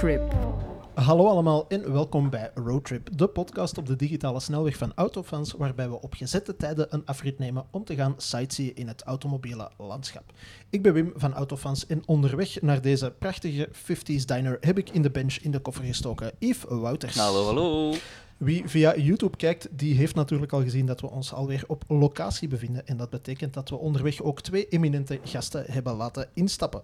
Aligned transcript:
Roadtrip. 0.00 0.34
Hallo 0.94 1.26
allemaal 1.26 1.68
en 1.68 1.92
welkom 1.92 2.30
bij 2.30 2.50
Roadtrip, 2.54 3.08
de 3.18 3.28
podcast 3.28 3.78
op 3.78 3.86
de 3.86 3.96
digitale 3.96 4.40
snelweg 4.40 4.76
van 4.76 4.92
Autofans, 4.94 5.52
waarbij 5.52 5.88
we 5.88 6.00
op 6.00 6.14
gezette 6.14 6.56
tijden 6.56 6.86
een 6.90 7.06
afrit 7.06 7.38
nemen 7.38 7.64
om 7.70 7.84
te 7.84 7.94
gaan 7.94 8.14
sightseeën 8.16 8.76
in 8.76 8.88
het 8.88 9.02
automobiele 9.02 9.70
landschap. 9.78 10.32
Ik 10.70 10.82
ben 10.82 10.92
Wim 10.92 11.12
van 11.16 11.34
Autofans 11.34 11.86
en 11.86 12.02
onderweg 12.06 12.60
naar 12.60 12.80
deze 12.80 13.14
prachtige 13.18 13.68
50s 13.72 14.24
diner 14.24 14.56
heb 14.60 14.78
ik 14.78 14.90
in 14.90 15.02
de 15.02 15.10
bench 15.10 15.36
in 15.36 15.50
de 15.50 15.58
koffer 15.58 15.84
gestoken 15.84 16.32
Yves 16.38 16.64
Wouters. 16.68 17.16
Hallo, 17.16 17.44
hallo. 17.44 17.94
Wie 18.36 18.68
via 18.68 18.96
YouTube 18.96 19.36
kijkt, 19.36 19.68
die 19.70 19.94
heeft 19.94 20.14
natuurlijk 20.14 20.52
al 20.52 20.62
gezien 20.62 20.86
dat 20.86 21.00
we 21.00 21.10
ons 21.10 21.32
alweer 21.32 21.64
op 21.66 21.84
locatie 21.88 22.48
bevinden. 22.48 22.86
En 22.86 22.96
dat 22.96 23.10
betekent 23.10 23.54
dat 23.54 23.68
we 23.68 23.76
onderweg 23.76 24.22
ook 24.22 24.40
twee 24.40 24.68
eminente 24.68 25.20
gasten 25.24 25.64
hebben 25.68 25.94
laten 25.94 26.28
instappen. 26.34 26.82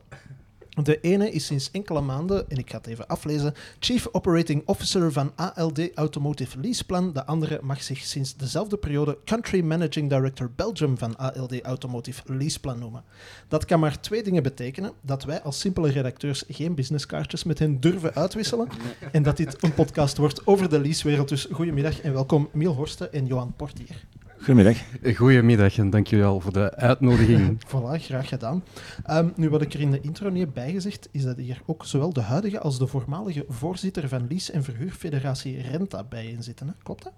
De 0.83 1.01
ene 1.01 1.31
is 1.31 1.47
sinds 1.47 1.71
enkele 1.71 2.01
maanden, 2.01 2.51
en 2.51 2.57
ik 2.57 2.71
ga 2.71 2.77
het 2.77 2.87
even 2.87 3.07
aflezen, 3.07 3.55
Chief 3.79 4.09
Operating 4.13 4.63
Officer 4.67 5.13
van 5.13 5.33
ALD 5.37 5.95
Automotive 5.95 6.61
Leaseplan. 6.61 7.13
De 7.13 7.27
andere 7.27 7.59
mag 7.63 7.83
zich 7.83 7.99
sinds 7.99 8.37
dezelfde 8.37 8.77
periode 8.77 9.19
Country 9.25 9.65
Managing 9.65 10.11
Director 10.11 10.51
Belgium 10.57 10.99
van 10.99 11.17
ALD 11.17 11.61
Automotive 11.63 12.23
Leaseplan 12.27 12.79
noemen. 12.79 13.05
Dat 13.49 13.65
kan 13.65 13.81
maar 13.81 14.01
twee 14.01 14.23
dingen 14.23 14.43
betekenen. 14.43 14.93
Dat 15.01 15.25
wij 15.25 15.43
als 15.43 15.61
simpele 15.61 15.91
redacteurs 15.91 16.45
geen 16.49 16.75
businesskaartjes 16.75 17.45
met 17.45 17.59
hen 17.59 17.81
durven 17.81 18.15
uitwisselen. 18.15 18.69
En 19.13 19.23
dat 19.23 19.37
dit 19.37 19.63
een 19.63 19.75
podcast 19.75 20.17
wordt 20.17 20.47
over 20.47 20.69
de 20.69 20.81
leasewereld. 20.81 21.29
Dus 21.29 21.49
goedemiddag 21.51 22.01
en 22.01 22.13
welkom 22.13 22.49
Miel 22.53 22.73
Horsten 22.73 23.13
en 23.13 23.27
Johan 23.27 23.55
Portier. 23.57 24.05
Goedemiddag. 24.47 24.83
Goedemiddag 25.17 25.79
en 25.79 25.91
dank 25.91 26.07
jullie 26.07 26.25
al 26.25 26.41
voor 26.41 26.53
de 26.53 26.75
uitnodiging. 26.75 27.59
Voilà, 27.69 28.03
graag 28.03 28.29
gedaan. 28.29 28.65
Um, 29.11 29.33
nu, 29.37 29.49
wat 29.49 29.63
ik 29.63 29.75
er 29.75 29.81
in 29.81 29.91
de 29.91 30.01
intro 30.01 30.29
niet 30.29 30.45
heb 30.45 30.55
bijgezegd, 30.55 31.09
is 31.11 31.23
dat 31.23 31.37
hier 31.37 31.63
ook 31.65 31.85
zowel 31.85 32.13
de 32.13 32.21
huidige 32.21 32.61
als 32.61 32.79
de 32.79 32.87
voormalige 32.87 33.45
voorzitter 33.49 34.09
van 34.09 34.27
Lease- 34.29 34.53
en 34.53 34.65
Verhuurfederatie 34.65 35.61
Renta 35.61 36.05
bij 36.05 36.27
in 36.27 36.43
zitten. 36.43 36.67
Hè? 36.67 36.73
Klopt 36.83 37.05
dat? 37.05 37.13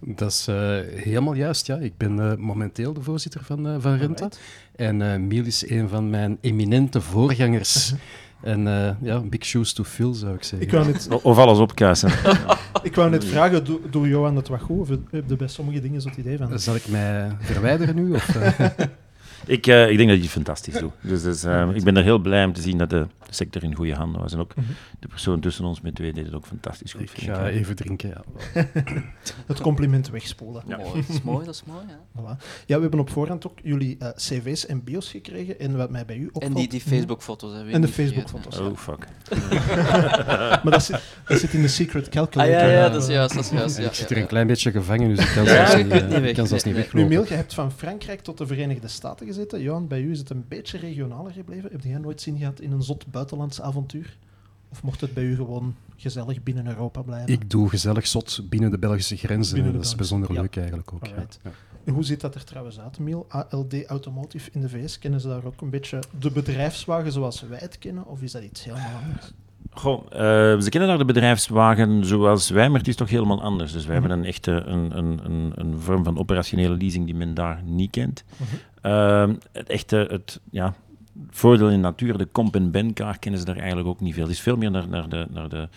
Dat 0.00 0.30
is 0.30 0.48
uh, 0.48 0.56
helemaal 0.94 1.34
juist, 1.34 1.66
ja. 1.66 1.76
Ik 1.76 1.96
ben 1.96 2.16
uh, 2.16 2.34
momenteel 2.34 2.92
de 2.92 3.02
voorzitter 3.02 3.44
van, 3.44 3.66
uh, 3.66 3.76
van 3.78 3.96
Renta. 3.96 4.24
Right. 4.24 4.40
En 4.76 5.00
uh, 5.00 5.16
Miel 5.16 5.44
is 5.44 5.70
een 5.70 5.88
van 5.88 6.10
mijn 6.10 6.38
eminente 6.40 7.00
voorgangers. 7.00 7.92
En 8.44 8.66
uh, 8.66 8.90
ja, 9.00 9.20
big 9.20 9.44
shoes 9.44 9.72
to 9.72 9.84
fill, 9.84 10.14
zou 10.14 10.34
ik 10.34 10.42
zeggen. 10.42 10.68
Ik 10.68 10.74
wou 10.74 10.86
net... 10.86 11.08
Of 11.22 11.38
alles 11.38 11.58
opkuisen. 11.58 12.10
ik 12.82 12.94
wou 12.94 13.10
net 13.10 13.24
vragen, 13.24 13.64
doe, 13.64 13.80
doe 13.90 14.08
Johan 14.08 14.36
het 14.36 14.48
wat 14.48 14.60
goed? 14.60 14.80
Of 14.80 14.88
heb 14.88 15.24
je 15.26 15.36
bij 15.36 15.48
sommige 15.48 15.80
dingen 15.80 16.00
zo'n 16.00 16.12
idee 16.16 16.38
van? 16.38 16.58
Zal 16.58 16.74
ik 16.74 16.88
mij 16.88 17.36
verwijderen 17.40 17.94
nu? 17.94 18.12
Of, 18.12 18.34
uh... 18.36 18.66
ik, 19.46 19.66
uh, 19.66 19.90
ik 19.90 19.96
denk 19.96 20.08
dat 20.08 20.16
je 20.16 20.22
het 20.22 20.32
fantastisch 20.32 20.74
doet. 20.74 20.92
Dus, 21.00 21.22
dus 21.22 21.44
uh, 21.44 21.70
ik 21.74 21.84
ben 21.84 21.96
er 21.96 22.02
heel 22.02 22.18
blij 22.18 22.44
om 22.44 22.52
te 22.52 22.60
zien 22.60 22.78
dat 22.78 22.90
de 22.90 23.06
sector 23.30 23.62
in 23.62 23.74
goede 23.74 23.94
handen 23.94 24.20
was. 24.20 24.32
En 24.32 24.38
ook 24.38 24.56
mm 24.56 24.64
-hmm. 24.64 24.74
de 24.98 25.08
persoon 25.08 25.40
tussen 25.40 25.64
ons 25.64 25.80
met 25.80 25.94
twee 25.94 26.12
deed 26.12 26.24
het 26.24 26.34
ook 26.34 26.46
fantastisch 26.46 26.92
goed. 26.92 27.02
Ik 27.02 27.10
ga 27.10 27.48
ik. 27.48 27.54
even 27.54 27.76
drinken, 27.76 28.08
ja. 28.08 28.22
het 29.46 29.60
compliment 29.60 30.10
wegspoelen. 30.10 30.62
Ja. 30.66 30.76
Mooi, 30.76 30.92
dat 30.94 31.08
is 31.08 31.22
mooi, 31.22 31.44
dat 31.44 31.54
is 31.54 31.64
mooi. 31.64 31.84
Ja. 31.88 32.20
Voilà. 32.20 32.38
ja, 32.66 32.76
we 32.76 32.82
hebben 32.82 33.00
op 33.00 33.10
voorhand 33.10 33.46
ook 33.46 33.58
jullie 33.62 33.96
uh, 33.98 34.08
cv's 34.08 34.66
en 34.66 34.84
bios 34.84 35.10
gekregen. 35.10 35.58
En 35.58 35.76
wat 35.76 35.90
mij 35.90 36.04
bij 36.04 36.16
u 36.16 36.26
opvalt... 36.26 36.44
En 36.44 36.54
die, 36.54 36.68
die 36.68 36.80
Facebook-foto's 36.80 37.54
hebben 37.54 37.72
En 37.72 37.80
de 37.80 37.88
Facebook-foto's. 37.88 38.58
Oh, 38.58 38.76
fuck. 38.76 39.08
maar 40.62 40.70
dat 40.70 40.84
zit, 40.84 41.02
dat 41.26 41.38
zit 41.38 41.52
in 41.52 41.62
de 41.62 41.68
secret 41.68 42.08
calculator. 42.08 42.54
Ah, 42.54 42.60
ja, 42.60 42.68
ja, 42.68 42.88
dat 42.88 43.02
is 43.02 43.08
juist. 43.08 43.34
Dat 43.34 43.44
is 43.44 43.50
juist 43.50 43.76
ja, 43.78 43.84
ik 43.84 43.94
zit 43.94 44.10
er 44.10 44.16
een 44.16 44.26
klein 44.26 44.46
beetje 44.46 44.70
gevangen, 44.70 45.08
dus 45.08 45.26
ik 45.26 45.32
kan 45.34 45.46
zelfs 45.46 45.76
niet, 45.76 45.86
niet, 45.86 46.20
weg, 46.20 46.32
kan 46.32 46.46
zelfs 46.46 46.64
nee, 46.64 46.74
niet 46.74 46.82
nee. 46.82 46.82
weglopen. 46.82 47.00
Nu, 47.00 47.16
Miel, 47.16 47.24
je 47.28 47.34
hebt 47.34 47.54
van 47.54 47.72
Frankrijk 47.72 48.20
tot 48.20 48.38
de 48.38 48.46
Verenigde 48.46 48.88
Staten 48.88 49.26
gezeten. 49.34 49.62
Johan, 49.62 49.88
bij 49.88 50.00
u 50.00 50.10
is 50.10 50.18
het 50.18 50.30
een 50.30 50.44
beetje 50.48 50.78
regionaler 50.78 51.32
gebleven. 51.32 51.70
Heb 51.72 51.80
jij 51.80 51.98
nooit 51.98 52.20
zin 52.20 52.38
gehad 52.38 52.60
in 52.60 52.72
een 52.72 52.82
zot 52.82 53.06
buitenlands 53.06 53.60
avontuur? 53.60 54.16
Of 54.68 54.82
mocht 54.82 55.00
het 55.00 55.14
bij 55.14 55.24
u 55.24 55.36
gewoon 55.36 55.74
gezellig 55.96 56.42
binnen 56.42 56.66
Europa 56.66 57.02
blijven? 57.02 57.32
Ik 57.32 57.50
doe 57.50 57.68
gezellig 57.68 58.06
zot 58.06 58.40
binnen 58.48 58.70
de 58.70 58.78
Belgische 58.78 59.16
grenzen. 59.16 59.64
De 59.64 59.72
dat 59.72 59.84
is 59.84 59.94
bijzonder 59.94 60.32
ja. 60.32 60.40
leuk 60.40 60.56
eigenlijk 60.56 60.92
ook. 60.92 61.06
Ja. 61.06 61.26
En 61.84 61.92
Hoe 61.92 62.04
ziet 62.04 62.20
dat 62.20 62.34
er 62.34 62.44
trouwens 62.44 62.80
uit, 62.80 62.98
Miel? 62.98 63.26
ALD 63.28 63.84
Automotive 63.84 64.50
in 64.52 64.60
de 64.60 64.68
VS, 64.68 64.98
kennen 64.98 65.20
ze 65.20 65.28
daar 65.28 65.44
ook 65.44 65.60
een 65.60 65.70
beetje 65.70 66.02
de 66.18 66.30
bedrijfswagen 66.30 67.12
zoals 67.12 67.40
wij 67.40 67.58
het 67.58 67.78
kennen? 67.78 68.06
Of 68.06 68.22
is 68.22 68.32
dat 68.32 68.42
iets 68.42 68.64
helemaal 68.64 69.02
anders? 69.02 69.32
Goh, 69.74 70.02
uh, 70.12 70.18
ze 70.60 70.66
kennen 70.68 70.88
daar 70.88 70.98
de 70.98 71.04
bedrijfswagen 71.04 72.04
zoals 72.06 72.50
wij, 72.50 72.68
maar 72.68 72.78
het 72.78 72.88
is 72.88 72.96
toch 72.96 73.10
helemaal 73.10 73.42
anders. 73.42 73.72
Dus 73.72 73.86
wij 73.86 73.98
Mhm. 73.98 74.06
hebben 74.08 74.24
een 74.24 74.28
echte 74.32 74.50
een, 74.52 74.98
een, 74.98 75.20
een, 75.24 75.52
een 75.54 75.78
vorm 75.78 76.04
van 76.04 76.18
operationele 76.18 76.76
leasing 76.76 77.04
die 77.04 77.14
men 77.14 77.34
daar 77.34 77.62
niet 77.64 77.90
kent. 77.90 78.24
Mhm. 78.36 78.54
Uh, 78.92 79.28
het 79.52 79.68
echte, 79.68 80.06
het, 80.10 80.40
ja, 80.50 80.74
voordeel 81.30 81.70
in 81.70 81.80
natuur, 81.80 82.18
de 82.18 82.28
comp- 82.32 82.54
en 82.54 82.70
ben-car 82.70 83.18
kennen 83.18 83.40
ze 83.40 83.46
daar 83.46 83.56
eigenlijk 83.56 83.88
ook 83.88 84.00
niet 84.00 84.14
veel. 84.14 84.22
Het 84.22 84.32
is 84.32 84.40
veel 84.40 84.56
meer 84.56 84.70
naar, 84.70 84.88
naar 84.88 85.08
de, 85.08 85.26
naar 85.30 85.48
de 85.48 85.68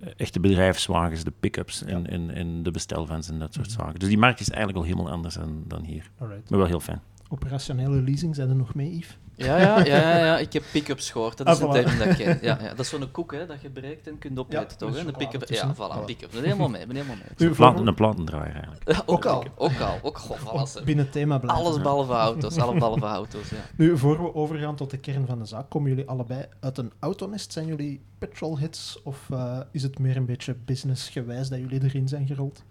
eh, 0.00 0.08
echte 0.16 0.40
bedrijfswagens, 0.40 1.24
de 1.24 1.32
pick-ups 1.40 1.84
en, 1.84 2.06
en, 2.10 2.30
en 2.34 2.62
de 2.62 2.70
bestelvans 2.70 3.28
en 3.30 3.38
dat 3.38 3.54
soort 3.54 3.68
Mhm. 3.68 3.78
zaken. 3.80 3.98
Dus 3.98 4.08
die 4.08 4.18
markt 4.18 4.40
is 4.40 4.48
eigenlijk 4.50 4.78
al 4.78 4.84
helemaal 4.92 5.12
anders 5.12 5.34
dan, 5.34 5.62
dan 5.66 5.82
hier. 5.84 6.10
Alright. 6.18 6.50
Maar 6.50 6.58
wel 6.58 6.68
heel 6.68 6.80
fijn. 6.80 7.00
Operationele 7.28 8.02
leasing, 8.02 8.34
zijn 8.34 8.48
er 8.48 8.56
nog 8.56 8.74
mee, 8.74 8.90
Yves? 8.96 9.16
Ja, 9.44 9.58
ja, 9.58 9.84
ja, 9.84 10.16
ja, 10.24 10.38
ik 10.38 10.52
heb 10.52 10.62
pick-ups 10.72 11.10
gehoord. 11.10 11.36
Dat 11.38 11.46
is 11.48 11.54
Ah, 11.54 11.60
een 11.60 11.68
voilà. 11.68 11.84
term 11.84 11.98
dat 11.98 12.06
ik 12.06 12.16
ken. 12.24 12.38
Ja, 12.42 12.58
ja. 12.62 12.68
Dat 12.76 12.78
is 12.78 12.88
zo'n 12.88 13.10
koek 13.10 13.32
hè, 13.32 13.46
dat 13.46 13.60
je 13.62 13.70
breekt 13.70 14.06
en 14.08 14.18
kunt 14.18 14.38
opeten, 14.38 14.60
Ja, 14.68 14.76
toch? 14.76 14.94
Hè? 14.94 15.06
Een 15.06 15.16
pick-up. 15.16 15.48
Ja, 15.48 15.74
voilà, 15.74 15.76
Voilà. 15.76 16.04
pick-up. 16.04 16.28
Ik 16.28 16.34
ben 16.34 16.42
helemaal 16.42 16.68
mee, 16.68 16.86
ben 16.86 16.96
helemaal 16.96 17.16
mee. 17.16 17.24
Nu, 17.36 17.46
Een, 17.46 17.54
platen, 17.54 17.86
een 17.86 17.94
platendraaier 17.94 18.54
eigenlijk. 18.54 18.82
Ja, 18.92 19.02
Ook 19.06 19.24
al, 19.26 19.38
ook, 19.38 19.46
ook 19.56 19.80
al. 19.80 19.98
Ook, 20.02 20.18
goh, 20.18 20.84
binnen 20.84 21.04
het 21.04 21.12
thema 21.14 21.38
blijven. 21.38 21.64
Alles 21.64 21.80
behalve 21.80 22.12
auto's, 22.28 22.56
alles 22.58 22.74
behalve 22.78 23.06
auto's, 23.06 23.48
ja. 23.50 23.56
Nu, 23.76 23.98
voor 23.98 24.22
we 24.22 24.34
overgaan 24.34 24.76
tot 24.76 24.90
de 24.90 24.98
kern 24.98 25.26
van 25.26 25.38
de 25.38 25.44
zaak, 25.44 25.70
komen 25.70 25.88
jullie 25.90 26.08
allebei 26.08 26.44
uit 26.60 26.78
een 26.78 26.92
autonest? 26.98 27.52
Zijn 27.52 27.66
jullie 27.66 28.00
petrolheads 28.18 29.00
of 29.04 29.30
eh, 29.30 29.58
is 29.70 29.82
het 29.82 29.98
meer 29.98 30.16
een 30.16 30.26
beetje 30.26 30.54
businessgewijs 30.64 31.48
dat 31.48 31.58
jullie 31.58 31.82
erin 31.82 32.08
zijn 32.08 32.26
gerold? 32.26 32.62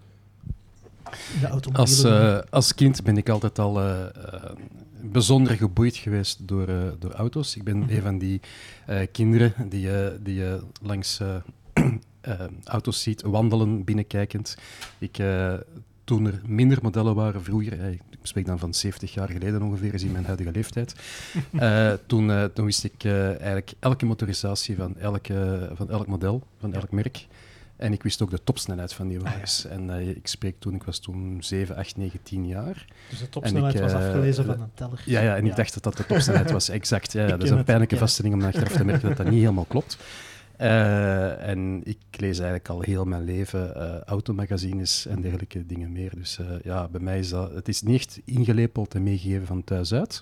Als, 1.73 2.03
eh, 2.03 2.37
als 2.49 2.73
kind 2.75 3.03
ben 3.03 3.17
ik 3.17 3.29
altijd 3.29 3.59
al 3.59 3.79
eh, 3.79 4.01
eh, 4.01 4.11
bijzonder 5.03 5.56
geboeid 5.56 5.95
geweest 5.95 6.47
door, 6.47 6.67
eh, 6.67 6.75
door 7.00 7.12
auto's. 7.12 7.56
Ik 7.56 7.63
ben 7.63 7.78
Mhm. 7.78 7.89
een 7.89 8.01
van 8.01 8.17
die 8.17 8.39
eh, 8.85 9.00
kinderen 9.12 9.69
die, 9.69 9.91
eh, 9.91 10.12
die 10.19 10.35
je 10.35 10.62
langs 10.81 11.19
auto's 12.63 13.01
ziet 13.01 13.22
wandelen, 13.22 13.84
binnenkijkend. 13.84 14.57
Ik, 15.00 15.17
toen 16.03 16.25
er 16.25 16.41
minder 16.45 16.79
modellen 16.81 17.16
waren 17.16 17.44
vroeger, 17.44 17.84
ik 17.90 18.01
spreek 18.22 18.45
dan 18.45 18.59
van 18.59 18.73
70 18.73 19.13
jaar 19.13 19.29
geleden 19.29 19.61
ongeveer, 19.61 19.94
is 19.94 20.03
in 20.03 20.11
mijn 20.11 20.25
huidige 20.25 20.51
leeftijd, 20.51 20.95
toen, 22.07 22.51
toen 22.53 22.66
wist 22.66 22.84
ik 22.84 23.03
eigenlijk 23.06 23.72
elke 23.79 24.06
motorisatie 24.06 24.75
van, 24.75 24.97
elke, 24.97 25.69
van 25.73 25.90
elk 25.90 26.07
model, 26.07 26.44
van 26.59 26.73
elk 26.73 26.91
merk. 26.91 27.28
En 27.81 27.93
ik 27.93 28.03
wist 28.03 28.21
ook 28.21 28.29
de 28.29 28.43
topsnelheid 28.43 28.93
van 28.93 29.07
die 29.07 29.17
ja. 29.17 29.23
wagens. 29.23 29.65
En 29.65 29.89
eh, 29.89 30.09
ik 30.09 30.27
spreek 30.27 30.55
toen, 30.59 30.75
ik 30.75 30.83
was 30.83 30.99
toen 30.99 31.37
7, 31.39 31.75
8, 31.75 31.97
9, 31.97 32.19
10 32.23 32.47
jaar. 32.47 32.85
dus 33.09 33.19
de 33.19 33.29
topsnelheid 33.29 33.75
ik, 33.75 33.81
was 33.81 33.91
eh, 33.91 33.97
afgelezen 33.97 34.45
le- 34.45 34.51
van 34.53 34.61
een 34.61 34.71
teller. 34.73 35.01
Ja, 35.05 35.21
ja 35.21 35.35
en 35.35 35.45
ik 35.45 35.55
dacht 35.55 35.73
dat 35.73 35.83
dat 35.83 35.97
de 35.97 36.05
topsnelheid 36.05 36.51
was, 36.51 36.69
exact. 36.79 37.11
Ja, 37.11 37.27
dat 37.27 37.43
is 37.43 37.49
een 37.49 37.57
het, 37.57 37.65
pijnlijke 37.65 37.97
vaststelling 37.97 38.33
om 38.33 38.43
achteraf 38.43 38.71
te 38.71 38.85
merken 38.85 39.07
dat 39.07 39.17
dat 39.17 39.29
niet 39.29 39.39
helemaal 39.39 39.65
klopt. 39.65 39.97
Eh, 40.57 41.47
en 41.47 41.81
ik 41.83 41.97
lees 42.11 42.37
eigenlijk 42.37 42.69
al 42.69 42.81
heel 42.81 43.05
mijn 43.05 43.23
leven 43.23 43.75
eh, 43.75 43.99
automagazines 43.99 45.05
en 45.05 45.21
dergelijke 45.21 45.65
dingen 45.65 45.91
meer. 45.91 46.11
Dus 46.15 46.39
eh, 46.39 46.45
ja, 46.63 46.87
bij 46.87 47.01
mij 47.01 47.19
is 47.19 47.29
dat... 47.29 47.53
Het 47.53 47.67
is 47.67 47.81
niet 47.81 47.95
echt 47.95 48.21
ingelepeld 48.25 48.95
en 48.95 49.03
meegegeven 49.03 49.45
van 49.45 49.63
thuis 49.63 49.93
uit. 49.93 50.21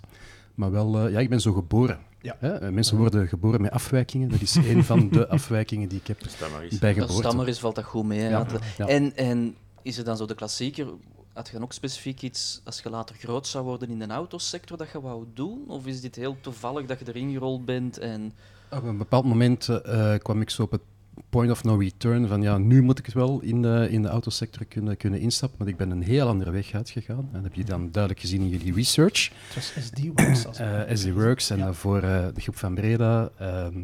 Maar 0.55 0.71
wel, 0.71 0.99
eh, 0.99 1.11
ja, 1.11 1.19
ik 1.19 1.29
ben 1.29 1.41
zo 1.41 1.53
geboren. 1.53 1.99
Ja. 2.21 2.35
Hè? 2.39 2.53
Eh, 2.53 2.69
Mensen 2.69 2.97
worden 2.97 3.27
geboren 3.27 3.61
met 3.61 3.71
afwijkingen. 3.71 4.29
Dat 4.29 4.41
is 4.41 4.55
een 4.55 4.83
van 4.83 5.09
de 5.09 5.27
afwijkingen 5.37 5.89
die 5.89 5.99
ik 5.99 6.07
heb 6.07 6.17
bij 6.19 6.29
Als 6.59 6.79
geboorte. 6.79 7.13
stammer 7.13 7.47
is, 7.47 7.59
valt 7.59 7.75
dat 7.75 7.83
goed 7.85 8.05
mee. 8.05 8.29
Ja, 8.29 8.45
ja. 8.77 8.87
En, 8.87 9.15
en 9.15 9.55
is 9.81 9.97
er 9.97 10.03
dan 10.03 10.17
zo 10.17 10.25
de 10.25 10.35
klassieker, 10.35 10.87
had 11.33 11.47
je 11.47 11.53
dan 11.53 11.63
ook 11.63 11.73
specifiek 11.73 12.21
iets, 12.21 12.61
als 12.63 12.79
je 12.81 12.89
later 12.89 13.15
groot 13.15 13.47
zou 13.47 13.63
worden 13.65 13.89
in 13.89 13.99
de 13.99 14.07
autosector, 14.07 14.77
dat 14.77 14.91
je 14.91 15.01
wou 15.01 15.25
doen? 15.33 15.63
Of 15.67 15.85
is 15.85 16.01
dit 16.01 16.15
heel 16.15 16.37
toevallig 16.41 16.85
dat 16.85 16.99
je 16.99 17.05
erin 17.07 17.31
gerold 17.31 17.65
bent 17.65 17.97
en... 17.97 18.33
Op 18.71 18.83
een 18.83 18.97
bepaald 18.97 19.25
moment 19.25 19.67
eh, 19.69 20.15
kwam 20.17 20.41
ik 20.41 20.49
zo 20.49 20.61
op 20.61 20.71
het 20.71 20.81
point 21.29 21.51
of 21.51 21.63
no 21.63 21.75
return 21.75 22.27
van 22.27 22.41
ja, 22.41 22.57
nu 22.57 22.81
moet 22.81 22.99
ik 22.99 23.05
het 23.05 23.15
wel 23.15 23.39
in 23.41 23.61
de, 23.61 23.87
in 23.89 24.01
de 24.01 24.07
autosector 24.07 24.65
kunnen, 24.65 24.97
kunnen 24.97 25.19
instappen, 25.19 25.57
want 25.57 25.69
ik 25.69 25.77
ben 25.77 25.91
een 25.91 26.03
heel 26.03 26.27
andere 26.27 26.51
weg 26.51 26.73
uitgegaan. 26.73 27.17
En 27.17 27.29
dat 27.31 27.43
heb 27.43 27.53
je 27.53 27.63
dan 27.63 27.91
duidelijk 27.91 28.21
gezien 28.21 28.41
in 28.41 28.49
jullie 28.49 28.73
research. 28.73 29.29
Het 29.47 29.55
was 29.55 29.73
SD-Works. 29.85 30.45
als 30.45 30.59
ik 30.59 30.65
Eh 30.65 30.95
SD 30.95 31.11
Works 31.11 31.49
en 31.49 31.57
Ja. 31.57 31.63
daarvoor 31.63 32.01
eh, 32.01 32.25
de 32.33 32.41
groep 32.41 32.55
van 32.57 32.73
Breda. 32.75 33.29
ehm, 33.37 33.79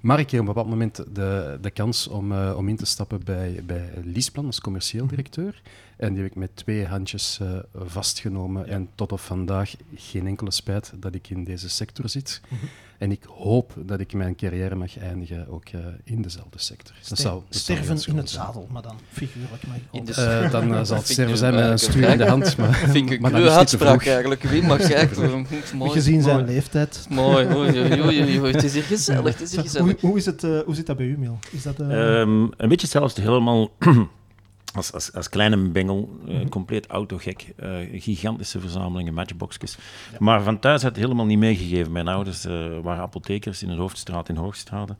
maar 0.00 0.18
ik 0.18 0.26
kreeg 0.26 0.40
op 0.40 0.46
een 0.46 0.52
bepaald 0.54 0.70
moment 0.72 0.96
de, 1.14 1.58
de 1.60 1.70
kans 1.70 2.08
om, 2.08 2.32
eh, 2.32 2.54
om 2.56 2.68
in 2.68 2.76
te 2.76 2.86
stappen 2.86 3.20
bij, 3.24 3.62
bij 3.66 3.90
Leaseplan 4.04 4.46
als 4.46 4.60
commercieel 4.60 5.06
directeur. 5.06 5.62
En 5.96 6.12
die 6.12 6.22
heb 6.22 6.30
ik 6.30 6.36
met 6.36 6.56
twee 6.56 6.86
handjes 6.86 7.38
eh, 7.42 7.48
vastgenomen. 7.74 8.66
En 8.68 8.88
tot 8.94 9.12
op 9.12 9.20
vandaag 9.20 9.74
geen 9.94 10.26
enkele 10.26 10.50
spijt 10.50 10.92
dat 10.96 11.14
ik 11.14 11.30
in 11.30 11.44
deze 11.44 11.68
sector 11.68 12.08
zit. 12.08 12.40
Mhm. 12.48 12.64
En 13.00 13.10
ik 13.10 13.22
hoop 13.24 13.72
dat 13.76 14.00
ik 14.00 14.12
mijn 14.12 14.36
carrière 14.36 14.74
mag 14.74 14.98
eindigen 14.98 15.48
ook 15.48 15.64
eh, 15.68 15.80
in 16.04 16.22
dezelfde 16.22 16.58
sector. 16.58 16.94
Dat 17.08 17.18
zou, 17.18 17.42
dat 17.48 17.58
sterven 17.60 17.84
in 18.06 18.16
het 18.16 18.30
zijn. 18.30 18.46
zadel, 18.46 18.66
maar 18.70 18.82
dan 18.82 18.96
figuurlijk. 19.12 19.62
Maar 19.66 19.78
Eh, 20.44 20.50
dan 20.50 20.74
eh, 20.74 20.84
zal 20.84 20.96
het 20.96 21.08
sterven 21.08 21.36
zijn 21.36 21.54
met 21.54 21.64
een 21.70 21.78
stuur 21.78 22.08
in 22.08 22.18
de 22.18 22.26
hand. 22.26 22.56
Maar, 22.56 22.74
vind 22.74 23.10
ik 23.10 23.20
maar 23.20 23.32
een 23.34 23.48
uitspraak 23.48 24.06
eigenlijk. 24.06 24.42
Wie 24.42 24.62
mag 24.62 24.78
kijken? 24.88 25.46
mooi, 25.74 25.90
gezien 25.90 26.22
zijn 26.22 26.34
mooi. 26.36 26.46
leeftijd. 26.46 27.06
Mooi, 27.10 27.46
oei, 27.46 27.78
oei, 27.80 28.02
oei, 28.02 28.22
oei, 28.22 28.40
oei. 28.40 28.52
Het 28.52 28.64
is 28.64 28.72
hier 28.72 28.82
gezellig, 28.94 29.38
het 29.38 29.40
is 29.42 29.50
hier 29.50 29.60
Hoe, 29.60 29.68
gezellig. 29.68 30.00
hoe, 30.00 30.16
is 30.16 30.26
het, 30.26 30.44
eh, 30.44 30.58
hoe 30.64 30.74
zit 30.74 30.86
dat 30.86 30.96
bij 30.96 31.06
u, 31.06 31.18
Miel? 31.18 31.38
Is 31.50 31.62
dat, 31.62 31.80
Ehm, 31.80 32.42
een 32.42 32.52
beetje 32.56 32.74
hetzelfde, 32.80 33.20
helemaal 33.22 33.70
als, 34.74 34.92
als, 34.92 35.12
als 35.12 35.28
kleine 35.28 35.56
bengel, 35.56 36.08
eh, 36.28 36.34
Mhm. 36.34 36.48
compleet 36.48 36.86
autogek, 36.86 37.52
eh, 37.56 37.68
gigantische 37.92 38.60
verzamelingen 38.60 39.14
matchboxjes. 39.14 39.76
Maar 40.18 40.42
van 40.42 40.58
thuis 40.58 40.82
had 40.82 40.90
het 40.94 41.00
helemaal 41.04 41.26
niet 41.26 41.38
meegegeven. 41.38 41.92
Mijn 41.92 42.08
ouders 42.08 42.44
eh, 42.44 42.52
waren 42.82 43.02
apothekers 43.02 43.62
in 43.62 43.68
de 43.68 43.74
Hoofdstraat 43.74 44.28
in 44.28 44.36
Hoogstraat. 44.36 44.90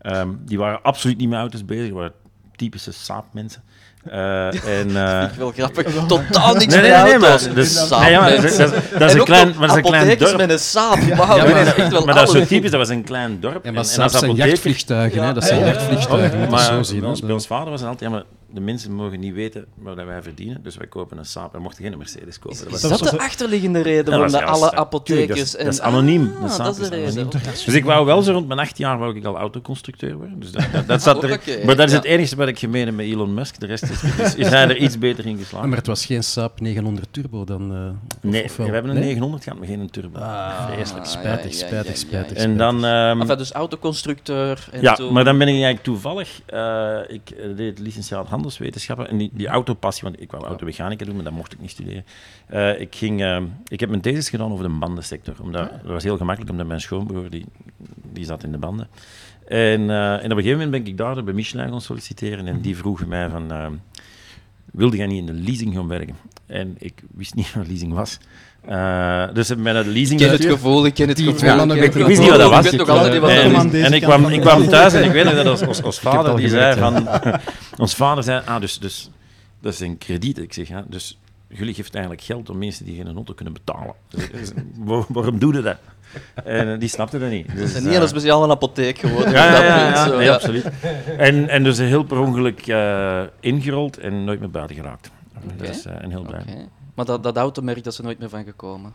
Ehm, 0.00 0.28
die 0.44 0.58
waren 0.58 0.82
absoluut 0.82 1.16
niet 1.18 1.28
met 1.28 1.38
auto's 1.38 1.64
bezig, 1.64 1.92
waren 1.92 2.12
typische 2.56 2.92
saapmensen. 2.92 3.62
Eh 4.04 4.46
en, 4.80 4.96
eh, 4.96 5.18
Vind 5.20 5.32
ik 5.32 5.38
wel 5.38 5.50
grappig. 5.50 6.06
Totaal 6.06 6.54
niks 6.54 6.74
Nee, 6.74 6.82
met 6.82 6.92
nee, 6.92 7.02
nee, 7.02 7.18
maar 7.18 7.30
dat 7.30 7.56
is- 7.56 7.86
saap, 7.88 8.00
nee, 8.00 8.10
ja, 8.10 8.20
maar 8.20 8.30
dat 8.30 8.40
mensen. 8.42 8.64
is- 8.64 8.70
dat 8.70 8.82
is- 8.82 8.90
dat 8.90 9.02
is 9.02 9.12
En 9.12 9.18
een 9.18 9.24
klein- 9.24 9.48
maar 9.48 9.68
dat 9.68 9.70
is 9.70 9.76
een 9.76 9.82
klein 9.82 10.18
dorp. 10.18 10.36
met 10.36 10.50
een 10.50 10.58
saap. 10.58 10.98
Wauw, 10.98 11.36
Ja, 11.36 11.44
dat 11.44 11.52
maar, 11.52 11.60
is 11.66 11.74
echt 11.74 11.90
wel 11.92 12.04
maar 12.04 12.14
dat 12.14 12.28
is 12.28 12.40
zo 12.40 12.44
typisch, 12.46 12.70
dat 12.70 12.80
was 12.80 12.88
een 12.88 13.04
klein 13.04 13.40
dorp. 13.40 13.54
Ja, 13.54 13.60
En- 13.62 13.74
maar 13.74 13.82
en 13.82 13.88
saap 13.88 14.02
als 14.02 14.12
zijn 14.12 14.24
apotheker- 14.24 14.50
jachtvliegtuigen, 14.50 15.20
Ja. 15.20 15.26
hè? 15.26 15.32
dat 15.32 15.44
zijn 15.44 15.58
Ja, 15.60 15.64
ja, 15.66 15.72
ja. 15.72 15.76
jachtvliegtuigen, 15.78 16.40
zo 16.44 16.50
Maar 16.50 16.84
zien. 16.84 17.00
bij 17.00 17.08
ons, 17.08 17.20
hè. 17.20 17.26
bij 17.26 17.34
ons 17.34 17.46
vader 17.46 17.70
was 17.70 17.80
het 17.80 17.88
altijd, 17.88 18.10
ja, 18.10 18.16
maar 18.16 18.24
de 18.54 18.60
mensen 18.60 18.92
mogen 18.92 19.20
niet 19.20 19.34
weten 19.34 19.64
wat 19.74 19.94
wij 19.94 20.22
verdienen, 20.22 20.62
dus 20.62 20.76
wij 20.76 20.86
kopen 20.86 21.18
een 21.18 21.24
saap. 21.24 21.52
We 21.52 21.58
mochten 21.58 21.84
geen 21.84 21.98
Mercedes 21.98 22.38
kopen. 22.38 22.58
Is, 22.58 22.80
Dat 22.80 22.90
is 22.90 22.98
de 22.98 23.12
een- 23.12 23.18
achterliggende 23.18 23.80
reden 23.80 24.04
waarom 24.10 24.30
dat 24.32 24.42
alle 24.42 24.72
apothekers... 24.74 25.28
dat 25.38 25.46
is- 25.46 25.56
en- 25.56 25.64
dat 25.64 25.74
is 25.74 25.80
anoniem. 25.80 26.32
Ah, 26.42 26.56
De 26.56 26.62
dat 26.62 26.78
is 26.78 26.88
de 26.88 26.94
reden. 26.96 27.28
Dus 27.42 27.66
ik 27.66 27.84
wou 27.84 28.06
wel 28.06 28.22
zo 28.22 28.32
rond 28.32 28.46
mijn 28.46 28.60
acht 28.60 28.78
jaar 28.78 28.98
wou 28.98 29.16
ik 29.16 29.24
al 29.24 29.36
autoconstructeur 29.36 30.16
worden. 30.16 30.40
Dus 30.40 30.50
dat, 30.52 30.64
dat, 30.72 30.86
dat 30.86 31.02
zat 31.02 31.22
er, 31.22 31.32
Oké, 31.32 31.64
maar 31.64 31.76
dat 31.76 31.86
is 31.86 31.90
ja. 31.92 31.96
het 31.98 32.06
enige 32.06 32.36
wat 32.36 32.48
ik 32.48 32.58
gemeen 32.58 32.86
heb 32.86 32.94
met 32.94 33.06
Elon 33.06 33.34
Musk. 33.34 33.60
De 33.60 33.66
rest 33.66 33.82
is, 33.82 34.02
is, 34.02 34.34
is 34.34 34.48
hij 34.48 34.68
er 34.68 34.76
iets 34.76 34.98
beter 34.98 35.26
in 35.26 35.38
geslaagd. 35.38 35.66
maar 35.66 35.76
het 35.76 35.86
was 35.86 36.06
geen 36.06 36.24
Saab 36.24 36.60
900 36.60 37.06
Turbo 37.10 37.44
dan... 37.44 37.72
eh, 37.74 37.78
Nee, 38.30 38.50
we 38.56 38.62
hebben 38.62 38.90
een 38.90 38.96
Nee? 38.96 39.04
900 39.04 39.42
gehad, 39.42 39.58
maar 39.58 39.68
geen 39.68 39.90
turbo. 39.90 40.18
Ah, 40.18 40.66
Vreselijk. 40.72 41.04
Ah, 41.04 41.10
spijtig, 41.10 41.58
ja, 41.60 41.66
spijtig, 41.66 41.96
spijtig. 41.96 42.36
ja. 42.36 42.42
En 42.42 42.56
dan... 42.56 42.84
ehm, 42.84 43.20
Enfin, 43.20 43.36
dus 43.36 43.52
autoconstructeur. 43.52 44.68
En 44.72 44.80
ja, 44.80 44.94
toen- 44.94 45.12
maar 45.12 45.24
dan 45.24 45.38
ben 45.38 45.46
ik 45.46 45.52
eigenlijk 45.54 45.82
toevallig... 45.84 46.40
eh, 46.46 46.98
ik 47.08 47.30
eh, 47.30 47.56
deed 47.56 47.78
licentiaat 47.78 48.28
handelswetenschappen 48.44 49.08
en 49.08 49.16
die, 49.16 49.30
die 49.32 49.46
autopassie, 49.46 50.02
want 50.02 50.20
ik 50.20 50.30
wou 50.30 50.44
automechanica 50.44 51.04
doen, 51.04 51.14
maar 51.14 51.24
dat 51.24 51.32
mocht 51.32 51.52
ik 51.52 51.60
niet 51.60 51.70
studeren. 51.70 52.04
Eh, 52.46 52.80
ik, 52.80 52.94
ging, 52.94 53.22
eh, 53.22 53.42
ik 53.68 53.80
heb 53.80 53.88
mijn 53.88 54.00
thesis 54.00 54.28
gedaan 54.28 54.52
over 54.52 54.68
de 54.68 54.78
bandensector. 54.78 55.34
Omdat, 55.42 55.70
Dat 55.70 55.92
was 55.92 56.02
heel 56.02 56.16
gemakkelijk, 56.16 56.50
omdat 56.50 56.66
mijn 56.66 56.80
schoonbroer 56.80 57.30
die, 57.30 57.44
die 58.12 58.24
zat 58.24 58.44
in 58.44 58.52
de 58.52 58.58
banden. 58.58 58.88
En, 59.46 59.90
eh, 59.90 60.12
en 60.12 60.16
op 60.16 60.22
een 60.22 60.30
gegeven 60.30 60.52
moment 60.52 60.70
ben 60.70 60.86
ik 60.86 60.96
daar 60.96 61.24
bij 61.24 61.34
Michelin 61.34 61.68
gaan 61.68 61.80
solliciteren 61.80 62.46
en 62.46 62.60
die 62.60 62.76
vroegen 62.76 63.08
mij 63.08 63.30
van... 63.30 63.80
wilde 64.64 64.96
jij 64.96 65.06
niet 65.06 65.18
in 65.18 65.26
de 65.26 65.42
leasing 65.42 65.74
gaan 65.74 65.88
werken? 65.88 66.16
En 66.46 66.74
ik 66.78 67.02
wist 67.10 67.34
niet 67.34 67.54
wat 67.54 67.66
leasing 67.66 67.92
was. 67.92 68.18
Eh, 68.68 69.24
dus 69.32 69.48
naar 69.56 69.84
de 69.84 69.90
leasing 69.90 70.20
Ik 70.20 70.26
ken 70.26 70.36
het 70.36 70.44
gevoel, 70.44 70.86
ik 70.86 70.94
ken 70.94 71.08
het 71.08 71.16
Die 71.16 71.32
gevoel. 71.32 71.72
ik 71.82 71.92
wist 71.92 72.20
niet 72.20 72.30
wat 72.30 72.38
dat 72.38 72.50
was. 72.50 72.64
Ik 72.64 72.70
weet 72.70 72.80
nog 72.86 72.88
altijd 72.88 73.12
niet 73.12 73.20
wat 73.20 73.30
Eh, 73.30 73.52
dat 73.52 73.64
en, 73.64 73.72
is. 73.74 73.90
ik 73.90 74.02
kwam, 74.02 74.26
ik 74.26 74.40
kwam 74.40 74.68
thuis 74.68 74.92
en 74.92 75.04
ik 75.04 75.12
weet 75.22 75.24
nog 75.24 75.34
dat 75.34 75.66
ons, 75.66 75.82
ons, 75.82 75.98
vader 76.00 76.36
die 76.36 76.48
zei 76.48 76.78
van... 76.78 77.08
ons 77.78 77.94
vader 77.94 78.24
zei, 78.24 78.42
ah, 78.44 78.60
dus, 78.60 78.78
dus 78.78 79.10
dat 79.60 79.72
is 79.72 79.80
een 79.80 79.98
krediet. 79.98 80.38
Ik 80.38 80.52
zeg, 80.52 80.68
ja, 80.68 80.84
dus 80.88 81.18
jullie 81.48 81.74
geeft 81.74 81.94
eigenlijk 81.94 82.24
geld 82.24 82.50
om 82.50 82.58
mensen 82.58 82.84
die 82.84 82.96
geen 82.96 83.14
auto 83.14 83.34
kunnen 83.34 83.54
betalen. 83.54 83.94
Dus, 84.08 84.30
dus, 84.30 84.50
waar- 84.78 85.04
waarom 85.08 85.38
doe 85.38 85.54
je 85.54 85.62
dat? 85.62 85.76
En 86.44 86.72
eh, 86.72 86.78
die 86.78 86.88
snapte 86.88 87.18
dat 87.18 87.30
niet. 87.30 87.46
Dus, 87.54 87.60
Ze 87.60 87.66
zijn 87.68 87.84
niet 87.84 87.94
eh, 87.94 88.00
een 88.00 88.08
speciaal 88.08 88.44
een 88.44 88.50
apotheek 88.50 88.98
geworden. 88.98 89.32
ja, 89.32 89.44
ja, 89.44 89.50
dat 89.52 89.62
ja, 89.62 89.88
ja, 89.88 90.06
zo, 90.08 90.16
nee, 90.16 90.26
ja. 90.26 90.32
absoluut. 90.34 90.64
En, 91.18 91.48
en 91.48 91.64
dus 91.64 91.78
heel 91.78 92.02
per 92.04 92.18
ongeluk 92.18 92.66
eh, 92.66 93.20
ingerold 93.40 93.98
en 93.98 94.24
nooit 94.24 94.40
meer 94.40 94.50
buiten 94.50 94.76
geraakt. 94.76 95.10
Oké. 95.36 95.66
Dus, 95.66 95.84
eh, 95.84 95.92
en 96.02 96.10
heel 96.10 96.22
blij. 96.22 96.44
Maar 96.94 97.04
dat, 97.04 97.22
dat 97.22 97.36
automerk, 97.36 97.84
dat 97.84 97.92
is 97.92 97.98
er 97.98 98.04
nooit 98.04 98.18
meer 98.18 98.28
van 98.28 98.44
gekomen. 98.44 98.94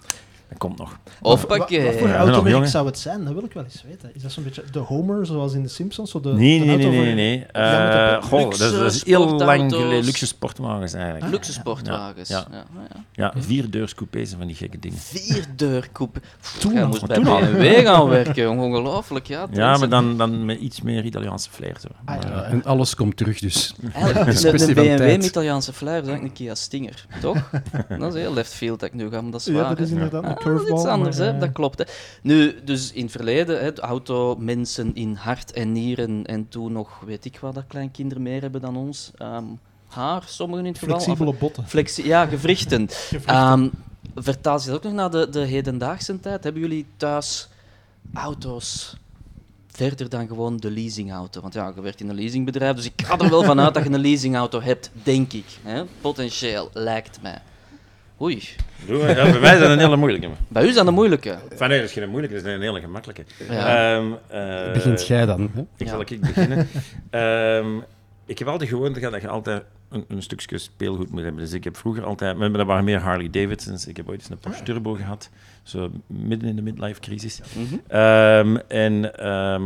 Dat 0.50 0.58
komt 0.58 0.78
nog. 0.78 1.00
Of 1.22 1.42
Wa- 1.42 1.48
wa- 1.48 1.58
Wat 1.58 1.96
voor. 1.98 2.08
Ja, 2.08 2.18
automerk 2.18 2.68
zou 2.68 2.86
het 2.86 3.00
zijn? 3.00 3.24
Dat 3.26 3.34
wil 3.34 3.44
ik 3.44 3.54
wel 3.54 3.64
eens 3.64 3.84
weten. 3.88 4.12
Is 4.16 4.22
dat 4.22 4.32
zo'n 4.32 4.44
beetje 4.44 4.64
de 4.72 4.80
Homer, 4.80 5.26
zoals 5.26 5.54
in 5.54 5.64
de 5.64 5.70
Simpsons? 5.70 6.12
Zo 6.12 6.20
de, 6.20 6.34
Nee, 6.34 6.60
de 6.60 6.66
nee, 6.66 6.76
auto 6.76 6.90
nee, 6.90 7.02
nee. 7.06 7.14
nee. 7.16 7.46
Ja, 7.54 8.14
Eh, 8.14 8.20
pe- 8.20 8.26
goh, 8.26 8.42
dat, 8.50 8.60
is, 8.60 8.72
dat 8.72 8.94
is 8.94 9.06
heel 9.06 9.36
lang 9.36 9.72
geleden. 9.74 10.04
Luxe 10.06 10.26
sportwagens 10.28 10.94
eigenlijk. 10.94 11.32
Luxe 11.32 11.52
sportwagens. 11.54 12.30
Ja, 12.30 12.46
Ja. 12.52 12.64
Ja, 13.14 13.32
Ja, 13.36 13.42
vier 13.42 13.70
deurs 13.72 13.96
coupés 13.96 14.32
en 14.32 14.38
van 14.38 14.48
die 14.48 14.56
gekke 14.56 14.80
dingen. 14.80 14.98
Vier 14.98 15.46
deurkoep. 15.56 16.18
Toen 16.60 16.74
Jij 16.74 16.86
moest 16.86 17.08
bij. 17.08 17.20
BMW 17.22 17.86
gaan 17.86 18.08
werken, 18.10 18.50
ongelooflijk. 18.50 19.28
Ja, 19.28 19.48
Ja, 19.52 19.78
maar 19.78 19.90
dan, 19.90 20.18
dan 20.18 20.46
met 20.46 20.60
iets 20.60 20.82
meer 20.82 21.04
Italiaanse 21.04 21.50
flair. 21.50 21.76
Zo. 21.80 21.88
Ah, 22.06 22.16
ja. 22.22 22.30
Maar, 22.30 22.38
Ja, 22.38 22.44
en 22.44 22.64
alles 22.66 22.96
komt 22.96 23.18
terug, 23.18 23.40
dus. 23.40 23.76
Eigenlijk, 23.94 24.28
is 24.54 24.64
een, 24.64 24.74
BMW 24.74 25.00
met 25.00 25.26
Italiaanse 25.26 25.74
flair 25.74 26.02
is 26.02 26.08
eigenlijk 26.08 26.40
een 26.40 26.46
Kia 26.46 26.56
Stinger, 26.56 27.06
toch? 27.22 27.50
dat 28.00 28.14
is 28.16 28.22
heel 28.22 28.34
left 28.34 28.54
field 28.54 28.80
dat 28.80 28.90
ik 28.90 28.96
nu 28.96 29.10
ga, 29.10 29.22
maar 29.22 29.32
dat 29.32 29.40
is 29.40 29.46
Ja, 29.46 29.54
waar. 29.54 29.70
dat 29.70 29.78
hè. 29.78 29.84
is 29.84 29.90
inderdaad 29.90 30.24
dat 30.24 30.39
curveball. 30.40 30.74
is 30.74 30.80
iets 30.80 30.90
anders, 30.90 31.18
maar, 31.18 31.28
hè? 31.28 31.34
eh, 31.34 31.40
dat 31.40 31.52
klopt. 31.52 31.78
Hè. 31.78 31.86
Nu, 32.22 32.64
dus 32.64 32.92
in 32.92 33.04
het 33.04 33.12
verleden, 33.12 33.62
hè, 33.62 33.74
de 33.74 33.82
auto, 33.82 34.36
mensen 34.40 34.96
in 34.96 35.14
hart 35.14 35.52
en 35.52 35.72
nieren 35.72 36.26
en 36.26 36.48
toen 36.50 36.72
nog, 36.72 37.00
weet 37.06 37.26
ik 37.26 37.40
wat, 37.40 37.56
dat 37.56 37.64
kleinkinderen 37.68 38.24
meer 38.24 38.42
hebben 38.42 38.62
dan 38.62 38.76
ons. 38.76 39.12
Ehm, 39.18 39.44
haar, 39.88 40.24
sommigen 40.26 40.66
in 40.66 40.72
het 40.72 40.80
geval. 40.80 41.00
Flexibele 41.00 41.34
botten. 41.34 41.68
Flexi 41.68 42.06
ja, 42.06 42.26
gewrichten. 42.26 42.88
Gewrichten. 42.92 43.36
Ehm 43.36 43.68
vertaal 44.16 44.60
je 44.60 44.66
dat 44.66 44.76
ook 44.76 44.84
nog 44.84 44.94
naar 44.94 45.12
de, 45.12 45.30
de 45.30 45.40
hedendaagse 45.40 46.20
tijd? 46.20 46.44
Hebben 46.44 46.62
jullie 46.62 46.86
thuis 46.98 47.48
auto's 48.14 48.96
verder 49.68 50.10
dan 50.10 50.28
gewoon 50.28 50.58
de 50.58 50.72
leasingauto? 50.72 51.42
Want 51.42 51.54
ja, 51.54 51.72
je 51.76 51.82
werkt 51.82 52.00
in 52.00 52.10
een 52.10 52.16
leasingbedrijf, 52.16 52.76
dus 52.76 52.86
ik 52.86 53.02
ga 53.06 53.18
er 53.18 53.30
wel 53.30 53.44
vanuit 53.44 53.74
dat 53.74 53.84
je 53.84 53.90
een 53.90 54.00
leasingauto 54.10 54.62
hebt, 54.62 54.92
denk 55.04 55.34
ik. 55.34 55.46
Hè? 55.64 55.84
Potentieel, 56.02 56.70
lijkt 56.74 57.22
mij. 57.22 57.42
Oei, 58.22 58.44
Doe, 58.88 58.98
ja, 58.98 59.14
bij 59.32 59.40
mij 59.40 59.54
is 59.54 59.60
dat 59.60 59.70
een 59.70 59.80
hele 59.80 59.96
moeilijke. 59.98 60.30
bij 60.48 60.64
u 60.64 60.68
is 60.68 60.76
dat 60.76 60.88
een 60.88 60.94
moeilijke. 60.94 61.40
Van, 61.56 61.70
nee, 61.70 61.80
dat 61.80 61.88
is 61.88 61.94
geen 61.94 62.10
moeilijke, 62.10 62.36
dat 62.38 62.46
is 62.46 62.54
een 62.54 62.62
hele 62.62 62.80
gemakkelijke. 62.80 63.24
Ja. 63.50 63.96
Ehm, 63.98 64.12
eh, 64.28 64.74
Begint 64.74 65.08
jij 65.08 65.26
dan? 65.26 65.50
Hè? 65.54 65.62
Ik 65.62 65.68
Ja. 65.78 65.88
zal 65.88 66.02
ik 66.02 66.20
beginnen. 66.20 66.68
Ehm, 67.10 67.78
ik 68.26 68.40
heb 68.40 68.48
altijd 68.48 68.70
de 68.70 68.76
gewoonte 68.76 68.98
gehad 69.00 69.14
dat 69.14 69.22
je 69.22 69.28
altijd 69.28 69.64
een, 69.90 70.06
een 70.08 70.22
stukje 70.22 70.58
speelgoed 70.58 71.10
moet 71.12 71.24
hebben. 71.24 71.42
Dus 71.44 71.54
ik 71.54 71.64
heb 71.64 71.78
vroeger 71.78 72.04
altijd... 72.04 72.38
Maar 72.38 72.52
dat 72.52 72.66
waren 72.66 72.84
meer 72.84 73.00
Harley 73.00 73.30
Davidsons. 73.30 73.88
Ik 73.88 73.98
heb 73.98 74.10
ooit 74.10 74.20
eens 74.22 74.30
een 74.30 74.38
Porsche 74.38 74.64
Turbo 74.64 74.94
gehad. 74.94 75.30
Zo 75.64 75.92
midden 76.08 76.50
in 76.50 76.56
de 76.56 76.62
midlife 76.62 77.00
crisis. 77.00 77.40
Mhm. 77.56 77.76
Ehm, 77.88 78.56
en 78.68 79.18
ehm, 79.18 79.64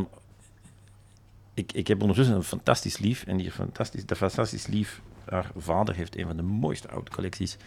ik, 1.54 1.72
ik 1.74 1.88
heb 1.88 2.02
ondertussen 2.02 2.36
een 2.36 2.44
fantastisch 2.44 2.98
lief. 2.98 3.24
En 3.28 3.38
die 3.38 3.52
fantastisch, 3.52 4.06
dat 4.06 4.18
fantastisch 4.18 4.68
lief, 4.68 5.02
haar 5.30 5.52
vader 5.58 5.96
heeft 5.96 6.18
een 6.18 6.28
van 6.28 6.36
de 6.36 6.42
mooiste 6.44 6.88
autocollecties 6.88 7.58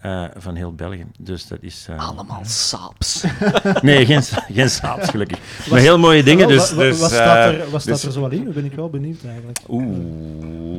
eh 0.00 0.24
van 0.36 0.54
heel 0.54 0.74
België. 0.74 1.06
Dus 1.18 1.46
dat 1.46 1.58
is... 1.60 1.86
eh, 1.90 2.08
Allemaal 2.08 2.42
saaps. 2.44 3.24
Nee, 3.82 4.06
geen, 4.06 4.22
geen 4.52 4.70
saaps 4.70 5.08
gelukkig. 5.08 5.38
Maar 5.70 5.78
heel 5.80 5.98
mooie 5.98 6.22
dingen. 6.22 6.48
Wel, 6.48 6.56
Dus, 6.58 6.68
dus, 6.68 6.98
wat 6.98 7.10
staat 7.10 7.36
eh, 7.52 7.60
er, 7.60 7.70
wat 7.70 7.72
dus- 7.72 7.82
staat 7.82 8.02
er 8.02 8.12
zo 8.12 8.22
al 8.24 8.30
in? 8.30 8.44
Nu 8.44 8.52
ben 8.52 8.64
ik 8.64 8.72
wel 8.72 8.90
benieuwd 8.90 9.24
eigenlijk. 9.24 9.58
Oeh, 9.68 9.84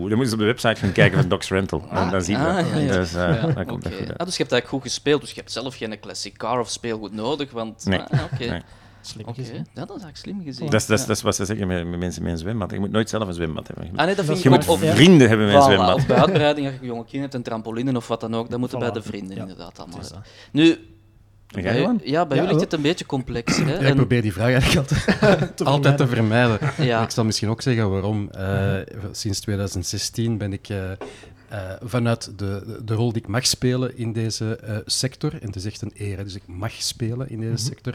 dan 0.09 0.17
moeten 0.17 0.27
ze 0.27 0.33
op 0.33 0.39
de 0.39 0.45
website 0.45 0.75
gaan 0.75 0.91
kijken 0.91 1.19
van 1.19 1.29
Docs 1.29 1.49
Rental. 1.49 1.83
En 1.91 2.09
dan 2.09 2.21
zien 2.21 2.39
we 2.39 2.45
ah, 2.45 2.55
dat. 2.55 2.65
ja, 2.73 2.77
ja. 2.79 2.91
Dus 2.93 3.13
eh, 3.13 3.55
dan 3.55 3.65
komt 3.65 3.83
dat 3.83 3.93
goed 3.93 4.07
uit. 4.09 4.17
Ah, 4.17 4.25
dus 4.25 4.37
je 4.37 4.41
hebt 4.43 4.51
eigenlijk 4.51 4.67
goed 4.67 4.81
gespeeld, 4.81 5.21
dus 5.21 5.29
je 5.29 5.35
hebt 5.39 5.51
zelf 5.51 5.75
geen 5.75 5.99
classic 5.99 6.37
car 6.37 6.59
of 6.59 6.69
speelgoed 6.69 7.13
nodig, 7.13 7.51
want... 7.51 7.85
Nee. 7.85 7.99
Ah, 7.99 8.19
Oké, 8.33 8.45
Nee. 8.45 8.61
Slim 9.01 9.33
gezien. 9.33 9.55
Ja, 9.55 9.85
dat 9.85 9.97
is 9.97 10.03
eigenlijk 10.03 10.17
slim 10.17 10.41
gezien. 10.43 10.65
Dat 10.69 10.81
is, 10.81 10.85
dat, 10.87 10.99
is, 10.99 11.05
dat 11.05 11.15
is 11.15 11.21
wat 11.21 11.35
ze 11.35 11.45
zeggen 11.45 11.67
met, 11.67 11.87
met 11.87 11.99
mensen 11.99 12.23
met 12.23 12.31
een 12.31 12.37
zwembad. 12.37 12.71
Je 12.71 12.79
moet 12.79 12.91
nooit 12.91 13.09
zelf 13.09 13.27
een 13.27 13.33
zwembad 13.33 13.67
hebben. 13.67 13.85
Je 13.85 13.91
moet, 13.91 13.99
Ah 13.99 14.05
nee, 14.05 14.15
dat 14.15 14.25
vind 14.25 14.37
Je 14.41 14.49
ik 14.49 14.53
ook... 14.55 14.59
moet 14.59 14.69
Of, 14.69 14.83
ja. 14.83 14.93
vrienden 14.95 15.27
hebben 15.27 15.45
met 15.47 15.55
een 15.55 15.61
Voilà, 15.61 15.65
zwembad. 15.65 15.95
of 15.95 16.07
bij 16.07 16.17
uitbreiding, 16.17 16.67
als 16.67 16.75
je 16.79 16.85
jonge 16.85 17.05
kind 17.05 17.21
hebt, 17.21 17.33
een 17.33 17.43
trampoline 17.43 17.95
of 17.97 18.07
wat 18.07 18.19
dan 18.21 18.35
ook, 18.35 18.49
dat 18.49 18.59
moeten 18.59 18.77
Voilà. 18.77 18.81
bij 18.81 18.91
de 18.91 19.01
vrienden 19.01 19.35
Ja. 19.35 19.41
inderdaad 19.41 19.79
allemaal. 19.79 19.99
Dat. 19.99 20.15
Nu, 20.51 20.77
bij, 21.47 21.63
ja, 21.63 21.95
bij 21.95 22.07
Ja, 22.07 22.25
jullie 22.27 22.47
ligt 22.47 22.59
het 22.61 22.73
een 22.73 22.81
beetje 22.81 23.05
complex. 23.05 23.57
Hè? 23.57 23.73
Ja, 23.73 23.79
ik 23.87 23.95
probeer 23.95 24.21
die 24.21 24.33
vraag 24.33 24.51
eigenlijk 24.51 24.77
altijd, 24.77 25.57
Te 25.57 25.63
altijd 25.73 25.97
te 25.97 26.07
vermijden. 26.07 26.59
ja. 26.77 27.03
Ik 27.03 27.09
zal 27.09 27.23
misschien 27.25 27.49
ook 27.49 27.61
zeggen 27.61 27.89
waarom. 27.91 28.29
Eh, 28.29 28.75
sinds 29.11 29.39
2016 29.39 30.37
ben 30.37 30.53
ik 30.53 30.69
eh, 30.69 30.91
eh, 30.91 30.97
vanuit 31.83 32.31
de, 32.37 32.63
de- 32.65 32.83
de 32.85 32.93
rol 32.93 33.11
die 33.13 33.21
ik 33.21 33.27
mag 33.27 33.45
spelen 33.45 33.97
in 33.97 34.13
deze 34.13 34.55
eh, 34.55 34.77
sector, 34.85 35.33
en 35.33 35.47
het 35.47 35.55
is 35.55 35.65
echt 35.65 35.81
een 35.81 35.91
eer, 35.97 36.23
dus 36.23 36.35
ik 36.35 36.43
mag 36.45 36.71
spelen 36.71 37.29
in 37.29 37.39
deze 37.39 37.51
Mhm. 37.51 37.61
sector, 37.63 37.93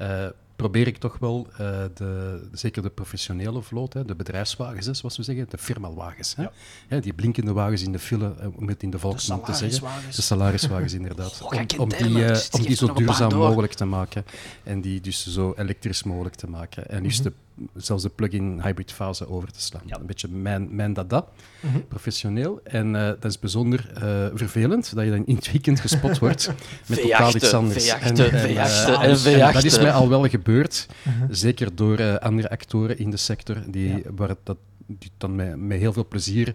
eh, 0.00 0.26
probeer 0.56 0.86
ik 0.86 0.96
toch 0.96 1.18
wel 1.18 1.46
eh, 1.52 1.58
de, 1.94 2.40
zeker 2.52 2.82
de 2.82 2.90
professionele 2.90 3.62
vloot, 3.62 3.92
hè, 3.92 4.04
de 4.04 4.14
bedrijfswagens, 4.14 4.86
hè, 4.86 4.94
zoals 4.94 5.16
we 5.16 5.22
zeggen, 5.22 5.46
de 5.48 5.58
firmawagens. 5.58 6.36
Hè, 6.36 6.42
Ja. 6.42 6.52
Hè, 6.88 7.00
die 7.00 7.12
blinkende 7.12 7.52
wagens 7.52 7.82
in 7.82 7.92
de 7.92 7.98
file, 7.98 8.34
eh, 8.38 8.46
om 8.56 8.68
het 8.68 8.82
in 8.82 8.90
de 8.90 8.98
volksmond 8.98 9.44
te 9.44 9.54
zeggen. 9.54 9.88
De 10.16 10.22
salariswagens, 10.22 10.92
inderdaad. 10.92 11.40
Oh, 11.42 11.52
om, 11.52 11.58
om, 11.78 11.88
die, 11.88 12.50
om 12.50 12.62
die 12.62 12.76
zo 12.76 12.92
duurzaam 12.92 13.34
mogelijk 13.34 13.72
te 13.72 13.84
maken. 13.84 14.24
En 14.62 14.80
die 14.80 15.00
dus 15.00 15.26
zo 15.26 15.54
elektrisch 15.56 16.02
mogelijk 16.02 16.34
te 16.34 16.48
maken. 16.48 16.88
En 16.88 17.02
dus 17.02 17.22
de 17.22 17.32
zelfs 17.74 18.02
de 18.02 18.08
plug-in 18.08 18.60
hybrid 18.62 18.92
fase 18.92 19.28
over 19.28 19.52
te 19.52 19.60
slaan. 19.60 19.82
Ja. 19.86 19.96
Een 20.00 20.06
beetje 20.06 20.28
mijn, 20.28 20.74
mijn 20.74 20.92
dada, 20.92 21.24
Mhm. 21.60 21.78
professioneel. 21.88 22.60
En 22.64 22.96
eh, 22.96 23.06
dat 23.06 23.24
is 23.24 23.38
bijzonder 23.38 23.90
eh, 23.94 24.26
vervelend, 24.34 24.94
dat 24.94 25.04
je 25.04 25.10
dan 25.10 25.26
in 25.26 25.34
het 25.34 25.52
weekend 25.52 25.80
gespot 25.80 26.18
wordt 26.18 26.50
met 26.86 27.00
totaal 27.02 27.34
iets 27.34 27.54
anders. 27.54 27.82
veejachten, 27.84 28.32
eh, 28.32 28.42
en 28.42 29.46
en 29.48 29.52
dat 29.52 29.64
is 29.64 29.78
mij 29.78 29.92
al 29.92 30.08
wel 30.08 30.28
gebeurd, 30.28 30.86
Mhm. 31.02 31.26
zeker 31.30 31.74
door 31.74 31.98
eh, 31.98 32.14
andere 32.16 32.50
actoren 32.50 32.98
in 32.98 33.10
de 33.10 33.16
sector, 33.16 33.56
die, 33.66 33.88
Ja. 33.88 33.98
waar 34.14 34.28
het, 34.28 34.38
dat, 34.44 34.56
die 34.86 35.10
dan 35.18 35.34
met, 35.36 35.56
met 35.56 35.78
heel 35.78 35.92
veel 35.92 36.06
plezier 36.08 36.54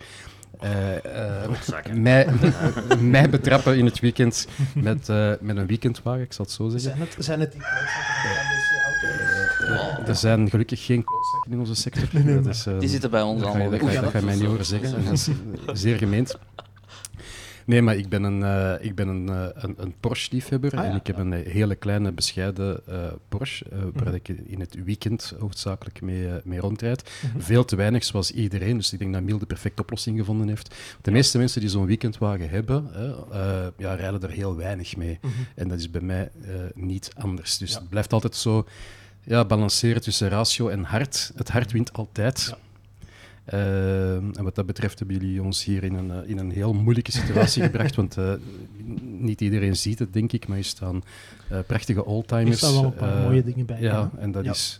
eh, 0.59 1.41
eh, 1.43 1.49
mij, 1.93 2.27
mij 2.99 3.29
betrappen 3.29 3.77
in 3.77 3.85
het 3.85 3.99
weekend 3.99 4.47
met, 4.75 5.09
eh, 5.09 5.31
met 5.39 5.57
een 5.57 5.65
weekendwagen, 5.65 6.21
ik 6.21 6.33
zal 6.33 6.45
het 6.45 6.53
zo 6.53 6.69
zeggen. 6.69 6.81
Zijn 6.91 6.99
het, 6.99 7.15
zijn 7.25 7.39
het 7.39 7.51
die 7.51 7.61
Er 10.07 10.15
zijn 10.15 10.49
gelukkig 10.49 10.85
geen 10.85 11.03
klootzakken 11.03 11.51
in 11.51 11.59
onze 11.59 11.75
sector. 11.75 12.07
Nee, 12.11 12.23
nee, 12.23 12.33
dat 12.35 12.43
maar 12.43 12.53
is, 12.53 12.65
eh, 12.65 12.79
Die 12.79 12.89
zitten 12.89 13.09
bij 13.09 13.21
ons 13.21 13.41
allemaal 13.43 13.69
dat 13.69 13.79
ga 13.79 13.91
je- 13.91 14.01
dat 14.01 14.11
ga 14.11 14.19
je 14.19 14.25
mij 14.25 14.35
niet 14.35 14.45
horen 14.45 14.65
zeggen. 14.65 14.95
En 14.97 15.03
dat 15.03 15.13
is 15.13 15.27
eh, 15.27 15.33
zeer 15.73 15.97
gemeend. 15.97 16.37
Nee, 17.65 17.81
maar 17.81 17.95
ik 17.95 18.09
ben 18.09 18.23
een, 18.23 18.43
eh, 18.43 18.85
ik 18.85 18.95
ben 18.95 19.07
een, 19.07 19.27
een, 19.53 19.73
een 19.77 19.93
Porsche-liefhebber. 19.99 20.71
Ah, 20.77 20.83
ja. 20.83 20.89
En 20.89 20.95
ik 20.95 21.07
heb 21.07 21.17
een 21.17 21.31
hele 21.33 21.75
kleine, 21.75 22.11
bescheiden 22.11 22.87
eh, 22.87 22.97
Porsche, 23.29 23.65
eh, 23.71 23.77
waar 23.93 24.05
Mhm. 24.05 24.15
ik 24.15 24.27
in 24.27 24.59
het 24.59 24.83
weekend 24.83 25.33
hoofdzakelijk 25.39 26.01
mee, 26.01 26.27
eh, 26.27 26.33
mee 26.43 26.59
rondrijd. 26.59 27.09
Mhm. 27.33 27.39
Veel 27.39 27.65
te 27.65 27.75
weinig, 27.75 28.03
zoals 28.03 28.31
iedereen. 28.31 28.77
Dus 28.77 28.93
ik 28.93 28.99
denk 28.99 29.13
dat 29.13 29.21
Miel 29.23 29.37
de 29.37 29.45
perfecte 29.45 29.81
oplossing 29.81 30.17
gevonden 30.19 30.47
heeft. 30.47 30.75
De 31.01 31.11
meeste 31.11 31.37
mensen 31.37 31.61
die 31.61 31.69
zo'n 31.69 31.85
weekendwagen 31.85 32.49
hebben, 32.49 32.89
hè, 32.91 33.07
eh, 33.31 33.67
ja, 33.77 33.93
rijden 33.93 34.21
er 34.21 34.29
heel 34.31 34.55
weinig 34.55 34.95
mee. 34.97 35.17
Mhm. 35.21 35.33
En 35.55 35.67
dat 35.67 35.77
is 35.79 35.91
bij 35.91 36.01
mij 36.01 36.31
eh, 36.41 36.49
niet 36.73 37.09
anders. 37.17 37.57
Dus 37.57 37.71
Ja. 37.71 37.79
het 37.79 37.89
blijft 37.89 38.13
altijd 38.13 38.35
zo 38.35 38.65
ja, 39.25 39.45
balanceren 39.45 40.01
tussen 40.01 40.29
ratio 40.29 40.67
en 40.67 40.83
hart. 40.83 41.31
Het 41.35 41.49
hart 41.49 41.71
wint 41.71 41.93
altijd. 41.93 42.47
Ja. 42.49 42.57
Eh, 43.45 44.15
en 44.15 44.43
wat 44.43 44.55
dat 44.55 44.65
betreft 44.65 44.99
hebben 44.99 45.17
jullie 45.19 45.43
ons 45.43 45.63
hier 45.63 45.83
in 45.83 45.93
een, 45.95 46.11
eh, 46.11 46.29
in 46.29 46.37
een 46.39 46.51
heel 46.51 46.73
moeilijke 46.73 47.11
situatie 47.11 47.63
gebracht. 47.69 47.95
Want 47.95 48.17
eh, 48.17 48.33
niet 49.01 49.41
iedereen 49.41 49.75
ziet 49.75 49.99
het, 49.99 50.13
denk 50.13 50.31
ik. 50.31 50.47
Maar 50.47 50.55
hier 50.57 50.65
staan 50.65 51.03
eh, 51.49 51.59
prachtige 51.67 51.99
Er 51.99 52.05
oldtimers. 52.05 52.57
staan 52.57 52.73
wel 52.73 52.83
een 52.85 52.93
paar 52.93 53.21
mooie 53.21 53.43
dingen 53.43 53.65
bij. 53.65 53.81
Ja, 53.81 54.11
en 54.17 54.31
dat 54.31 54.43
Ja. 54.43 54.51
is 54.51 54.79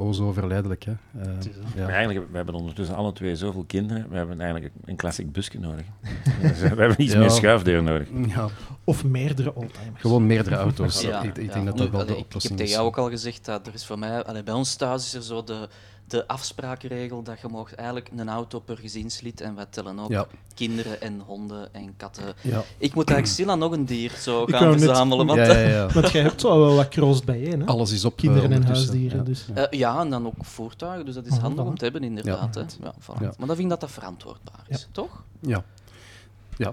o 0.00 0.12
zo 0.12 0.32
verleidelijk. 0.32 0.84
Hè. 0.84 0.90
Eh, 0.92 1.28
ja. 1.74 1.84
Maar 1.84 1.94
eigenlijk, 1.94 2.30
we 2.30 2.36
hebben 2.36 2.54
ondertussen 2.54 2.96
alle 2.96 3.12
twee 3.12 3.36
zoveel 3.36 3.64
kinderen. 3.64 4.06
We 4.10 4.16
hebben 4.16 4.40
eigenlijk 4.40 4.72
een 4.84 4.96
classic 4.96 5.32
busje 5.32 5.58
nodig. 5.60 5.84
Dus, 6.40 6.58
we 6.60 6.66
hebben 6.66 7.02
iets 7.02 7.12
Ja. 7.12 7.18
meer 7.18 7.30
schuifdeur 7.30 7.82
nodig. 7.82 8.08
Ja, 8.26 8.48
Of 8.84 9.04
meerdere 9.04 9.54
oldtimers. 9.54 10.00
gewoon 10.00 10.26
meerdere 10.26 10.56
auto's. 10.56 11.00
Ja, 11.00 11.22
ik 11.22 11.36
ik 11.38 11.46
ja. 11.46 11.52
denk 11.52 11.66
dat 11.66 11.78
dat 11.78 11.90
wel 11.90 12.06
de 12.06 12.12
ik- 12.12 12.18
oplossing 12.18 12.34
Ik 12.34 12.42
is. 12.42 12.48
heb 12.48 12.56
tegen 12.58 12.72
jou 12.74 12.86
ook 12.86 12.98
al 12.98 13.08
gezegd 13.10 13.44
dat 13.44 13.66
er 13.66 13.74
is 13.74 13.86
voor 13.86 13.98
mij, 13.98 14.24
allee, 14.24 14.42
bij 14.42 14.54
ons 14.54 14.74
thuis 14.74 15.04
is 15.06 15.14
er 15.14 15.22
zo 15.22 15.44
de, 15.44 15.68
de 16.08 16.26
afsprakenregel 16.26 17.22
dat 17.22 17.40
je 17.40 17.48
mag 17.48 17.74
eigenlijk 17.74 18.10
een 18.16 18.28
auto 18.28 18.58
per 18.60 18.76
gezinslid 18.78 19.40
en 19.40 19.54
wij 19.54 19.66
tellen 19.70 19.98
ook 19.98 20.10
Ja. 20.10 20.26
kinderen 20.54 21.00
en 21.00 21.20
honden 21.26 21.74
en 21.74 21.96
katten. 21.96 22.24
Ja. 22.40 22.62
Ik 22.78 22.94
moet 22.94 23.10
eigenlijk 23.10 23.26
stilaan 23.26 23.58
nog 23.58 23.72
een 23.72 23.84
dier 23.84 24.10
zo 24.10 24.42
Ik 24.42 24.54
gaan 24.54 24.70
net- 24.70 24.82
verzamelen. 24.82 25.26
Want, 25.26 25.38
Ja, 25.38 25.44
ja, 25.46 25.58
ja, 25.58 25.68
ja. 25.68 25.86
Want 25.94 26.10
jij 26.10 26.22
hebt 26.22 26.40
zo 26.40 26.58
wel 26.58 26.74
wat 26.74 26.88
cross 26.88 27.24
bijeen, 27.24 27.60
hè? 27.60 27.66
Alles 27.66 27.90
is 27.92 28.04
op. 28.04 28.12
eh, 28.12 28.18
Kinderen 28.18 28.50
en 28.50 28.56
ondertussen. 28.56 28.88
huisdieren. 28.88 29.18
Ja. 29.18 29.24
Dus. 29.24 29.46
ja, 29.78 30.00
en 30.00 30.10
dan 30.10 30.26
ook 30.26 30.34
voertuigen, 30.44 31.04
dus 31.04 31.14
dat 31.14 31.26
is 31.26 31.32
Mhm, 31.32 31.40
handig 31.40 31.64
om 31.64 31.76
te 31.78 31.84
hebben 31.84 32.02
inderdaad. 32.04 32.54
hè. 32.54 32.60
Ja, 32.60 32.94
voilà. 33.00 33.20
Ja. 33.20 33.32
Maar 33.38 33.46
dan 33.46 33.56
vind 33.56 33.60
ik 33.60 33.68
dat 33.68 33.80
dat 33.80 33.90
verantwoordbaar 33.90 34.64
is, 34.68 34.88
toch? 34.92 35.22
Ja. 35.40 35.64
ja. 36.56 36.70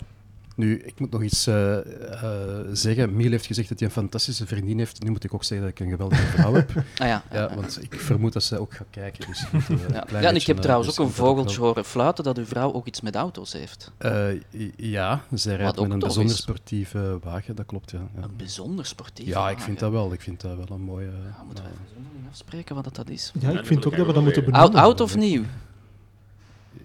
Nu, 0.56 0.80
ik 0.80 1.00
moet 1.00 1.12
nog 1.12 1.24
iets 1.24 1.48
eh, 1.48 1.78
eh, 1.78 2.66
zeggen. 2.72 3.16
Miel 3.16 3.32
heeft 3.32 3.46
gezegd 3.46 3.70
dat 3.70 3.80
hij 3.80 3.88
een 3.88 3.94
fantastische 3.94 4.48
vriendin 4.48 4.78
heeft. 4.78 5.04
Nu 5.04 5.10
moet 5.12 5.24
ik 5.24 5.34
ook 5.34 5.44
zeggen 5.44 5.68
dat 5.68 5.80
ik 5.80 5.86
een 5.86 5.92
geweldige 5.92 6.26
vrouw 6.38 6.54
heb. 6.54 6.72
Ah 6.98 7.08
ja, 7.08 7.24
ja, 7.32 7.56
want 7.56 7.84
ik 7.84 8.00
vermoed 8.00 8.34
dat 8.34 8.44
zij 8.44 8.58
ook 8.58 8.74
gaat 8.74 8.88
kijken. 8.90 9.28
Dus 9.28 9.46
moet, 9.52 9.70
eh, 9.70 9.90
Ja. 9.94 10.06
Ja, 10.22 10.30
en 10.30 10.36
ik 10.36 10.46
heb 10.46 10.58
trouwens 10.58 11.00
ook 11.00 11.06
een 11.08 11.14
vogeltje 11.14 11.60
horen 11.60 11.86
fluiten 11.86 12.24
dat 12.24 12.38
uw 12.38 12.46
vrouw 12.46 12.74
ook 12.74 12.88
iets 12.88 13.02
met 13.02 13.16
auto's 13.16 13.54
heeft. 13.54 13.92
Eh, 13.98 14.28
ja, 14.76 15.24
zij 15.34 15.56
rijdt 15.56 15.78
ook 15.78 15.84
met 15.84 15.94
een 15.94 16.00
bijzonder 16.00 16.34
is. 16.34 16.42
sportieve 16.42 17.20
wagen, 17.24 17.56
dat 17.56 17.66
klopt. 17.66 17.92
Ja, 17.92 18.00
ja. 18.16 18.24
Een 18.24 18.36
bijzonder 18.38 18.86
sportief. 18.86 19.28
ja 19.28 19.50
ik 19.50 19.60
vind 19.60 19.80
dat 19.80 19.92
wel. 19.92 20.14
Ik 20.14 20.22
vind 20.22 20.42
dat 20.42 20.58
wel 20.58 20.78
een 20.78 20.82
mooie... 20.84 21.06
Ja, 21.06 21.44
moeten 21.46 21.64
we 21.64 21.70
even 21.70 21.86
zonderling 21.94 22.28
afspreken 22.30 22.76
wat 22.76 22.84
dat, 22.84 22.96
dat 22.96 23.10
is. 23.10 23.32
Ja, 23.40 23.50
Ja, 23.50 23.60
ik 23.60 23.66
vind 23.66 23.86
ook 23.86 23.96
dat 23.96 24.06
we 24.06 24.14
dat 24.14 24.24
moeten 24.24 24.44
benoemen. 24.46 24.70
Oud, 24.74 24.84
oud 24.84 25.02
of 25.02 25.16
nieuw? 25.16 25.44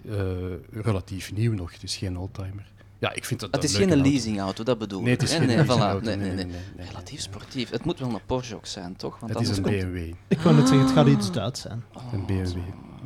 eh, 0.08 0.82
relatief 0.82 1.32
nieuw 1.32 1.52
nog. 1.52 1.72
Het 1.72 1.82
is 1.82 1.96
geen 1.96 2.18
oldtimer. 2.18 2.66
Ja, 3.00 3.12
ik 3.14 3.24
vind 3.24 3.40
dat 3.40 3.50
Het 3.54 3.62
een 3.64 3.68
is 3.70 3.76
geen 3.76 3.88
auto. 3.92 4.10
leasingauto, 4.10 4.62
dat 4.64 4.78
bedoel 4.78 5.00
Nee, 5.02 5.12
het 5.12 5.22
ik. 5.22 5.28
is 5.28 5.34
geen 5.34 5.46
nee, 5.46 5.64
voilà. 5.64 5.68
nee, 5.68 6.00
Nee, 6.00 6.16
nee, 6.16 6.16
nee, 6.16 6.34
nee. 6.34 6.44
nee, 6.44 6.54
nee, 6.76 6.86
Relatief 6.86 7.20
sportief. 7.20 7.70
Het 7.70 7.84
moet 7.84 7.98
wel 7.98 8.08
een 8.08 8.20
Porsche 8.26 8.54
ook 8.56 8.66
zijn, 8.66 8.96
toch? 8.96 9.18
Want 9.20 9.32
Het 9.32 9.42
is 9.42 9.56
een 9.56 9.62
komt- 9.62 9.76
BMW. 9.76 9.96
Ik 10.28 10.38
wou 10.40 10.56
net 10.56 10.68
zeggen, 10.68 10.86
het 10.86 10.94
gaat 10.96 11.06
iets 11.06 11.32
Duits 11.32 11.60
zijn. 11.60 11.84
Oh, 11.94 12.12
Een 12.12 12.26
BMW. 12.26 12.46
zo. 12.46 12.58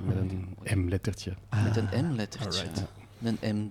Met 0.07 0.17
een 0.17 0.55
M-lettertje. 0.85 1.35
Met 1.65 1.77
een 1.77 2.07
M-lettertje. 2.11 2.61
Alright. 2.61 2.85
Een 3.41 3.57
M. 3.57 3.69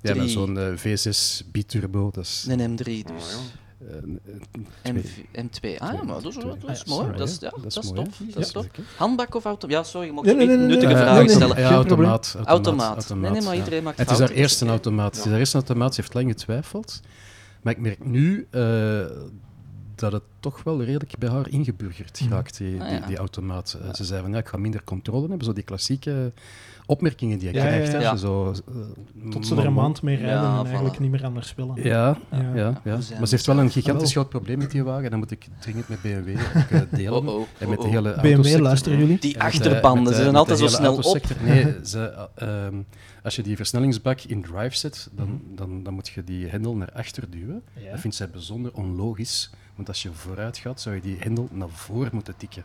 Ja, 0.00 0.14
met 0.14 0.30
zo'n 0.30 0.58
eh, 0.58 0.76
V6 0.76 1.46
biturbo. 1.50 2.10
Dat 2.10 2.24
is... 2.24 2.46
Een 2.48 2.76
M3 2.78 2.84
dus. 2.84 3.36
Eh, 3.80 3.94
een- 4.02 4.20
M, 4.94 5.00
twee. 5.50 5.76
M2. 5.76 5.78
Ah 5.80 5.92
ja, 5.92 6.02
maar 6.02 6.22
dat 6.22 6.24
is, 6.24 6.34
dat 6.34 6.70
is 6.70 6.80
Ah, 6.82 6.86
mooi. 6.88 7.16
Dat 7.16 7.28
is, 7.28 7.38
ja, 7.40 7.50
dat 7.62 7.64
is 7.66 7.74
tof. 7.74 7.86
Dat 7.96 8.08
is 8.36 8.46
Ja, 8.46 8.52
tof. 8.52 8.66
Handbak 8.96 9.34
of 9.34 9.44
auto? 9.44 9.68
Ja, 9.68 9.82
sorry, 9.82 10.06
je 10.06 10.12
Nee, 10.22 10.34
nee, 10.34 10.46
nee, 10.46 10.56
nuttige 10.56 10.86
nee, 10.86 10.96
vragen 10.96 11.14
nee, 11.14 11.24
nee. 11.24 11.34
stellen. 11.34 11.58
Ja, 11.60 11.70
automaat. 11.70 12.36
Automaat. 12.44 13.08
Nee, 13.08 13.30
nee, 13.30 13.42
maar 13.42 13.52
ja. 13.54 13.58
iedereen 13.58 13.82
maakt 13.82 13.98
Het 13.98 14.10
is 14.10 14.18
haar 14.18 14.30
eerste 14.30 14.66
automaat. 14.66 15.16
Het 15.16 15.24
is 15.24 15.30
haar 15.30 15.38
eerste 15.40 15.56
automaat. 15.56 15.94
Ze 15.94 16.00
heeft 16.00 16.14
lang 16.14 16.28
getwijfeld. 16.30 17.00
Maar 17.62 17.72
ik 17.72 17.80
merk 17.80 18.04
nu 18.04 18.46
eh, 18.50 19.06
dat 19.94 20.12
het 20.12 20.22
toch 20.40 20.62
wel 20.62 20.82
redelijk 20.82 21.18
bij 21.18 21.28
haar 21.28 21.48
ingeburgerd 21.48 22.20
Mhm. 22.20 22.32
raakt, 22.32 22.56
die, 22.56 22.82
Ah, 22.82 22.88
die, 22.90 23.00
die 23.06 23.16
automaat. 23.16 23.78
Eh, 23.82 23.94
Ze 23.94 24.04
zei 24.04 24.22
van, 24.22 24.30
ja, 24.32 24.38
ik 24.38 24.48
ga 24.48 24.56
minder 24.56 24.84
controle 24.84 25.28
hebben. 25.28 25.44
Zo 25.44 25.52
die 25.52 25.62
klassieke 25.64 26.32
opmerkingen 26.86 27.38
die 27.38 27.48
je 27.48 27.54
Ja, 27.54 27.60
krijgt. 27.64 27.92
ja. 27.92 28.16
Zo, 28.16 28.52
eh, 28.68 29.30
Tot 29.30 29.46
ze 29.46 29.56
er 29.56 29.64
een 29.66 29.72
maand 29.72 30.02
mee 30.02 30.16
rijden 30.16 30.40
Ja, 30.42 30.58
en 30.58 30.64
eigenlijk 30.66 30.98
niet 30.98 31.10
meer 31.10 31.24
anders 31.24 31.54
willen. 31.54 31.82
Ja, 31.82 32.16
ja, 32.54 32.80
maar 32.84 33.02
ze 33.02 33.34
heeft 33.34 33.46
wel 33.46 33.58
een 33.58 33.70
gigantisch 33.70 34.12
groot 34.12 34.28
probleem 34.28 34.58
met 34.58 34.70
die 34.70 34.82
wagen. 34.84 35.10
Dan 35.10 35.18
moet 35.18 35.30
ik 35.30 35.46
dringend 35.58 35.88
met 35.88 36.02
BMW 36.02 36.28
ook, 36.28 36.70
eh, 36.70 36.80
delen. 36.98 37.12
Oh, 37.12 37.26
oh, 37.26 37.46
En 37.58 37.68
met 37.68 37.78
oh, 37.78 37.84
de 37.84 37.88
oh. 37.90 37.94
hele 38.04 38.18
BMW, 38.22 38.60
luisteren 38.60 38.98
jullie? 38.98 39.18
Die 39.18 39.32
met, 39.36 39.42
achterbanden, 39.42 40.14
ze 40.14 40.22
zijn 40.22 40.36
altijd 40.36 40.58
zo 40.58 40.66
snel 40.66 40.96
op. 40.96 41.20
Nee, 41.44 41.74
ze, 41.84 42.28
eh, 42.34 42.64
ehm, 42.66 42.74
als 43.22 43.36
je 43.36 43.42
die 43.42 43.56
versnellingsbak 43.56 44.20
in 44.20 44.42
drive 44.42 44.76
zet, 44.76 45.08
dan, 45.12 45.26
Mhm. 45.26 45.54
dan, 45.56 45.82
dan 45.82 45.94
moet 45.94 46.08
je 46.08 46.24
die 46.24 46.46
hendel 46.46 46.74
naar 46.76 46.92
achter 46.92 47.30
duwen. 47.30 47.62
Ja. 47.72 47.90
Dat 47.90 48.00
vindt 48.00 48.16
zij 48.16 48.30
bijzonder 48.30 48.72
onlogisch, 48.74 49.50
want 49.74 49.88
als 49.88 50.02
je 50.02 50.08
vooruit 50.12 50.58
gaat, 50.58 50.80
zou 50.80 50.94
je 50.94 51.00
die 51.00 51.16
hendel 51.18 51.48
naar 51.52 51.68
voren 51.68 52.10
moeten 52.12 52.34
tikken. 52.36 52.64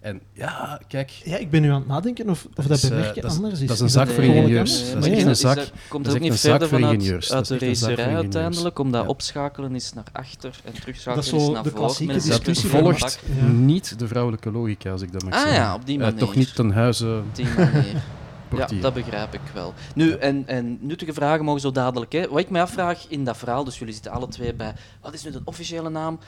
En 0.00 0.20
ja, 0.32 0.80
kijk, 0.88 1.10
Ja, 1.10 1.36
ik 1.36 1.50
ben 1.50 1.62
nu 1.62 1.68
aan 1.70 1.78
het 1.78 1.86
nadenken 1.86 2.28
of, 2.28 2.46
of 2.54 2.64
dat 2.66 2.76
is, 2.76 2.82
eh, 2.84 2.90
bewerken 2.90 3.22
dat 3.22 3.30
is- 3.30 3.36
anders 3.36 3.60
is. 3.60 3.66
dat 3.66 3.76
is 3.76 3.82
een 3.82 3.90
zaak 3.90 4.06
dat 4.06 4.14
voor 4.14 4.24
ingenieurs. 4.24 4.92
Dat 4.92 5.06
is 5.06 5.22
een 5.24 5.36
zaak- 5.36 5.56
dat- 5.56 5.72
komt 5.88 6.04
dat 6.04 6.14
ook 6.14 6.20
niet 6.20 6.40
verder 6.40 6.68
voor 6.68 6.78
vanuit 6.78 6.94
ingenieurs. 6.98 7.32
uit 7.32 7.46
de 7.46 7.54
Dat 7.58 7.62
racerij 7.68 8.14
uiteindelijk, 8.14 8.78
om 8.78 8.90
dat 8.90 9.02
Ja. 9.02 9.08
opschakelen 9.08 9.74
is 9.74 9.92
naar 9.92 10.04
achter 10.12 10.60
en 10.64 10.72
terugschakelen 10.72 11.24
Dat 11.24 11.34
is 11.34 11.46
is 11.46 11.52
naar 11.52 11.62
de 11.62 11.68
voren. 11.70 11.84
klassieke 11.84 12.12
een 12.12 12.18
Dat 12.44 12.58
volgt 12.58 13.20
Ja. 13.40 13.46
niet 13.46 13.98
de 13.98 14.06
vrouwelijke 14.08 14.50
logica, 14.50 14.90
als 14.90 15.02
ik 15.02 15.12
dat 15.12 15.22
mag 15.24 15.32
Ah 15.32 15.40
zeggen. 15.40 15.58
ja, 15.58 15.74
op 15.74 15.86
die 15.86 15.96
Eh, 15.98 16.02
manier. 16.04 16.18
toch 16.18 16.34
niet 16.34 16.54
ten 16.54 16.70
huize 16.70 17.22
Op 17.28 17.34
die 17.34 17.46
manier. 17.56 18.02
Ja, 18.56 18.68
dat 18.80 18.94
begrijp 18.94 19.34
ik 19.34 19.40
wel. 19.54 19.74
Nu, 19.94 20.12
en, 20.12 20.42
en 20.46 20.78
nuttige 20.80 21.12
vragen 21.12 21.44
mogen 21.44 21.60
zo 21.60 21.70
dadelijk. 21.70 22.12
Hè. 22.12 22.28
Wat 22.28 22.38
ik 22.38 22.50
mij 22.50 22.62
afvraag 22.62 23.04
in 23.08 23.24
dat 23.24 23.36
verhaal, 23.36 23.64
dus 23.64 23.78
jullie 23.78 23.94
zitten 23.94 24.12
alle 24.12 24.28
twee 24.28 24.54
bij, 24.54 24.74
wat 25.00 25.14
is 25.14 25.24
nu 25.24 25.30
de 25.30 25.40
officiële 25.44 25.90
naam? 25.90 26.18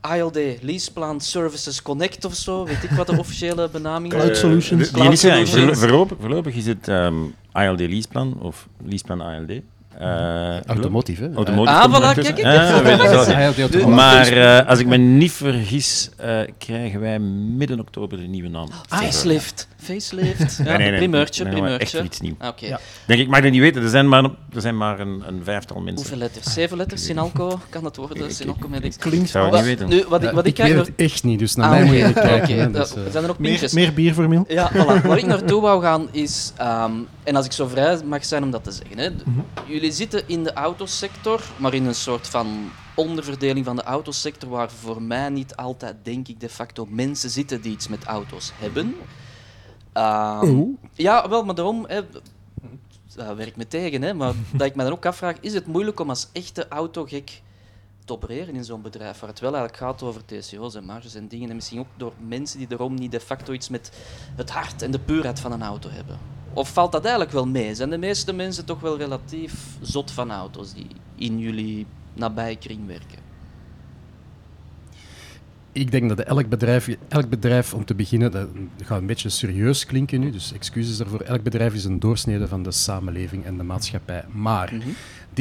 ALD, 0.00 0.38
Leaseplan 0.62 1.20
Services 1.20 1.82
Connect 1.82 2.24
of 2.24 2.34
zo, 2.34 2.64
weet 2.64 2.82
ik 2.82 2.90
wat 2.90 3.06
de 3.06 3.18
officiële 3.18 3.68
benaming 3.72 4.12
is. 4.14 4.20
Cloud 4.20 4.36
Solutions. 4.36 4.90
Cloud 4.90 5.18
Solutions. 5.18 5.50
voorlo- 5.50 5.74
Voorlopig, 5.74 6.16
voorlopig 6.20 6.54
is 6.54 6.66
het 6.66 6.88
ehm 6.88 7.14
ALD 7.52 7.80
Leaseplan 7.80 8.38
of 8.40 8.68
Leaseplan 8.84 9.20
ALD. 9.20 9.50
Eh, 9.98 10.60
Automotive, 10.66 11.22
hè? 11.22 11.28
Automotive 11.34 11.76
Ah, 11.76 11.84
er 11.84 11.90
voilà, 11.90 12.22
kijk, 12.22 12.44
Ah, 12.44 12.84
het. 12.84 13.34
Ah, 13.34 13.70
ja. 13.80 13.86
Maar 13.86 14.26
eh, 14.26 14.68
als 14.68 14.78
ik 14.78 14.86
me 14.86 14.96
niet 14.96 15.32
vergis, 15.32 16.10
eh, 16.16 16.40
krijgen 16.58 17.00
wij 17.00 17.18
midden 17.18 17.80
oktober 17.80 18.18
de 18.18 18.26
nieuwe 18.26 18.48
naam. 18.48 18.68
Facelift. 18.88 19.68
Facelift. 19.76 20.56
Ja, 20.56 20.64
Nee, 20.64 20.76
nee, 20.76 20.88
nee. 20.90 20.98
primeurtje, 20.98 21.44
Nee, 21.44 21.76
Echt 21.78 21.94
iets 21.94 22.20
nieuws. 22.20 22.36
Ah. 22.38 22.50
Ja. 22.56 22.80
Denk 23.06 23.20
ik, 23.20 23.28
mag 23.28 23.40
dat 23.40 23.50
niet 23.50 23.60
weten. 23.60 23.82
Er 23.82 23.88
zijn 23.88 24.08
maar, 24.08 24.24
er 24.24 24.60
zijn 24.60 24.76
maar 24.76 25.00
een, 25.00 25.22
een 25.26 25.40
vijftal 25.44 25.76
mensen. 25.76 25.96
Hoeveel 25.96 26.16
letters? 26.18 26.52
Zeven 26.52 26.76
letters? 26.76 27.04
Sinalco? 27.04 27.60
Kan 27.68 27.82
dat 27.82 27.96
worden? 27.96 28.32
Sinalco 28.34 28.68
X. 28.88 28.96
Klinkt 28.96 29.30
zou 29.30 29.44
het 29.44 29.54
als- 29.54 29.62
niet 29.66 29.78
weten. 29.78 29.88
Nu, 29.96 30.04
wat 30.08 30.22
ik, 30.22 30.30
wat 30.30 30.46
ik, 30.46 30.58
ik 30.58 30.64
weet 30.64 30.76
het 30.86 30.92
echt 30.96 31.24
niet, 31.24 31.38
dus 31.38 31.54
naar 31.54 31.66
Ah, 31.66 31.72
mij 31.72 31.84
moet 31.84 31.96
je 31.96 32.12
kijken. 32.12 32.72
dus, 32.72 32.94
eh, 32.94 33.02
zijn 33.10 33.24
er 33.24 33.30
ook 33.30 33.38
meer, 33.38 33.48
pintjes? 33.50 33.72
meer 33.72 33.92
bier 33.94 34.14
voor 34.14 34.28
Mil? 34.28 34.44
Ja, 34.48 34.70
voilà. 34.72 35.02
Waar 35.06 35.18
ik 35.18 35.26
naartoe 35.26 35.60
wou 35.60 35.82
gaan 35.82 36.08
is, 36.10 36.52
ehm, 36.56 36.92
en 37.24 37.36
als 37.36 37.44
ik 37.46 37.52
zo 37.52 37.66
vrij 37.66 37.98
mag 38.04 38.24
zijn 38.24 38.42
om 38.42 38.50
dat 38.50 38.64
te 38.64 38.70
zeggen, 38.70 39.14
Mhm. 39.24 39.38
Jullie 39.88 40.08
zitten 40.08 40.28
in 40.28 40.44
de 40.44 40.52
autosector, 40.52 41.42
maar 41.56 41.74
in 41.74 41.84
een 41.84 41.94
soort 41.94 42.28
van 42.28 42.70
onderverdeling 42.94 43.64
van 43.64 43.76
de 43.76 43.82
autosector 43.82 44.48
waar 44.50 44.70
voor 44.70 45.02
mij 45.02 45.28
niet 45.28 45.56
altijd, 45.56 45.96
denk 46.02 46.28
ik, 46.28 46.40
de 46.40 46.48
facto 46.48 46.86
mensen 46.88 47.30
zitten 47.30 47.60
die 47.60 47.72
iets 47.72 47.88
met 47.88 48.04
auto's 48.04 48.52
hebben. 48.54 48.94
Ehm. 49.92 50.62
Ja, 50.92 51.28
wel, 51.28 51.44
maar 51.44 51.54
daarom 51.54 51.84
hè, 51.86 52.00
dat 53.14 53.36
werkt 53.36 53.56
me 53.56 53.66
tegen. 53.66 54.02
Hè, 54.02 54.14
maar 54.14 54.34
dat 54.56 54.66
ik 54.66 54.74
me 54.74 54.82
dan 54.82 54.92
ook 54.92 55.06
afvraag, 55.06 55.36
is 55.40 55.54
het 55.54 55.66
moeilijk 55.66 56.00
om 56.00 56.08
als 56.08 56.28
echte 56.32 56.68
autogek 56.68 57.42
te 58.04 58.12
opereren 58.12 58.54
in 58.54 58.64
zo'n 58.64 58.82
bedrijf, 58.82 59.18
waar 59.20 59.30
het 59.30 59.40
wel 59.40 59.54
eigenlijk 59.54 59.82
gaat 59.82 60.02
over 60.02 60.24
TCO's 60.24 60.74
en 60.74 60.84
marges 60.84 61.14
en 61.14 61.28
dingen, 61.28 61.48
en 61.48 61.54
misschien 61.54 61.78
ook 61.80 61.86
door 61.96 62.12
mensen 62.26 62.58
die 62.58 62.68
erom 62.70 62.94
niet 62.94 63.10
de 63.10 63.20
facto 63.20 63.52
iets 63.52 63.68
met 63.68 63.92
het 64.36 64.50
hart 64.50 64.82
en 64.82 64.90
de 64.90 65.00
puurheid 65.00 65.40
van 65.40 65.52
een 65.52 65.62
auto 65.62 65.88
hebben? 65.90 66.37
Of 66.52 66.72
valt 66.72 66.92
dat 66.92 67.02
eigenlijk 67.02 67.32
wel 67.32 67.46
mee? 67.46 67.74
Zijn 67.74 67.90
de 67.90 67.98
meeste 67.98 68.32
mensen 68.32 68.64
toch 68.64 68.80
wel 68.80 68.96
relatief 68.96 69.54
zot 69.80 70.10
van 70.10 70.30
auto's 70.30 70.74
die 70.74 70.86
in 71.16 71.38
jullie 71.38 71.86
nabije 72.14 72.56
kring 72.56 72.86
werken? 72.86 73.26
Ik 75.72 75.90
denk 75.90 76.08
dat 76.08 76.20
elk 76.20 76.48
bedrijf, 76.48 76.88
elk 77.08 77.28
bedrijf, 77.28 77.74
om 77.74 77.84
te 77.84 77.94
beginnen, 77.94 78.30
dat 78.30 78.48
gaat 78.82 79.00
een 79.00 79.06
beetje 79.06 79.28
serieus 79.28 79.86
klinken 79.86 80.20
nu, 80.20 80.30
dus 80.30 80.52
excuses 80.52 80.96
daarvoor. 80.96 81.20
Elk 81.20 81.42
bedrijf 81.42 81.74
is 81.74 81.84
een 81.84 82.00
doorsnede 82.00 82.48
van 82.48 82.62
de 82.62 82.70
samenleving 82.72 83.44
en 83.44 83.56
de 83.56 83.62
maatschappij. 83.62 84.24
Maar 84.32 84.74
Mhm. 84.74 84.88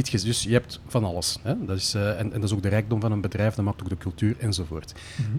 Dit, 0.03 0.23
dus 0.23 0.43
je 0.43 0.51
hebt 0.51 0.79
van 0.87 1.03
alles. 1.03 1.39
Hè? 1.41 1.65
Dat 1.65 1.77
is, 1.77 1.93
eh, 1.93 2.09
en, 2.09 2.33
en 2.33 2.41
dat 2.41 2.43
is 2.43 2.53
ook 2.53 2.61
de 2.61 2.69
rijkdom 2.69 3.01
van 3.01 3.11
een 3.11 3.21
bedrijf, 3.21 3.55
dat 3.55 3.65
maakt 3.65 3.81
ook 3.81 3.89
de 3.89 3.97
cultuur 3.97 4.35
enzovoort. 4.39 4.93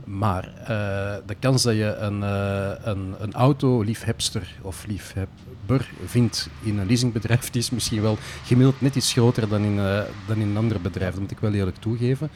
Maar 0.04 0.44
eh, 0.44 0.66
de 1.26 1.34
kans 1.38 1.62
dat 1.62 1.74
je 1.74 1.94
een, 1.94 2.22
eh 2.22 2.72
een, 2.82 3.14
een 3.18 3.32
autoliefhebster 3.32 4.58
of 4.62 4.86
liefhebber 4.86 5.90
vindt 6.04 6.48
in 6.62 6.78
een 6.78 6.86
leasingbedrijf, 6.86 7.50
die 7.50 7.60
is 7.60 7.70
misschien 7.70 8.02
wel 8.02 8.18
gemiddeld 8.44 8.80
net 8.80 8.96
iets 8.96 9.12
groter 9.12 9.48
dan 9.48 9.62
in, 9.62 9.76
dan 10.26 10.36
in 10.36 10.48
een 10.48 10.56
ander 10.56 10.80
bedrijf. 10.80 11.10
Dat 11.10 11.20
moet 11.20 11.30
ik 11.30 11.38
wel 11.38 11.52
eerlijk 11.52 11.76
toegeven. 11.76 12.30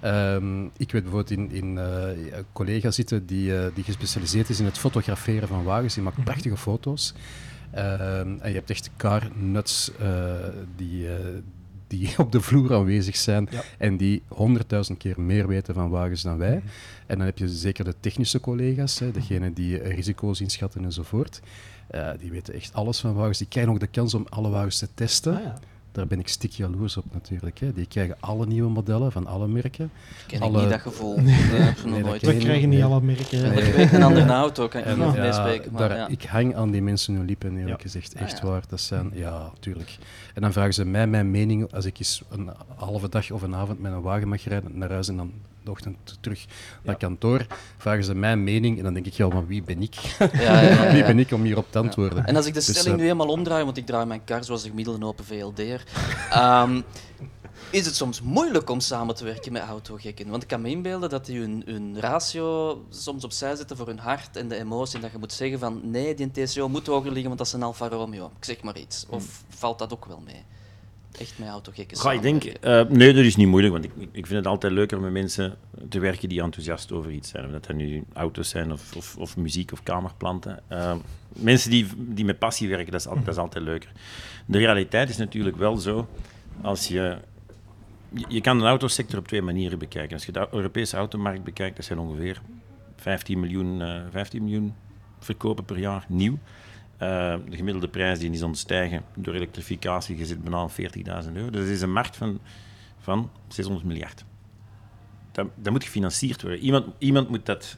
Ehm, 0.00 0.64
ik 0.64 0.92
weet 0.92 1.02
bijvoorbeeld 1.02 1.30
in, 1.30 1.50
in 1.50 1.76
een 1.76 2.44
collega 2.52 2.90
zitten 2.90 3.26
die, 3.26 3.52
die 3.74 3.84
gespecialiseerd 3.84 4.48
is 4.48 4.60
in 4.60 4.64
het 4.64 4.78
fotograferen 4.78 5.48
van 5.48 5.64
wagens. 5.64 5.94
Die 5.94 6.02
maakt 6.02 6.24
prachtige 6.24 6.56
foto's. 6.56 7.14
Ehm, 7.70 8.36
en 8.40 8.48
je 8.48 8.54
hebt 8.54 8.70
echt 8.70 8.90
car 8.96 9.28
nuts 9.34 9.90
die, 10.76 11.06
die 11.88 12.14
op 12.18 12.32
de 12.32 12.40
vloer 12.40 12.74
aanwezig 12.74 13.16
zijn 13.16 13.48
Ja. 13.50 13.62
en 13.78 13.96
die 13.96 14.22
honderdduizend 14.28 14.98
keer 14.98 15.20
meer 15.20 15.46
weten 15.46 15.74
van 15.74 15.90
wagens 15.90 16.22
dan 16.22 16.38
wij. 16.38 16.62
En 17.06 17.16
dan 17.18 17.26
heb 17.26 17.38
je 17.38 17.48
zeker 17.48 17.84
de 17.84 17.94
technische 18.00 18.40
collega's, 18.40 18.98
hè, 18.98 19.10
degene 19.10 19.52
die 19.52 19.80
eh, 19.80 19.94
risico's 19.94 20.40
inschatten 20.40 20.84
enzovoort. 20.84 21.40
Eh, 21.88 22.10
die 22.18 22.30
weten 22.30 22.54
echt 22.54 22.74
alles 22.74 23.00
van 23.00 23.14
wagens. 23.14 23.38
Die 23.38 23.46
krijgen 23.46 23.72
ook 23.72 23.80
de 23.80 23.86
kans 23.86 24.14
om 24.14 24.26
alle 24.28 24.48
wagens 24.48 24.78
te 24.78 24.88
testen. 24.94 25.36
Ah, 25.36 25.42
ja. 25.42 25.58
Daar 25.98 26.06
ben 26.06 26.18
ik 26.20 26.28
stik 26.28 26.50
jaloers 26.50 26.96
op 26.96 27.04
natuurlijk. 27.12 27.58
Hè. 27.58 27.72
Die 27.72 27.86
krijgen 27.86 28.16
alle 28.20 28.46
nieuwe 28.46 28.70
modellen 28.70 29.12
van 29.12 29.26
alle 29.26 29.48
merken. 29.48 29.90
Ken 30.26 30.40
Alle- 30.40 30.56
ik 30.56 30.60
niet 30.62 30.70
dat 30.70 30.80
gevoel. 30.80 31.20
Nee, 31.20 31.34
ik 31.34 31.84
Nee, 31.84 32.02
dat 32.02 32.20
We 32.20 32.32
ik 32.32 32.38
krijgen 32.38 32.68
niet 32.68 32.78
Nee. 32.78 32.84
alle 32.88 33.00
merken. 33.00 33.42
Nee. 33.42 33.60
Elke 33.60 33.76
week 33.76 33.92
een 33.92 34.02
andere 34.02 34.32
auto, 34.32 34.68
kan 34.68 34.80
ik 34.80 34.86
En, 34.86 34.98
niet 34.98 35.14
ja, 35.14 35.20
meespreken. 35.20 35.72
Maar 35.72 35.88
daar- 35.88 35.98
ja. 35.98 36.08
Ik 36.08 36.22
hang 36.22 36.56
aan 36.56 36.70
die 36.70 36.82
mensen 36.82 37.14
hun 37.14 37.24
lippen, 37.24 37.50
eerlijk 37.56 37.68
Ja. 37.68 37.82
gezegd. 37.82 38.14
Ah, 38.16 38.22
Echt 38.22 38.38
ja. 38.38 38.46
waar. 38.46 38.62
Dat 38.68 38.80
zijn, 38.80 39.10
ja, 39.14 39.50
tuurlijk. 39.60 39.98
En 40.34 40.42
dan 40.42 40.52
vragen 40.52 40.74
ze 40.74 40.84
mij 40.84 41.06
mijn 41.06 41.30
mening 41.30 41.72
als 41.74 41.84
ik 41.84 41.98
eens 41.98 42.22
een 42.30 42.50
halve 42.76 43.08
dag 43.08 43.30
of 43.30 43.42
een 43.42 43.54
avond 43.54 43.80
met 43.80 43.92
een 43.92 44.00
wagen 44.02 44.28
mag 44.28 44.44
rijden 44.44 44.78
naar 44.78 44.90
huis 44.90 45.08
en 45.08 45.16
dan 45.16 45.32
ochtend 45.68 46.18
terug 46.20 46.46
naar 46.82 46.96
kantoor. 46.96 47.46
Vragen 47.76 48.04
ze 48.04 48.14
mijn 48.14 48.44
mening 48.44 48.78
en 48.78 48.84
dan 48.84 48.94
denk 48.94 49.06
ik, 49.06 49.12
ja, 49.12 49.28
maar 49.28 49.46
wie 49.46 49.62
ben 49.62 49.82
ik? 49.82 49.94
Ja, 49.94 50.28
ja, 50.32 50.60
ja, 50.60 50.90
wie 50.94 51.04
ben 51.04 51.18
ik 51.18 51.32
om 51.32 51.42
hierop 51.42 51.66
te 51.70 51.78
antwoorden? 51.78 52.26
En 52.26 52.36
als 52.36 52.46
ik 52.46 52.54
de 52.54 52.64
Dus, 52.64 52.68
stelling 52.68 52.94
eh, 52.94 53.02
nu 53.02 53.10
eenmaal 53.10 53.28
omdraai, 53.28 53.64
want 53.64 53.76
ik 53.76 53.86
draai 53.86 54.06
mijn 54.06 54.24
kar 54.24 54.44
zoals 54.44 54.62
een 54.62 54.68
gemiddelde 54.68 55.06
open 55.06 55.24
VLD'er, 55.24 55.82
ehm, 56.30 56.80
is 57.70 57.86
het 57.86 57.94
soms 57.96 58.22
moeilijk 58.22 58.70
om 58.70 58.80
samen 58.80 59.14
te 59.14 59.24
werken 59.24 59.52
met 59.52 59.62
autogekken. 59.62 60.28
Want 60.28 60.42
ik 60.42 60.48
kan 60.48 60.60
me 60.60 60.68
inbeelden 60.68 61.10
dat 61.10 61.26
die 61.26 61.40
hun, 61.40 61.62
hun 61.66 62.00
ratio 62.00 62.84
soms 62.90 63.24
opzij 63.24 63.56
zetten 63.56 63.76
voor 63.76 63.86
hun 63.86 63.98
hart 63.98 64.36
en 64.36 64.48
de 64.48 64.56
emotie. 64.56 64.94
En 64.96 65.00
dat 65.00 65.12
je 65.12 65.18
moet 65.18 65.32
zeggen 65.32 65.58
van 65.58 65.80
nee, 65.90 66.14
die 66.14 66.30
TCO 66.30 66.68
moet 66.68 66.86
hoger 66.86 67.10
liggen, 67.10 67.26
want 67.26 67.38
dat 67.38 67.46
is 67.46 67.52
een 67.52 67.62
Alfa 67.62 67.88
Romeo. 67.88 68.26
Ik 68.36 68.44
zeg 68.44 68.62
maar 68.62 68.78
iets. 68.78 69.06
Of 69.08 69.44
valt 69.48 69.78
dat 69.78 69.92
ook 69.92 70.04
wel 70.04 70.22
mee? 70.24 70.44
Echt 71.20 71.38
met 71.38 71.48
autogekken 71.48 71.96
Ga 71.96 72.12
ik 72.12 72.22
denk, 72.22 72.44
eh, 72.44 72.84
nee, 72.84 73.12
dat 73.12 73.24
is 73.24 73.36
niet 73.36 73.46
moeilijk, 73.46 73.72
want 73.72 73.84
ik, 73.84 73.92
ik 73.96 74.26
vind 74.26 74.38
het 74.38 74.46
altijd 74.46 74.72
leuker 74.72 75.00
met 75.00 75.12
mensen 75.12 75.56
te 75.88 75.98
werken 75.98 76.28
die 76.28 76.42
enthousiast 76.42 76.92
over 76.92 77.10
iets 77.10 77.28
zijn. 77.28 77.44
Of 77.44 77.50
dat 77.50 77.66
dat 77.66 77.76
nu 77.76 78.04
auto's 78.12 78.48
zijn 78.48 78.72
of, 78.72 78.96
of, 78.96 79.16
of 79.16 79.36
muziek 79.36 79.72
of 79.72 79.82
kamerplanten. 79.82 80.60
Eh, 80.68 80.94
mensen 81.28 81.70
die, 81.70 81.86
die 81.96 82.24
met 82.24 82.38
passie 82.38 82.68
werken, 82.68 82.92
dat 82.92 83.00
is, 83.00 83.06
altijd, 83.06 83.24
dat 83.26 83.34
is 83.34 83.40
altijd 83.40 83.64
leuker. 83.64 83.92
De 84.46 84.58
realiteit 84.58 85.08
is 85.08 85.16
natuurlijk 85.16 85.56
wel 85.56 85.76
zo, 85.76 86.08
als 86.60 86.88
je... 86.88 87.18
Je 88.28 88.40
kan 88.40 88.58
de 88.58 88.64
autosector 88.64 89.18
op 89.18 89.28
twee 89.28 89.42
manieren 89.42 89.78
bekijken. 89.78 90.14
Als 90.14 90.26
je 90.26 90.32
de 90.32 90.48
Europese 90.50 90.96
automarkt 90.96 91.44
bekijkt, 91.44 91.76
dat 91.76 91.84
zijn 91.84 91.98
ongeveer 91.98 92.40
15 92.96 93.40
miljoen, 93.40 93.82
eh 93.82 94.00
15 94.10 94.42
miljoen 94.42 94.74
verkopen 95.18 95.64
per 95.64 95.78
jaar, 95.78 96.04
nieuw. 96.08 96.38
Eh, 96.98 97.36
de 97.48 97.56
gemiddelde 97.56 97.88
prijs 97.88 98.18
die 98.18 98.30
is 98.30 98.42
ontstijgen 98.42 99.02
door 99.14 99.34
elektrificatie, 99.34 100.16
je 100.16 100.26
zit 100.26 100.42
bijna 100.42 100.56
aan 100.56 100.70
40.000 100.70 101.32
euro. 101.32 101.50
Dus 101.50 101.60
dat 101.60 101.70
is 101.70 101.80
een 101.80 101.92
markt 101.92 102.16
van, 102.16 102.40
van 102.98 103.30
600 103.48 103.86
miljard. 103.86 104.24
Dat, 105.32 105.46
dat 105.54 105.72
moet 105.72 105.84
gefinancierd 105.84 106.42
worden. 106.42 106.60
Iemand, 106.60 106.86
iemand, 106.98 107.28
moet 107.28 107.46
dat, 107.46 107.76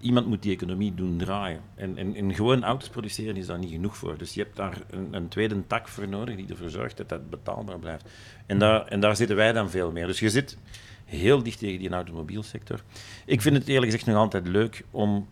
iemand 0.00 0.26
moet 0.26 0.42
die 0.42 0.52
economie 0.52 0.94
doen 0.94 1.18
draaien. 1.18 1.60
En, 1.74 1.96
en, 1.96 2.14
en 2.14 2.34
gewoon 2.34 2.64
auto's 2.64 2.88
produceren 2.88 3.36
is 3.36 3.46
daar 3.46 3.58
niet 3.58 3.70
genoeg 3.70 3.96
voor. 3.96 4.18
Dus 4.18 4.34
je 4.34 4.42
hebt 4.42 4.56
daar 4.56 4.78
een, 4.90 5.08
een 5.14 5.28
tweede 5.28 5.66
tak 5.66 5.88
voor 5.88 6.08
nodig 6.08 6.36
die 6.36 6.48
ervoor 6.48 6.70
zorgt 6.70 6.96
dat 6.96 7.08
dat 7.08 7.30
betaalbaar 7.30 7.78
blijft. 7.78 8.08
En 8.46 8.58
daar, 8.58 8.86
en 8.86 9.00
daar 9.00 9.16
zitten 9.16 9.36
wij 9.36 9.52
dan 9.52 9.70
veel 9.70 9.92
meer. 9.92 10.06
Dus 10.06 10.20
je 10.20 10.30
zit 10.30 10.56
heel 11.04 11.42
dicht 11.42 11.58
tegen 11.58 11.78
die 11.78 11.90
automobielsector. 11.90 12.82
Ik 13.26 13.40
vind 13.40 13.56
het 13.56 13.68
eerlijk 13.68 13.92
gezegd 13.92 14.06
nog 14.06 14.16
altijd 14.16 14.48
leuk 14.48 14.84
om 14.90 15.28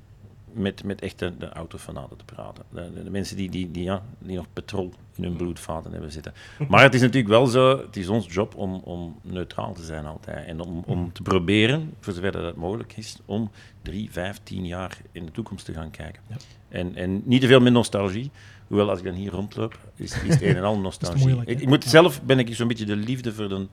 met, 0.53 0.85
met 0.85 1.01
echt 1.01 1.19
de, 1.19 1.37
de 1.39 1.49
autofanaten 1.49 2.17
te 2.17 2.25
praten. 2.25 2.65
De, 2.71 2.91
de, 2.95 3.03
de 3.03 3.11
mensen 3.11 3.37
die, 3.37 3.51
die, 3.51 3.71
die, 3.71 3.83
ja, 3.83 4.03
die 4.19 4.37
nog 4.37 4.47
petrol 4.53 4.93
in 5.15 5.23
hun 5.23 5.37
bloedvaten 5.37 5.93
hebben 5.93 6.13
zitten. 6.13 6.33
Maar 6.69 6.83
het 6.83 6.95
is 6.95 7.01
natuurlijk 7.01 7.29
wel 7.29 7.47
zo, 7.47 7.79
het 7.79 7.97
is 7.97 8.09
ons 8.09 8.35
job 8.35 8.55
om, 8.55 8.75
om 8.75 9.19
neutraal 9.23 9.73
te 9.73 9.85
zijn 9.85 10.07
altijd. 10.07 10.47
En 10.47 10.61
om, 10.61 10.83
om 10.87 11.13
te 11.13 11.23
proberen, 11.23 11.95
voor 12.01 12.13
zover 12.13 12.33
dat 12.33 12.57
mogelijk 12.57 12.97
is, 12.97 13.19
om 13.25 13.51
drie, 13.83 14.11
vijf, 14.11 14.41
tien 14.43 14.67
jaar 14.67 14.99
in 15.13 15.25
de 15.25 15.33
toekomst 15.33 15.65
te 15.65 15.73
gaan 15.73 15.91
kijken. 15.91 16.23
Ja. 16.29 16.37
En, 16.69 16.95
en 16.95 17.23
niet 17.25 17.41
te 17.41 17.47
veel 17.47 17.61
met 17.61 17.73
nostalgie. 17.73 18.31
Hoewel, 18.67 18.91
als 18.91 18.99
ik 18.99 19.05
dan 19.05 19.15
hier 19.15 19.31
rondloop, 19.31 19.79
is, 19.95 20.23
is 20.23 20.35
het 20.35 20.43
een 20.43 20.57
en 20.57 20.63
al 20.63 20.79
nostalgie. 20.89 21.23
moeilijk, 21.23 21.49
ik, 21.49 21.61
ik 21.61 21.69
moet 21.69 21.85
zelf, 21.85 22.23
ben 22.23 22.39
ik 22.39 22.55
zo'n 22.55 22.69
beetje 22.69 22.85
de 22.85 22.97
liefde 22.97 23.33
voor 23.33 23.49
de 23.49 23.67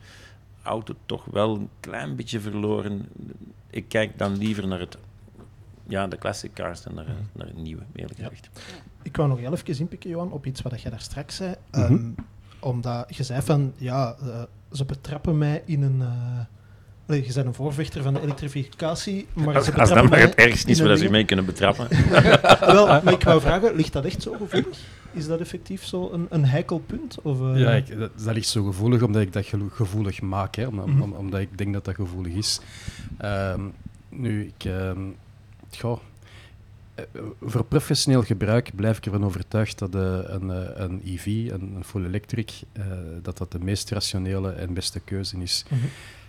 auto 0.66 0.94
toch 1.06 1.26
wel 1.26 1.56
een 1.56 1.70
klein 1.80 2.16
beetje 2.16 2.40
verloren. 2.40 3.10
Ik 3.70 3.86
kijk 3.88 4.18
dan 4.18 4.38
liever 4.38 4.68
naar 4.68 4.80
het 4.80 4.98
ja, 5.88 6.08
de 6.08 6.18
classic 6.18 6.54
cars 6.54 6.82
dan 6.82 6.94
naar, 6.94 7.06
naar 7.34 7.48
het 7.48 7.58
nieuwe, 7.58 7.82
eerlijk 7.96 8.20
Ja. 8.20 8.28
gezegd. 8.28 8.50
Ik 9.02 9.16
wou 9.16 9.30
nog 9.30 9.40
heel 9.40 9.52
even 9.54 9.80
inpikken, 9.80 10.10
Johan, 10.10 10.32
op 10.32 10.46
iets 10.46 10.62
wat 10.62 10.82
je 10.82 10.90
daar 10.90 11.00
straks 11.02 11.36
zei. 11.36 11.56
Mhm. 11.72 11.82
Ehm, 11.84 12.00
omdat 12.60 13.06
je 13.16 13.24
zei 13.24 13.42
van, 13.42 13.74
ja, 13.78 14.16
eh, 14.22 14.44
ze 14.72 14.86
betrappen 14.86 15.38
mij 15.38 15.62
in 15.66 15.82
een... 15.82 16.02
eh, 16.02 16.40
nee, 17.06 17.26
je 17.28 17.34
bent 17.34 17.46
een 17.46 17.54
voorvechter 17.54 18.04
van 18.04 18.14
de 18.14 18.22
elektrificatie, 18.22 19.28
maar 19.34 19.56
Als, 19.56 19.66
ze 19.66 19.72
als 19.72 19.80
betrappen 19.80 19.96
dat 20.02 20.10
maar 20.10 20.20
het 20.20 20.36
ergste 20.36 20.70
is 20.72 20.80
een 20.80 20.88
waar 20.88 20.98
ze 20.98 21.10
mee 21.10 21.26
kunnen 21.26 21.46
betrappen. 21.46 21.88
Wel, 22.76 22.88
maar 22.88 23.14
ik 23.14 23.24
wou 23.24 23.42
vragen, 23.42 23.76
ligt 23.76 23.94
dat 23.94 24.06
echt 24.06 24.22
zo 24.22 24.32
gevoelig? 24.32 24.78
Is 25.12 25.28
dat 25.28 25.40
effectief 25.40 25.84
zo 25.86 26.10
een, 26.12 26.28
een 26.30 26.46
heikel 26.46 26.80
punt? 26.80 27.22
Of, 27.22 27.42
eh, 27.42 27.60
Ja, 27.60 27.72
ik, 27.72 27.98
dat, 28.00 28.12
dat 28.24 28.34
ligt 28.34 28.48
zo 28.48 28.64
gevoelig 28.64 29.02
omdat 29.02 29.22
ik 29.22 29.34
dat 29.34 29.46
gevoelig 29.72 30.22
maak, 30.22 30.56
hè, 30.56 30.66
om, 30.68 30.80
om- 30.80 30.92
Mhm. 30.92 31.12
omdat 31.12 31.40
ik 31.40 31.58
denk 31.58 31.74
dat 31.74 31.86
dat 31.86 31.96
gevoelig 31.96 32.34
is. 32.34 32.60
Ehm, 33.18 33.62
nu, 34.10 34.44
ik, 34.58 34.66
goh, 35.80 36.00
eh, 36.96 37.04
voor 37.42 37.64
professioneel 37.66 38.22
gebruik 38.24 38.72
blijf 38.76 38.98
ik 38.98 39.06
ervan 39.06 39.26
overtuigd 39.26 39.80
dat 39.80 39.96
eh, 39.96 40.02
een, 40.24 40.52
eh, 40.52 40.70
een 40.76 41.02
EV, 41.06 41.26
een, 41.26 41.74
een 41.76 41.84
full 41.86 42.06
electric, 42.06 42.52
eh, 42.72 42.84
dat 43.22 43.38
dat 43.38 43.52
de 43.52 43.60
meest 43.60 43.90
rationele 43.90 44.52
en 44.52 44.74
beste 44.74 45.00
keuze 45.00 45.38
is. 45.38 45.66
Mhm. 45.70 45.84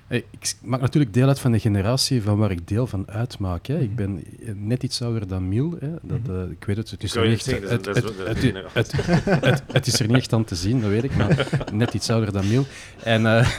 Ik 0.08 0.54
maak 0.62 0.80
natuurlijk 0.80 1.14
deel 1.14 1.28
uit 1.28 1.38
van 1.40 1.52
de 1.52 1.58
generatie 1.58 2.22
van 2.22 2.38
waar 2.38 2.50
ik 2.50 2.68
deel 2.68 2.86
van 2.86 3.10
uitmaak. 3.10 3.66
Hè. 3.66 3.74
Mhm. 3.74 3.82
Ik 3.82 3.96
ben 3.96 4.24
eh, 4.46 4.52
net 4.54 4.82
iets 4.82 5.02
ouder 5.02 5.28
dan 5.28 5.48
Miel. 5.48 5.76
Hè. 5.80 5.88
Dat, 6.02 6.18
Mhm. 6.26 6.40
eh, 6.40 6.50
ik 6.50 6.64
weet 6.64 6.76
het, 6.76 6.90
het 6.90 7.02
is, 7.02 7.14
er 7.14 7.28
niet 7.28 7.32
echt- 7.32 7.46
het- 7.46 7.62
is- 7.62 7.68
dat 7.70 7.86
het- 7.86 7.96
is- 7.96 8.02
dat 8.02 8.26
het- 8.26 8.92
is- 8.92 9.04
het- 9.04 9.40
het- 9.44 9.62
het 9.72 9.86
is 9.86 10.00
er 10.00 10.06
niet 10.06 10.16
echt 10.16 10.32
aan 10.32 10.44
te 10.44 10.54
zien, 10.54 10.80
dat 10.80 10.90
weet 10.90 11.04
ik, 11.04 11.16
maar 11.16 11.48
net 11.72 11.94
iets 11.94 12.10
ouder 12.10 12.32
dan 12.32 12.48
Miel. 12.48 12.66
En, 13.02 13.26
eh, 13.26 13.58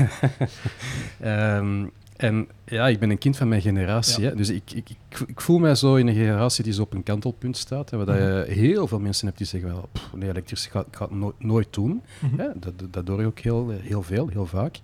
ehm, 1.20 1.86
en 2.18 2.48
ja, 2.66 2.88
ik 2.88 3.00
ben 3.00 3.10
een 3.10 3.18
kind 3.18 3.38
van 3.38 3.48
mijn 3.48 3.62
generatie. 3.62 4.24
Ja. 4.24 4.30
Hè. 4.30 4.36
Dus 4.36 4.50
ik, 4.50 4.72
ik, 4.72 4.90
ik, 4.90 5.20
ik 5.28 5.42
voel 5.42 5.60
mij 5.60 5.76
zo 5.76 5.96
in 5.96 6.08
een 6.08 6.14
generatie 6.16 6.64
die 6.64 6.74
zo 6.74 6.82
op 6.82 6.94
een 6.94 7.04
kantelpunt 7.04 7.58
staat. 7.58 7.90
Hè, 7.90 7.98
waar 7.98 8.06
dat 8.06 8.16
je 8.18 8.54
heel 8.54 8.88
veel 8.88 9.00
mensen 9.00 9.26
hebt 9.26 9.38
die 9.38 9.48
zeggen, 9.48 9.70
wel, 9.70 9.90
pff, 9.92 10.14
nee, 10.16 10.30
elektrisch 10.30 10.66
ga, 10.66 10.80
ik 10.80 10.96
ga 10.96 11.06
het 11.06 11.14
no- 11.16 11.34
nooit 11.40 11.74
doen. 11.74 12.02
Mhm. 12.20 12.42
Ja, 12.42 12.54
dat, 12.56 12.80
dat- 12.80 12.94
dat 12.94 13.08
hoor 13.08 13.20
je 13.20 13.26
ook 13.26 13.40
heel, 13.40 13.70
heel 13.82 14.04
veel, 14.04 14.28
heel 14.28 14.46
vaak. 14.46 14.80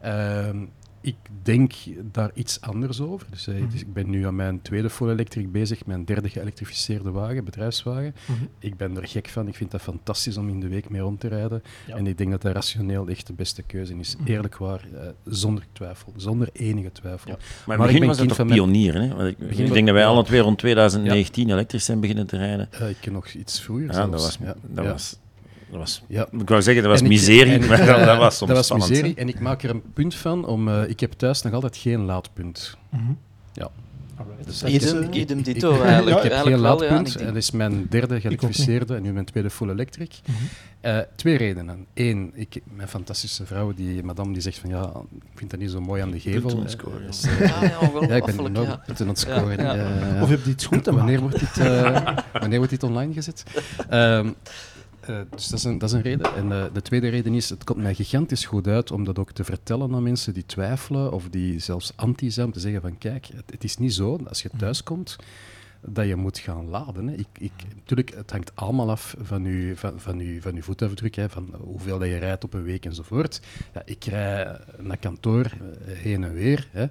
Ehm, 0.00 0.56
ik 1.02 1.16
denk 1.42 1.72
daar 2.12 2.30
iets 2.34 2.60
anders 2.60 3.00
over. 3.00 3.26
Dus, 3.30 3.46
eh, 3.46 3.54
Mhm. 3.54 3.70
dus 3.70 3.80
ik 3.80 3.92
ben 3.92 4.10
nu 4.10 4.26
aan 4.26 4.36
mijn 4.36 4.62
tweede 4.62 4.90
full 4.90 5.08
electric 5.10 5.52
bezig, 5.52 5.86
mijn 5.86 6.04
derde 6.04 6.28
geëlektrificeerde 6.28 7.10
wagen, 7.10 7.44
bedrijfswagen. 7.44 8.14
Mhm. 8.26 8.38
Ik 8.58 8.76
ben 8.76 8.96
er 8.96 9.08
gek 9.08 9.28
van. 9.28 9.48
Ik 9.48 9.54
vind 9.54 9.70
dat 9.70 9.80
fantastisch 9.80 10.36
om 10.36 10.48
in 10.48 10.60
de 10.60 10.68
week 10.68 10.88
mee 10.90 11.00
rond 11.00 11.20
te 11.20 11.28
rijden. 11.28 11.62
Ja. 11.86 11.96
En 11.96 12.06
ik 12.06 12.18
denk 12.18 12.30
dat 12.30 12.42
dat 12.42 12.52
rationeel 12.54 13.08
echt 13.08 13.26
de 13.26 13.32
beste 13.32 13.62
keuze 13.62 13.94
is. 13.94 14.16
Mhm. 14.16 14.26
Eerlijk 14.30 14.56
waar, 14.56 14.84
eh, 14.94 15.06
zonder 15.24 15.64
twijfel. 15.72 16.12
Zonder 16.16 16.48
enige 16.52 16.92
twijfel. 16.92 17.30
Ja. 17.30 17.36
Maar, 17.66 17.78
Maar 17.78 17.90
ik 17.90 17.98
ben 17.98 18.06
was 18.08 18.16
het 18.18 18.26
kind 18.26 18.36
van 18.38 18.46
pionier, 18.46 18.94
hè? 18.94 19.08
Want 19.14 19.28
ik, 19.28 19.38
Begin 19.38 19.50
ik 19.58 19.64
van- 19.64 19.72
denk 19.74 19.86
dat 19.86 19.94
wij 19.94 20.04
ja. 20.04 20.10
alle 20.10 20.24
twee 20.24 20.40
rond 20.40 20.58
2019 20.58 21.50
elektrisch 21.50 21.84
zijn 21.84 22.00
beginnen 22.00 22.26
te 22.26 22.36
rijden. 22.36 22.68
Eh, 22.72 22.88
ik 22.90 22.96
ken 23.00 23.12
nog 23.12 23.28
iets 23.28 23.60
vroeger 23.60 23.86
Ja, 23.86 23.92
zelfs. 23.92 24.10
dat 24.10 24.20
was... 24.20 24.38
Ja. 24.40 24.54
Dat 24.74 24.84
Ja. 24.84 24.90
was 24.90 25.16
dat 25.72 25.80
was, 25.80 26.02
Ja. 26.08 26.26
ik 26.38 26.48
wou 26.48 26.62
zeggen, 26.62 26.82
dat 26.82 26.92
was 26.92 27.00
En 27.00 27.06
ik- 27.06 27.12
miserie, 27.12 27.52
en 27.52 27.62
ik, 27.62 27.68
maar 27.68 27.86
dat 28.06 28.18
was 28.18 28.36
soms 28.36 28.48
dat 28.48 28.56
was 28.56 28.66
spannend, 28.66 28.90
miserie. 28.90 29.12
hè. 29.14 29.20
En 29.20 29.28
ik 29.28 29.40
maak 29.40 29.62
er 29.62 29.70
een 29.70 29.82
punt 29.92 30.14
van 30.14 30.46
om... 30.46 30.68
eh, 30.68 30.88
ik 30.88 31.00
heb 31.00 31.12
thuis 31.12 31.42
nog 31.42 31.52
altijd 31.52 31.76
geen 31.76 32.00
laadpunt. 32.04 32.76
Mhm. 32.90 33.02
Ja. 33.52 33.70
Alright. 34.16 34.46
Dus 34.46 34.58
Dat 34.58 34.68
ik- 34.68 34.82
Idem, 34.82 35.12
idem 35.12 35.38
Ik- 35.38 35.44
dito 35.44 35.74
ik- 35.74 35.80
eigenlijk. 35.80 36.16
Ik 36.16 36.22
heb 36.22 36.32
eigenlijk 36.32 36.62
geen 36.62 36.70
wel, 36.70 36.82
ja. 36.82 36.88
laadpunt. 36.90 37.12
Denk- 37.14 37.26
dat 37.26 37.36
is 37.36 37.50
mijn 37.50 37.86
derde 37.90 38.20
geëlektrificeerde 38.20 38.94
en 38.94 39.02
nu 39.02 39.12
mijn 39.12 39.24
tweede 39.24 39.50
full 39.50 39.68
electric. 39.70 40.20
Eh, 40.80 40.98
twee 41.16 41.36
redenen. 41.36 41.86
Eén, 41.94 42.30
ik, 42.34 42.60
mijn 42.74 42.88
fantastische 42.88 43.46
vrouw, 43.46 43.72
die 43.74 44.02
madame, 44.02 44.32
die 44.32 44.42
zegt 44.42 44.58
van 44.58 44.70
ja, 44.70 44.82
ik 45.22 45.30
vind 45.34 45.50
dat 45.50 45.60
niet 45.60 45.70
zo 45.70 45.80
mooi 45.80 46.02
aan 46.02 46.10
de 46.10 46.20
gevel. 46.20 46.62
Scoren, 46.66 47.06
dus, 47.06 47.20
ja. 47.22 47.30
eh, 47.30 47.54
Ah, 47.56 47.62
ja, 47.62 48.06
ja, 48.08 48.14
ik 48.14 48.24
ben 48.24 48.54
ja. 48.54 48.76
punten 48.86 49.06
aan 49.06 49.12
het 49.12 49.24
Ja, 49.28 49.36
scoren. 49.38 49.58
ja. 49.64 49.74
Eh, 49.76 50.22
Of 50.22 50.28
heb 50.28 50.44
je 50.44 50.50
iets 50.50 50.64
goed 50.66 50.84
te 50.84 50.90
maken? 50.92 51.06
wanneer 51.06 51.20
wordt 51.20 51.38
dit, 51.40 51.58
eh, 51.66 52.08
wanneer 52.40 52.56
wordt 52.58 52.72
dit 52.72 52.82
online 52.82 53.12
gezet? 53.12 53.42
Ehm, 53.88 54.30
eh, 55.06 55.20
dus 55.30 55.48
dat 55.48 55.58
is, 55.58 55.64
een, 55.64 55.78
dat 55.78 55.88
is 55.88 55.94
een 55.94 56.02
reden. 56.02 56.34
En 56.34 56.52
eh, 56.52 56.64
de 56.72 56.82
tweede 56.82 57.08
reden 57.08 57.34
is, 57.34 57.50
het 57.50 57.64
komt 57.64 57.82
mij 57.82 57.94
gigantisch 57.94 58.44
goed 58.44 58.66
uit 58.66 58.90
om 58.90 59.04
dat 59.04 59.18
ook 59.18 59.32
te 59.32 59.44
vertellen 59.44 59.94
aan 59.94 60.02
mensen 60.02 60.34
die 60.34 60.46
twijfelen 60.46 61.12
of 61.12 61.28
die 61.28 61.58
zelfs 61.58 61.92
anti 61.96 62.30
zijn, 62.30 62.46
om 62.46 62.52
te 62.52 62.60
zeggen 62.60 62.80
van 62.80 62.98
kijk, 62.98 63.26
het, 63.26 63.50
het 63.50 63.64
is 63.64 63.76
niet 63.76 63.94
zo, 63.94 64.20
als 64.28 64.42
je 64.42 64.50
thuis 64.56 64.82
komt, 64.82 65.16
dat 65.80 66.06
je 66.06 66.16
moet 66.16 66.38
gaan 66.38 66.68
laden. 66.68 67.06
Hè. 67.06 67.14
Ik, 67.14 67.26
ik, 67.38 67.52
natuurlijk, 67.74 68.14
het 68.14 68.30
hangt 68.30 68.52
allemaal 68.54 68.90
af 68.90 69.14
van 69.20 69.44
je, 69.44 69.76
van, 69.76 70.00
van 70.00 70.18
uw, 70.18 70.40
van 70.40 70.54
uw 70.54 70.62
voetafdruk, 70.62 71.14
hè, 71.14 71.28
van 71.28 71.54
hoeveel 71.60 71.98
dat 71.98 72.08
je 72.08 72.16
rijdt 72.16 72.44
op 72.44 72.54
een 72.54 72.62
week 72.62 72.84
enzovoort. 72.84 73.40
Ja, 73.74 73.82
ik 73.84 74.04
rij 74.04 74.58
naar 74.78 74.96
kantoor 74.96 75.44
eh, 75.44 75.96
heen 75.96 76.24
en 76.24 76.32
weer. 76.32 76.68
Hè. 76.70 76.86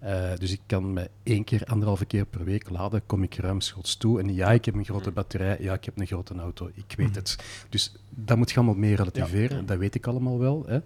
Eh, 0.00 0.34
dus 0.38 0.52
ik 0.52 0.60
kan 0.66 0.92
me 0.92 1.10
één 1.22 1.44
keer, 1.44 1.64
anderhalve 1.64 2.04
keer 2.04 2.26
per 2.26 2.44
week 2.44 2.70
laden, 2.70 3.06
kom 3.06 3.22
ik 3.22 3.34
ruimschoots 3.34 3.96
toe. 3.96 4.20
En 4.20 4.34
ja, 4.34 4.52
ik 4.52 4.64
heb 4.64 4.74
een 4.74 4.84
grote 4.84 5.10
batterij, 5.10 5.56
ja, 5.60 5.74
ik 5.74 5.84
heb 5.84 5.98
een 5.98 6.06
grote 6.06 6.34
auto, 6.34 6.70
ik 6.74 6.94
weet 6.96 7.14
het. 7.14 7.36
Dus 7.68 7.92
dat 8.10 8.36
moet 8.36 8.50
je 8.50 8.56
allemaal 8.56 8.74
mee 8.74 8.96
relativeren, 8.96 9.66
dat 9.66 9.78
weet 9.78 9.94
ik 9.94 10.06
allemaal 10.06 10.38
wel. 10.38 10.64
Hè. 10.66 10.78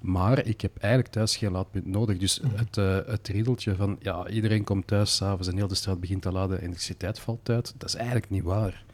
Maar 0.00 0.46
ik 0.46 0.60
heb 0.60 0.76
eigenlijk 0.76 1.12
thuis 1.12 1.36
geen 1.36 1.50
laadpunt 1.50 1.86
nodig. 1.86 2.18
Dus 2.18 2.40
het, 2.54 2.76
eh, 2.76 2.98
het 3.06 3.28
riedeltje 3.28 3.76
van, 3.76 3.96
ja, 4.00 4.28
iedereen 4.28 4.64
komt 4.64 4.86
thuis 4.86 5.16
s'avonds 5.16 5.48
en 5.48 5.56
heel 5.56 5.68
de 5.68 5.74
straat 5.74 6.00
begint 6.00 6.22
te 6.22 6.32
laden 6.32 6.50
en 6.50 6.56
de 6.56 6.66
elektriciteit 6.66 7.18
valt 7.18 7.48
uit, 7.48 7.74
dat 7.76 7.88
is 7.88 7.94
eigenlijk 7.94 8.30
niet 8.30 8.42
waar. 8.42 8.84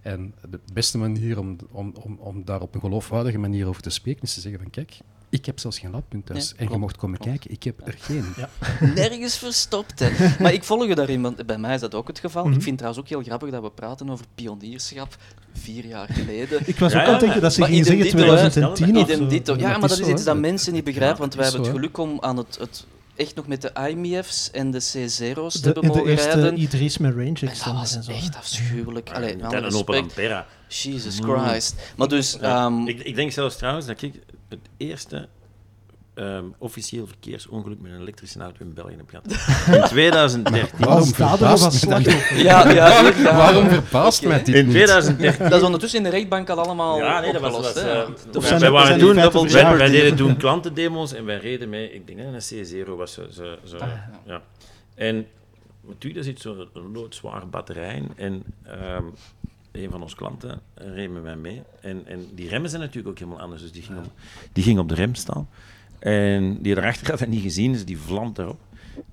En 0.00 0.34
de 0.50 0.60
beste 0.72 0.98
manier 0.98 1.38
om, 1.38 1.56
om, 1.70 1.92
om, 1.94 2.16
om 2.18 2.44
daar 2.44 2.60
op 2.60 2.74
een 2.74 2.80
geloofwaardige 2.80 3.38
manier 3.38 3.66
over 3.66 3.82
te 3.82 3.90
spreken, 3.90 4.22
is 4.22 4.34
te 4.34 4.40
zeggen 4.40 4.60
van, 4.60 4.70
kijk, 4.70 4.98
ik 5.32 5.46
heb 5.46 5.58
zelfs 5.60 5.78
geen 5.78 5.90
laadpunt 5.90 6.26
thuis. 6.26 6.52
Nee, 6.58 6.66
en 6.66 6.72
je 6.74 6.78
mocht 6.78 6.96
komen 6.96 7.18
klopt. 7.18 7.30
kijken, 7.32 7.50
ik 7.50 7.62
heb 7.62 7.86
er 7.86 7.94
geen. 7.98 8.24
nergens 8.94 9.36
verstopt. 9.38 9.98
Hè. 9.98 10.10
Maar 10.38 10.52
ik 10.52 10.64
volg 10.64 10.86
je 10.86 10.94
daarin, 10.94 11.22
want 11.22 11.46
bij 11.46 11.58
mij 11.58 11.74
is 11.74 11.80
dat 11.80 11.94
ook 11.94 12.08
het 12.08 12.18
geval. 12.18 12.44
Mhm. 12.44 12.54
Ik 12.54 12.62
vind 12.62 12.76
trouwens 12.78 13.04
ook 13.04 13.10
heel 13.10 13.22
grappig 13.22 13.50
dat 13.50 13.62
we 13.62 13.70
praten 13.70 14.10
over 14.10 14.24
pionierschap 14.34 15.16
vier 15.54 15.86
jaar 15.86 16.08
geleden. 16.12 16.60
Ik 16.64 16.78
was 16.78 16.92
Ja, 16.92 17.00
ook 17.00 17.06
aan 17.06 17.12
het 17.12 17.20
ja. 17.20 17.26
denken 17.26 17.42
dat 17.42 17.52
ze 17.54 17.64
gingen 17.64 17.84
zeggen 17.84 18.04
dito, 18.04 18.16
hè. 18.34 18.50
2010 18.50 18.96
of 18.96 19.10
zo. 19.10 19.26
dito. 19.26 19.56
Ja, 19.56 19.68
maar 19.78 19.88
dat 19.88 19.98
is 19.98 20.06
zo, 20.06 20.10
iets 20.12 20.24
dat 20.24 20.36
mensen 20.36 20.72
niet 20.72 20.84
begrijpen, 20.84 21.18
want 21.18 21.34
wij 21.34 21.44
hebben 21.44 21.62
het 21.62 21.72
geluk 21.74 21.98
om 21.98 22.16
aan 22.20 22.36
het, 22.36 22.56
het 22.60 22.86
echt 23.16 23.34
nog 23.34 23.46
met 23.46 23.62
de 23.62 23.72
IMF's 23.88 24.50
en 24.50 24.70
de 24.70 24.78
C0's 24.80 25.52
te 25.54 25.60
De, 25.60 25.64
hebben 25.64 25.82
de 25.82 25.88
mogen 25.88 26.06
eerste 26.06 26.40
rijden. 26.40 26.68
i3's 26.88 26.98
met 26.98 27.14
range 27.14 27.26
En 27.40 27.46
dat 27.46 27.62
was 27.72 27.94
en 27.96 28.02
zo. 28.02 28.10
echt 28.10 28.36
afschuwelijk. 28.36 29.10
Allee, 29.12 29.36
Met 29.36 29.52
een 29.52 29.56
Opel 29.58 29.64
respect. 29.94 29.98
Ampera. 30.00 30.46
Jesus 30.68 31.20
Mm. 31.20 31.38
Christ. 31.38 31.74
Maar 31.96 32.08
dus, 32.08 32.36
Ja, 32.40 32.64
ehm, 32.66 32.86
ik, 32.86 33.00
ik 33.00 33.14
denk 33.14 33.32
zelfs 33.32 33.56
trouwens 33.56 33.86
dat 33.86 34.02
ik 34.02 34.14
het 34.52 34.68
eerste 34.76 35.28
ehm, 36.14 36.44
officieel 36.58 37.06
verkeersongeluk 37.06 37.80
met 37.80 37.92
een 37.92 38.00
elektrische 38.00 38.40
auto 38.40 38.56
in 38.64 38.74
België 38.74 38.94
heb 38.96 39.08
gehad. 39.08 39.26
In 39.82 39.88
2013. 39.88 40.78
Waarom 40.86 41.04
verbaast 41.06 41.40
was 41.40 41.60
me 41.84 41.90
dat? 41.90 42.02
slachtoffer. 42.02 42.38
ja, 42.42 42.70
ja, 42.70 43.00
ja. 43.08 43.36
Waarom 43.36 43.68
mij 44.28 44.42
dit 44.42 44.54
In 44.54 44.64
niet? 44.64 44.74
2013. 44.74 45.48
Dat 45.48 45.60
is 45.60 45.64
ondertussen 45.66 45.98
in 45.98 46.04
de 46.04 46.10
rechtbank 46.10 46.48
al 46.50 46.58
allemaal 46.64 46.96
Ja, 46.98 47.20
nee, 47.20 47.32
dat 47.32 47.40
was... 47.40 47.54
opgelost. 47.54 47.74
De- 47.74 47.80
eh, 48.50 48.58
wij, 48.58 48.70
waren 48.70 48.98
feiten 49.14 49.52
wij, 49.52 49.76
wij 49.76 49.90
deden 49.90 50.16
toen 50.16 50.36
klantendemos 50.36 51.12
en 51.12 51.24
wij 51.24 51.38
reden 51.38 51.68
mee, 51.68 51.92
ik 51.92 52.06
denk 52.06 52.18
dat 52.18 52.50
een 52.50 52.84
C0 52.84 52.88
was. 52.96 53.12
Zo, 53.12 53.22
zo, 53.30 53.56
zo, 53.64 53.76
ja. 54.26 54.42
En 54.94 55.26
natuurlijk 55.88 56.24
zit 56.24 56.40
zo'n 56.40 56.68
loodzware 56.92 57.46
batterij 57.46 57.94
in 57.96 58.12
en 58.16 58.42
ehm, 58.64 59.04
een 59.72 59.90
van 59.90 60.02
onze 60.02 60.16
klanten 60.16 60.60
reed 60.74 61.10
met 61.10 61.22
mij 61.22 61.36
mee. 61.36 61.62
En, 61.80 62.02
en 62.06 62.28
die 62.34 62.48
remmen 62.48 62.70
zijn 62.70 62.82
natuurlijk 62.82 63.08
ook 63.08 63.18
helemaal 63.18 63.40
anders, 63.40 63.62
dus 63.62 63.72
die 63.72 63.82
ging, 63.82 63.98
op, 63.98 64.10
die 64.52 64.64
ging 64.64 64.78
op 64.78 64.88
de 64.88 64.94
rem 64.94 65.14
staan. 65.14 65.48
En 65.98 66.62
die 66.62 66.76
erachter 66.76 67.10
had 67.10 67.18
dat 67.18 67.28
niet 67.28 67.42
gezien, 67.42 67.72
dus 67.72 67.84
die 67.84 67.98
vlamt 67.98 68.38
erop. 68.38 68.60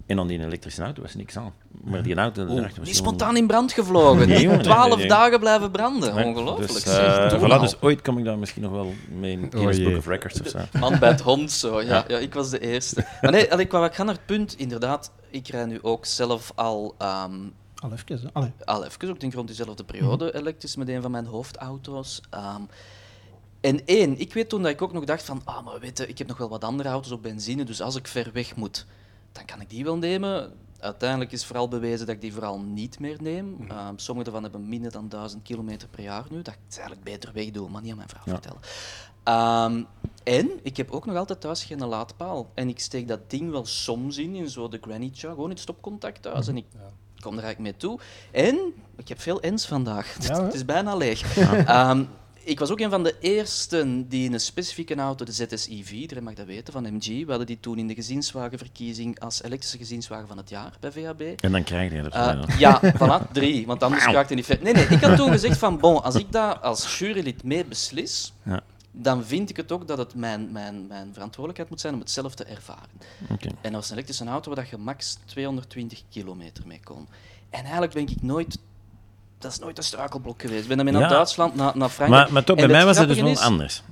En 0.06 0.16
dan 0.16 0.28
die 0.28 0.40
elektrische 0.40 0.82
auto 0.82 1.02
was 1.02 1.16
niks 1.16 1.38
aan. 1.38 1.54
Maar 1.84 2.04
die 2.04 2.16
auto 2.16 2.42
Oeh, 2.42 2.58
erachter 2.58 2.78
was 2.80 2.88
die 2.88 2.98
spontaan 2.98 3.38
in 3.38 3.48
brand 3.48 3.72
gevlogen. 3.72 4.28
Nee, 4.28 4.38
Die 4.38 4.46
jongen, 4.46 4.62
twaalf 4.62 4.88
nee, 4.88 4.98
nee. 4.98 5.08
dagen 5.08 5.40
blijven 5.40 5.72
branden. 5.72 6.16
Nee, 6.16 6.26
Ongelooflijk. 6.26 6.72
Dus, 6.74 6.86
eh, 6.86 7.40
voilà, 7.40 7.52
al. 7.52 7.60
dus 7.60 7.82
ooit 7.82 8.02
kom 8.02 8.18
ik 8.18 8.24
daar 8.26 8.38
misschien 8.38 8.62
nog 8.62 8.72
wel 8.72 8.94
mee 9.10 9.32
in 9.32 9.48
Guinness 9.52 9.78
jee. 9.78 9.88
Book 9.88 9.98
of 9.98 10.08
Records 10.08 10.42
of 10.42 10.48
zo. 10.48 10.60
Man 10.80 11.00
bij 11.00 11.10
het 11.10 11.22
hond, 11.22 11.52
zo. 11.52 11.82
Ja, 11.82 11.88
ja. 11.88 12.04
Ja. 12.08 12.18
ik 12.18 12.34
was 12.34 12.50
de 12.50 12.60
eerste. 12.60 13.06
Maar 13.22 13.32
nee, 13.32 13.48
ik 13.48 13.72
ga 13.72 14.04
naar 14.04 14.14
het 14.14 14.26
punt. 14.26 14.58
Inderdaad, 14.58 15.12
ik 15.30 15.48
rij 15.48 15.66
nu 15.66 15.80
ook 15.82 16.06
zelf 16.06 16.52
al, 16.56 16.96
ehm, 16.98 17.34
Al 17.80 17.92
even, 17.92 18.20
hè. 18.22 18.34
Allee. 18.34 18.52
al 18.66 18.86
even, 18.86 19.10
ook 19.10 19.20
denk 19.20 19.34
rond 19.34 19.48
diezelfde 19.48 19.84
periode, 19.84 20.36
elektrisch 20.36 20.76
met 20.76 20.90
een 20.90 21.02
van 21.02 21.12
mijn 21.12 21.26
hoofdauto's. 21.26 22.22
Ehm, 22.30 22.62
en 23.62 23.86
één, 23.86 24.20
ik 24.20 24.34
weet 24.34 24.50
toen 24.50 24.62
dat 24.62 24.72
ik 24.72 24.82
ook 24.82 24.94
nog 24.94 25.04
dacht 25.06 25.24
van, 25.24 25.42
ah, 25.46 25.66
maar 25.66 25.80
weet 25.80 25.98
je, 25.98 26.08
ik 26.08 26.18
heb 26.18 26.28
nog 26.28 26.38
wel 26.38 26.50
wat 26.50 26.64
andere 26.64 26.90
auto's 26.90 27.12
op 27.12 27.22
benzine, 27.24 27.64
dus 27.64 27.82
als 27.82 27.96
ik 27.96 28.08
ver 28.08 28.30
weg 28.34 28.56
moet, 28.56 28.86
dan 29.32 29.46
kan 29.46 29.62
ik 29.62 29.70
die 29.70 29.84
wel 29.84 29.98
nemen. 29.98 30.54
Uiteindelijk 30.80 31.32
is 31.32 31.46
vooral 31.46 31.68
bewezen 31.68 32.06
dat 32.06 32.16
ik 32.16 32.22
die 32.22 32.34
vooral 32.34 32.60
niet 32.60 33.00
meer 33.00 33.18
neem. 33.22 33.66
Ehm, 33.68 33.94
sommige 33.98 34.24
daarvan 34.30 34.44
hebben 34.52 34.70
minder 34.70 34.92
dan 34.92 35.08
1000 35.08 35.44
kilometer 35.44 35.88
per 35.88 36.04
jaar 36.04 36.26
nu. 36.30 36.42
Dat 36.42 36.54
ik 36.54 36.60
eigenlijk 36.70 37.04
beter 37.04 37.34
wegdoe, 37.34 37.70
maar 37.70 37.82
niet 37.82 37.92
aan 37.92 37.98
mijn 37.98 38.10
vrouw 38.10 38.22
Ja. 38.26 38.32
vertellen. 38.32 38.60
Ehm, 39.24 39.84
en 40.24 40.50
ik 40.64 40.78
heb 40.78 40.92
ook 40.92 41.06
nog 41.06 41.16
altijd 41.16 41.42
thuis 41.42 41.64
geen 41.64 41.86
laadpaal. 41.86 42.52
En 42.54 42.70
ik 42.70 42.80
steek 42.80 43.08
dat 43.08 43.30
ding 43.30 43.52
wel 43.52 43.66
soms 43.66 44.18
in, 44.18 44.36
in 44.36 44.50
zo 44.50 44.68
de 44.68 44.78
granny 44.82 45.10
char, 45.14 45.30
gewoon 45.30 45.46
in 45.46 45.52
het 45.52 45.60
stopcontact 45.60 46.22
thuis. 46.22 46.48
En 46.48 46.58
ik 46.58 46.66
kom 47.20 47.38
er 47.38 47.44
eigenlijk 47.44 47.72
mee 47.72 47.80
toe. 47.80 48.00
En 48.32 48.74
ik 48.98 49.08
heb 49.08 49.22
veel 49.22 49.42
ens 49.42 49.66
vandaag. 49.66 50.16
Ja, 50.28 50.44
het 50.44 50.54
is 50.54 50.66
bijna 50.66 50.96
leeg. 50.96 51.38
Ehm, 51.38 52.04
ik 52.44 52.60
was 52.60 52.70
ook 52.72 52.80
een 52.80 52.90
van 52.90 53.04
de 53.04 53.16
eersten 53.20 54.08
die 54.08 54.26
in 54.26 54.34
een 54.34 54.40
specifieke 54.40 54.96
auto, 54.96 55.26
de 55.26 55.32
ZSI-4, 55.32 55.92
iedereen 55.92 56.24
mag 56.24 56.34
dat 56.34 56.46
weten, 56.46 56.74
van 56.74 56.84
MG, 56.94 57.06
we 57.06 57.26
hadden 57.28 57.48
die 57.48 57.60
toen 57.60 57.78
in 57.78 57.88
de 57.88 57.94
gezinswagenverkiezing 57.94 59.20
als 59.20 59.44
elektrische 59.44 59.78
gezinswagen 59.78 60.28
van 60.28 60.38
het 60.38 60.50
jaar 60.50 60.74
bij 60.80 60.92
VHB. 60.92 61.22
En 61.44 61.52
dan 61.52 61.64
krijg 61.64 61.92
je 61.92 62.02
dat. 62.02 62.14
Eh, 62.14 62.44
ja, 62.58 62.82
voilà, 63.02 63.32
drie. 63.32 63.66
Want 63.66 63.84
anders 63.84 64.04
raakt 64.06 64.30
het 64.30 64.38
niet 64.38 64.46
ver. 64.46 64.60
Nee, 64.62 64.74
nee, 64.74 64.86
ik 64.86 65.02
had 65.02 65.16
toen 65.16 65.32
gezegd 65.32 65.58
van, 65.58 65.80
bon, 65.80 66.04
als 66.04 66.16
ik 66.16 66.32
dat 66.32 66.62
als 66.62 67.00
jurylid 67.00 67.44
mee 67.44 67.66
beslis, 67.66 68.34
Ja. 68.44 68.62
Dan 68.92 69.26
vind 69.26 69.50
ik 69.50 69.58
het 69.58 69.72
ook 69.72 69.88
dat 69.88 69.98
het 69.98 70.16
mijn, 70.16 70.52
mijn, 70.52 70.88
mijn 70.88 71.10
verantwoordelijkheid 71.14 71.70
moet 71.70 71.82
zijn 71.82 71.94
om 71.94 72.00
het 72.00 72.12
zelf 72.12 72.36
te 72.36 72.44
ervaren. 72.44 72.90
Oké. 73.30 73.48
En 73.48 73.56
dat 73.62 73.72
was 73.72 73.88
een 73.88 73.94
elektrische 73.94 74.26
auto 74.26 74.54
waar 74.56 74.68
je 74.70 74.78
max 74.78 75.18
220 75.26 76.02
kilometer 76.10 76.68
mee 76.68 76.80
kon. 76.84 77.08
En 77.50 77.62
eigenlijk 77.62 77.94
ben 77.94 78.08
ik 78.08 78.22
nooit... 78.22 78.60
Dat 79.38 79.52
is 79.52 79.60
nooit 79.60 79.78
een 79.78 79.84
struikelblok 79.84 80.42
geweest. 80.42 80.62
Ik 80.62 80.68
ben 80.68 80.76
daarmee 80.78 80.94
naar 80.94 81.04
Ja. 81.04 81.10
Duitsland, 81.10 81.56
naar, 81.56 81.78
naar 81.78 81.90
Frankrijk. 81.90 82.24
Maar, 82.24 82.34
maar 82.34 82.44
toch, 82.44 82.56
bij 82.56 82.68
mij 82.68 82.86
was 82.86 82.98
het 82.98 83.08
dus 83.08 83.20
wel 83.20 83.40
anders. 83.40 83.84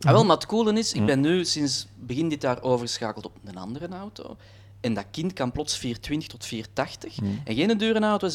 Ah, 0.00 0.12
wel, 0.12 0.24
maar 0.24 0.36
het 0.36 0.46
coole 0.46 0.78
is, 0.78 0.92
ik 0.92 1.00
Hm. 1.00 1.06
ben 1.06 1.20
nu 1.20 1.44
sinds 1.44 1.86
begin 1.98 2.28
dit 2.28 2.42
jaar 2.42 2.62
overgeschakeld 2.62 3.24
op 3.24 3.32
een 3.44 3.56
andere 3.56 3.88
auto. 3.88 4.36
En 4.80 4.94
dat 4.94 5.04
kind 5.10 5.32
kan 5.32 5.52
plots 5.52 5.76
420 5.76 6.28
tot 6.28 6.44
480. 6.44 7.16
Hm. 7.16 7.24
En 7.44 7.54
geen 7.54 7.78
dure 7.78 8.00
auto, 8.00 8.28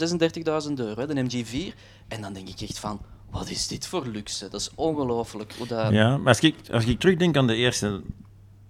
36.000 0.68 0.74
euro, 0.74 1.06
de 1.06 1.24
MG4. 1.24 1.78
En 2.08 2.22
dan 2.22 2.34
denk 2.34 2.50
ik 2.50 2.62
echt 2.62 2.80
van, 2.80 3.02
wat 3.36 3.50
is 3.50 3.68
dit 3.68 3.88
voor 3.88 4.08
luxe? 4.08 4.50
Dat 4.50 4.60
is 4.60 4.70
ongelooflijk. 4.76 5.54
Hoe 5.58 5.68
dat... 5.68 5.92
Ja, 5.92 6.18
maar 6.18 6.28
als 6.28 6.40
ik, 6.40 6.56
als 6.72 6.86
ik 6.86 7.00
terugdenk 7.00 7.38
aan 7.38 7.48
de 7.48 7.56
eerste 7.56 8.02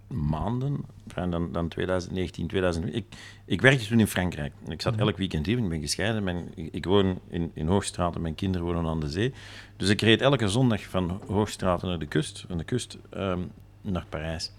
maanden, 0.08 0.86
dan, 1.30 1.51
dan 1.51 1.67
2019, 1.67 2.47
2020. 2.47 3.04
Ik, 3.04 3.19
ik 3.45 3.62
werkte 3.62 3.88
toen 3.88 3.99
in 3.99 4.08
Frankrijk. 4.08 4.54
Ik 4.67 4.82
zat 4.82 4.95
elk 4.95 5.17
weekend 5.17 5.45
hier, 5.45 5.58
ik 5.58 5.69
ben 5.69 5.82
gescheiden. 5.82 6.23
Mijn, 6.23 6.51
ik, 6.56 6.69
ik 6.71 6.86
woon 6.86 7.19
in, 7.30 7.51
in 7.54 7.67
Hoogstraat 7.67 8.15
en 8.15 8.21
mijn 8.21 8.36
kinderen 8.36 8.67
wonen 8.67 8.89
aan 8.91 8.99
de 8.99 9.10
zee. 9.10 9.34
Dus 9.78 9.89
ik 9.89 10.01
reed 10.01 10.21
elke 10.21 10.47
zondag 10.47 10.82
van 10.82 11.21
Hoogstraat 11.28 11.82
naar 11.82 11.99
de 11.99 12.06
kust, 12.08 12.45
van 12.47 12.58
de 12.58 12.63
kust 12.63 12.97
ehm, 13.10 13.39
naar 13.82 14.06
Parijs. 14.10 14.51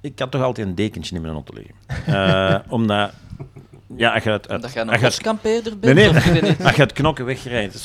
Ik 0.00 0.18
had 0.18 0.30
toch 0.30 0.42
altijd 0.42 0.66
een 0.66 0.74
dekentje 0.74 1.14
in 1.14 1.22
mijn 1.22 1.34
auto 1.34 1.54
liggen. 1.58 1.74
Eh, 2.06 2.72
omdat, 2.72 3.12
ja, 3.96 4.12
als 4.14 4.22
je 4.22 4.30
jij 4.98 5.04
als 5.06 5.16
een 5.16 5.22
Nee, 5.94 6.12
bent? 6.12 6.24
nee. 6.24 6.42
niet? 6.42 6.64
als 6.64 6.76
je 6.76 6.82
het 6.82 6.92
knokken 6.92 7.24
wegrijdt 7.24 7.74
een 7.74 7.80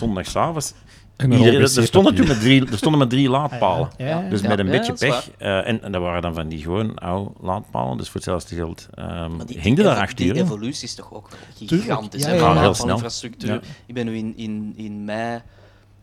Iedereen, 1.17 1.61
er, 1.61 1.67
stonden 1.69 2.15
toen 2.15 2.27
met 2.27 2.39
drie, 2.39 2.61
er 2.71 2.77
stonden 2.77 2.99
maar 2.99 3.07
drie 3.09 3.29
laadpalen. 3.29 3.89
Ja, 3.97 4.05
ja, 4.07 4.21
ja. 4.21 4.29
Dus 4.29 4.41
Ja, 4.41 4.47
met 4.47 4.59
een 4.59 4.65
ja, 4.65 4.71
beetje 4.71 4.93
pech. 4.93 5.29
eh, 5.37 5.67
en, 5.67 5.81
en 5.83 5.91
dat 5.91 6.01
waren 6.01 6.21
dan 6.21 6.33
van 6.33 6.47
die 6.47 6.61
gewoon 6.61 6.95
oude 6.95 7.31
laadpalen. 7.41 7.97
Dus 7.97 8.05
voor 8.07 8.15
hetzelfde 8.15 8.55
geld 8.55 8.87
ehm 8.93 9.31
die, 9.45 9.59
hing 9.59 9.75
die 9.75 9.83
daar 9.85 9.93
evo- 9.93 10.01
acht 10.03 10.17
Die 10.17 10.27
uur. 10.27 10.35
evolutie 10.35 10.83
is 10.87 10.95
toch 10.95 11.13
ook 11.13 11.29
gigantisch. 11.55 12.23
Ja, 12.25 12.37
van 12.37 12.57
Heel 12.57 12.73
snel. 12.73 12.93
infrastructuur. 12.93 13.53
Ja. 13.53 13.59
Ik 13.85 13.93
ben 13.93 14.05
nu 14.05 14.17
in, 14.17 14.33
in, 14.37 14.73
in 14.75 15.05
mei, 15.05 15.41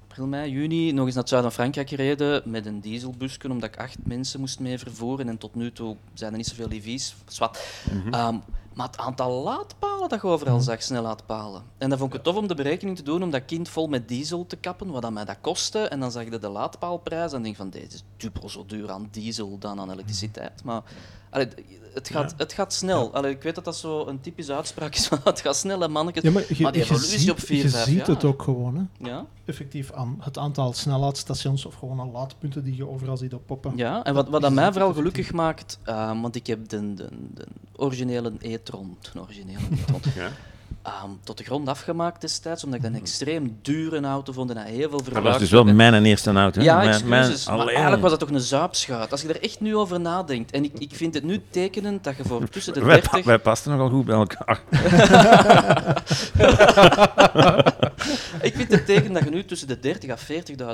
april, 0.08 0.26
mei, 0.26 0.50
juni 0.50 0.92
nog 0.92 1.04
eens 1.04 1.14
naar 1.14 1.22
het 1.22 1.28
zuiden 1.32 1.52
van 1.52 1.60
Frankrijk 1.60 1.88
gereden 1.88 2.42
met 2.44 2.66
een 2.66 2.80
dieselbusje, 2.80 3.38
omdat 3.50 3.68
ik 3.74 3.76
acht 3.80 3.96
mensen 4.04 4.40
moest 4.40 4.60
mee 4.60 4.78
vervoeren. 4.78 5.28
En 5.28 5.38
tot 5.38 5.54
nu 5.54 5.72
toe 5.72 5.96
zijn 6.14 6.30
er 6.30 6.36
niet 6.36 6.46
zoveel 6.46 6.68
EV's. 6.70 7.14
Zwat. 7.26 7.66
Maar 8.74 8.86
het 8.86 8.98
aantal 8.98 9.42
laadpalen 9.42 10.08
dat 10.08 10.22
je 10.22 10.26
overal 10.26 10.60
zag, 10.60 10.82
snellaadpalen. 10.82 11.62
En 11.78 11.88
dan 11.88 11.98
vond 11.98 12.10
ik 12.10 12.16
het 12.16 12.24
tof 12.24 12.36
om 12.36 12.46
de 12.46 12.54
berekening 12.54 12.96
te 12.96 13.02
doen 13.02 13.22
om 13.22 13.30
dat 13.30 13.44
kind 13.44 13.68
vol 13.68 13.86
met 13.86 14.08
diesel 14.08 14.46
te 14.46 14.56
kappen, 14.56 14.90
wat 14.90 15.02
dat 15.02 15.12
mij 15.12 15.24
dat 15.24 15.40
kostte. 15.40 15.78
En 15.78 16.00
dan 16.00 16.10
zag 16.10 16.24
je 16.24 16.38
de 16.38 16.48
laadpaalprijs 16.48 17.32
en 17.32 17.42
denk 17.42 17.56
van, 17.56 17.70
deze 17.70 17.86
is 17.86 18.04
dubbel 18.16 18.48
zo 18.48 18.66
duur 18.66 18.90
aan 18.90 19.08
diesel 19.10 19.58
dan 19.58 19.80
aan 19.80 19.90
elektriciteit. 19.90 20.64
Maar 20.64 20.82
allee, 21.32 21.48
het, 21.94 22.08
gaat, 22.08 22.30
Ja. 22.30 22.36
het 22.36 22.52
gaat 22.52 22.72
snel. 22.72 23.14
Allee, 23.14 23.30
ik 23.32 23.42
weet 23.42 23.54
dat 23.54 23.64
dat 23.64 23.76
zo 23.76 24.06
een 24.06 24.20
typische 24.20 24.54
uitspraak 24.54 24.94
is, 24.94 25.08
maar 25.10 25.20
het 25.24 25.40
gaat 25.40 25.56
snel, 25.56 25.80
hè, 25.80 25.88
mannetjes. 25.88 26.24
Ja, 26.24 26.30
maar 26.30 26.44
je, 26.48 26.62
Maar 26.62 26.72
die 26.72 26.82
evolutie 26.82 27.18
ziet, 27.18 27.30
op 27.30 27.40
vier, 27.40 27.62
je 27.62 27.68
vijf 27.68 27.84
ziet 27.84 28.06
het 28.06 28.24
ook 28.24 28.42
gewoon, 28.42 28.76
hè. 28.76 29.08
Ja, 29.08 29.26
effectief 29.44 29.92
aan 29.92 30.16
het 30.20 30.38
aantal 30.38 30.72
snelheidsstations 30.72 31.66
of 31.66 31.74
gewoon 31.74 32.00
al 32.00 32.10
laadpunten 32.10 32.64
die 32.64 32.76
je 32.76 32.88
overal 32.88 33.16
ziet 33.16 33.34
oppoppen. 33.34 33.72
ja. 33.76 34.04
en 34.04 34.14
wat, 34.14 34.28
wat 34.28 34.40
dat 34.40 34.52
mij 34.52 34.72
vooral 34.72 34.94
gelukkig 34.94 35.32
maakt, 35.32 35.78
eh, 35.82 36.20
want 36.20 36.34
ik 36.36 36.46
heb 36.46 36.68
de, 36.68 36.94
de, 36.94 37.08
de 37.34 37.46
originele 37.76 38.32
e-tron, 38.38 38.96
de 39.12 39.20
originele 39.20 39.58
e-tron, 39.72 40.00
Ehm, 40.82 41.10
tot 41.24 41.38
de 41.38 41.44
grond 41.44 41.68
afgemaakt 41.68 42.20
destijds, 42.20 42.64
omdat 42.64 42.78
ik 42.78 42.84
dat 42.84 42.94
een 42.94 43.00
extreem 43.00 43.58
dure 43.62 44.00
auto 44.00 44.32
vond 44.32 44.50
en 44.50 44.56
dat 44.56 44.64
heel 44.64 44.76
veel 44.88 44.90
Dat 44.90 45.02
verbruik 45.02 45.26
was 45.26 45.38
dus 45.38 45.50
wel 45.50 45.64
mijn 45.64 46.04
eerste 46.04 46.30
auto. 46.32 46.58
hè. 46.58 46.64
Ja, 46.66 46.76
Mijn- 46.76 46.88
excuses. 46.88 47.46
mijn- 47.46 47.58
maar 47.58 47.66
eigenlijk 47.68 48.02
was 48.02 48.10
dat 48.10 48.20
toch 48.20 48.30
een 48.30 48.40
zuipschuit. 48.40 49.10
Als 49.12 49.22
je 49.22 49.28
er 49.28 49.42
echt 49.42 49.60
nu 49.60 49.76
over 49.76 50.00
nadenkt. 50.00 50.50
En 50.50 50.64
ik, 50.64 50.72
ik 50.78 50.94
vind 50.94 51.14
het 51.14 51.24
nu 51.24 51.42
tekenend 51.50 52.04
dat 52.04 52.16
je 52.16 52.24
voor 52.24 52.48
tussen 52.48 52.72
de 52.72 52.80
wij, 52.84 52.94
30... 53.00 53.10
pa- 53.10 53.22
wij 53.26 53.38
pasten 53.38 53.70
nogal 53.70 53.88
goed 53.88 54.04
bij 54.04 54.14
elkaar. 54.14 54.60
ik 58.42 58.54
vind 58.54 58.70
het 58.72 58.86
tekenend 58.86 59.14
dat 59.14 59.24
je 59.24 59.30
nu 59.30 59.44
tussen 59.44 59.68
de 59.68 59.80
30 59.80 60.10
à 60.10 60.16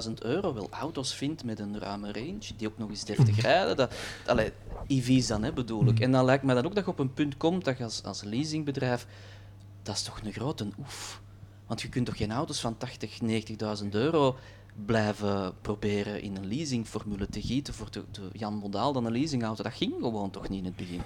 40.000 0.06 0.12
euro 0.22 0.54
wel 0.54 0.68
auto's 0.70 1.14
vindt 1.14 1.44
met 1.44 1.58
een 1.58 1.78
ruime 1.78 2.12
range, 2.12 2.38
die 2.56 2.68
ook 2.68 2.78
nog 2.78 2.88
eens 2.90 3.04
deftig 3.04 3.40
rijden. 3.40 3.76
Dat, 3.76 3.94
allee, 4.26 4.52
EV's 4.86 5.26
dan, 5.26 5.42
hè, 5.42 5.52
bedoel 5.52 5.86
ik. 5.88 6.00
En 6.00 6.12
dan 6.12 6.24
lijkt 6.24 6.42
mij 6.44 6.54
dan 6.54 6.64
ook 6.66 6.74
dat 6.74 6.84
je 6.84 6.90
op 6.90 6.98
een 6.98 7.14
punt 7.14 7.36
komt 7.36 7.64
dat 7.64 7.78
je 7.78 7.84
als, 7.84 8.02
als 8.04 8.22
leasingbedrijf... 8.22 9.06
Dat 9.88 9.96
is 9.96 10.02
toch 10.02 10.20
een 10.24 10.32
grote 10.32 10.66
oef. 10.78 11.20
Want 11.66 11.82
je 11.82 11.88
kunt 11.88 12.06
toch 12.06 12.16
geen 12.16 12.32
auto's 12.32 12.60
van 12.60 12.76
80, 12.76 13.18
90.000 13.82 13.88
euro 13.90 14.36
blijven 14.86 15.52
proberen 15.60 16.22
in 16.22 16.36
een 16.36 16.46
leasingformule 16.48 17.26
te 17.28 17.42
gieten 17.42 17.74
voor 17.74 17.90
de, 17.90 18.04
de 18.10 18.20
Jan 18.32 18.54
Modaal 18.54 18.92
dan 18.92 19.04
een 19.06 19.12
leasingauto. 19.12 19.62
Dat 19.62 19.72
ging 19.72 19.92
gewoon 20.00 20.30
toch 20.30 20.48
niet 20.48 20.58
in 20.58 20.64
het 20.64 20.76
begin. 20.76 21.00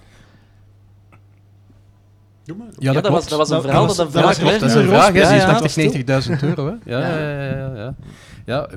Ja, 2.79 2.93
dat, 2.93 3.09
was, 3.09 3.29
dat 3.29 3.39
was 3.39 3.49
een 3.49 3.55
Dat- 3.55 3.65
verhaal 3.65 3.87
dat 3.87 3.97
dat, 3.97 4.07
was- 4.13 4.15
een 4.15 4.23
dat 4.23 4.23
vraag 4.23 4.25
was- 4.25 4.37
Dat 4.39 4.61
werd. 4.61 4.63
is 4.63 4.75
een 4.75 4.89
vraag, 4.89 5.13
hè. 5.13 5.21
Ja, 5.21 5.29
Die 5.29 5.37
is 5.37 5.43
ja. 5.43 5.59
80, 5.59 6.37
90.000 6.41 6.49
euro, 6.49 6.67
hè. 6.67 6.73
Ja, 6.97 6.99
Ja. 7.09 7.19
ja, 7.19 7.45
ja. 7.45 7.57
ja, 7.57 7.75
ja. 7.75 7.95
Ja, 8.47 8.69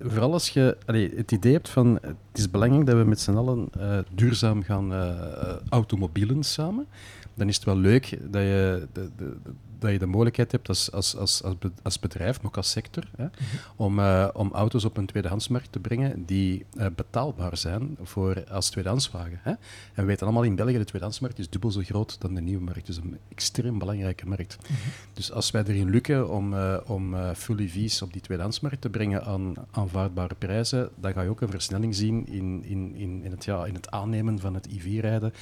vooral 0.00 0.32
als 0.32 0.48
je 0.48 0.76
allee, 0.86 1.12
het 1.16 1.32
idee 1.32 1.52
hebt 1.52 1.68
van... 1.68 1.98
Het 2.02 2.16
is 2.32 2.50
belangrijk 2.50 2.86
dat 2.86 2.96
we 2.96 3.04
met 3.04 3.20
z'n 3.20 3.36
allen 3.36 3.68
eh, 3.78 3.98
duurzaam 4.14 4.62
gaan 4.62 4.92
eh, 4.92 5.08
eh, 5.08 5.56
automobielen 5.68 6.42
samen. 6.42 6.86
Dan 7.34 7.48
is 7.48 7.54
het 7.56 7.64
wel 7.64 7.76
leuk 7.76 8.18
dat 8.32 8.42
je 8.42 8.88
de, 8.92 9.10
de, 9.16 9.36
dat 9.78 9.90
je 9.90 9.98
de 9.98 10.06
mogelijkheid 10.06 10.52
hebt 10.52 10.68
als, 10.68 10.92
als, 10.92 11.16
als, 11.16 11.42
als, 11.42 11.58
be- 11.58 11.70
als 11.82 11.98
bedrijf, 11.98 12.36
maar 12.36 12.46
ook 12.46 12.56
als 12.56 12.70
sector, 12.70 13.04
hè, 13.16 13.26
om, 13.76 13.98
eh, 13.98 14.28
om 14.32 14.52
auto's 14.52 14.84
op 14.84 14.96
een 14.96 15.06
tweedehandsmarkt 15.06 15.72
te 15.72 15.78
brengen 15.78 16.24
die 16.24 16.64
eh, 16.76 16.86
betaalbaar 16.96 17.56
zijn 17.56 17.96
voor, 18.02 18.44
als 18.50 18.70
tweedehandswagen. 18.70 19.38
Hè. 19.42 19.50
En 19.50 19.58
we 19.94 20.04
weten 20.04 20.26
allemaal 20.26 20.42
in 20.42 20.54
België, 20.54 20.78
de 20.78 20.84
tweedehandsmarkt 20.84 21.38
is 21.38 21.50
dubbel 21.50 21.70
zo 21.70 21.80
groot 21.80 22.20
dan 22.20 22.34
de 22.34 22.40
nieuwe 22.40 22.62
markt. 22.64 22.86
Dus 22.86 22.96
een 22.96 23.18
extreem 23.28 23.78
belangrijke 23.78 24.26
markt. 24.26 24.56
Dus 25.12 25.32
als 25.32 25.50
wij 25.50 25.62
erin 25.66 25.90
lukken 25.90 26.30
om, 26.30 26.54
eh, 26.54 26.76
om 26.86 27.14
full 27.34 27.58
EV's 27.58 28.02
op 28.02 28.12
die 28.12 28.22
tweedehandsmarkt 28.22 28.80
te 28.80 28.90
brengen 28.90 29.24
aan 29.24 29.54
aanvaardbare 29.70 30.34
prijzen, 30.34 30.90
dan 31.00 31.12
ga 31.12 31.22
je 31.22 31.28
ook 31.28 31.40
een 31.40 31.50
versnelling 31.50 31.94
zien 31.94 32.26
in, 32.26 32.64
in, 32.64 32.94
in, 32.94 33.24
in, 33.24 33.30
het, 33.30 33.44
ja, 33.44 33.64
in 33.64 33.74
het 33.74 33.90
aannemen 33.90 34.38
van 34.38 34.54
het 34.54 34.66
EV-rijden 34.68 35.32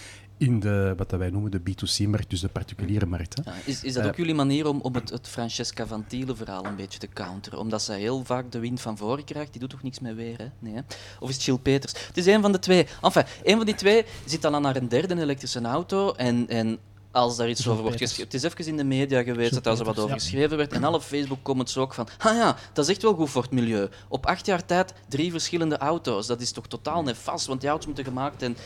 in 0.40 0.61
de, 0.61 0.94
wat 0.96 1.11
wij 1.11 1.31
noemen 1.31 1.50
de 1.50 1.61
B2C-markt, 1.61 2.31
dus 2.31 2.40
de 2.40 2.48
particuliere 2.48 3.07
markt. 3.07 3.37
Hè. 3.37 3.50
Ja, 3.50 3.57
is, 3.64 3.83
is 3.83 3.92
dat 3.92 4.03
Eh, 4.03 4.09
ook 4.09 4.16
jullie 4.16 4.35
manier 4.35 4.66
om, 4.66 4.81
om 4.81 4.94
het, 4.94 5.11
het 5.11 5.29
Francesca 5.29 5.87
van 5.87 6.07
Thiele 6.07 6.37
verhaal 6.37 6.64
een 6.64 6.76
beetje 6.76 6.98
te 6.98 7.09
counteren? 7.09 7.59
Omdat 7.59 7.83
zij 7.83 7.98
heel 7.98 8.24
vaak 8.24 8.53
de 8.53 8.59
wind 8.59 8.81
van 8.81 8.96
voren 8.96 9.24
krijgt, 9.24 9.50
die 9.50 9.61
doet 9.61 9.70
toch 9.70 9.83
niks 9.83 9.98
meer 9.98 10.14
weer, 10.14 10.38
hè? 10.38 10.46
Nee, 10.59 10.74
hè? 10.74 10.81
Of 11.20 11.29
is 11.29 11.35
het 11.35 11.44
Gilles 11.44 11.61
Peters? 11.62 11.92
Het 12.07 12.16
is 12.16 12.26
een 12.26 12.42
van 12.42 12.53
de 12.53 12.59
twee. 12.59 12.87
Enfin, 13.03 13.24
een 13.42 13.57
van 13.57 13.66
die 13.66 13.74
twee 13.74 14.05
zit 14.24 14.42
dan 14.42 14.55
aan 14.55 14.62
naar 14.62 14.76
een 14.76 14.88
derde 14.88 15.20
elektrische 15.20 15.61
auto 15.61 16.12
en... 16.12 16.48
en 16.48 16.79
als 17.11 17.37
daar 17.37 17.48
iets 17.48 17.61
Gilles 17.61 17.72
over 17.79 17.83
wordt 17.83 18.00
geschreven. 18.00 18.24
Het 18.24 18.35
is 18.35 18.42
even 18.42 18.66
in 18.66 18.76
de 18.76 18.85
media 18.85 19.22
geweest 19.22 19.55
dat 19.55 19.64
daar 19.64 19.76
zo 19.76 19.85
wat 19.85 19.98
over 19.98 20.11
ja. 20.11 20.14
geschreven 20.14 20.57
werd. 20.57 20.72
En 20.72 20.85
alle 20.85 21.00
Facebook-comments 21.00 21.76
ook 21.76 21.94
van. 21.94 22.09
Ah 22.18 22.37
ja, 22.37 22.57
dat 22.72 22.85
is 22.85 22.90
echt 22.90 23.03
wel 23.03 23.14
goed 23.14 23.31
voor 23.31 23.42
het 23.42 23.50
milieu. 23.50 23.88
Op 24.09 24.26
acht 24.26 24.46
jaar 24.46 24.64
tijd 24.66 24.94
drie 25.09 25.31
verschillende 25.31 25.79
auto's. 25.79 26.26
Dat 26.26 26.40
is 26.40 26.53
toch 26.53 26.66
totaal 26.66 27.03
nefast, 27.03 27.46
want 27.46 27.61
die 27.61 27.68
auto's 27.68 27.87
moeten 27.87 28.05
gemaakt. 28.05 28.42
En... 28.42 28.57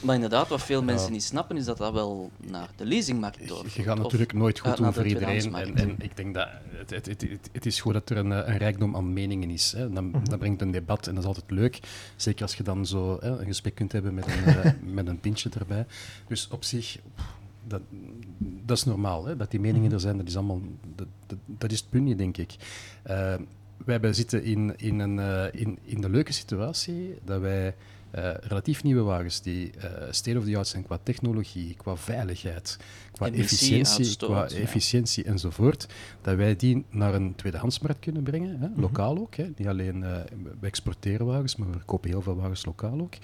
Maar 0.00 0.14
inderdaad, 0.14 0.48
wat 0.48 0.62
veel 0.62 0.82
mensen 0.82 1.12
niet 1.12 1.22
snappen, 1.22 1.56
is 1.56 1.64
dat 1.64 1.76
dat 1.78 1.92
wel 1.92 2.30
naar 2.46 2.68
de 2.76 2.84
leasingmarkt 2.84 3.48
door. 3.48 3.64
Je 3.74 3.82
gaat 3.82 3.98
natuurlijk 3.98 4.32
nooit 4.32 4.58
goed 4.58 4.76
doen 4.76 4.92
voor 4.92 5.02
de 5.02 5.08
iedereen. 5.08 5.54
En, 5.54 5.76
en 5.76 5.94
ik 5.98 6.16
denk 6.16 6.34
dat 6.34 6.48
het, 6.76 6.90
het, 6.90 7.06
het, 7.06 7.20
het, 7.20 7.48
het 7.52 7.66
is 7.66 7.80
goed 7.80 7.92
dat 7.92 8.10
er 8.10 8.16
een, 8.16 8.32
eh, 8.32 8.52
een 8.52 8.56
rijkdom 8.58 8.96
aan 8.96 9.12
meningen 9.12 9.50
is. 9.50 9.72
Hè. 9.72 9.90
Dan, 9.90 10.04
Mhm. 10.10 10.24
dat 10.24 10.38
brengt 10.38 10.60
een 10.62 10.70
debat 10.70 11.06
en 11.06 11.14
dat 11.14 11.22
is 11.22 11.28
altijd 11.28 11.50
leuk. 11.50 11.80
Zeker 12.16 12.42
als 12.42 12.54
je 12.54 12.62
dan 12.62 12.86
zo 12.86 13.16
hè, 13.20 13.28
een 13.40 13.46
gesprek 13.46 13.74
kunt 13.74 13.92
hebben 13.92 14.14
met 14.14 14.26
een, 14.26 14.44
eh, 14.62 14.72
met 14.82 15.06
een 15.06 15.20
pintje 15.20 15.50
erbij. 15.58 15.86
Dus 16.28 16.48
op 16.50 16.64
zich, 16.64 16.98
dat, 17.66 17.80
dat 18.38 18.76
is 18.76 18.84
normaal. 18.84 19.24
Hè. 19.26 19.36
Dat 19.36 19.50
die 19.50 19.60
Mhm. 19.60 19.68
meningen 19.68 19.92
er 19.92 20.00
zijn, 20.00 20.16
dat 20.16 20.26
is 20.28 20.36
allemaal... 20.36 20.60
Dat, 20.94 21.06
dat, 21.26 21.38
dat 21.46 21.72
is 21.72 21.78
het 21.80 21.90
puntje, 21.90 22.16
denk 22.16 22.36
ik. 22.36 22.54
Eh, 23.02 23.14
wij 23.84 23.94
hebben- 23.94 24.14
zitten 24.14 24.42
in, 24.44 24.72
in, 24.76 24.98
een, 24.98 25.18
eh, 25.18 25.60
in, 25.60 25.78
in 25.82 26.00
de 26.00 26.08
leuke 26.10 26.32
situatie 26.32 27.14
dat 27.24 27.40
wij 27.40 27.74
eh, 28.10 28.30
relatief 28.40 28.82
nieuwe 28.82 29.02
wagens 29.02 29.40
die 29.42 29.70
eh, 29.70 30.06
state-of-the-art 30.10 30.66
zijn 30.66 30.82
qua 30.82 30.98
technologie, 31.02 31.74
qua 31.74 31.96
veiligheid, 31.96 32.78
qua 33.12 33.30
efficiëntie, 33.30 34.16
qua 34.16 34.46
ja. 34.48 34.56
efficiëntie 34.56 35.24
enzovoort, 35.24 35.86
dat 36.20 36.36
wij 36.36 36.56
die 36.56 36.84
naar 36.90 37.14
een 37.14 37.34
tweedehandsmarkt 37.34 38.00
kunnen 38.00 38.22
brengen, 38.22 38.58
hè, 38.60 38.68
Mhm. 38.68 38.80
lokaal 38.80 39.18
ook. 39.18 39.34
Hè. 39.34 39.50
Niet 39.56 39.68
alleen 39.68 40.02
eh, 40.04 40.10
we 40.60 40.66
exporteren 40.66 41.26
wagens, 41.26 41.56
maar 41.56 41.70
we 41.70 41.76
verkopen 41.76 42.10
heel 42.10 42.22
veel 42.22 42.36
wagens 42.36 42.64
lokaal 42.64 43.00
ook. 43.00 43.14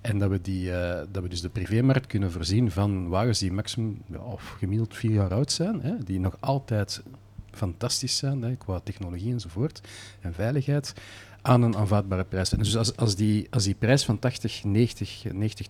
En 0.00 0.18
dat 0.18 0.30
we, 0.30 0.40
die, 0.40 0.70
dat 1.10 1.22
we 1.22 1.28
dus 1.28 1.40
de 1.40 1.48
privémarkt 1.48 2.06
kunnen 2.06 2.32
voorzien 2.32 2.70
van 2.70 3.08
wagens 3.08 3.38
die 3.38 3.52
maximum 3.52 4.02
ja, 4.06 4.18
of 4.18 4.54
gemiddeld 4.58 4.96
vier 4.96 5.10
jaar 5.10 5.34
oud 5.34 5.52
zijn, 5.52 5.80
hè, 5.80 5.98
die 6.04 6.20
nog 6.20 6.36
altijd 6.40 7.02
fantastisch 7.50 8.16
zijn 8.16 8.42
hè, 8.42 8.56
qua 8.56 8.80
technologie 8.80 9.32
enzovoort 9.32 9.80
en 10.20 10.34
veiligheid 10.34 10.94
aan 11.42 11.62
een 11.62 11.76
aanvaardbare 11.76 12.24
prijs. 12.24 12.52
En 12.52 12.58
dus 12.58 12.76
als, 12.76 12.96
als, 12.96 13.16
die, 13.16 13.46
als 13.50 13.64
die 13.64 13.74
prijs 13.74 14.04
van 14.04 14.18
80, 14.18 14.64
90, 14.64 15.24
90 15.32 15.66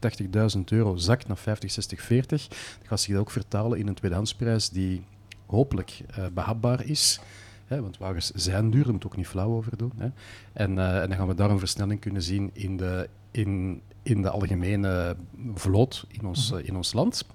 80.000 0.56 0.60
euro 0.64 0.96
zakt 0.96 1.28
naar 1.28 1.36
50, 1.36 1.70
60, 1.70 2.00
40, 2.00 2.48
dan 2.48 2.58
gaat 2.84 3.00
zich 3.00 3.12
dat 3.12 3.20
ook 3.20 3.30
vertalen 3.30 3.78
in 3.78 3.88
een 3.88 3.94
tweedehandsprijs 3.94 4.70
die 4.70 5.04
hopelijk 5.46 6.00
eh, 6.06 6.24
behapbaar 6.32 6.84
is. 6.84 7.20
Hè, 7.66 7.82
want 7.82 7.98
wagens 7.98 8.30
zijn 8.30 8.70
duur, 8.70 8.82
daar 8.82 8.92
moet 8.92 9.06
ook 9.06 9.16
niet 9.16 9.26
flauw 9.26 9.50
over 9.50 9.76
doen. 9.76 9.92
Hè. 9.96 10.08
En, 10.52 10.78
eh, 10.78 11.02
en 11.02 11.08
dan 11.08 11.18
gaan 11.18 11.28
we 11.28 11.34
daar 11.34 11.50
een 11.50 11.58
versnelling 11.58 12.00
kunnen 12.00 12.22
zien 12.22 12.50
in 12.52 12.76
de, 12.76 13.08
in, 13.30 13.82
in 14.02 14.22
de 14.22 14.30
algemene 14.30 15.16
vloot 15.54 16.04
in 16.08 16.26
ons, 16.26 16.52
eh, 16.52 16.66
in 16.66 16.76
ons 16.76 16.92
land. 16.92 17.26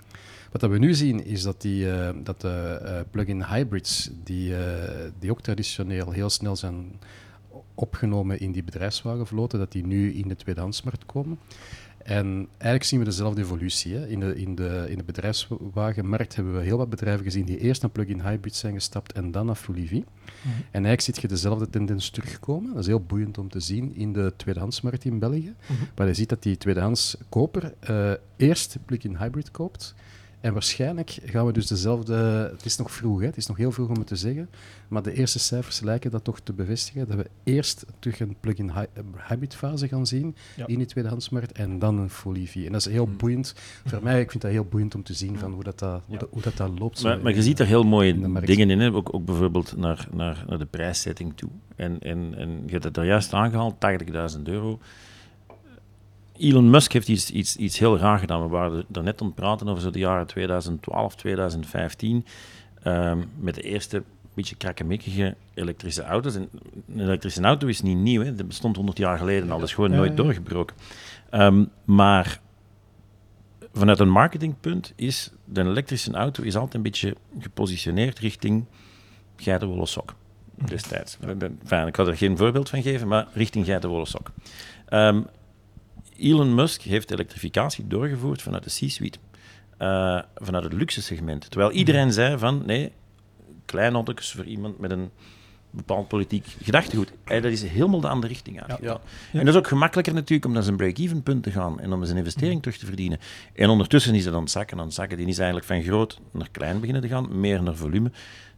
Wat 0.51 0.61
dat 0.61 0.69
we 0.69 0.77
nu 0.77 0.93
zien 0.93 1.25
is 1.25 1.43
dat, 1.43 1.61
die, 1.61 1.91
eh, 1.91 2.09
dat 2.23 2.41
de 2.41 2.79
eh, 2.83 2.99
plug-in 3.11 3.43
hybrids, 3.43 4.09
die, 4.23 4.53
die 5.19 5.31
ook 5.31 5.41
traditioneel 5.41 6.11
heel 6.11 6.29
snel 6.29 6.55
zijn 6.55 6.99
opgenomen 7.77 8.39
in 8.39 8.51
die 8.51 8.63
bedrijfswagenvloten, 8.63 9.59
dat 9.59 9.71
die 9.71 9.85
nu 9.85 10.13
in 10.13 10.27
de 10.27 10.35
tweedehandsmarkt 10.35 11.05
komen. 11.05 11.39
En 12.07 12.47
eigenlijk 12.51 12.83
zien 12.83 12.99
we 12.99 13.05
dezelfde 13.05 13.41
evolutie. 13.41 13.93
Hè. 13.93 14.07
In, 14.07 14.19
de, 14.19 14.35
in, 14.35 14.55
de, 14.55 14.85
in 14.89 14.97
de 14.97 15.03
bedrijfswagenmarkt 15.03 16.35
hebben 16.35 16.53
we 16.53 16.63
heel 16.63 16.77
wat 16.77 16.89
bedrijven 16.89 17.23
gezien 17.23 17.45
die 17.45 17.59
eerst 17.59 17.81
naar 17.81 17.91
plug-in 17.91 18.21
hybrids 18.21 18.59
zijn 18.59 18.73
gestapt 18.73 19.13
en 19.13 19.31
dan 19.31 19.45
naar 19.45 19.55
full 19.55 19.75
EV. 19.75 19.91
En 19.91 20.05
eigenlijk 20.71 21.01
zie 21.01 21.13
je 21.17 21.27
dezelfde 21.27 21.69
tendens 21.69 22.09
terugkomen. 22.09 22.69
Dat 22.69 22.81
is 22.81 22.87
heel 22.87 23.03
boeiend 23.03 23.37
om 23.37 23.49
te 23.49 23.59
zien 23.59 23.95
in 23.95 24.13
de 24.13 24.33
tweedehandsmarkt 24.35 25.05
in 25.05 25.19
België. 25.19 25.53
Waar 25.95 26.07
je 26.07 26.13
ziet 26.13 26.29
dat 26.29 26.43
die 26.43 26.57
tweedehands 26.57 27.17
koper 27.29 27.73
eh, 27.79 28.11
eerst 28.35 28.77
plug-in 28.85 29.17
hybrid 29.17 29.51
koopt. 29.51 29.95
En 30.47 30.53
waarschijnlijk 30.53 31.17
gaan 31.25 31.45
we 31.45 31.51
dus 31.53 31.67
dezelfde... 31.67 32.13
Het 32.51 32.65
is 32.65 32.77
nog 32.77 32.91
vroeg, 32.91 33.19
hè? 33.19 33.25
het 33.25 33.37
is 33.37 33.47
nog 33.47 33.57
heel 33.57 33.71
vroeg 33.71 33.89
om 33.89 33.97
het 33.97 34.07
te 34.07 34.15
zeggen. 34.15 34.49
Maar 34.87 35.01
de 35.01 35.13
eerste 35.13 35.39
cijfers 35.39 35.79
lijken 35.79 36.11
dat 36.11 36.23
toch 36.23 36.39
te 36.39 36.53
bevestigen. 36.53 37.07
Dat 37.07 37.17
we 37.17 37.25
eerst 37.43 37.85
terug 37.99 38.19
een 38.19 38.35
plug-in 38.39 38.69
eh, 38.69 38.81
hybrid 39.27 39.55
fase 39.55 39.87
gaan 39.87 40.07
zien 40.07 40.35
Ja. 40.55 40.67
in 40.67 40.77
die 40.77 40.85
tweedehandsmarkt. 40.87 41.51
En 41.51 41.79
dan 41.79 41.97
een 41.97 42.09
full 42.09 42.35
EV. 42.35 42.55
En 42.55 42.71
dat 42.71 42.85
is 42.85 42.91
heel 42.93 43.07
boeiend. 43.17 43.55
Voor 43.85 44.03
mij, 44.03 44.19
ik 44.21 44.29
vind 44.31 44.43
dat 44.43 44.51
heel 44.51 44.65
boeiend 44.65 44.95
om 44.95 45.03
te 45.03 45.13
zien 45.13 45.37
van 45.37 45.51
hoe, 45.53 45.63
dat, 45.63 45.79
dat, 45.79 46.01
hoe, 46.05 46.13
Ja. 46.13 46.19
dat, 46.19 46.29
hoe 46.31 46.41
dat, 46.41 46.57
dat 46.57 46.79
loopt. 46.79 46.99
zo 46.99 47.07
Maar, 47.07 47.21
maar 47.21 47.33
je 47.35 47.43
ziet 47.43 47.59
er 47.59 47.65
heel 47.65 47.83
mooie 47.83 48.41
dingen 48.41 48.69
in, 48.69 48.79
hè? 48.79 48.93
Ook, 48.93 49.13
ook 49.13 49.25
bijvoorbeeld 49.25 49.77
naar, 49.77 50.07
naar, 50.13 50.43
naar 50.47 50.57
de 50.57 50.65
prijszetting 50.65 51.33
toe. 51.35 51.49
En, 51.75 51.99
en, 51.99 52.33
en 52.37 52.49
je 52.65 52.71
hebt 52.71 52.83
het 52.83 52.97
er 52.97 53.05
juist 53.05 53.33
aangehaald, 53.33 53.75
80.000 54.37 54.41
euro. 54.43 54.79
Elon 56.37 56.69
Musk 56.69 56.93
heeft 56.93 57.07
iets, 57.07 57.31
iets, 57.31 57.55
iets 57.55 57.79
heel 57.79 57.97
raar 57.97 58.19
gedaan. 58.19 58.41
We 58.41 58.47
waren 58.47 58.85
er 58.93 59.03
net 59.03 59.21
aan 59.21 59.27
het 59.27 59.35
praten 59.35 59.67
over 59.67 59.81
zo 59.81 59.89
de 59.89 59.99
jaren 59.99 60.27
2012, 60.27 61.15
2015. 61.15 62.25
ehm, 62.83 63.23
met 63.39 63.55
de 63.55 63.61
eerste 63.61 64.03
beetje 64.37 64.55
krakkemikkige 64.55 65.35
elektrische 65.53 66.03
auto's. 66.03 66.35
En 66.35 66.49
een 66.87 66.99
elektrische 66.99 67.41
auto 67.41 67.67
is 67.67 67.81
niet 67.81 67.97
nieuw, 67.97 68.23
hè? 68.23 68.35
dat 68.35 68.47
bestond 68.47 68.75
100 68.75 68.97
jaar 68.97 69.17
geleden 69.17 69.51
al. 69.51 69.59
Dat 69.59 69.67
is 69.67 69.73
gewoon 69.73 69.91
nooit 69.91 70.17
doorgebroken. 70.17 70.75
Ehm, 71.29 71.65
maar 71.85 72.39
vanuit 73.73 73.99
een 73.99 74.09
marketingpunt 74.09 74.93
is 74.95 75.31
de 75.45 75.61
elektrische 75.61 76.11
auto 76.11 76.43
is 76.43 76.55
altijd 76.55 76.73
een 76.73 76.81
beetje 76.81 77.15
gepositioneerd 77.39 78.19
richting 78.19 78.65
geitenwolle 79.35 79.85
sok 79.85 80.15
destijds. 80.65 81.17
Enfin, 81.21 81.87
ik 81.87 81.95
ga 81.95 82.05
er 82.05 82.17
geen 82.17 82.37
voorbeeld 82.37 82.69
van 82.69 82.81
geven, 82.81 83.07
maar 83.07 83.27
richting 83.33 83.65
geitenwolle 83.65 84.05
sok. 84.05 84.31
Ehm, 84.85 85.21
Elon 86.17 86.55
Musk 86.55 86.81
heeft 86.81 87.11
elektrificatie 87.11 87.87
doorgevoerd 87.87 88.41
vanuit 88.41 88.63
de 88.63 88.69
C-suite, 88.69 89.17
uh, 89.79 90.21
vanuit 90.35 90.63
het 90.63 90.73
luxe 90.73 91.01
segment. 91.01 91.49
Terwijl 91.49 91.71
iedereen 91.71 92.13
zei 92.13 92.37
van 92.37 92.63
nee, 92.65 92.91
klein 93.65 93.93
auto's 93.93 94.31
voor 94.31 94.45
iemand 94.45 94.79
met 94.79 94.91
een 94.91 95.09
bepaald 95.71 96.07
politiek 96.07 96.45
gedachtegoed. 96.63 97.11
dat 97.25 97.43
is 97.43 97.63
helemaal 97.63 97.99
de 97.99 98.07
andere 98.07 98.33
richting 98.33 98.61
uit. 98.61 98.79
Ja. 98.81 98.99
En 99.31 99.39
dat 99.39 99.47
is 99.47 99.55
ook 99.55 99.67
gemakkelijker 99.67 100.13
natuurlijk 100.13 100.45
om 100.45 100.53
naar 100.53 100.63
zijn 100.63 100.75
break-even 100.75 101.23
punt 101.23 101.43
te 101.43 101.51
gaan 101.51 101.79
en 101.79 101.93
om 101.93 102.05
zijn 102.05 102.17
investering 102.17 102.61
terug 102.61 102.77
te 102.77 102.85
verdienen. 102.85 103.19
En 103.53 103.69
ondertussen 103.69 104.15
is 104.15 104.25
het 104.25 104.33
aan 104.33 104.41
het 104.41 104.51
zakken, 104.51 104.79
aan 104.79 104.85
het 104.85 104.93
zakken. 104.93 105.17
Die 105.17 105.27
is 105.27 105.37
eigenlijk 105.37 105.67
van 105.67 105.83
groot 105.83 106.19
naar 106.31 106.49
klein 106.51 106.79
beginnen 106.79 107.01
te 107.01 107.07
gaan, 107.07 107.39
meer 107.39 107.63
naar 107.63 107.75
volume. 107.75 108.11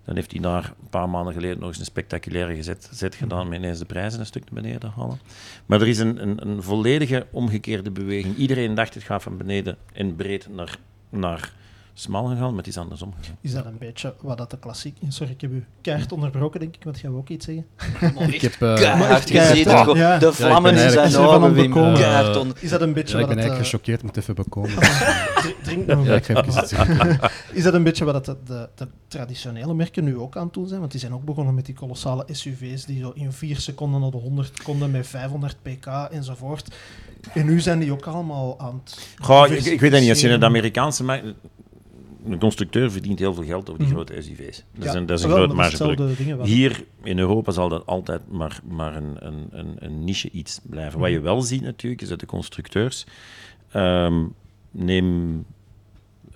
Dan 0.09 0.17
heeft 0.17 0.31
hij 0.31 0.41
daar 0.41 0.73
een 0.81 0.89
paar 0.89 1.09
maanden 1.09 1.33
geleden 1.33 1.59
nog 1.59 1.67
eens 1.67 1.79
een 1.79 1.85
spectaculaire 1.85 2.55
gezet, 2.55 2.89
zet 2.91 3.15
gedaan 3.15 3.47
met 3.47 3.57
ineens 3.57 3.79
de 3.79 3.85
prijzen 3.85 4.19
een 4.19 4.25
stuk 4.25 4.51
naar 4.51 4.61
beneden 4.61 4.91
halen. 4.95 5.19
Maar 5.65 5.81
er 5.81 5.87
is 5.87 5.99
een, 5.99 6.21
een, 6.21 6.47
een 6.47 6.63
volledige 6.63 7.27
omgekeerde 7.31 7.91
beweging. 7.91 8.35
Iedereen 8.37 8.73
dacht 8.73 8.93
het 8.93 9.03
gaat 9.03 9.23
van 9.23 9.37
beneden 9.37 9.77
en 9.93 10.15
breed 10.15 10.47
naar, 10.49 10.77
naar 11.09 11.53
smal 11.99 12.25
gegaan, 12.25 12.49
maar 12.49 12.57
het 12.57 12.67
is 12.67 12.77
andersom 12.77 13.13
gegaan. 13.19 13.37
Is 13.41 13.51
dat 13.51 13.65
een 13.65 13.77
beetje 13.77 14.13
wat 14.21 14.37
dat 14.37 14.51
de 14.51 14.59
klassiek... 14.59 14.97
Sorry, 15.07 15.31
ik 15.31 15.41
heb 15.41 15.51
u 15.51 15.65
keihard 15.81 16.11
onderbroken, 16.11 16.59
denk 16.59 16.75
ik, 16.75 16.83
want 16.83 16.99
jij 16.99 17.09
wil 17.09 17.19
ook 17.19 17.29
iets 17.29 17.45
zeggen? 17.45 17.65
ik 18.33 18.41
heb 18.41 18.53
uh, 18.61 18.75
keihard 18.75 19.29
gezien, 19.29 19.95
ja. 19.95 20.17
de 20.17 20.33
vlammen 20.33 20.75
in 20.75 20.89
zijn 20.89 21.15
ogen, 21.15 21.53
Wim. 21.53 22.53
Is 22.59 22.69
dat 22.69 22.81
een 22.81 22.93
beetje 22.93 23.17
ja, 23.17 23.23
ik 23.23 23.27
ben 23.27 23.37
eigenlijk 23.37 23.65
uh, 23.65 23.69
gechoqueerd, 23.69 24.03
moet 24.03 24.17
even 24.17 24.35
bekomen. 24.35 24.75
Drink 25.63 25.85
nog 25.85 26.07
een 26.07 26.45
Is 27.59 27.63
dat 27.63 27.73
een 27.73 27.83
beetje 27.83 28.05
wat 28.05 28.25
dat 28.25 28.47
de, 28.47 28.69
de, 28.75 28.87
traditionele 29.07 29.73
merken 29.73 30.03
nu 30.03 30.17
ook 30.17 30.37
aan 30.37 30.45
het 30.45 30.53
doen 30.53 30.67
zijn? 30.67 30.79
Want 30.79 30.91
die 30.91 30.99
zijn 30.99 31.13
ook 31.13 31.25
begonnen 31.25 31.53
met 31.53 31.65
die 31.65 31.75
kolossale 31.75 32.25
SUV's 32.31 32.85
die 32.85 32.99
zo 32.99 33.11
in 33.15 33.31
vier 33.31 33.59
seconden 33.59 34.01
naar 34.01 34.11
de 34.11 34.17
100 34.17 34.63
konden 34.63 34.91
met 34.91 35.07
500 35.07 35.55
pk 35.61 35.85
enzovoort. 36.11 36.75
En 37.33 37.45
nu 37.45 37.59
zijn 37.59 37.79
die 37.79 37.91
ook 37.91 38.05
allemaal 38.05 38.59
aan 38.59 38.81
het... 38.83 39.15
Goh, 39.19 39.47
ik, 39.47 39.65
ik, 39.65 39.79
weet 39.79 39.91
het 39.91 40.01
niet, 40.01 40.09
als 40.09 40.21
je 40.21 40.27
naar 40.27 40.39
de 40.39 40.45
Amerikaanse 40.45 41.03
markt 41.03 41.25
een 42.25 42.39
constructeur 42.39 42.91
verdient 42.91 43.19
heel 43.19 43.33
veel 43.33 43.43
geld 43.43 43.69
over 43.69 43.83
die 43.83 43.93
mhm. 43.93 43.95
grote 43.95 44.21
SUV's. 44.21 44.63
Dat 44.75 44.87
is 44.87 44.93
een, 44.93 45.05
dat 45.05 45.19
is 45.19 45.25
een 45.25 45.31
groot 45.31 45.53
margeproduct. 45.53 46.41
Hier 46.43 46.83
in 47.03 47.19
Europa 47.19 47.51
zal 47.51 47.69
dat 47.69 47.85
altijd 47.85 48.21
maar, 48.31 48.59
maar 48.69 48.95
een, 48.95 49.15
een, 49.19 49.47
een, 49.51 49.75
een 49.79 50.03
niche 50.03 50.29
iets 50.29 50.59
blijven. 50.63 50.99
Wat 50.99 51.09
je 51.09 51.15
mhm. 51.15 51.25
wel 51.25 51.41
ziet 51.41 51.61
natuurlijk, 51.61 52.01
is 52.01 52.09
dat 52.09 52.19
de 52.19 52.25
constructeurs... 52.25 53.05
Um, 53.75 54.33
neem 54.71 55.45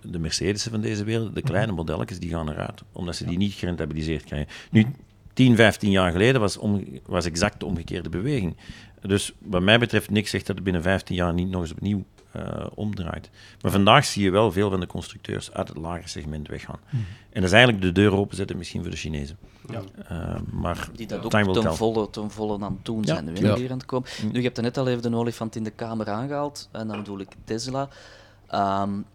de 0.01 0.19
Mercedes 0.19 0.63
van 0.63 0.81
deze 0.81 1.03
wereld, 1.03 1.33
de 1.33 1.39
mhm. 1.39 1.49
kleine 1.49 1.71
modelletjes, 1.71 2.19
die 2.19 2.29
gaan 2.29 2.49
eruit. 2.49 2.83
Omdat 2.91 3.15
ze 3.15 3.25
die 3.25 3.37
niet 3.37 3.53
gerentabiliseerd 3.53 4.23
krijgen. 4.23 4.53
Nu, 4.71 4.85
10, 5.33 5.55
15 5.55 5.91
jaar 5.91 6.11
geleden 6.11 6.41
was, 6.41 6.57
om, 6.57 6.83
was 7.05 7.25
exact 7.25 7.59
de 7.59 7.65
omgekeerde 7.65 8.09
beweging. 8.09 8.55
Dus 9.01 9.33
wat 9.39 9.61
mij 9.61 9.79
betreft, 9.79 10.09
niks 10.09 10.29
zegt 10.29 10.47
dat 10.47 10.55
het 10.55 10.63
binnen 10.63 10.81
15 10.81 11.15
jaar 11.15 11.33
niet 11.33 11.49
nog 11.49 11.61
eens 11.61 11.71
opnieuw 11.71 12.03
uh, 12.35 12.65
omdraait. 12.75 13.29
Maar 13.61 13.71
vandaag 13.71 14.05
zie 14.05 14.23
je 14.23 14.31
wel 14.31 14.51
veel 14.51 14.69
van 14.69 14.79
de 14.79 14.87
constructeurs 14.87 15.51
uit 15.51 15.67
het 15.67 15.77
lage 15.77 16.07
segment 16.07 16.47
weggaan. 16.47 16.79
Mhm. 16.85 16.95
En 17.29 17.41
dat 17.41 17.43
is 17.43 17.51
eigenlijk 17.51 17.83
de 17.83 17.91
deur 17.91 18.13
openzetten 18.13 18.57
misschien 18.57 18.81
voor 18.81 18.91
de 18.91 18.97
Chinezen. 18.97 19.37
Ja. 19.69 19.81
Uh, 20.11 20.35
maar 20.51 20.89
Die 20.95 21.07
dat 21.07 21.23
ook 21.23 21.31
ten 21.53 21.75
volle, 21.75 22.09
ten 22.09 22.31
volle 22.31 22.53
aan 22.53 22.73
het 22.73 22.85
doen 22.85 23.05
zijn, 23.05 23.35
ja. 23.35 23.55
hier 23.55 23.71
aan 23.71 23.77
het 23.77 23.85
komen. 23.85 24.09
Mhm. 24.17 24.31
Nu, 24.31 24.37
je 24.37 24.43
hebt 24.43 24.57
er 24.57 24.63
net 24.63 24.77
al 24.77 24.87
even 24.87 25.11
de 25.11 25.17
olifant 25.17 25.55
in 25.55 25.63
de 25.63 25.71
kamer 25.71 26.09
aangehaald, 26.09 26.69
en 26.71 26.87
dan 26.87 26.97
bedoel 26.97 27.19
ik 27.19 27.29
Tesla. 27.43 27.89
Um, 28.51 29.05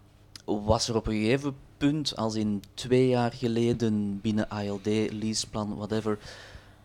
was 0.45 0.89
er 0.89 0.95
op 0.95 1.07
een 1.07 1.13
gegeven 1.13 1.55
punt, 1.77 2.15
als 2.15 2.35
in 2.35 2.63
twee 2.73 3.07
jaar 3.07 3.31
geleden 3.31 4.21
binnen 4.21 4.49
ALD, 4.49 4.85
leaseplan, 5.11 5.75
whatever, 5.75 6.17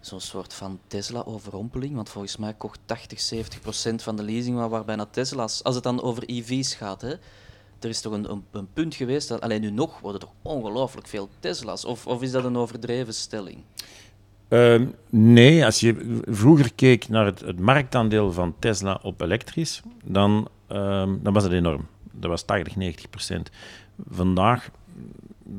zo'n 0.06 0.20
soort 0.20 0.54
van 0.54 0.80
Tesla-overrompeling. 0.86 1.94
Want 1.94 2.08
volgens 2.08 2.36
mij 2.36 2.54
kocht 2.54 2.80
80, 2.84 3.20
70 3.20 3.60
procent 3.60 4.02
van 4.02 4.16
de 4.16 4.22
leasing 4.22 4.68
waar, 4.68 4.84
bijna 4.84 5.06
Tesla's. 5.06 5.62
Als 5.62 5.74
het 5.74 5.84
dan 5.84 6.02
over 6.02 6.22
EV's 6.26 6.74
gaat, 6.74 7.00
hè, 7.00 7.12
er 7.80 7.88
is 7.88 8.00
toch 8.00 8.12
een, 8.12 8.42
een, 8.52 8.68
punt 8.72 8.94
geweest 8.94 9.28
dat 9.28 9.40
alleen 9.40 9.60
nu 9.60 9.70
nog 9.70 10.00
worden 10.00 10.20
er 10.20 10.28
ongelooflijk 10.42 11.06
veel 11.06 11.28
Tesla's. 11.38 11.84
Of, 11.84 12.06
of 12.06 12.22
is 12.22 12.30
dat 12.30 12.44
een 12.44 12.56
overdreven 12.56 13.14
stelling? 13.14 13.58
Uh, 14.48 14.82
nee, 15.10 15.64
als 15.64 15.80
je 15.80 16.20
vroeger 16.24 16.74
keek 16.74 17.08
naar 17.08 17.26
het, 17.26 17.60
marktaandeel 17.60 18.32
van 18.32 18.54
Tesla 18.58 18.98
op 19.02 19.20
elektrisch, 19.20 19.82
dan, 20.04 20.48
uh, 20.72 21.12
dan 21.22 21.32
was 21.32 21.42
het 21.42 21.52
enorm. 21.52 21.86
Dat 22.12 22.30
was 22.30 22.42
80, 22.42 22.76
90 22.76 23.10
procent. 23.10 23.50
Vandaag 24.08 24.70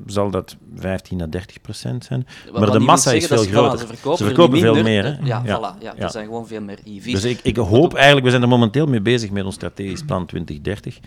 zal 0.05 0.29
dat 0.31 0.55
15 0.75 1.21
à 1.21 1.27
30 1.29 1.61
procent 1.61 2.05
zijn. 2.05 2.27
maar 2.53 2.71
de 2.71 2.79
massa 2.79 3.11
is 3.11 3.27
veel 3.27 3.37
groter. 3.43 3.79
Ze 3.79 3.87
verkopen, 3.87 4.17
ze 4.17 4.25
verkopen 4.25 4.59
veel 4.59 4.83
meer. 4.83 5.03
Hè? 5.03 5.15
Ja, 5.23 5.43
Voilà, 5.43 5.81
ja, 5.83 5.95
er 5.97 6.09
zijn 6.09 6.25
gewoon 6.25 6.47
veel 6.47 6.61
meer 6.61 6.79
EV's. 6.83 7.11
Dus 7.11 7.23
ik, 7.23 7.39
ik 7.43 7.55
hoop 7.57 7.93
eigenlijk, 7.93 8.25
we 8.25 8.31
zijn 8.31 8.41
er 8.41 8.47
momenteel 8.47 8.85
mee 8.85 9.01
bezig 9.01 9.31
met 9.31 9.45
ons 9.45 9.55
strategisch 9.55 10.03
plan 10.03 10.25
2030. 10.25 10.99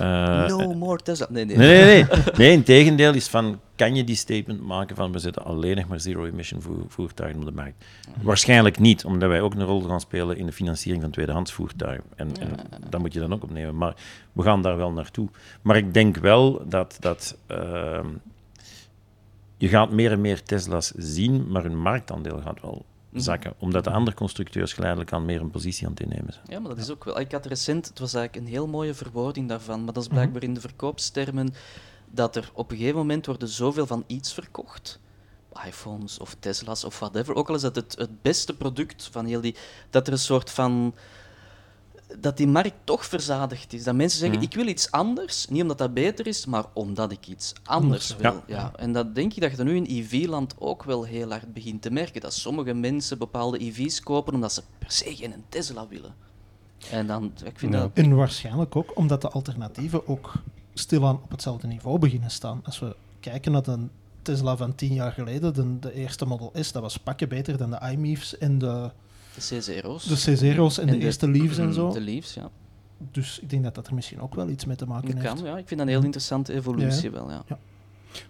Uh, 0.00 0.46
no 0.46 0.74
more 0.74 1.02
Tesla. 1.02 1.26
Nee, 1.30 1.44
nee. 1.44 1.56
Nee, 1.56 1.84
nee, 1.84 2.04
nee. 2.04 2.22
nee, 2.38 2.52
in 2.52 2.62
tegendeel 2.62 3.14
is 3.14 3.28
van, 3.28 3.60
kan 3.74 3.94
je 3.94 4.04
die 4.04 4.16
statement 4.16 4.60
maken 4.60 4.96
van 4.96 5.12
we 5.12 5.18
zetten 5.18 5.44
alleen 5.44 5.76
nog 5.76 5.88
maar 5.88 6.00
zero-emission 6.00 6.62
voertuigen 6.88 7.40
op 7.40 7.46
de 7.46 7.52
markt? 7.52 7.84
Waarschijnlijk 8.22 8.78
niet, 8.78 9.04
omdat 9.04 9.28
wij 9.28 9.40
ook 9.40 9.54
een 9.54 9.64
rol 9.64 9.80
gaan 9.80 10.00
spelen 10.00 10.36
in 10.36 10.46
de 10.46 10.52
financiering 10.52 11.02
van 11.02 11.12
tweedehands 11.12 11.52
voertuigen. 11.52 12.04
En, 12.16 12.30
en 12.40 12.56
dat 12.88 13.00
moet 13.00 13.12
je 13.12 13.20
dan 13.20 13.32
ook 13.32 13.42
opnemen. 13.42 13.76
Maar 13.76 13.94
we 14.32 14.42
gaan 14.42 14.62
daar 14.62 14.76
wel 14.76 14.92
naartoe. 14.92 15.28
Maar 15.62 15.76
ik 15.76 15.94
denk 15.94 16.16
wel 16.16 16.68
dat, 16.68 16.96
dat 17.00 17.36
uh, 17.50 18.00
je 19.56 19.68
gaat 19.68 19.90
meer 19.90 20.12
en 20.12 20.20
meer 20.20 20.42
Tesla's 20.42 20.92
zien, 20.96 21.50
maar 21.50 21.62
hun 21.62 21.78
marktaandeel 21.78 22.40
gaat 22.40 22.60
wel. 22.60 22.84
Zakken. 23.12 23.54
Omdat 23.58 23.84
de 23.84 23.90
andere 23.90 24.16
constructeurs 24.16 24.72
geleidelijk 24.72 25.12
aan 25.12 25.24
meer 25.24 25.40
een 25.40 25.50
positie 25.50 25.86
aan 25.86 25.92
het 25.92 26.00
innemen 26.00 26.32
zijn. 26.32 26.44
Ja, 26.48 26.58
maar 26.58 26.68
dat 26.68 26.78
is 26.78 26.90
ook 26.90 27.04
wel... 27.04 27.20
Ik 27.20 27.32
had 27.32 27.46
recent... 27.46 27.88
Het 27.88 27.98
was 27.98 28.14
eigenlijk 28.14 28.46
een 28.46 28.52
heel 28.52 28.66
mooie 28.66 28.94
verwoording 28.94 29.48
daarvan, 29.48 29.84
maar 29.84 29.92
dat 29.92 30.02
is 30.02 30.08
mhm. 30.08 30.18
blijkbaar 30.18 30.42
in 30.42 30.54
de 30.54 30.60
verkoopstermen 30.60 31.54
dat 32.10 32.36
er 32.36 32.50
op 32.54 32.70
een 32.70 32.76
gegeven 32.76 32.98
moment 32.98 33.26
worden 33.26 33.48
zoveel 33.48 33.86
van 33.86 34.04
iets 34.06 34.32
verkocht 34.34 35.00
iPhones 35.66 36.18
of 36.18 36.36
Tesla's 36.38 36.84
of 36.84 36.98
whatever, 36.98 37.34
ook 37.34 37.48
al 37.48 37.54
is 37.54 37.60
dat 37.60 37.76
het, 37.76 37.94
het 37.98 38.22
beste 38.22 38.56
product 38.56 39.08
van 39.12 39.26
heel 39.26 39.40
die, 39.40 39.54
dat 39.90 40.06
er 40.06 40.12
een 40.12 40.18
soort 40.18 40.50
van 40.50 40.94
dat 42.18 42.36
die 42.36 42.46
markt 42.46 42.74
toch 42.84 43.06
verzadigd 43.06 43.72
is. 43.72 43.84
Dat 43.84 43.94
mensen 43.94 44.18
zeggen, 44.18 44.42
ik 44.42 44.54
wil 44.54 44.66
iets 44.66 44.90
anders, 44.90 45.46
niet 45.48 45.62
omdat 45.62 45.78
dat 45.78 45.94
beter 45.94 46.26
is, 46.26 46.46
maar 46.46 46.64
omdat 46.72 47.12
ik 47.12 47.26
iets 47.26 47.52
anders 47.64 48.16
wil. 48.16 48.42
Ja. 48.46 48.72
En 48.76 48.92
dat 48.92 49.14
denk 49.14 49.34
ik 49.34 49.40
dat 49.40 49.50
je 49.50 49.56
dat 49.56 49.66
nu 49.66 49.76
in 49.76 49.86
EV-land 49.88 50.54
ook 50.58 50.84
wel 50.84 51.04
heel 51.04 51.30
hard 51.30 51.52
begint 51.52 51.82
te 51.82 51.90
merken. 51.90 52.20
Dat 52.20 52.34
sommige 52.34 52.74
mensen 52.74 53.18
bepaalde 53.18 53.58
EV's 53.58 54.00
kopen 54.00 54.34
omdat 54.34 54.52
ze 54.52 54.62
per 54.78 54.92
se 54.92 55.16
geen 55.16 55.44
Tesla 55.48 55.86
willen. 55.88 56.14
En, 56.90 57.06
dan, 57.06 57.32
ik 57.44 57.58
vind 57.58 57.72
dat... 57.72 57.90
en 57.94 58.14
waarschijnlijk 58.14 58.76
ook 58.76 58.96
omdat 58.96 59.20
de 59.20 59.28
alternatieven 59.28 60.08
ook 60.08 60.32
stilaan 60.74 61.20
op 61.22 61.30
hetzelfde 61.30 61.66
niveau 61.66 61.98
beginnen 61.98 62.30
staan. 62.30 62.60
Als 62.64 62.78
we 62.78 62.96
kijken 63.20 63.52
naar 63.52 63.62
de 63.62 63.86
Tesla 64.22 64.56
van 64.56 64.74
tien 64.74 64.92
jaar 64.94 65.12
geleden, 65.12 65.54
de, 65.54 65.78
de 65.78 65.92
eerste 65.92 66.26
Model 66.26 66.52
S, 66.54 66.72
dat 66.72 66.82
was 66.82 66.96
pakken 66.96 67.28
beter 67.28 67.56
dan 67.56 67.70
de 67.70 67.90
iMeves 67.92 68.38
en 68.38 68.58
de 68.58 68.90
de 69.34 69.40
C0's. 69.40 70.04
De 70.04 70.54
C0's 70.54 70.78
en, 70.78 70.86
de, 70.86 70.98
eerste 70.98 71.30
Leaves 71.30 71.58
en 71.58 71.72
zo. 71.72 71.92
De 71.92 72.00
Leaves, 72.00 72.34
ja. 72.34 72.50
Dus 73.10 73.38
ik 73.38 73.50
denk 73.50 73.62
dat 73.62 73.74
dat 73.74 73.86
er 73.86 73.94
misschien 73.94 74.20
ook 74.20 74.34
wel 74.34 74.48
iets 74.48 74.64
mee 74.64 74.76
te 74.76 74.86
maken 74.86 75.12
heeft. 75.12 75.26
Kan, 75.26 75.44
ja. 75.44 75.58
Ik 75.58 75.68
vind 75.68 75.80
dat 75.80 75.88
een 75.88 75.94
heel 75.94 76.04
interessante 76.04 76.52
evolutie 76.52 77.10
wel, 77.10 77.30
ja. 77.30 77.44
ja. 77.48 77.58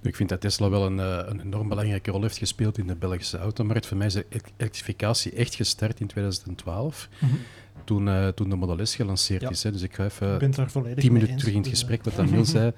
Ik 0.03 0.17
vind 0.17 0.29
dat 0.29 0.41
Tesla 0.41 0.71
wel 0.71 0.87
een, 0.87 1.01
eh, 1.01 1.21
een, 1.27 1.41
enorm 1.41 1.69
belangrijke 1.69 2.11
rol 2.11 2.23
heeft 2.23 2.39
gespeeld 2.39 2.79
in 2.79 2.87
de 2.87 2.95
Belgische 2.95 3.39
automarkt. 3.39 3.87
Voor 3.87 3.97
mij 3.97 4.07
is 4.07 4.13
de 4.13 4.27
elektrificatie 4.57 5.33
echt 5.33 5.55
gestart 5.55 6.01
in 6.01 6.07
2012. 6.07 7.09
Mhm. 7.19 7.35
Toen, 7.85 8.07
uh, 8.07 8.29
toen 8.29 8.51
de 8.51 8.57
Model 8.57 8.87
S 8.87 8.95
gelanceerd 8.95 9.51
is. 9.51 9.63
Hè. 9.63 9.73
Dus 9.73 9.83
ik 9.83 9.95
ga 9.95 10.05
even 10.05 10.39
tien 10.97 11.13
minuten 11.13 11.37
terug 11.37 11.55
in 11.55 11.61
het 11.61 11.69
gesprek 11.69 12.05
wat 12.05 12.17
Daniel 12.17 12.45
zei 12.45 12.73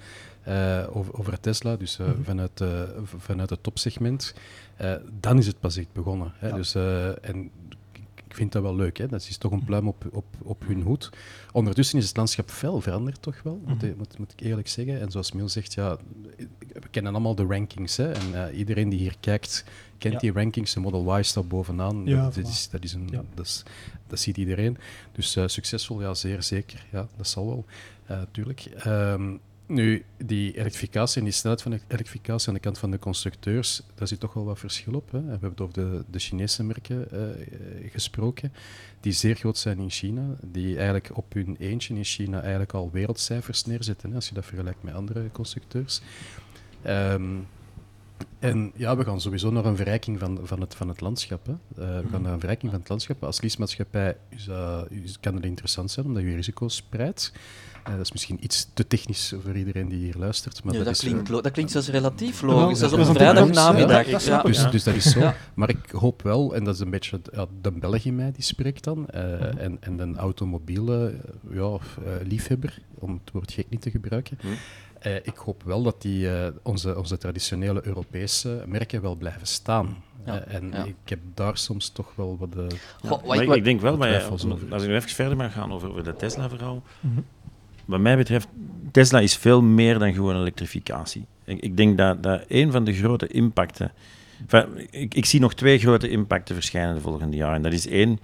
uh, 0.48 0.82
over, 0.96 1.18
over, 1.18 1.40
Tesla, 1.40 1.76
dus 1.76 1.98
uh, 1.98 2.06
mm 2.06 2.24
vanuit, 2.24 2.64
vanuit 3.04 3.50
het 3.50 3.62
topsegment. 3.62 4.34
dan 5.20 5.38
is 5.38 5.46
het 5.46 5.60
pas 5.60 5.76
echt 5.76 5.92
begonnen. 5.92 6.32
Hè. 6.36 6.52
Dus, 6.52 6.74
en 7.20 7.50
ik 8.32 8.38
vind 8.38 8.52
dat 8.52 8.62
wel 8.62 8.76
leuk. 8.76 8.98
Hè? 8.98 9.08
Dat 9.08 9.20
is 9.20 9.36
toch 9.36 9.52
een 9.52 9.64
pluim 9.64 9.88
op, 9.88 10.04
op, 10.12 10.24
op 10.42 10.62
hun 10.66 10.82
hoed. 10.82 11.10
Ondertussen 11.52 11.98
is 11.98 12.06
het 12.06 12.16
landschap 12.16 12.50
fel 12.50 12.80
veranderd, 12.80 13.22
toch 13.22 13.42
wel, 13.42 13.60
moet, 13.66 13.82
mhm. 13.82 13.96
moet, 13.96 14.18
moet 14.18 14.32
ik 14.32 14.40
eerlijk 14.40 14.68
zeggen. 14.68 15.00
En 15.00 15.10
zoals 15.10 15.32
Miel 15.32 15.48
zegt, 15.48 15.74
ja, 15.74 15.96
we 16.72 16.88
kennen 16.90 17.12
allemaal 17.12 17.34
de 17.34 17.46
rankings. 17.46 17.96
Hè? 17.96 18.12
En 18.12 18.30
uh, 18.32 18.58
iedereen 18.58 18.88
die 18.88 18.98
hier 18.98 19.16
kijkt, 19.20 19.64
kent 19.98 20.20
die 20.20 20.32
rankings. 20.32 20.74
De 20.74 20.80
Model 20.80 21.18
Y 21.18 21.22
staat 21.22 21.48
bovenaan. 21.48 22.06
Ja, 22.06 22.24
dat, 22.24 22.36
is, 22.36 22.68
dat, 22.70 22.84
is 22.84 22.92
een, 22.92 23.08
ja. 23.10 23.24
dat, 23.34 23.46
is, 23.46 23.62
dat 24.06 24.18
ziet 24.18 24.36
iedereen. 24.36 24.78
Dus 25.12 25.36
uh, 25.36 25.46
succesvol, 25.46 26.00
ja, 26.00 26.14
zeer 26.14 26.42
zeker. 26.42 26.86
Ja, 26.92 27.08
dat 27.16 27.28
zal 27.28 27.46
wel, 27.46 27.64
uh, 28.10 28.22
tuurlijk. 28.30 28.68
Um, 28.86 29.40
Nu, 29.72 30.04
die 30.24 30.56
elektrificatie 30.58 31.18
en 31.18 31.24
die 31.24 31.32
snelheid 31.32 31.62
van 31.62 31.70
de 31.70 31.80
elektrificatie 31.88 32.48
aan 32.48 32.54
de 32.54 32.60
kant 32.60 32.78
van 32.78 32.90
de 32.90 32.98
constructeurs, 32.98 33.82
daar 33.94 34.08
zit 34.08 34.20
toch 34.20 34.32
wel 34.32 34.44
wat 34.44 34.58
verschil 34.58 34.94
op. 34.94 35.10
Hè. 35.10 35.22
We 35.22 35.30
hebben 35.30 35.50
het 35.50 35.60
over 35.60 35.74
de, 35.74 36.04
de 36.10 36.18
Chinese 36.18 36.64
merken 36.64 37.08
uh, 37.12 37.90
gesproken, 37.90 38.52
die 39.00 39.12
zeer 39.12 39.34
groot 39.34 39.58
zijn 39.58 39.78
in 39.78 39.90
China, 39.90 40.36
die 40.40 40.76
eigenlijk 40.76 41.10
op 41.14 41.32
hun 41.32 41.56
eentje 41.58 41.94
in 41.94 42.04
China 42.04 42.40
eigenlijk 42.40 42.72
al 42.72 42.90
wereldcijfers 42.92 43.64
neerzetten, 43.64 44.08
hè, 44.08 44.14
als 44.14 44.28
je 44.28 44.34
dat 44.34 44.44
vergelijkt 44.44 44.82
met 44.82 44.94
andere 44.94 45.30
constructeurs. 45.30 46.00
Um, 46.86 47.46
en 48.38 48.72
ja, 48.76 48.96
we 48.96 49.04
gaan 49.04 49.20
sowieso 49.20 49.50
naar 49.50 49.64
een 49.64 49.76
verrijking 49.76 50.18
van, 50.18 50.40
van, 50.42 50.60
het, 50.60 50.74
van 50.74 50.88
het 50.88 51.00
landschap. 51.00 51.46
Hè. 51.46 51.52
Uh, 51.52 52.00
we 52.00 52.08
gaan 52.10 52.22
naar 52.22 52.32
een 52.32 52.40
verrijking 52.40 52.70
van 52.70 52.80
het 52.80 52.88
landschap. 52.88 53.24
Als 53.24 53.40
leasemaatschappij 53.40 54.16
is, 54.28 54.46
uh, 54.46 54.82
kan 55.20 55.34
het 55.34 55.44
interessant 55.44 55.90
zijn, 55.90 56.06
omdat 56.06 56.22
je 56.22 56.34
risico's 56.34 56.76
spreidt. 56.76 57.32
Uh, 57.88 57.92
dat 57.96 58.00
is 58.00 58.12
misschien 58.12 58.38
iets 58.40 58.68
te 58.74 58.86
technisch 58.86 59.34
voor 59.42 59.56
iedereen 59.56 59.88
die 59.88 59.98
hier 59.98 60.14
luistert. 60.18 60.64
Maar 60.64 60.72
ja, 60.72 60.78
dat, 60.78 60.86
dat, 60.86 61.02
is, 61.02 61.08
klinkt, 61.10 61.28
dat 61.28 61.50
klinkt 61.50 61.72
zelfs 61.72 61.88
relatief 61.88 62.42
logisch. 62.42 62.78
dat 62.78 62.92
is 62.92 62.98
op 62.98 63.06
een 63.06 63.14
vrijdagnamiddag. 63.14 64.10
Ja, 64.10 64.18
ja. 64.24 64.42
Dus, 64.42 64.70
dus 64.70 64.84
dat 64.84 64.94
is 64.94 65.10
zo. 65.10 65.32
Maar 65.54 65.68
ik 65.68 65.90
hoop 65.90 66.22
wel, 66.22 66.54
en 66.54 66.64
dat 66.64 66.74
is 66.74 66.80
een 66.80 66.90
beetje 66.90 67.20
de 67.60 67.72
Belg 67.72 68.04
in 68.04 68.14
mij 68.14 68.32
die 68.32 68.42
spreekt 68.44 68.84
dan, 68.84 69.08
en, 69.08 69.76
en 69.80 69.96
de 69.96 70.12
automobiele 70.16 71.14
ja, 71.50 71.78
liefhebber, 72.22 72.78
om 72.94 73.20
het 73.24 73.32
woord 73.32 73.52
gek 73.52 73.66
niet 73.70 73.82
te 73.82 73.90
gebruiken, 73.90 74.38
uh, 75.06 75.14
ik 75.14 75.36
hoop 75.36 75.62
wel 75.62 75.82
dat 75.82 76.02
die, 76.02 76.26
uh, 76.26 76.46
onze, 76.62 76.98
onze 76.98 77.18
traditionele 77.18 77.86
Europese 77.86 78.64
merken 78.66 79.02
wel 79.02 79.14
blijven 79.14 79.46
staan. 79.46 79.96
Ja, 80.26 80.46
uh, 80.48 80.54
en 80.54 80.70
ja. 80.70 80.84
ik 80.84 80.94
heb 81.04 81.18
daar 81.34 81.56
soms 81.56 81.88
toch 81.88 82.12
wel 82.14 82.36
wat 82.38 82.52
de. 82.52 82.66
Goh, 83.04 83.26
maar 83.26 83.42
ik, 83.42 83.54
ik, 83.54 83.64
denk 83.64 83.80
wel, 83.80 83.96
maar 83.96 84.24
als 84.24 84.82
ik 84.82 84.88
nu 84.88 84.94
even 84.94 85.10
verder 85.10 85.36
mag 85.36 85.52
gaan 85.52 85.72
over, 85.72 85.90
over 85.90 86.04
de 86.04 86.16
Tesla-verhaal. 86.16 86.82
Mm 87.00 87.14
-hmm. 87.14 87.24
Wat 87.84 88.00
mij 88.00 88.16
betreft, 88.16 88.48
Tesla 88.90 89.20
is 89.20 89.36
veel 89.36 89.62
meer 89.62 89.98
dan 89.98 90.14
gewoon 90.14 90.36
elektrificatie. 90.36 91.26
Ik, 91.44 91.60
ik 91.60 91.76
denk 91.76 91.98
dat, 91.98 92.22
dat 92.22 92.44
een 92.48 92.72
van 92.72 92.84
de 92.84 92.92
grote 92.92 93.26
impacten. 93.26 93.92
Enfin, 94.40 94.88
ik, 94.90 95.14
ik 95.14 95.24
zie 95.24 95.40
nog 95.40 95.54
twee 95.54 95.78
grote 95.78 96.08
impacten 96.08 96.54
verschijnen 96.54 96.94
de 96.94 97.00
volgende 97.00 97.36
jaren. 97.36 97.54
En 97.54 97.62
dat 97.62 97.72
is 97.72 97.86
één, 97.86 98.18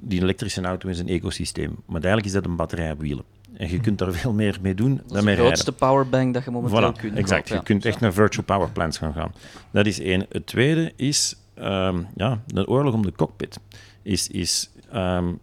die 0.00 0.22
elektrische 0.22 0.62
auto 0.62 0.88
is 0.88 0.98
een 0.98 1.08
ecosysteem. 1.08 1.76
Maar 1.86 2.02
eigenlijk 2.02 2.26
is 2.26 2.32
dat 2.32 2.44
een 2.44 2.56
batterij 2.56 2.90
op 2.90 3.00
wielen. 3.00 3.24
En 3.56 3.70
je 3.70 3.80
kunt 3.80 3.98
daar 3.98 4.12
veel 4.12 4.32
meer 4.32 4.58
mee 4.62 4.74
doen 4.74 4.96
dat 4.96 5.08
dan 5.08 5.24
rijden. 5.24 5.36
de 5.36 5.42
grootste 5.42 5.72
powerbank 5.72 6.34
dat 6.34 6.44
je 6.44 6.50
momenteel 6.50 6.92
voilà, 6.92 6.96
kunt 6.96 7.16
exact. 7.16 7.48
Je 7.48 7.62
kunt 7.62 7.84
echt 7.84 8.00
naar 8.00 8.12
virtual 8.12 8.44
power 8.44 8.70
plants 8.70 8.98
gaan 8.98 9.12
gaan. 9.12 9.32
Dat 9.70 9.86
is 9.86 10.00
één. 10.00 10.26
Het 10.28 10.46
tweede 10.46 10.92
is 10.96 11.36
um, 11.58 12.06
ja, 12.16 12.42
de 12.46 12.68
oorlog 12.68 12.94
om 12.94 13.02
de 13.02 13.12
cockpit. 13.12 13.58
Is, 14.02 14.28
is 14.28 14.70
um, 14.94 15.38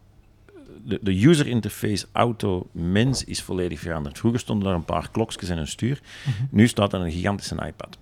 de, 0.86 1.00
de 1.02 1.26
user 1.26 1.48
interface 1.48 2.06
auto-mens 2.12 3.24
is 3.24 3.42
volledig 3.42 3.80
veranderd. 3.80 4.18
Vroeger 4.18 4.40
stonden 4.40 4.70
er 4.70 4.76
een 4.76 4.86
paar 4.86 5.10
klokjes 5.12 5.50
en 5.50 5.58
een 5.58 5.68
stuur. 5.68 6.02
Mm 6.26 6.34
-hmm. 6.34 6.48
Nu 6.52 6.68
staat 6.68 6.94
er 6.94 7.00
een 7.00 7.12
gigantische 7.12 7.56
iPad. 7.56 7.98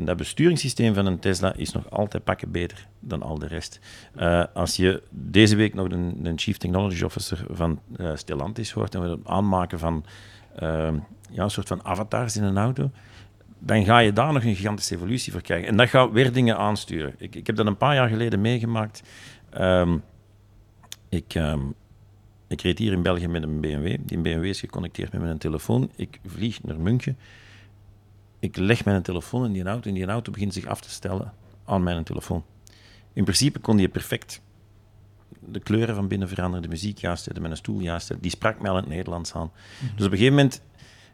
En 0.00 0.04
dat 0.04 0.16
besturingssysteem 0.16 0.94
van 0.94 1.06
een 1.06 1.18
Tesla 1.18 1.54
is 1.56 1.72
nog 1.72 1.90
altijd 1.90 2.24
pakken 2.24 2.50
beter 2.50 2.86
dan 3.00 3.22
al 3.22 3.38
de 3.38 3.46
rest. 3.46 3.80
Uh, 4.16 4.44
als 4.54 4.76
je 4.76 5.02
deze 5.10 5.56
week 5.56 5.74
nog 5.74 5.88
de, 5.88 6.12
de 6.22 6.32
Chief 6.36 6.56
Technology 6.56 7.02
Officer 7.02 7.44
van 7.50 7.80
uh, 7.96 8.10
Stellantis 8.14 8.70
hoort 8.70 8.94
en 8.94 9.02
we 9.02 9.08
het 9.08 9.26
aanmaken 9.26 9.78
van 9.78 10.04
uh, 10.62 10.88
ja, 11.30 11.42
een 11.42 11.50
soort 11.50 11.68
van 11.68 11.84
avatars 11.84 12.36
in 12.36 12.42
een 12.42 12.58
auto, 12.58 12.90
dan 13.58 13.84
ga 13.84 13.98
je 13.98 14.12
daar 14.12 14.32
nog 14.32 14.44
een 14.44 14.54
gigantische 14.54 14.94
evolutie 14.94 15.32
voor 15.32 15.40
krijgen. 15.40 15.68
En 15.68 15.76
dat 15.76 15.88
gaat 15.88 16.10
weer 16.10 16.32
dingen 16.32 16.56
aansturen. 16.56 17.14
Ik, 17.18 17.34
ik 17.34 17.46
heb 17.46 17.56
dat 17.56 17.66
een 17.66 17.76
paar 17.76 17.94
jaar 17.94 18.08
geleden 18.08 18.40
meegemaakt. 18.40 19.02
Um, 19.60 20.02
ik, 21.08 21.34
um, 21.34 21.74
ik 22.50 22.60
reed 22.60 22.78
hier 22.78 22.92
in 22.92 23.02
België 23.02 23.26
met 23.26 23.42
een 23.42 23.60
BMW. 23.60 23.96
Die 24.00 24.18
BMW 24.18 24.44
is 24.44 24.60
geconnecteerd 24.60 25.12
met 25.12 25.22
mijn 25.22 25.38
telefoon. 25.38 25.90
Ik 25.96 26.20
vlieg 26.26 26.62
naar 26.62 26.80
München 26.80 27.16
ik 28.40 28.56
leg 28.56 28.84
mijn 28.84 29.02
telefoon 29.02 29.44
in 29.44 29.52
die 29.52 29.64
auto 29.64 29.88
en 29.88 29.94
die 29.94 30.06
auto 30.06 30.32
begint 30.32 30.54
zich 30.54 30.66
af 30.66 30.80
te 30.80 30.90
stellen 30.90 31.32
aan 31.64 31.82
mijn 31.82 32.04
telefoon. 32.04 32.44
In 33.12 33.24
principe 33.24 33.58
kon 33.58 33.76
die 33.76 33.88
perfect 33.88 34.40
de 35.38 35.60
kleuren 35.60 35.94
van 35.94 36.08
binnen 36.08 36.28
veranderen, 36.28 36.62
de 36.62 36.68
muziek 36.68 36.98
juist 36.98 37.24
zetten, 37.24 37.42
mijn 37.42 37.56
stoel 37.56 37.80
juist 37.80 38.06
zetten. 38.06 38.22
Die 38.22 38.30
sprak 38.30 38.60
mij 38.60 38.70
al 38.70 38.76
in 38.76 38.82
het 38.82 38.92
Nederlands 38.92 39.34
aan. 39.34 39.50
Mm-hmm. 39.52 39.96
Dus 39.96 40.06
op 40.06 40.12
een 40.12 40.18
gegeven 40.18 40.36
moment 40.36 40.62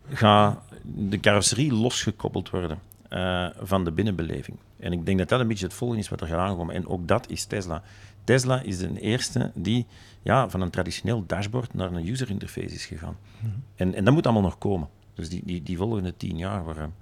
gaat 0.09 0.63
de 0.83 1.21
carrosserie 1.21 1.73
losgekoppeld 1.73 2.51
worden 2.51 2.79
uh, 3.11 3.49
van 3.61 3.85
de 3.85 3.93
binnenbeleving. 3.93 4.57
En 4.79 4.93
ik 4.93 5.07
denk 5.07 5.19
dat 5.19 5.29
dat 5.29 5.41
een 5.41 5.49
beetje 5.49 5.65
het 5.65 5.75
volgende 5.75 6.03
is 6.03 6.09
wat 6.09 6.21
er 6.21 6.27
gaat 6.27 6.39
aankomen. 6.39 6.75
En 6.75 6.87
ook 6.87 7.09
dat 7.09 7.31
is 7.31 7.45
Tesla. 7.45 7.83
Tesla 8.27 8.63
is 8.63 8.79
de 8.79 9.01
eerste 9.01 9.51
die 9.55 9.87
ja, 10.23 10.49
van 10.49 10.61
een 10.61 10.71
traditioneel 10.71 11.25
dashboard 11.27 11.75
naar 11.75 11.93
een 11.93 12.09
user 12.09 12.31
interface 12.31 12.75
is 12.75 12.85
gegaan. 12.85 13.17
Mm-hmm. 13.41 13.63
En, 13.77 13.95
en 13.95 14.05
dat 14.05 14.15
moet 14.15 14.25
allemaal 14.25 14.43
nog 14.43 14.59
komen. 14.59 14.89
Dus 15.15 15.29
die, 15.29 15.43
die, 15.45 15.63
die 15.63 15.77
volgende 15.77 16.17
tien 16.17 16.39
jaar 16.39 16.65
waren 16.65 16.95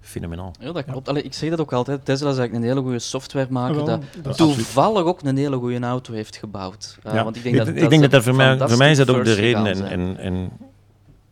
fenomenaal. 0.00 0.52
Ja, 0.60 0.72
dat 0.72 0.84
klopt. 0.84 1.08
Allee, 1.08 1.22
ik 1.22 1.34
zeg 1.34 1.50
dat 1.50 1.60
ook 1.60 1.72
altijd. 1.72 2.04
Tesla 2.04 2.30
is 2.30 2.38
eigenlijk 2.38 2.64
een 2.64 2.70
hele 2.74 2.86
goede 2.86 2.98
softwaremaker 2.98 3.84
dat, 3.84 4.02
dat 4.22 4.36
toevallig 4.36 5.02
ook 5.02 5.22
een 5.22 5.36
hele 5.36 5.56
goede 5.56 5.80
auto 5.80 6.12
heeft 6.12 6.36
gebouwd. 6.36 6.98
Uh, 7.06 7.12
ja. 7.12 7.24
want 7.24 7.36
ik 7.36 7.42
denk 7.42 7.54
ik, 7.54 7.60
dat, 7.60 7.68
ik 7.68 7.80
dat, 7.80 7.90
denk 7.90 8.02
dat, 8.02 8.10
dat 8.10 8.22
voor, 8.22 8.34
mij, 8.34 8.58
voor 8.58 8.78
mij 8.78 8.90
is 8.90 8.96
dat 8.96 9.10
ook 9.10 9.24
de 9.24 9.32
reden, 9.32 9.66
en, 9.66 9.84
en, 9.88 10.16
en 10.16 10.50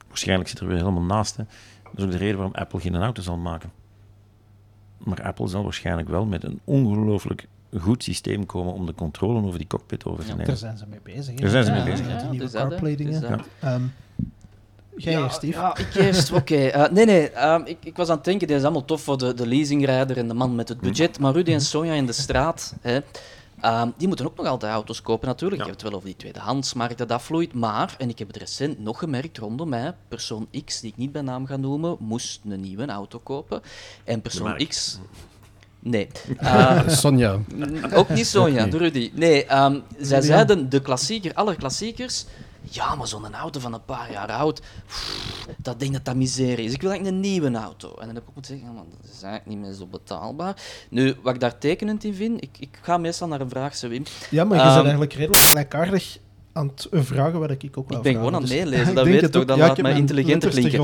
waarschijnlijk 0.09 0.49
zit 0.49 0.59
er 0.59 0.67
weer 0.67 0.77
helemaal 0.77 1.03
naast, 1.03 1.37
hè. 1.37 1.45
dat 1.83 1.93
is 1.97 2.05
ook 2.05 2.11
de 2.11 2.17
reden 2.17 2.37
waarom 2.37 2.55
Apple 2.55 2.81
geen 2.81 2.97
auto 2.97 3.23
zal 3.23 3.37
maken. 3.37 3.73
Maar 4.99 5.23
Apple 5.23 5.49
zal 5.49 5.63
waarschijnlijk 5.63 6.09
wel 6.09 6.25
met 6.25 6.45
een 6.45 6.61
ongelooflijk 6.65 7.49
goed 7.81 8.03
systeem 8.03 8.47
komen 8.47 8.73
om 8.73 8.87
de 8.87 8.95
controle 8.95 9.47
over 9.47 9.59
die 9.59 9.67
cockpit 9.67 10.05
over 10.05 10.21
te 10.23 10.27
Ja, 10.31 10.33
nemen. 10.33 10.47
Daar 10.47 10.57
zijn 10.57 10.79
ze 10.79 10.85
mee 10.87 11.01
bezig. 11.03 11.35
hè. 11.35 11.41
Daar 11.41 11.51
zijn 11.51 11.65
ze 11.65 11.71
mee 11.71 11.81
Ja, 11.81 11.87
bezig. 11.87 12.07
met 12.07 12.15
Ja, 12.15 12.21
Die 12.21 12.31
nieuwe 12.31 12.45
dus. 12.45 12.53
CarPlay-dingen. 12.55 13.21
Dus. 13.21 13.31
Ehm, 13.61 13.83
Jij 14.97 15.13
ja, 15.13 15.23
eerst, 15.23 15.37
Steve. 15.37 15.59
Ja, 15.59 15.77
ik 15.77 15.95
eerst, 15.95 16.33
oké. 16.33 16.57
Eh, 16.67 16.91
nee, 16.93 17.05
nee, 17.05 17.31
ehm, 17.31 17.63
ik, 17.65 17.77
ik 17.85 17.97
was 17.97 18.09
aan 18.09 18.17
het 18.17 18.25
denken, 18.25 18.47
dit 18.49 18.57
is 18.57 18.63
allemaal 18.63 18.85
tof 18.85 19.01
voor 19.03 19.19
de, 19.19 19.35
de 19.35 19.47
leasingrijder 19.47 20.17
en 20.17 20.29
de 20.29 20.35
man 20.35 20.55
met 20.55 20.69
het 20.69 20.81
budget, 20.81 21.19
maar 21.19 21.33
Rudy 21.33 21.53
en 21.53 21.61
Sonja 21.61 21.93
in 21.93 22.07
de 22.07 22.13
straat, 22.13 22.75
hè, 22.81 22.99
ehm, 23.61 23.89
die 23.97 24.07
moeten 24.09 24.27
ook 24.27 24.37
nog 24.37 24.47
altijd 24.47 24.73
auto's 24.73 25.03
kopen 25.03 25.29
natuurlijk. 25.29 25.61
Ja. 25.61 25.67
Je 25.67 25.71
hebt 25.71 25.83
het 25.83 25.91
wel 25.91 25.99
over 26.01 26.09
die 26.13 26.19
tweedehandsmarkt 26.19 26.99
dat 26.99 27.11
afvloeit, 27.13 27.53
maar, 27.55 27.95
en 27.99 28.09
ik 28.09 28.19
heb 28.19 28.27
het 28.29 28.37
recent 28.37 28.79
nog 28.79 28.99
gemerkt 28.99 29.39
rondom 29.39 29.69
mij, 29.69 29.95
persoon 30.09 30.49
X, 30.65 30.81
die 30.81 30.91
ik 30.91 30.97
niet 30.97 31.13
bij 31.13 31.23
naam 31.23 31.47
ga 31.47 31.57
noemen, 31.57 31.97
moest 32.01 32.41
een 32.49 32.61
nieuwe 32.61 32.87
auto 32.87 33.19
kopen. 33.19 33.61
En 34.05 34.21
persoon. 34.21 34.57
X... 34.69 34.99
Nee. 35.91 36.09
Eh, 36.39 36.89
Sonja. 37.03 37.39
Ook 37.95 38.09
niet 38.09 38.27
Sonja, 38.27 38.59
Ook 38.61 38.65
niet. 38.65 38.75
Rudy. 38.75 39.11
Nee, 39.15 39.45
ehm, 39.45 39.81
zij 39.99 40.21
zeiden 40.21 40.69
de 40.71 40.81
klassieker, 40.83 41.35
aller 41.35 41.57
klassiekers. 41.57 42.25
Ja, 42.71 42.95
maar 42.95 43.07
zo'n 43.07 43.35
auto 43.35 43.61
van 43.61 43.73
een 43.75 43.85
paar 43.85 44.13
jaar 44.13 44.29
oud, 44.33 44.61
pff, 44.87 45.47
dat 45.57 45.81
ding 45.81 45.93
dat 45.93 46.05
dat 46.05 46.15
miserie 46.17 46.65
is. 46.67 46.73
Ik 46.73 46.81
wil 46.83 46.91
eigenlijk 46.91 47.25
een 47.25 47.31
nieuwe 47.31 47.53
auto. 47.59 47.89
En 47.89 48.07
dan 48.07 48.15
heb 48.15 48.23
ik 48.23 48.29
ook 48.29 48.35
moeten 48.35 48.57
zeggen, 48.57 48.75
maar 48.75 48.85
dat 49.03 49.11
is 49.15 49.23
eigenlijk 49.23 49.47
niet 49.47 49.59
meer 49.59 49.73
zo 49.73 49.87
betaalbaar. 49.87 50.57
Nu, 50.91 51.15
wat 51.23 51.35
ik 51.35 51.41
daar 51.41 51.59
tekenend 51.59 52.05
in 52.05 52.15
vind, 52.15 52.43
ik, 52.43 52.51
ik 52.59 52.79
ga 52.83 52.97
meestal 52.99 53.29
naar 53.29 53.41
een 53.41 53.49
vraagse 53.49 53.89
Wim. 53.89 54.03
Ja, 54.31 54.45
maar 54.45 54.57
je 54.57 54.63
Ehm, 54.63 54.73
bent 54.75 54.83
eigenlijk 54.85 55.13
redelijk 55.13 55.43
gelijkaardig 55.45 56.19
aan 56.57 56.67
het 56.67 56.89
vragen 56.91 57.39
wat 57.39 57.51
ik 57.51 57.79
ook 57.79 57.89
wel 57.89 57.99
Ik 57.99 58.05
ben 58.05 58.15
gewoon 58.15 58.35
aan 58.35 58.43
het 58.43 58.51
meelezen, 58.51 58.95
dat 59.01 59.05
weet 59.05 59.21
het 59.21 59.33
toch, 59.33 59.43
ook. 59.43 59.49
dat 59.49 59.57
Ja, 59.57 59.63
laat 59.63 59.71
ik 59.71 59.77
heb 59.77 59.87
mij 59.87 59.97
intelligenter 59.97 60.51
klinken. 60.51 60.81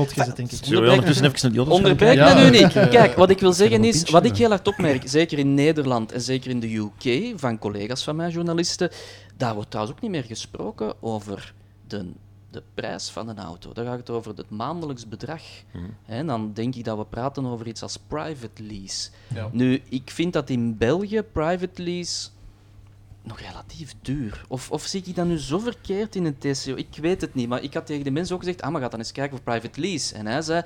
Onderbreek 1.69 2.15
Ja, 2.15 2.33
me 2.33 2.43
nu 2.43 2.49
niet. 2.49 2.71
Kijk, 2.71 3.15
wat 3.15 3.29
ik 3.29 3.39
wil 3.39 3.53
zeggen 3.53 3.83
is, 3.83 4.09
wat 4.09 4.25
ik 4.25 4.37
heel 4.37 4.49
hard 4.49 4.67
opmerk, 4.67 5.01
zeker 5.05 5.39
in 5.39 5.53
Nederland 5.53 6.11
en 6.11 6.21
zeker 6.21 6.49
in 6.49 6.59
de 6.59 6.75
UK, 6.75 7.33
van 7.39 7.59
collega's 7.59 8.03
van 8.03 8.15
mij, 8.15 8.29
journalisten, 8.29 8.89
daar 9.37 9.53
wordt 9.53 9.69
trouwens 9.69 9.97
ook 9.97 10.01
niet 10.03 10.11
meer 10.11 10.23
gesproken 10.23 10.93
over 10.99 11.53
de, 11.87 12.05
de 12.51 12.63
prijs 12.73 13.09
van 13.09 13.29
een 13.29 13.39
auto. 13.39 13.73
Daar 13.73 13.85
gaat 13.85 13.97
het 13.97 14.09
over 14.09 14.33
het 14.35 14.49
maandelijks 14.49 15.07
bedrag. 15.07 15.41
Mhm. 15.71 15.83
En 16.05 16.27
dan 16.27 16.51
denk 16.53 16.75
ik 16.75 16.83
dat 16.83 16.97
we 16.97 17.05
praten 17.05 17.45
over 17.45 17.67
iets 17.67 17.81
als 17.81 17.97
private 18.07 18.63
lease. 18.63 19.09
Ja. 19.33 19.49
Nu, 19.51 19.81
ik 19.89 20.09
vind 20.09 20.33
dat 20.33 20.49
in 20.49 20.77
België 20.77 21.21
private 21.21 21.83
lease 21.83 22.29
nog 23.23 23.39
relatief 23.39 23.95
duur. 24.01 24.45
Of, 24.47 24.71
of 24.71 24.83
zie 24.85 25.03
ik 25.05 25.15
dat 25.15 25.25
nu 25.25 25.37
zo 25.37 25.59
verkeerd 25.59 26.15
in 26.15 26.25
een 26.25 26.37
TCO? 26.37 26.75
Ik 26.75 26.97
weet 27.01 27.21
het 27.21 27.33
niet, 27.33 27.47
maar 27.47 27.63
ik 27.63 27.73
had 27.73 27.85
tegen 27.85 28.03
de 28.03 28.11
mensen 28.11 28.35
ook 28.35 28.41
gezegd, 28.41 28.61
ah, 28.61 28.71
maar 28.71 28.81
ga 28.81 28.89
dan 28.89 28.99
eens 28.99 29.11
kijken 29.11 29.37
voor 29.37 29.45
private 29.53 29.81
lease. 29.81 30.15
En 30.15 30.25
hij 30.25 30.41
zei, 30.41 30.61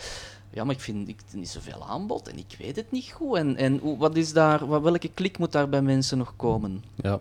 ja, 0.50 0.64
maar 0.64 0.76
ik 0.76 0.82
vind 0.82 1.08
ik, 1.08 1.20
niet 1.34 1.50
zoveel 1.50 1.88
aanbod 1.88 2.28
en 2.28 2.38
ik 2.38 2.56
weet 2.60 2.76
het 2.76 2.92
niet 2.92 3.12
goed. 3.12 3.38
En, 3.38 3.56
en 3.56 3.98
wat 3.98 4.16
is 4.16 4.34
daar, 4.34 4.68
wat, 4.68 4.82
welke 4.82 5.12
klik 5.14 5.38
moet 5.38 5.52
daar 5.52 5.70
bij 5.70 5.82
mensen 5.82 6.18
nog 6.18 6.36
komen? 6.36 6.84
Ja. 6.96 7.20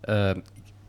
Eh, 0.00 0.34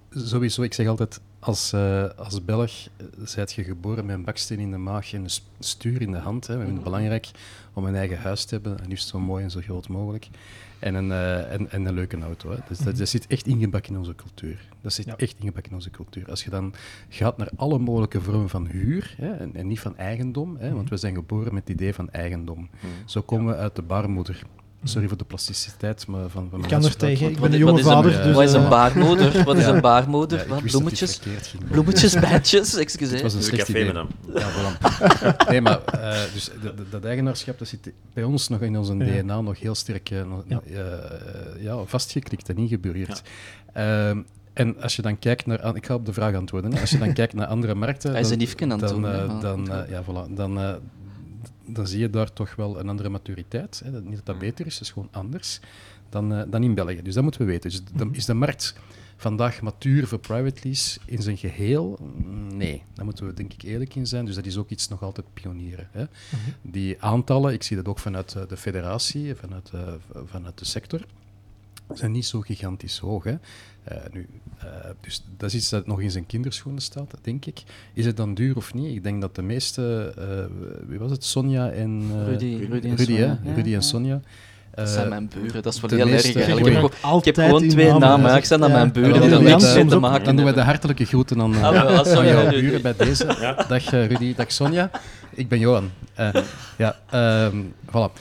sowieso, 0.09 0.61
ik 0.61 0.73
zeg 0.73 0.87
altijd, 0.87 1.19
als, 1.39 1.73
eh, 1.73 2.09
als 2.15 2.45
Belg 2.45 2.71
eh, 2.97 3.05
zijt 3.23 3.53
je 3.53 3.63
geboren 3.63 4.05
met 4.05 4.15
een 4.15 4.23
baksteen 4.23 4.59
in 4.59 4.71
de 4.71 4.77
maag 4.77 5.13
en 5.13 5.23
een 5.23 5.29
stuur 5.59 6.01
in 6.01 6.11
de 6.11 6.17
hand. 6.17 6.47
Hè. 6.47 6.53
We 6.53 6.59
vinden 6.59 6.75
het 6.75 6.83
belangrijk 6.83 7.31
om 7.73 7.85
een 7.85 7.95
eigen 7.95 8.17
huis 8.17 8.45
te 8.45 8.53
hebben, 8.53 8.79
en 8.79 8.87
liefst 8.87 9.07
zo 9.07 9.19
mooi 9.19 9.43
en 9.43 9.51
zo 9.51 9.59
groot 9.59 9.87
mogelijk. 9.87 10.29
En 10.79 10.95
een, 10.95 11.11
eh, 11.11 11.51
en, 11.53 11.71
en 11.71 11.85
een 11.85 11.93
leuke 11.93 12.17
auto. 12.19 12.51
Hè. 12.51 12.57
Dus 12.67 12.77
dat, 12.77 12.97
dat 12.97 13.09
zit 13.09 13.27
echt 13.27 13.47
ingebakken 13.47 13.91
in 13.93 13.97
onze 13.97 14.15
cultuur. 14.15 14.69
Dat 14.81 14.93
zit 14.93 15.05
Ja. 15.05 15.17
echt 15.17 15.35
ingebakken 15.39 15.69
in 15.71 15.77
onze 15.77 15.89
cultuur. 15.89 16.29
Als 16.29 16.43
je 16.43 16.49
dan 16.49 16.73
gaat 17.09 17.37
naar 17.37 17.49
alle 17.55 17.79
mogelijke 17.79 18.21
vormen 18.21 18.49
van 18.49 18.67
huur 18.67 19.13
hè, 19.17 19.31
en, 19.33 19.55
en 19.55 19.67
niet 19.67 19.79
van 19.79 19.97
eigendom, 19.97 20.55
hè, 20.59 20.73
want 20.73 20.89
we 20.89 20.97
zijn 20.97 21.15
geboren 21.15 21.53
met 21.53 21.67
het 21.67 21.77
idee 21.77 21.93
van 21.93 22.09
eigendom. 22.09 22.69
Zo 23.05 23.21
komen 23.21 23.53
we 23.53 23.59
uit 23.59 23.75
de 23.75 23.81
baarmoeder. 23.81 24.41
Sorry 24.83 25.07
voor 25.07 25.17
de 25.17 25.23
plasticiteit 25.23 26.07
maar 26.07 26.21
van, 26.29 26.29
van 26.49 26.59
Ik 26.59 26.67
mijn 26.69 26.81
kan 26.81 26.89
er 26.91 26.95
tegen. 26.97 27.29
Ik 27.29 27.37
Wat- 27.37 27.49
ben 27.49 27.59
een 27.59 27.65
wat 27.65 27.67
jonge 27.67 27.79
is 27.79 27.85
een- 27.85 27.91
vader. 27.91 28.23
dus, 28.23 28.35
Wat 28.35 28.43
is 28.43 28.53
een 28.53 28.63
eh, 28.63 28.69
baarmoeder? 28.69 29.43
Wat 29.43 29.57
is 29.57 29.63
Ja. 29.65 29.73
een 29.73 29.81
baarmoeder? 29.81 30.47
Ja, 30.47 30.59
Bloemetjes? 30.61 31.19
het. 31.23 31.53
Bloemetjes, 31.71 32.13
bijtjes, 32.13 32.71
Het 32.71 32.79
excuseer. 32.79 33.21
was 33.21 33.33
een 33.33 33.43
slecht 33.43 33.57
café 33.67 33.71
idee. 33.79 33.85
met 33.85 33.95
hem. 33.95 34.07
Ja, 34.35 34.49
voilà. 34.51 34.77
Nee, 35.49 35.61
maar 35.61 35.83
eh, 35.85 36.19
dus 36.33 36.49
dat- 36.89 37.03
eigenaarschap 37.05 37.59
dat 37.59 37.67
zit 37.67 37.91
bij 38.13 38.23
ons 38.23 38.47
nog 38.47 38.61
in 38.61 38.77
onze 38.77 38.93
Ja. 38.95 39.21
DNA 39.21 39.41
nog 39.41 39.59
heel 39.59 39.75
sterk 39.75 40.09
eh, 40.09 40.23
nog- 40.25 40.43
Ja. 40.47 40.61
eh, 40.73 41.63
ja, 41.63 41.83
vastgeklikt 41.85 42.49
en 42.49 42.57
ingebureerd. 42.57 43.21
Ehm, 43.73 44.21
en 44.53 44.81
als 44.81 44.95
je 44.95 45.01
dan 45.01 45.19
kijkt 45.19 45.45
naar... 45.45 45.75
Ik 45.75 45.85
ga 45.85 45.93
op 45.93 46.05
de 46.05 46.13
vraag 46.13 46.35
antwoorden. 46.35 46.73
hè. 46.73 46.79
Als 46.81 46.89
je 46.89 46.97
dan 46.97 47.13
kijkt 47.13 47.33
naar 47.33 47.47
andere 47.47 47.75
markten... 47.75 48.11
Hij 48.11 48.19
is 48.19 48.25
dan- 48.29 48.35
een 48.35 48.41
het 48.79 48.79
dan, 48.79 49.07
eh, 49.07 49.41
dan, 49.41 49.71
eh, 49.71 49.89
ja, 49.89 50.03
voilà, 50.03 50.33
dan, 50.33 50.59
eh, 50.59 50.73
dan 51.73 51.87
zie 51.87 51.99
je 51.99 52.09
daar 52.09 52.33
toch 52.33 52.55
wel 52.55 52.79
een 52.79 52.89
andere 52.89 53.09
maturiteit. 53.09 53.81
Hè. 53.83 53.91
Dat- 53.91 54.03
Niet 54.03 54.15
dat 54.15 54.25
dat 54.25 54.39
beter 54.39 54.65
is, 54.65 54.73
het 54.73 54.81
is 54.83 54.91
gewoon 54.91 55.09
anders 55.11 55.59
dan, 56.09 56.33
eh, 56.33 56.41
dan 56.49 56.63
in 56.63 56.73
België. 56.73 57.01
Dus 57.01 57.13
dat 57.13 57.23
moeten 57.23 57.41
we 57.41 57.47
weten. 57.47 57.69
Dus 57.69 57.83
dan 57.93 58.15
is 58.15 58.25
de 58.25 58.33
markt 58.33 58.75
vandaag 59.17 59.61
matuur 59.61 60.07
voor 60.07 60.19
private 60.19 60.59
lease 60.63 60.99
in 61.05 61.21
zijn 61.21 61.37
geheel? 61.37 61.97
Mm, 62.25 62.57
Nee, 62.57 62.83
daar 62.93 63.05
moeten 63.05 63.25
we 63.25 63.33
denk 63.33 63.53
ik 63.53 63.61
eerlijk 63.61 63.95
in 63.95 64.07
zijn. 64.07 64.25
Dus 64.25 64.35
dat 64.35 64.45
is 64.45 64.57
ook 64.57 64.69
iets 64.69 64.87
nog 64.87 65.01
altijd 65.03 65.27
pionieren. 65.33 65.87
Hè. 65.91 66.05
Die 66.61 67.01
aantallen, 67.01 67.53
ik 67.53 67.63
zie 67.63 67.75
dat 67.75 67.87
ook 67.87 67.99
vanuit 67.99 68.35
eh, 68.35 68.41
de 68.47 68.57
federatie, 68.57 69.35
vanuit, 69.35 69.69
eh, 69.73 69.93
vanuit 70.25 70.57
de 70.57 70.65
sector, 70.65 71.05
zijn 71.93 72.11
niet 72.11 72.25
zo 72.25 72.41
gigantisch 72.41 72.97
hoog. 72.97 73.23
Hè. 73.23 73.35
Eh, 73.89 73.97
nu, 74.11 74.27
eh, 74.59 74.65
dus 75.01 75.23
dat 75.37 75.49
is 75.49 75.55
iets 75.55 75.69
dat 75.69 75.87
nog 75.87 76.01
in 76.01 76.11
zijn 76.11 76.25
kinderschoenen 76.25 76.81
staat, 76.81 77.11
denk 77.21 77.45
ik. 77.45 77.63
Is 77.93 78.05
het 78.05 78.17
dan 78.17 78.33
duur 78.33 78.55
of 78.55 78.73
niet? 78.73 78.95
Ik 78.95 79.03
denk 79.03 79.21
dat 79.21 79.35
de 79.35 79.41
meeste, 79.41 80.13
eh, 80.17 80.25
wie 80.87 80.99
was 80.99 81.11
het, 81.11 81.23
Sonja 81.23 81.69
en... 81.69 82.01
eh, 82.13 82.25
Rudy, 82.25 82.67
Rudy 82.69 82.87
en 82.87 82.95
Rudy? 82.95 83.03
Sonja, 83.15 83.39
Rudy 83.55 83.73
en 83.73 83.83
Sonja. 83.83 84.21
Dat 84.75 84.89
zijn 84.89 85.09
mijn 85.09 85.29
buren, 85.41 85.61
dat 85.63 85.73
is 85.73 85.79
wel 85.79 85.89
heel 85.89 86.07
erg. 86.07 86.35
eigenlijk. 86.35 86.65
Ik 86.67 86.73
heb, 86.73 86.93
gewoon- 86.93 87.17
ik 87.19 87.25
heb 87.25 87.35
gewoon 87.35 87.67
twee 87.67 87.93
namen. 87.93 88.35
Ik 88.35 88.45
zijn 88.45 88.63
aan 88.63 88.71
mijn 88.71 88.91
buren 88.91 89.13
Ja, 89.13 89.19
die 89.19 89.29
dan 89.29 89.31
er 89.39 89.43
doen 89.43 89.53
we 89.57 89.63
niks 89.63 89.73
mee 89.75 89.85
te 89.85 89.99
maken 89.99 90.23
Dan 90.25 90.35
doen 90.35 90.45
we 90.45 90.51
de 90.51 90.57
hebben. 90.57 90.65
hartelijke 90.65 91.05
groeten 91.05 91.41
aan, 91.41 91.53
eh, 91.53 91.63
Ah, 91.63 92.07
aan 92.17 92.27
jouw 92.27 92.49
buren 92.49 92.81
bij 92.81 92.93
deze. 92.97 93.25
Dag 93.67 93.89
Rudy, 93.89 94.35
dag 94.35 94.51
Sonja. 94.51 94.91
Ik 95.33 95.47
ben 95.49 95.59
Johan. 95.59 95.89
Eh, 96.13 96.29
ja, 96.77 96.95
ehm, 97.09 97.57
voilà. 97.87 98.11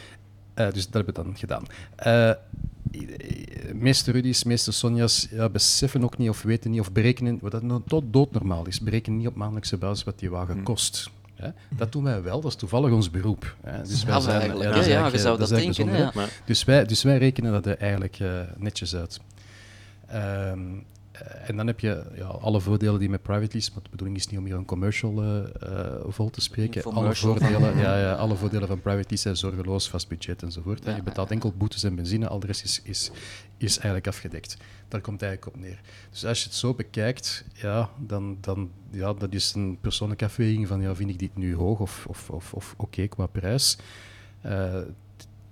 Eh, 0.54 0.66
dus 0.72 0.84
dat 0.88 0.94
hebben 0.94 1.14
we 1.14 1.22
dan 1.22 1.36
gedaan. 1.36 1.62
Eh, 1.96 2.30
de 2.90 3.70
meeste 3.74 4.10
Rudy's, 4.12 4.44
meeste 4.44 4.72
Sonja's 4.72 5.28
ja, 5.30 5.48
beseffen 5.48 6.02
ook 6.04 6.18
niet 6.18 6.28
of 6.28 6.42
weten 6.42 6.70
niet 6.70 6.80
of 6.80 6.92
berekenen, 6.92 7.38
wat 7.40 7.50
dat 7.52 7.62
nou 7.62 7.82
tot 7.86 8.04
doodnormaal 8.10 8.66
is, 8.66 8.80
berekenen 8.80 9.18
niet 9.18 9.26
op 9.26 9.34
maandelijkse 9.34 9.76
basis 9.76 10.04
wat 10.04 10.18
die 10.18 10.30
wagen 10.30 10.62
kost. 10.62 11.10
Hè? 11.34 11.48
Dat 11.76 11.92
doen 11.92 12.04
wij 12.04 12.22
wel, 12.22 12.40
dat 12.40 12.50
is 12.50 12.56
toevallig 12.56 12.90
ons 12.92 13.10
beroep. 13.10 13.56
Hè? 13.60 13.82
Dus 13.82 14.04
wij 14.04 14.20
zijn- 14.20 14.40
eigenlijk. 14.40 14.68
ja, 14.70 14.74
Ja, 14.76 14.80
is 14.80 14.86
ja, 14.86 15.06
je 15.06 15.18
zou 15.18 15.38
dat 15.38 15.48
denken. 15.48 15.88
hè, 15.88 15.98
ja. 15.98 16.12
dus 16.44 16.64
wij, 16.64 16.84
dus 16.84 17.02
wij 17.02 17.18
rekenen 17.18 17.52
dat 17.52 17.66
er 17.66 17.76
eigenlijk 17.78 18.18
eh, 18.20 18.40
netjes 18.56 18.94
uit. 18.94 19.20
Ehm, 20.06 20.22
eh, 20.22 20.56
en 21.46 21.56
dan 21.56 21.66
heb 21.66 21.80
je 21.80 22.02
ja, 22.14 22.26
alle 22.26 22.60
voordelen 22.60 22.98
die 22.98 23.08
met 23.08 23.22
private 23.22 23.52
lease, 23.52 23.70
maar 23.74 23.82
de 23.82 23.90
bedoeling 23.90 24.18
is 24.18 24.26
niet 24.26 24.38
om 24.38 24.44
hier 24.44 24.54
een 24.54 24.64
commercial 24.64 25.22
eh, 25.22 25.44
eh, 25.62 25.94
vol 26.06 26.30
te 26.30 26.40
spreken. 26.40 26.82
Alle 26.82 27.14
voordelen, 27.14 27.76
ja, 27.78 27.98
ja, 27.98 28.12
alle 28.24 28.36
voordelen 28.36 28.68
van 28.68 28.80
private 28.80 29.08
lease 29.08 29.22
zijn 29.22 29.36
zorgeloos, 29.36 29.88
vast 29.88 30.08
budget 30.08 30.42
enzovoort. 30.42 30.84
Ja, 30.84 30.96
je 30.96 31.02
betaalt 31.02 31.30
enkel 31.30 31.52
boetes 31.56 31.82
en 31.82 31.94
benzine, 31.94 32.28
al 32.28 32.40
de 32.40 32.46
rest 32.46 32.64
is, 32.64 32.80
is, 32.82 33.10
is 33.56 33.76
eigenlijk 33.76 34.06
afgedekt. 34.06 34.56
Daar 34.88 35.00
komt 35.00 35.20
het 35.20 35.28
eigenlijk 35.28 35.56
op 35.56 35.62
neer. 35.62 35.80
Dus 36.10 36.24
als 36.24 36.38
je 36.42 36.48
het 36.48 36.54
zo 36.54 36.74
bekijkt, 36.74 37.44
ja, 37.52 37.90
dan, 37.98 38.38
dan 38.40 38.70
ja, 38.90 39.12
dat 39.12 39.32
is 39.32 39.54
een 39.54 39.78
persoonlijke 39.80 40.24
afweging 40.24 40.66
van 40.66 40.80
ja, 40.80 40.94
vind 40.94 41.10
ik 41.10 41.18
dit 41.18 41.36
nu 41.36 41.54
hoog 41.54 41.80
of, 41.80 42.06
of, 42.08 42.30
of, 42.30 42.54
of 42.54 42.74
oké 42.76 43.06
qua 43.06 43.26
prijs. 43.26 43.78
Eh, 44.40 44.80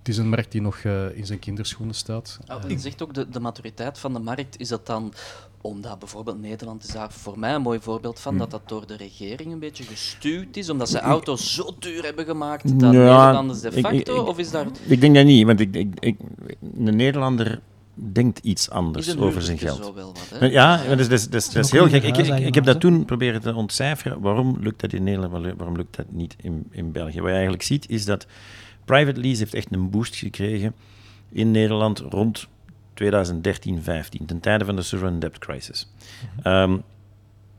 het 0.06 0.14
is 0.14 0.20
een 0.20 0.28
markt 0.28 0.52
die 0.52 0.60
nog 0.60 0.76
eh, 0.78 1.16
in 1.18 1.26
zijn 1.26 1.38
kinderschoenen 1.38 1.94
staat. 1.94 2.38
Oh, 2.50 2.64
Eh, 2.64 2.70
je 2.70 2.78
zegt 2.78 3.02
ook 3.02 3.14
de, 3.14 3.28
de 3.28 3.40
maturiteit 3.40 3.98
van 3.98 4.12
de 4.12 4.18
markt. 4.18 4.60
Is 4.60 4.68
dat 4.68 4.86
dan 4.86 5.12
omdat 5.60 5.98
bijvoorbeeld 5.98 6.40
Nederland 6.40 6.82
is 6.84 6.88
daar 6.92 7.12
voor 7.12 7.38
mij 7.38 7.54
een 7.54 7.62
mooi 7.62 7.80
voorbeeld 7.80 8.20
van, 8.20 8.38
dat 8.38 8.50
dat 8.50 8.68
door 8.68 8.86
de 8.86 8.96
regering 8.96 9.52
een 9.52 9.58
beetje 9.58 9.84
gestuurd 9.84 10.56
is, 10.56 10.70
omdat 10.70 10.88
ze 10.88 10.98
auto's 11.00 11.54
zo 11.54 11.74
duur 11.78 12.02
hebben 12.04 12.24
gemaakt 12.24 12.80
dat 12.80 12.92
Ja, 12.92 12.98
Nederlanders 12.98 13.60
de 13.60 13.68
ik- 13.68 13.74
ik- 13.76 13.84
facto, 13.84 14.20
ik- 14.22 14.28
of 14.28 14.38
is 14.38 14.50
daar 14.50 14.66
Ik 14.86 15.00
denk 15.00 15.14
dat 15.14 15.24
niet, 15.24 15.46
want 15.46 15.60
ik, 15.60 15.74
ik, 15.76 15.94
ik, 15.98 16.16
een 16.76 16.96
Nederlander 16.96 17.60
denkt 17.94 18.38
iets 18.38 18.70
anders 18.70 19.16
over 19.18 19.42
zijn 19.42 19.58
geld. 19.58 19.84
zo 19.84 19.94
wel 19.94 20.06
wat, 20.30 20.40
hè? 20.40 20.46
Ja, 20.46 20.76
dat 20.84 20.98
is, 20.98 21.08
dat 21.08 21.18
is, 21.18 21.24
dat 21.28 21.34
is, 21.42 21.50
dat 21.50 21.64
is 21.64 21.70
nog 21.70 21.80
heel 21.80 22.00
gek. 22.00 22.02
Ik, 22.16 22.26
ik, 22.26 22.38
ik 22.46 22.54
heb 22.54 22.64
dat 22.64 22.80
toen 22.80 23.04
proberen 23.04 23.40
te 23.40 23.54
ontcijferen. 23.54 24.20
Waarom 24.20 24.56
lukt 24.60 24.80
dat 24.80 24.92
in 24.92 25.02
Nederland, 25.04 25.32
waarom- 25.32 25.56
waarom 25.56 25.76
lukt 25.76 25.96
dat 25.96 26.06
niet 26.10 26.36
in, 26.40 26.66
in 26.70 26.92
België? 26.92 27.16
Wat 27.18 27.26
je 27.28 27.32
eigenlijk 27.34 27.62
ziet, 27.62 27.88
is 27.88 28.04
dat 28.04 28.26
private 28.86 29.20
lease 29.20 29.38
heeft 29.38 29.54
echt 29.54 29.74
een 29.74 29.90
boost 29.90 30.16
gekregen 30.16 30.74
in 31.28 31.50
Nederland 31.50 31.98
rond 31.98 32.48
2013, 32.94 33.82
15, 33.82 34.26
ten 34.26 34.40
tijde 34.40 34.64
van 34.64 34.76
de 34.76 34.82
sovereign 34.82 35.20
debt 35.20 35.38
crisis. 35.38 35.92
Ehm, 36.42 36.76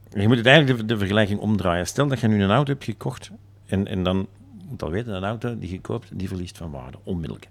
je 0.09 0.27
moet 0.27 0.37
het 0.37 0.45
eigenlijk 0.45 0.87
de, 0.87 0.97
vergelijking 0.97 1.39
omdraaien. 1.39 1.87
Stel 1.87 2.07
dat 2.07 2.19
je 2.19 2.27
nu 2.27 2.43
een 2.43 2.51
auto 2.51 2.71
hebt 2.71 2.83
gekocht 2.83 3.31
en, 3.65 3.87
en 3.87 4.03
dan, 4.03 4.27
moet 4.69 4.83
al 4.83 4.89
weten, 4.89 5.13
een 5.13 5.23
auto 5.23 5.59
die 5.59 5.71
je 5.71 5.81
koopt, 5.81 6.19
die 6.19 6.27
verliest 6.27 6.57
van 6.57 6.71
waarde, 6.71 6.97
onmiddellijk. 7.03 7.49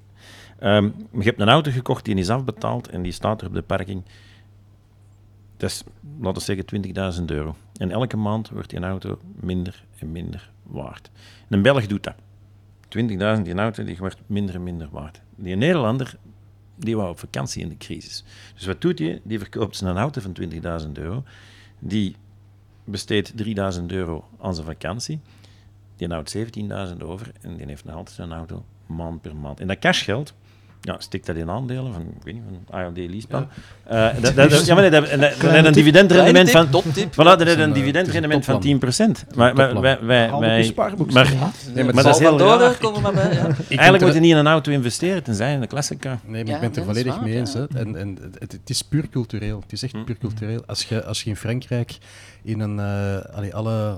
Maar 0.61 0.93
je 1.13 1.23
hebt 1.23 1.41
een 1.41 1.49
auto 1.49 1.71
gekocht, 1.71 2.05
die 2.05 2.15
is 2.15 2.31
afbetaald 2.31 2.89
en 2.89 3.03
die 3.03 3.13
staat 3.13 3.41
er 3.41 3.47
op 3.47 3.55
de 3.55 3.63
parking. 3.63 4.03
Dat 5.57 5.71
is, 5.71 5.83
laten 6.21 6.55
we 6.55 6.65
zeggen, 6.65 7.19
20.000 7.21 7.25
euro. 7.25 7.57
En 7.77 7.91
elke 7.91 8.17
maand 8.17 8.49
wordt 8.49 8.71
die 8.71 8.81
auto 8.81 9.19
minder 9.41 9.85
en 9.99 10.13
minder 10.13 10.51
waard. 10.63 11.11
En 11.49 11.57
een 11.57 11.63
Belg 11.63 11.87
doet 11.87 12.03
dat. 12.03 12.15
20.000, 12.97 13.43
die 13.43 13.55
auto 13.55 13.85
die 13.85 13.97
wordt 13.97 14.21
minder 14.27 14.55
en 14.55 14.63
minder 14.63 14.89
waard. 14.91 15.21
Die 15.37 15.57
Nederlander, 15.57 16.17
die 16.77 16.97
wou 16.97 17.11
op 17.11 17.19
vakantie 17.19 17.63
in 17.63 17.69
de 17.69 17.77
crisis. 17.77 18.25
Dus 18.55 18.67
wat 18.67 18.81
doet 18.81 18.99
hij? 18.99 19.21
Die 19.25 19.39
verkoopt 19.39 19.77
zijn 19.77 19.97
auto 19.97 20.21
van 20.21 20.37
20.000 20.87 20.93
euro. 20.93 21.25
Die 21.79 22.17
besteedt 22.85 23.33
3.000 23.79 23.85
euro 23.87 24.25
aan 24.41 24.55
zijn 24.55 24.67
vakantie. 24.67 25.21
Die 25.97 26.09
houdt 26.09 26.37
17.000 26.37 26.97
over 27.03 27.33
en 27.41 27.57
die 27.57 27.67
heeft 27.67 27.85
nog 27.85 27.95
altijd 27.95 28.17
zijn 28.17 28.33
auto 28.33 28.65
maand 28.87 29.21
per 29.21 29.37
maand. 29.37 29.61
En 29.61 29.67
dat 29.67 29.79
cashgeld, 29.79 30.35
ja, 30.81 30.97
stikt 30.99 31.27
dat 31.27 31.37
in 31.37 31.51
aandelen 31.51 31.93
van, 31.93 32.03
ik 32.03 32.23
weet 32.23 32.35
niet, 32.35 32.43
van 32.71 32.81
ALD 32.81 32.97
Leaseplan. 32.97 33.49
Ja. 33.91 34.13
dat, 34.21 34.35
dat, 34.35 34.51
dat- 34.51 34.67
ja, 34.67 34.75
maar 34.75 34.91
dat, 34.91 35.11
een 35.11 35.73
dividendrendement 35.73 36.51
van... 36.51 36.71
Toptip. 36.71 37.13
Voilà, 37.13 37.15
dat 37.17 37.43
heeft 37.43 37.59
een, 37.59 37.69
eh, 37.69 37.75
dividendrendement 37.75 38.45
van 38.45 38.55
het 38.55 38.65
is 38.99 39.25
10%. 39.27 39.35
Maar, 39.37 39.55
wij, 39.55 39.75
wij, 39.75 39.99
wij, 40.01 40.31
maar-. 40.31 40.49
Nee, 41.75 41.85
maar 41.85 42.05
dat 42.05 42.15
is 42.15 42.19
heel 42.19 42.39
Salvador, 42.39 42.59
raar. 42.61 42.77
kom 42.79 42.95
er 42.95 43.01
maar 43.01 43.13
bij. 43.13 43.33
Ja. 43.33 43.47
eigenlijk 43.69 44.05
moet 44.05 44.15
je 44.15 44.21
niet 44.21 44.31
in 44.31 44.37
een 44.37 44.47
auto 44.47 44.73
investeren, 44.73 45.23
tenzij 45.23 45.53
in 45.53 45.61
de 45.61 45.67
Classica. 45.67 46.19
Nee, 46.25 46.45
maar 46.45 46.55
ik 46.55 46.61
ben 46.61 46.69
het 46.69 46.77
er 46.77 46.83
is 46.83 46.89
volledig 46.89 47.21
mee 47.21 47.35
eens. 47.37 47.53
Hè. 47.53 47.67
En, 47.75 47.97
en 47.97 48.19
het, 48.39 48.53
het 48.53 48.71
is 48.71 48.83
puur 48.83 49.09
cultureel. 49.09 49.61
Het 49.61 49.73
is 49.73 49.83
echt 49.83 50.05
puur 50.05 50.19
cultureel. 50.19 50.63
Als 50.67 50.85
je, 50.85 51.05
als 51.05 51.23
je 51.23 51.31
in 51.31 51.37
Frankrijk, 51.37 51.99
in 52.43 52.61
een, 52.61 52.79
eh, 52.79 53.35
allee, 53.37 53.55
alle, 53.55 53.97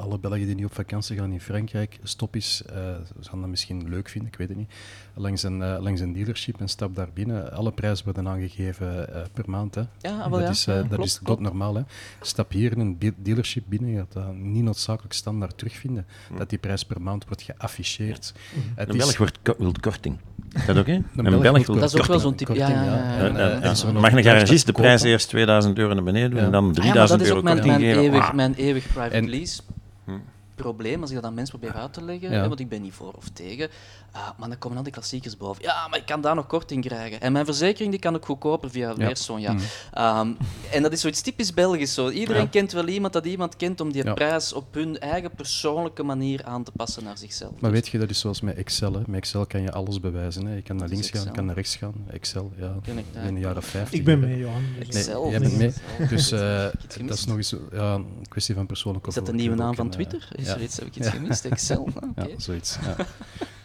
alle 0.00 0.18
Belgen 0.18 0.46
die 0.46 0.54
nu 0.54 0.64
op 0.64 0.74
vakantie 0.74 1.16
gaan 1.18 1.32
in 1.32 1.40
Frankrijk, 1.40 1.98
stop 2.02 2.36
is, 2.36 2.62
eh 2.66 2.74
ze 3.20 3.28
gaan 3.30 3.40
dat 3.40 3.48
misschien 3.48 3.88
leuk 3.88 4.08
vinden, 4.08 4.30
ik 4.32 4.38
weet 4.38 4.48
het 4.48 4.56
niet, 4.56 4.70
langs 5.18 5.42
een, 5.42 5.62
eh, 5.62 5.76
langs 5.80 6.00
een 6.00 6.12
dealership 6.12 6.60
en 6.60 6.68
stap 6.68 6.94
daar 6.96 7.08
binnen. 7.14 7.52
Alle 7.52 7.72
prijzen 7.72 8.04
worden 8.04 8.28
aangegeven 8.28 9.14
eh, 9.14 9.20
per 9.32 9.44
maand. 9.46 9.74
Hè. 9.74 9.80
Ja, 10.00 10.18
wel 10.18 10.30
dat 10.30 10.40
ja. 10.40 10.48
is, 10.48 10.66
eh, 10.66 10.74
Ja, 10.74 10.80
dat 10.80 10.88
klopt, 10.90 11.04
is 11.04 11.20
klopt. 11.22 11.40
normaal. 11.40 11.74
Hè. 11.74 11.82
Stap 12.20 12.52
hier 12.52 12.72
in 12.72 12.80
een 12.80 12.96
de- 12.98 13.12
dealership 13.16 13.64
binnen, 13.68 13.90
je 13.90 13.96
gaat 13.98 14.12
dat 14.12 14.34
niet 14.34 14.62
noodzakelijk 14.62 15.12
standaard 15.14 15.58
terugvinden. 15.58 16.06
Dat 16.36 16.50
die 16.50 16.58
prijs 16.58 16.84
per 16.84 17.00
maand 17.02 17.24
wordt 17.24 17.42
geafficheerd. 17.42 18.32
Het 18.74 18.88
Een 18.88 18.94
is- 18.94 19.00
Belg 19.04 19.16
wordt 19.16 19.38
ko- 19.42 19.54
wil 19.58 19.72
korting. 19.80 20.18
Is 20.52 20.66
dat 20.66 20.76
ook, 20.78 20.86
hè? 20.86 20.92
Een 20.94 21.04
Belg 21.14 21.40
Belg 21.40 21.42
wordt 21.50 21.66
wil 21.66 21.74
Dat 21.76 21.94
is 21.94 22.00
ook 22.00 22.06
wel 22.06 22.18
korting. 22.20 22.20
zo'n 22.22 22.34
type. 22.34 22.54
Ja, 22.54 22.66
korting, 22.66 22.86
ja, 22.86 22.94
ja, 22.94 23.26
ja. 23.28 23.60
ja. 23.62 23.86
En, 23.86 23.94
mag 24.00 24.12
een 24.12 24.22
garagist 24.22 24.66
de 24.66 24.72
kopen? 24.72 24.84
prijs 24.88 25.02
eerst 25.02 25.28
2000 25.28 25.78
euro 25.78 25.94
naar 25.94 26.02
beneden 26.04 26.30
doen 26.30 26.38
Ja. 26.38 26.44
en 26.44 26.52
dan 26.52 26.64
Ah 26.68 26.74
ja, 26.74 26.82
maar 26.82 26.82
3000 26.82 27.18
dat 27.18 27.20
is 27.20 27.26
euro 27.34 27.38
ook 27.38 27.44
mijn, 27.44 27.56
korting 27.56 27.76
mijn, 27.78 27.88
geven? 27.94 28.04
eeuwig, 28.12 28.28
Ah. 28.28 28.34
mijn 28.34 28.54
eeuwig 28.54 28.86
private 28.86 29.14
En- 29.14 29.28
lease 29.30 29.60
Hm. 30.04 30.10
Probleem, 30.56 31.00
als 31.00 31.10
ik 31.10 31.16
dat 31.16 31.24
aan 31.24 31.34
mensen 31.34 31.58
probeer 31.58 31.76
uit 31.80 31.92
te 31.92 32.04
leggen, 32.04 32.30
Ja. 32.30 32.40
hè, 32.40 32.48
want 32.48 32.60
ik 32.60 32.68
ben 32.68 32.82
niet 32.82 32.92
voor 32.94 33.12
of 33.12 33.28
tegen, 33.32 33.68
ah, 34.12 34.28
maar 34.38 34.48
dan 34.48 34.58
komen 34.58 34.76
al 34.78 34.84
die 34.84 34.92
klassiekers 34.92 35.36
boven. 35.36 35.62
Ja, 35.62 35.88
maar 35.88 35.98
ik 35.98 36.06
kan 36.06 36.20
daar 36.20 36.34
nog 36.34 36.46
korting 36.46 36.84
krijgen. 36.84 37.20
En 37.20 37.32
mijn 37.32 37.44
verzekering 37.44 37.90
die 37.90 38.00
kan 38.00 38.14
ik 38.14 38.24
goedkoper 38.24 38.70
via 38.70 38.88
Ja. 38.88 38.94
weer 38.96 39.16
Sonja. 39.16 39.50
Hm. 39.52 39.58
Ehm, 39.92 40.28
en 40.72 40.82
dat 40.82 40.92
is 40.92 41.00
zoiets 41.00 41.20
typisch 41.20 41.54
Belgisch. 41.54 41.94
Zo. 41.94 42.08
Iedereen 42.10 42.42
Ja. 42.42 42.48
kent 42.48 42.72
wel 42.72 42.88
iemand 42.88 43.12
dat 43.12 43.26
iemand 43.26 43.56
kent 43.56 43.80
om 43.80 43.92
die 43.92 44.04
Ja. 44.04 44.12
prijs 44.14 44.52
op 44.52 44.74
hun 44.74 44.98
eigen 44.98 45.30
persoonlijke 45.30 46.02
manier 46.02 46.44
aan 46.44 46.62
te 46.64 46.72
passen 46.72 47.04
naar 47.04 47.18
zichzelf. 47.18 47.52
Maar 47.60 47.70
weet 47.70 47.88
je, 47.88 47.98
dat 47.98 48.10
is 48.10 48.20
zoals 48.20 48.40
met 48.40 48.56
Excel. 48.56 48.92
Hè. 48.92 49.00
Met 49.06 49.16
Excel 49.20 49.46
kan 49.46 49.62
je 49.62 49.72
alles 49.72 50.00
bewijzen. 50.00 50.46
Hè. 50.46 50.54
Je 50.54 50.62
kan 50.62 50.76
naar 50.76 50.88
links 50.88 51.10
gaan, 51.10 51.24
je 51.24 51.30
kan 51.30 51.44
naar 51.44 51.54
rechts 51.54 51.76
gaan. 51.76 51.94
Excel, 52.10 52.52
ja, 52.56 52.74
Ken 52.82 52.98
ik 52.98 53.04
in 53.26 53.34
de 53.34 53.40
jaren 53.40 53.62
50. 53.62 53.98
Ik 53.98 54.04
ben 54.04 54.20
mee, 54.20 54.38
Johan. 54.38 54.62
dus- 54.78 54.88
Nee, 54.88 55.02
Excel, 55.02 55.30
jij 55.30 55.38
bent 55.40 55.56
mee. 55.56 55.72
Dus 56.08 56.30
eh, 56.32 56.64
dat 57.06 57.16
is 57.18 57.24
nog 57.24 57.36
eens 57.36 57.54
ja, 57.72 57.94
een 57.94 58.26
kwestie 58.28 58.54
van 58.54 58.66
persoonlijke 58.66 59.08
Is 59.08 59.14
dat 59.14 59.26
de 59.26 59.32
nieuwe 59.32 59.56
naam 59.56 59.68
ook 59.68 59.74
van 59.74 59.86
eh, 59.86 59.92
Twitter? 59.92 60.28
Is 60.46 60.52
ja. 60.52 60.58
er 60.58 60.62
iets, 60.62 60.76
heb 60.76 60.86
ik 60.86 60.96
iets 60.96 61.06
Ja. 61.06 61.12
gemist? 61.12 61.44
Excel? 61.44 61.88
Ah. 62.16 62.26
Ja, 62.28 62.34
zoiets. 62.36 62.78
Ja, 62.82 62.96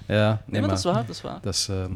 ja 0.16 0.30
nee, 0.30 0.38
Nee, 0.46 0.60
maar 0.62 0.70
dat 0.70 0.78
is 0.78 0.84
waar, 0.84 1.06
dat 1.06 1.16
is 1.16 1.22
waar. 1.22 1.40
dat 1.42 1.54
is, 1.54 1.68
ehm, 1.70 1.92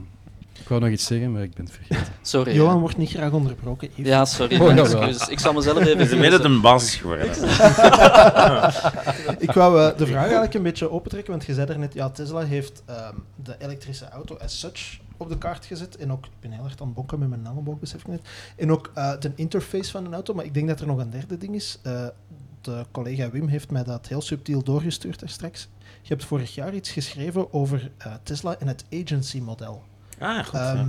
ik 0.60 0.68
wou 0.68 0.82
nog 0.82 0.90
iets 0.90 1.06
zeggen, 1.06 1.32
maar 1.32 1.42
ik 1.42 1.54
ben 1.54 1.66
het 1.66 1.74
vergeten. 1.74 2.14
Sorry. 2.22 2.54
Johan 2.56 2.80
wordt 2.80 2.98
niet 2.98 3.10
graag 3.10 3.32
onderbroken. 3.32 3.90
Yves. 3.96 4.08
Ja, 4.08 4.26
sorry. 4.26 4.60
Oh, 4.60 4.78
excuses. 4.78 5.28
Ik 5.28 5.40
zal 5.40 5.54
mezelf 5.54 5.78
even... 5.80 5.98
Het 5.98 6.08
is 6.08 6.14
inmiddels 6.14 6.44
een 6.44 6.62
basis 6.62 6.96
geworden. 6.96 7.28
Ik 9.40 9.52
wou 9.52 9.80
eh, 9.82 9.98
de 9.98 10.06
vraag 10.08 10.24
eigenlijk 10.24 10.54
een 10.54 10.64
beetje 10.64 10.92
opentrekken, 10.92 11.32
want 11.32 11.46
je 11.46 11.54
zei 11.54 11.68
er 11.68 11.80
net, 11.80 11.94
ja, 11.94 12.10
Tesla 12.10 12.42
heeft 12.44 12.84
ehm, 12.86 13.16
de 13.44 13.56
elektrische 13.60 14.10
auto 14.10 14.36
as 14.36 14.60
such 14.60 15.00
op 15.18 15.30
de 15.30 15.38
kaart 15.38 15.66
gezet. 15.66 15.96
En 15.98 16.12
ook, 16.12 16.26
ik 16.26 16.32
ben 16.40 16.52
heel 16.52 16.64
erg 16.64 16.80
aan 16.80 16.86
het 16.88 16.96
bonken 16.96 17.20
met 17.20 17.30
mijn 17.30 17.42
nanoboog, 17.42 17.80
besef 17.80 18.00
ik 18.02 18.08
net. 18.08 18.22
En 18.56 18.72
ook 18.72 18.92
eh, 18.94 19.12
de 19.20 19.32
interface 19.36 19.92
van 19.92 20.06
een 20.06 20.14
auto. 20.14 20.34
Maar 20.34 20.46
ik 20.46 20.54
denk 20.54 20.68
dat 20.68 20.80
er 20.80 20.88
nog 20.88 20.98
een 21.00 21.10
derde 21.10 21.38
ding 21.38 21.56
is. 21.56 21.80
Eh, 22.68 22.78
de 22.78 22.86
collega 22.92 23.30
Wim 23.30 23.48
heeft 23.48 23.72
mij 23.72 23.84
dat 23.84 24.08
heel 24.08 24.22
subtiel 24.22 24.64
doorgestuurd 24.64 25.20
daar 25.20 25.30
straks. 25.30 25.68
Je 26.02 26.08
hebt 26.08 26.24
vorig 26.26 26.56
jaar 26.56 26.74
iets 26.74 26.92
geschreven 26.92 27.54
over 27.54 27.92
eh, 27.98 28.14
Tesla 28.24 28.58
en 28.60 28.68
het 28.68 28.86
agency-model. 28.94 29.84
Ah, 30.20 30.44
goed. 30.46 30.60
Ja. 30.60 30.88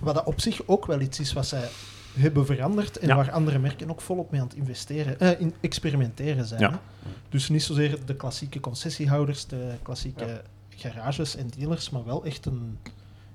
Wat 0.00 0.14
dat 0.14 0.24
op 0.24 0.40
zich 0.40 0.66
ook 0.66 0.86
wel 0.86 1.00
iets 1.00 1.20
is 1.20 1.32
wat 1.32 1.46
zij 1.46 1.68
hebben 2.12 2.46
veranderd 2.46 2.98
en 2.98 3.08
Ja. 3.08 3.16
waar 3.16 3.30
andere 3.30 3.58
merken 3.58 3.90
ook 3.90 4.00
volop 4.00 4.30
mee 4.30 4.40
aan 4.40 4.46
het 4.46 4.56
investeren, 4.56 5.20
eh, 5.20 5.40
in 5.40 5.54
experimenteren 5.60 6.46
zijn. 6.46 6.60
Ja. 6.60 6.80
Dus 7.28 7.48
niet 7.48 7.62
zozeer 7.62 7.98
de 8.06 8.16
klassieke 8.16 8.60
concessiehouders, 8.60 9.46
de 9.46 9.74
klassieke 9.82 10.42
garages 10.68 11.36
en 11.36 11.48
dealers, 11.56 11.90
maar 11.90 12.04
wel 12.04 12.24
echt 12.24 12.46
een, 12.46 12.78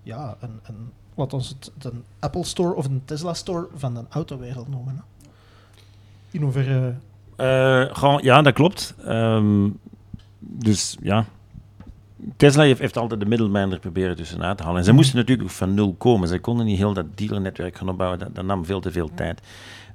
ja, 0.03 0.37
een, 0.39 0.59
een 0.63 0.91
wat 1.13 1.33
ons 1.33 1.49
het 1.49 1.71
de 1.77 1.91
Apple 2.19 2.43
Store 2.43 2.73
of 2.73 2.85
een 2.85 3.01
Tesla 3.05 3.33
Store 3.33 3.67
van 3.75 3.93
de 3.93 4.03
autowereld 4.09 4.67
noemen. 4.67 4.95
Hè. 4.95 5.01
In 6.31 6.41
hoeverre... 6.41 6.95
Eh, 7.37 7.83
gewoon, 7.95 8.19
ja, 8.23 8.41
dat 8.41 8.53
klopt. 8.53 8.95
Ehm, 9.05 9.69
dus 10.39 10.97
ja, 11.01 11.25
Tesla 12.37 12.63
heeft, 12.63 12.79
heeft 12.79 12.97
altijd 12.97 13.19
de 13.19 13.25
middelmijner 13.25 13.79
proberen 13.79 14.15
tussenuit 14.15 14.57
te 14.57 14.63
halen. 14.63 14.79
En 14.79 14.85
ze 14.85 14.91
moesten 14.91 15.17
natuurlijk 15.17 15.49
van 15.49 15.73
nul 15.73 15.93
komen. 15.97 16.27
Ze 16.27 16.39
konden 16.39 16.65
niet 16.65 16.77
heel 16.77 16.93
dat 16.93 17.17
dealernetwerk 17.17 17.77
gaan 17.77 17.89
opbouwen. 17.89 18.19
Dat, 18.19 18.35
dat 18.35 18.45
nam 18.45 18.65
veel 18.65 18.79
te 18.79 18.91
veel 18.91 19.09
tijd. 19.15 19.41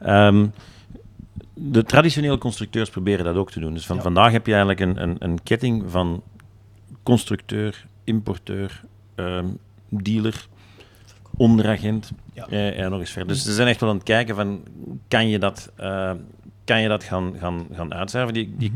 Ehm, 0.01 0.47
de 1.55 1.83
traditionele 1.85 2.39
constructeurs 2.39 2.91
proberen 2.91 3.25
dat 3.25 3.37
ook 3.37 3.51
te 3.51 3.61
doen. 3.61 3.75
Dus 3.75 3.87
van, 3.87 3.97
Ja. 3.97 4.03
vandaag 4.03 4.33
heb 4.33 4.47
je 4.47 4.55
eigenlijk 4.55 4.81
een, 4.81 5.03
een, 5.03 5.17
een 5.19 5.43
ketting 5.43 5.85
van 5.91 6.23
constructeur, 7.03 7.87
importeur, 8.05 8.81
ehm, 9.15 9.47
dealer, 9.89 10.47
onderagent 11.37 12.13
Ja. 12.33 12.47
eh, 12.49 12.79
en 12.81 12.91
nog 12.91 13.01
eens 13.01 13.11
verder. 13.11 13.33
Dus 13.35 13.45
ze 13.45 13.53
zijn 13.53 13.69
echt 13.69 13.81
wel 13.81 13.89
aan 13.89 13.95
het 13.95 14.05
kijken 14.05 14.35
van, 14.35 14.63
kan 15.09 15.29
je 15.29 15.39
dat, 15.39 15.73
eh, 15.77 16.13
kan 16.65 16.81
je 16.81 16.89
dat 16.89 17.05
gaan, 17.05 17.35
gaan, 17.39 17.67
gaan 17.73 17.95
uitzuiveren? 17.95 18.45
Die, 18.45 18.55
die 18.57 18.73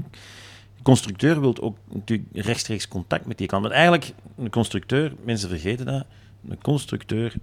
constructeur 0.82 1.40
wil 1.40 1.60
ook 1.60 1.76
natuurlijk 1.92 2.28
rechtstreeks 2.32 2.88
contact 2.88 3.26
met 3.26 3.38
die 3.38 3.46
klant. 3.46 3.62
Want 3.62 3.74
eigenlijk, 3.74 4.12
een 4.36 4.50
constructeur, 4.50 5.12
mensen 5.24 5.48
vergeten 5.48 5.86
dat, 5.86 6.04
een 6.48 6.62
constructeur, 6.62 7.34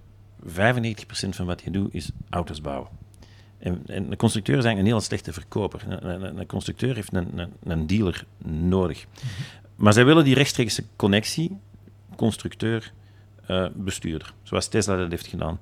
95% 0.46 0.48
van 1.28 1.46
wat 1.46 1.62
je 1.62 1.70
doet 1.70 1.94
is 1.94 2.10
auto's 2.30 2.60
bouwen. 2.60 2.88
En, 3.58 3.82
en 3.86 4.10
een 4.10 4.16
constructeur 4.16 4.58
is 4.58 4.64
eigenlijk 4.64 4.78
een 4.78 4.98
heel 4.98 5.06
slechte 5.06 5.32
verkoper. 5.32 5.82
Een, 5.88 6.24
een, 6.24 6.38
een 6.38 6.46
constructeur 6.46 6.94
heeft 6.94 7.14
een, 7.14 7.38
een, 7.38 7.52
een 7.64 7.86
dealer 7.86 8.24
nodig. 8.44 9.06
Maar 9.76 9.92
zij 9.92 10.04
willen 10.04 10.24
die 10.24 10.34
rechtstreekse 10.34 10.84
connectie, 10.96 11.58
constructeur, 12.16 12.92
eh, 13.46 13.66
bestuurder. 13.74 14.34
Zoals 14.42 14.68
Tesla 14.68 14.96
dat 14.96 15.10
heeft 15.10 15.26
gedaan. 15.26 15.58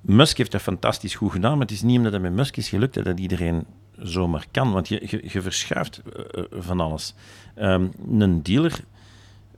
Musk 0.00 0.36
heeft 0.36 0.52
dat 0.52 0.62
fantastisch 0.62 1.14
goed 1.14 1.32
gedaan, 1.32 1.52
maar 1.52 1.66
het 1.66 1.70
is 1.70 1.82
niet 1.82 1.96
omdat 1.96 2.12
het 2.12 2.22
met 2.22 2.32
Musk 2.32 2.56
is 2.56 2.68
gelukt 2.68 3.04
dat 3.04 3.18
iedereen 3.18 3.64
zomaar 4.02 4.46
kan. 4.50 4.72
Want 4.72 4.88
je, 4.88 5.18
je, 5.32 5.42
verschuift 5.42 6.02
eh, 6.16 6.42
eh, 6.42 6.44
van 6.50 6.80
alles. 6.80 7.14
Ehm, 7.54 7.86
een 8.18 8.42
dealer, 8.42 8.80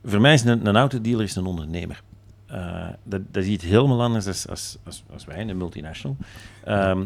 voor 0.05 0.21
mij 0.21 0.35
is 0.35 0.45
een, 0.45 0.67
een 0.67 0.77
autodealer 0.77 1.25
is 1.25 1.37
een 1.37 1.47
ondernemer. 1.47 2.03
Eh, 2.47 2.89
dat, 3.03 3.21
dat 3.31 3.43
is 3.43 3.49
iets 3.49 3.65
helemaal 3.65 4.03
anders 4.03 4.27
als, 4.27 4.49
als, 4.49 4.79
als, 4.85 5.03
als 5.13 5.25
wij, 5.25 5.41
een 5.41 5.57
multinational. 5.57 6.17
Ehm, 6.65 7.05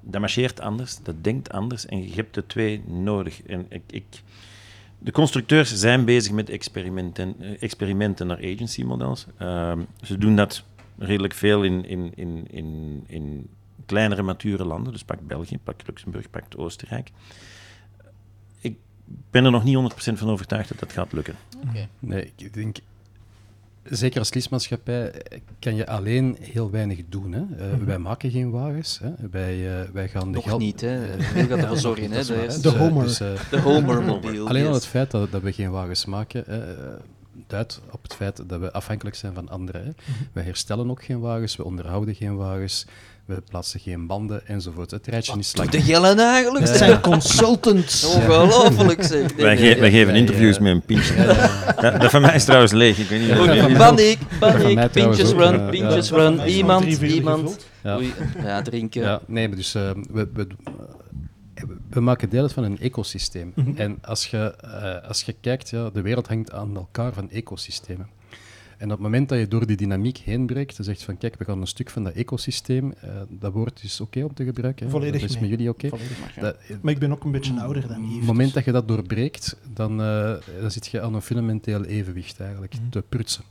dat 0.00 0.20
marcheert 0.20 0.60
anders, 0.60 0.98
dat 1.02 1.24
denkt 1.24 1.50
anders 1.52 1.86
en 1.86 2.08
je 2.08 2.14
hebt 2.14 2.34
de 2.34 2.46
twee 2.46 2.82
nodig. 2.86 3.42
En 3.42 3.66
ik, 3.68 3.82
ik, 3.90 4.04
de 4.98 5.10
constructeurs 5.10 5.74
zijn 5.74 6.04
bezig 6.04 6.32
met 6.32 6.50
experimenten, 6.50 7.34
experimenten 7.60 8.26
naar 8.26 8.36
agency-models. 8.36 9.26
Ehm, 9.38 9.80
ze 10.02 10.18
doen 10.18 10.36
dat 10.36 10.64
redelijk 10.98 11.34
veel 11.34 11.62
in, 11.62 11.84
in, 11.84 12.12
in, 12.14 12.46
in, 12.50 13.04
in 13.06 13.48
kleinere, 13.86 14.22
mature 14.22 14.64
landen. 14.64 14.92
Dus 14.92 15.04
pak 15.04 15.26
België, 15.26 15.58
pak 15.58 15.80
Luxemburg, 15.86 16.30
pak 16.30 16.44
Oostenrijk. 16.56 17.10
Ik 18.60 18.76
ben 19.30 19.44
er 19.44 19.50
nog 19.50 19.64
niet 19.64 19.92
100% 20.10 20.12
van 20.14 20.28
overtuigd 20.30 20.68
dat 20.68 20.78
dat 20.78 20.92
gaat 20.92 21.12
lukken. 21.12 21.34
Oké. 21.68 21.88
Nee, 21.98 22.32
ik 22.36 22.54
denk, 22.54 22.76
zeker 23.82 24.18
als 24.18 24.34
leasemaatschappij 24.34 25.10
eh, 25.10 25.38
kan 25.58 25.74
je 25.74 25.86
alleen 25.86 26.36
heel 26.40 26.70
weinig 26.70 27.00
doen. 27.08 27.32
Hè. 27.32 27.40
Eh, 27.70 27.78
Wij 27.78 27.98
maken 27.98 28.30
geen 28.30 28.50
wagens. 28.50 28.98
Hè. 29.02 29.12
Wij, 29.30 29.80
eh, 29.82 29.88
wij 29.90 30.08
gaan 30.08 30.28
de 30.32 30.34
Nog 30.36 30.44
geld... 30.44 30.60
niet, 30.60 30.80
hè. 30.80 31.18
Gaat 31.20 31.50
ervoor 31.50 31.76
zorgen, 31.90 32.10
hè. 32.10 32.16
Dat 32.16 32.20
is 32.20 32.28
waar, 32.28 32.46
De, 32.46 32.52
hè. 32.52 32.56
De 32.56 32.62
Dus, 32.62 32.72
eh, 32.74 32.78
Homer. 32.80 33.04
dus, 33.04 33.20
eh, 33.20 33.50
de 33.50 33.60
Homer-mobiel. 33.60 34.48
Alleen 34.48 34.66
al 34.66 34.72
het 34.74 34.86
feit 34.86 35.10
dat, 35.10 35.30
dat 35.32 35.42
we 35.42 35.52
geen 35.52 35.70
wagens 35.70 36.04
maken, 36.04 36.46
eh, 36.46 36.58
duidt 37.46 37.80
op 37.90 38.02
het 38.02 38.14
feit 38.14 38.48
dat 38.48 38.60
we 38.60 38.72
afhankelijk 38.72 39.16
zijn 39.16 39.34
van 39.34 39.48
anderen. 39.48 39.84
Hè. 39.84 39.90
We 40.32 40.40
herstellen 40.40 40.90
ook 40.90 41.04
geen 41.04 41.20
wagens, 41.20 41.56
we 41.56 41.64
onderhouden 41.64 42.14
geen 42.14 42.36
wagens, 42.36 42.86
we 43.26 43.42
plaatsen 43.50 43.80
geen 43.80 44.06
banden 44.06 44.46
enzovoort. 44.46 44.90
Het 44.90 45.06
rijtje 45.06 45.38
is 45.38 45.52
Doe 45.52 45.64
lang. 45.64 45.76
de 45.76 45.82
gillen 45.82 46.18
eigenlijk? 46.18 46.66
Het 46.66 46.76
zijn 46.76 47.00
consultants. 47.00 48.04
Ongelooflijk, 48.14 49.02
zeg. 49.02 49.36
Nee, 49.36 49.44
wij, 49.44 49.54
nee, 49.54 49.80
wij 49.80 49.90
geven 49.90 50.12
ja, 50.12 50.18
interviews 50.18 50.56
ja. 50.56 50.62
met 50.62 50.72
een 50.72 50.82
pintje. 50.82 51.14
Dat, 51.80 52.00
dat 52.00 52.10
van 52.10 52.20
mij 52.20 52.34
is 52.34 52.44
trouwens 52.44 52.72
leeg. 52.72 52.98
Ik 52.98 53.08
weet 53.08 53.20
niet 53.20 53.78
Paniek, 53.78 54.18
paniek, 54.38 54.58
trouwens 54.62 54.92
pintjes 54.92 55.32
ook, 55.32 55.38
run, 55.38 55.52
ja. 55.52 55.68
pintjes 55.68 56.08
Ja. 56.08 56.16
run. 56.16 56.40
Is 56.40 56.54
Iemand, 56.54 56.84
iemand. 56.84 57.66
Ja. 57.82 58.00
Ja, 58.42 58.62
drinken. 58.62 59.02
Ja, 59.02 59.20
nee, 59.26 59.48
maar 59.48 59.56
dus 59.56 59.74
eh, 59.74 59.90
we, 60.10 60.28
we, 60.32 60.46
eh, 61.54 61.64
we 61.90 62.00
maken 62.00 62.28
deel 62.28 62.42
uit 62.42 62.52
van 62.52 62.64
een 62.64 62.78
ecosysteem. 62.78 63.52
En 63.74 63.98
als 64.02 64.26
je, 64.26 64.54
eh, 64.60 65.08
als 65.08 65.22
je 65.22 65.34
kijkt, 65.40 65.70
ja, 65.70 65.90
de 65.90 66.00
wereld 66.00 66.28
hangt 66.28 66.52
aan 66.52 66.76
elkaar 66.76 67.12
van 67.12 67.30
ecosystemen. 67.30 68.08
En 68.76 68.84
op 68.84 68.90
het 68.90 69.00
moment 69.00 69.28
dat 69.28 69.38
je 69.38 69.48
door 69.48 69.66
die 69.66 69.76
dynamiek 69.76 70.16
heen 70.18 70.46
breekt, 70.46 70.76
dan 70.76 70.84
zegt 70.84 71.02
van 71.02 71.18
kijk, 71.18 71.36
we 71.38 71.44
gaan 71.44 71.60
een 71.60 71.66
stuk 71.66 71.90
van 71.90 72.04
dat 72.04 72.12
ecosysteem, 72.12 72.92
eh, 72.92 73.10
dat 73.28 73.52
woord 73.52 73.82
is 73.82 74.00
oké 74.00 74.22
om 74.24 74.34
te 74.34 74.44
gebruiken. 74.44 74.84
hè? 74.86 74.90
Volledig 74.92 75.20
Dat 75.20 75.30
is 75.30 75.34
mee. 75.38 75.40
met 75.40 75.50
jullie 75.50 75.68
oké. 75.72 75.88
Volledig 75.88 76.20
maar, 76.20 76.32
ja. 76.36 76.40
Dat- 76.42 76.56
Maar 76.82 76.92
ik 76.92 76.98
ben 76.98 77.12
ook 77.12 77.24
een 77.24 77.30
beetje 77.30 77.60
ouder 77.60 77.88
dan 77.88 77.96
Op 77.96 78.02
Yves. 78.04 78.16
het 78.16 78.26
moment 78.26 78.44
dus- 78.44 78.52
dat 78.54 78.64
je 78.64 78.72
dat 78.72 78.88
doorbreekt, 78.88 79.56
dan, 79.74 80.00
eh, 80.00 80.34
dan 80.60 80.70
zit 80.70 80.86
je 80.86 81.00
aan 81.00 81.14
een 81.14 81.22
fundamenteel 81.22 81.84
evenwicht 81.84 82.40
eigenlijk, 82.40 82.72
Mhm. 82.74 82.88
te 82.88 83.02
prutsen. 83.08 83.44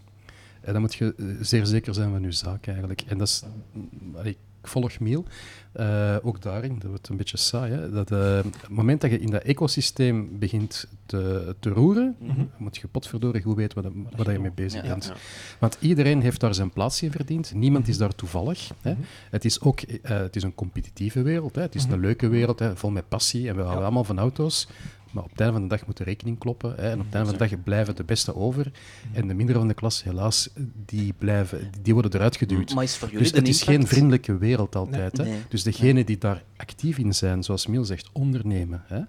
En 0.62 0.72
dan 0.74 0.82
moet 0.82 0.96
je 0.96 1.14
eh, 1.18 1.26
zeer 1.42 1.66
zeker 1.66 1.94
zijn 1.94 2.12
van 2.12 2.22
je 2.22 2.32
zaak 2.32 2.68
eigenlijk. 2.68 3.02
En 3.08 3.18
dat 3.18 3.28
is, 3.28 3.44
mm, 3.74 4.16
allee, 4.16 4.38
ik 4.66 4.72
volg 4.72 5.00
Miel, 5.00 5.26
eh, 5.72 6.16
ook 6.22 6.42
daarin, 6.42 6.74
dat 6.80 6.90
wordt 6.90 7.08
een 7.10 7.18
beetje 7.18 7.38
saai, 7.38 7.72
hè, 7.72 7.90
dat 7.92 8.12
eh, 8.12 8.40
op 8.46 8.54
het 8.62 8.70
moment 8.70 9.02
dat 9.02 9.12
je 9.12 9.20
in 9.20 9.30
dat 9.30 9.42
ecosysteem 9.44 10.40
begint 10.40 10.88
te, 11.06 11.56
te 11.60 11.70
roeren, 11.70 12.16
Mhm. 12.20 12.42
moet 12.58 12.78
je 12.78 12.88
potverdorie 12.88 13.42
goed 13.42 13.56
weten 13.56 13.84
wat, 13.84 13.92
wat 14.16 14.26
je 14.36 14.40
mee 14.40 14.52
bezig 14.52 14.82
Ja. 14.84 14.88
bent. 14.90 15.06
Ja. 15.06 15.14
Want 15.60 15.78
iedereen 15.80 16.22
heeft 16.22 16.40
daar 16.40 16.54
zijn 16.54 16.72
plaats 16.72 17.02
in 17.02 17.12
verdiend. 17.12 17.54
Niemand 17.54 17.88
is 17.88 17.98
daar 17.98 18.16
toevallig. 18.16 18.70
Hè. 18.82 18.92
Mhm. 18.92 19.02
Het 19.30 19.46
is 19.46 19.62
ook 19.62 19.82
eh, 19.82 20.18
het 20.18 20.36
is 20.36 20.44
een 20.44 20.56
competitieve 20.56 21.22
wereld. 21.22 21.56
Hè. 21.56 21.62
Het 21.62 21.76
is 21.76 21.84
Mhm. 21.86 21.94
een 21.94 22.00
leuke 22.00 22.28
wereld, 22.28 22.60
hè, 22.60 22.76
vol 22.76 22.90
met 22.90 23.08
passie. 23.08 23.50
En 23.50 23.56
we 23.56 23.62
houden 23.62 23.84
allemaal 23.84 24.04
van 24.04 24.20
auto's. 24.20 24.68
Maar 25.16 25.24
op 25.24 25.30
het 25.30 25.40
einde 25.40 25.54
van 25.54 25.64
de 25.64 25.76
dag 25.76 25.86
moet 25.86 25.98
de 25.98 26.04
rekening 26.04 26.40
kloppen. 26.40 26.70
Hè. 26.76 26.90
En 26.90 27.00
op 27.00 27.06
het 27.06 27.16
einde 27.16 27.30
van 27.30 27.38
de 27.40 27.48
dag 27.50 27.64
blijven 27.64 27.96
de 27.96 28.04
beste 28.04 28.36
over. 28.36 28.72
Mhm. 29.10 29.16
En 29.20 29.28
de 29.28 29.34
mindere 29.34 29.60
van 29.60 29.68
de 29.68 29.74
klas, 29.74 30.04
helaas, 30.04 30.50
die, 30.86 31.14
blijven, 31.18 31.70
die 31.82 31.94
worden 31.94 32.14
eruit 32.14 32.38
geduwd. 32.38 32.74
Maar 32.74 32.84
is 32.84 32.98
voor 32.98 33.08
jullie 33.10 33.24
Dus 33.24 33.34
het 33.38 33.48
is 33.48 33.62
geen 33.62 33.88
vriendelijke 33.88 34.38
wereld 34.38 34.76
altijd. 34.76 35.18
Hè? 35.18 35.24
Nee. 35.24 35.40
Dus 35.50 35.64
degenen 35.64 36.06
die 36.06 36.18
daar 36.18 36.44
actief 36.58 36.98
in 36.98 37.14
zijn, 37.14 37.44
zoals 37.44 37.68
Miel 37.68 37.86
zegt, 37.86 38.10
ondernemen, 38.12 38.84
hè? 38.88 38.98
Mhm. 39.00 39.08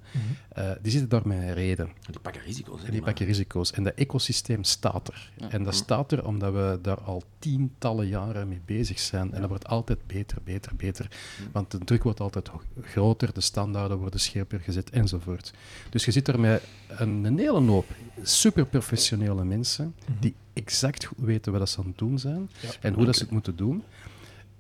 eh, 0.49 0.71
die 0.83 0.91
zitten 0.91 1.09
daar 1.09 1.27
met 1.29 1.39
een 1.39 1.55
reden. 1.55 1.89
Die 2.11 2.21
pakken 2.21 2.43
risico's. 2.43 2.79
hè, 2.81 2.85
En 2.85 2.91
die 2.91 3.01
maar- 3.01 3.09
pakken 3.11 3.27
risico's. 3.27 3.73
En 3.73 3.83
dat 3.83 3.95
ecosysteem 3.95 4.65
staat 4.65 5.09
er. 5.09 5.31
Ja. 5.37 5.51
En 5.51 5.63
dat 5.63 5.75
staat 5.75 6.13
er 6.13 6.27
omdat 6.27 6.53
we 6.53 6.79
daar 6.83 7.01
al 7.01 7.23
tientallen 7.39 8.07
jaren 8.09 8.49
mee 8.49 8.61
bezig 8.65 8.99
zijn. 8.99 9.33
En 9.33 9.41
dat 9.41 9.49
wordt 9.49 9.67
altijd 9.67 9.99
beter, 10.07 10.39
beter, 10.45 10.73
beter. 10.77 11.09
Want 11.53 11.71
de 11.71 11.79
druk 11.79 12.03
wordt 12.03 12.21
altijd 12.21 12.51
groter, 12.83 13.33
de 13.35 13.41
standaarden 13.41 13.99
worden 13.99 14.21
scherper 14.21 14.61
gezet 14.61 14.91
enzovoort. 14.91 15.53
Dus 15.91 15.96
je 16.05 16.11
zit 16.11 16.29
er 16.29 16.41
met 16.41 16.63
een, 16.89 17.25
een 17.25 17.39
hele 17.39 17.61
hoop 17.61 17.87
superprofessionele 18.23 19.45
mensen 19.45 19.95
die 20.21 20.35
exact 20.53 21.05
goed 21.05 21.19
weten 21.21 21.53
wat 21.53 21.61
dat 21.61 21.71
ze 21.71 21.79
aan 21.79 21.87
het 21.87 21.99
doen 21.99 22.19
zijn 22.19 22.51
Ja. 22.61 22.69
en 22.81 22.95
hoe 22.95 23.05
dat 23.05 23.17
ze 23.17 23.23
het 23.23 23.31
moeten 23.31 23.57
doen. 23.57 23.83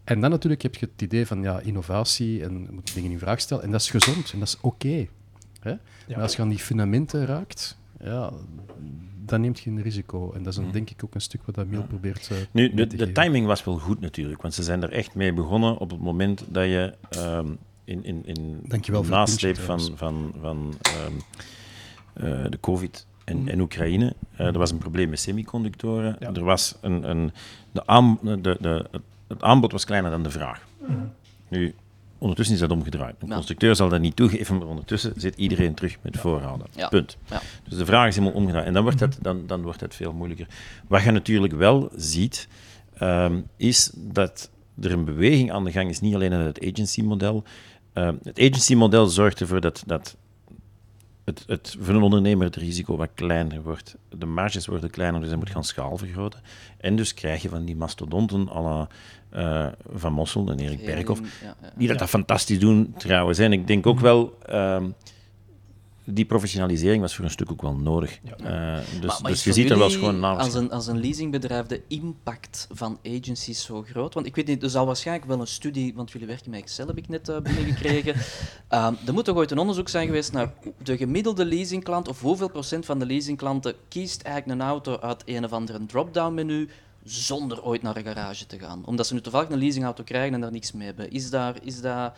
En 0.04 0.20
dan 0.20 0.30
natuurlijk 0.30 0.62
heb 0.62 0.74
je 0.74 0.86
het 0.92 1.02
idee 1.02 1.26
van 1.26 1.42
ja, 1.42 1.60
innovatie 1.60 2.42
en 2.42 2.60
je 2.62 2.68
moet 2.72 2.94
dingen 2.94 3.10
in 3.10 3.18
vraag 3.18 3.40
stellen. 3.40 3.64
En 3.64 3.70
dat 3.70 3.80
is 3.80 3.90
gezond 3.90 4.32
en 4.32 4.38
dat 4.38 4.48
is 4.48 4.56
oké. 4.60 5.06
hè? 5.60 5.74
Maar 6.08 6.20
als 6.22 6.36
je 6.36 6.42
aan 6.42 6.48
die 6.48 6.58
fundamenten 6.58 7.26
raakt, 7.26 7.76
ja, 8.00 8.32
dan 9.24 9.40
neemt 9.40 9.60
je 9.60 9.70
een 9.70 9.82
risico. 9.82 10.32
En 10.32 10.42
dat 10.42 10.52
is 10.52 10.58
een, 10.58 10.70
denk 10.70 10.90
ik 10.90 11.04
ook 11.04 11.14
een 11.14 11.20
stuk 11.20 11.40
wat 11.44 11.54
dat 11.54 11.66
Miel 11.66 11.82
probeert 11.82 12.28
eh, 12.30 12.36
Nu, 12.52 12.74
de, 12.74 12.86
te 12.86 12.96
de 12.96 13.04
geven. 13.06 13.22
timing 13.22 13.46
was 13.46 13.64
wel 13.64 13.78
goed 13.78 14.00
natuurlijk, 14.00 14.42
want 14.42 14.54
ze 14.54 14.62
zijn 14.62 14.82
er 14.82 14.92
echt 14.92 15.14
mee 15.14 15.32
begonnen 15.32 15.76
op 15.78 15.90
het 15.90 16.00
moment 16.00 16.44
dat 16.48 16.64
je 16.64 16.94
ehm, 17.10 17.48
in, 17.86 18.04
in, 18.04 18.22
in 18.26 18.60
Dankjewel 18.62 19.02
voor 19.04 19.14
nasleep 19.16 19.54
puntje, 19.54 19.64
van, 19.66 19.96
van, 19.96 20.32
van 20.40 20.74
ehm, 20.82 21.12
eh, 22.26 22.50
de 22.50 22.60
COVID 22.60 23.06
en, 23.24 23.38
Mhm. 23.38 23.48
en 23.48 23.60
Oekraïne. 23.60 24.14
eh, 24.36 24.46
er 24.46 24.58
was 24.58 24.70
een 24.70 24.78
probleem 24.78 25.08
met 25.08 25.20
semiconductoren. 25.20 26.16
Ja. 26.20 26.32
Er 26.32 26.44
was 26.44 26.76
een, 26.80 27.10
een, 27.10 27.32
de 27.72 27.86
aan, 27.86 28.18
de, 28.22 28.38
de, 28.60 28.86
het- 29.26 29.42
aanbod 29.42 29.72
was 29.72 29.84
kleiner 29.84 30.10
dan 30.10 30.22
de 30.22 30.30
vraag. 30.30 30.66
Nu, 31.48 31.74
ondertussen 32.18 32.54
is 32.54 32.60
dat 32.60 32.70
omgedraaid. 32.70 33.14
Een 33.18 33.28
Ja. 33.28 33.34
constructeur 33.34 33.76
zal 33.76 33.88
dat 33.88 34.00
niet 34.00 34.16
toegeven, 34.16 34.58
maar 34.58 34.66
ondertussen 34.66 35.12
zit 35.16 35.36
iedereen 35.36 35.74
terug 35.74 35.96
met 36.02 36.16
voorraden. 36.16 36.66
Ja. 36.76 36.88
Punt. 36.88 37.16
Ja. 37.30 37.40
Dus 37.68 37.78
de 37.78 37.84
vraag 37.86 38.08
is 38.08 38.16
helemaal 38.16 38.36
omgedraaid. 38.36 38.66
En 38.66 38.72
dan 38.72 38.82
wordt, 38.82 39.00
het, 39.00 39.18
dan, 39.22 39.46
dan 39.46 39.62
wordt 39.62 39.80
het 39.80 39.94
veel 39.94 40.12
moeilijker. 40.12 40.46
Wat 40.88 41.02
je 41.02 41.10
natuurlijk 41.10 41.52
wel 41.52 41.90
ziet, 41.96 42.48
ehm, 42.98 43.40
is 43.56 43.90
dat 43.94 44.50
er 44.80 44.92
een 44.92 45.04
beweging 45.04 45.52
aan 45.52 45.64
de 45.64 45.72
gang 45.72 45.88
is, 45.90 46.00
niet 46.00 46.14
alleen 46.14 46.32
in 46.32 46.38
het 46.38 46.64
agency-model. 46.72 47.44
Ehm, 47.96 48.14
het 48.22 48.38
agency-model 48.38 49.06
zorgt 49.06 49.40
ervoor 49.40 49.60
dat, 49.60 49.82
dat 49.86 50.16
het, 51.24 51.44
het, 51.46 51.76
voor 51.80 51.94
een 51.94 52.02
ondernemer 52.02 52.46
het 52.46 52.56
risico 52.56 52.96
wat 52.96 53.08
kleiner 53.14 53.62
wordt. 53.62 53.96
De 54.18 54.26
marges 54.26 54.66
worden 54.66 54.90
kleiner, 54.90 55.20
dus 55.20 55.28
hij 55.28 55.38
moet 55.38 55.50
gaan 55.50 55.64
schaal 55.64 55.96
vergroten. 55.96 56.40
En 56.78 56.96
dus 56.96 57.14
krijg 57.14 57.42
je 57.42 57.48
van 57.48 57.64
die 57.64 57.76
mastodonten 57.76 58.48
à 58.48 58.60
la 58.60 58.88
eh, 59.30 59.72
Van 59.92 60.12
Mossel 60.12 60.50
en 60.50 60.58
Erik 60.58 60.84
Berghoff, 60.84 61.20
Ja, 61.20 61.56
ja. 61.62 61.72
die 61.76 61.88
dat, 61.88 61.98
dat 61.98 62.08
fantastisch 62.08 62.58
doen 62.58 62.94
trouwens. 62.96 63.38
En 63.38 63.52
ik 63.52 63.66
denk 63.66 63.86
ook 63.86 64.00
wel, 64.00 64.38
ehm, 64.46 64.88
die 66.08 66.24
professionalisering 66.24 67.00
was 67.00 67.14
voor 67.14 67.24
een 67.24 67.30
stuk 67.30 67.50
ook 67.50 67.62
wel 67.62 67.74
nodig. 67.74 68.18
Eh, 68.22 68.78
dus 69.00 69.20
Maar- 69.20 69.30
dus 69.30 69.44
je 69.44 69.52
ziet 69.52 69.70
er 69.70 69.78
wel 69.78 69.90
gewoon 69.90 70.20
naast. 70.20 70.44
Als 70.44 70.54
een, 70.54 70.70
als 70.70 70.86
een 70.86 71.00
leasingbedrijf 71.00 71.66
de 71.66 71.82
impact 71.88 72.66
van 72.70 72.98
agencies 73.06 73.64
zo 73.64 73.82
groot? 73.82 74.14
Want 74.14 74.26
ik 74.26 74.34
weet 74.36 74.46
niet, 74.46 74.62
er 74.62 74.70
zal 74.70 74.86
waarschijnlijk 74.86 75.26
wel 75.28 75.40
een 75.40 75.46
studie, 75.46 75.94
want 75.94 76.10
jullie 76.12 76.26
werken 76.26 76.50
met 76.50 76.60
Excel, 76.60 76.86
heb 76.86 76.96
ik 76.98 77.08
net 77.08 77.28
eh, 77.28 77.40
binnengekregen. 77.40 78.14
Ehm, 78.68 78.94
er 79.06 79.12
moet 79.12 79.24
toch 79.24 79.36
ooit 79.36 79.50
een 79.50 79.58
onderzoek 79.58 79.88
zijn 79.88 80.06
geweest 80.06 80.32
naar 80.32 80.52
de 80.82 80.96
gemiddelde 80.96 81.44
leasingklant, 81.44 82.08
of 82.08 82.20
hoeveel 82.20 82.50
procent 82.50 82.84
van 82.86 82.98
de 82.98 83.06
leasingklanten 83.06 83.74
kiest 83.88 84.22
eigenlijk 84.22 84.60
een 84.60 84.66
auto 84.66 84.98
uit 84.98 85.22
een 85.24 85.44
of 85.44 85.52
andere 85.52 85.86
drop-down 85.86 86.34
menu 86.34 86.68
zonder 87.04 87.62
ooit 87.64 87.82
naar 87.82 87.96
een 87.96 88.04
garage 88.04 88.46
te 88.46 88.58
gaan. 88.58 88.82
Omdat 88.84 89.06
ze 89.06 89.14
nu 89.14 89.20
toevallig 89.20 89.48
een 89.48 89.58
leasingauto 89.58 90.02
krijgen 90.04 90.34
en 90.34 90.40
daar 90.40 90.52
niks 90.52 90.72
mee 90.72 90.86
hebben. 90.86 91.10
Is 91.10 91.30
daar... 91.30 91.54
Is 91.62 91.80
dat 91.80 92.12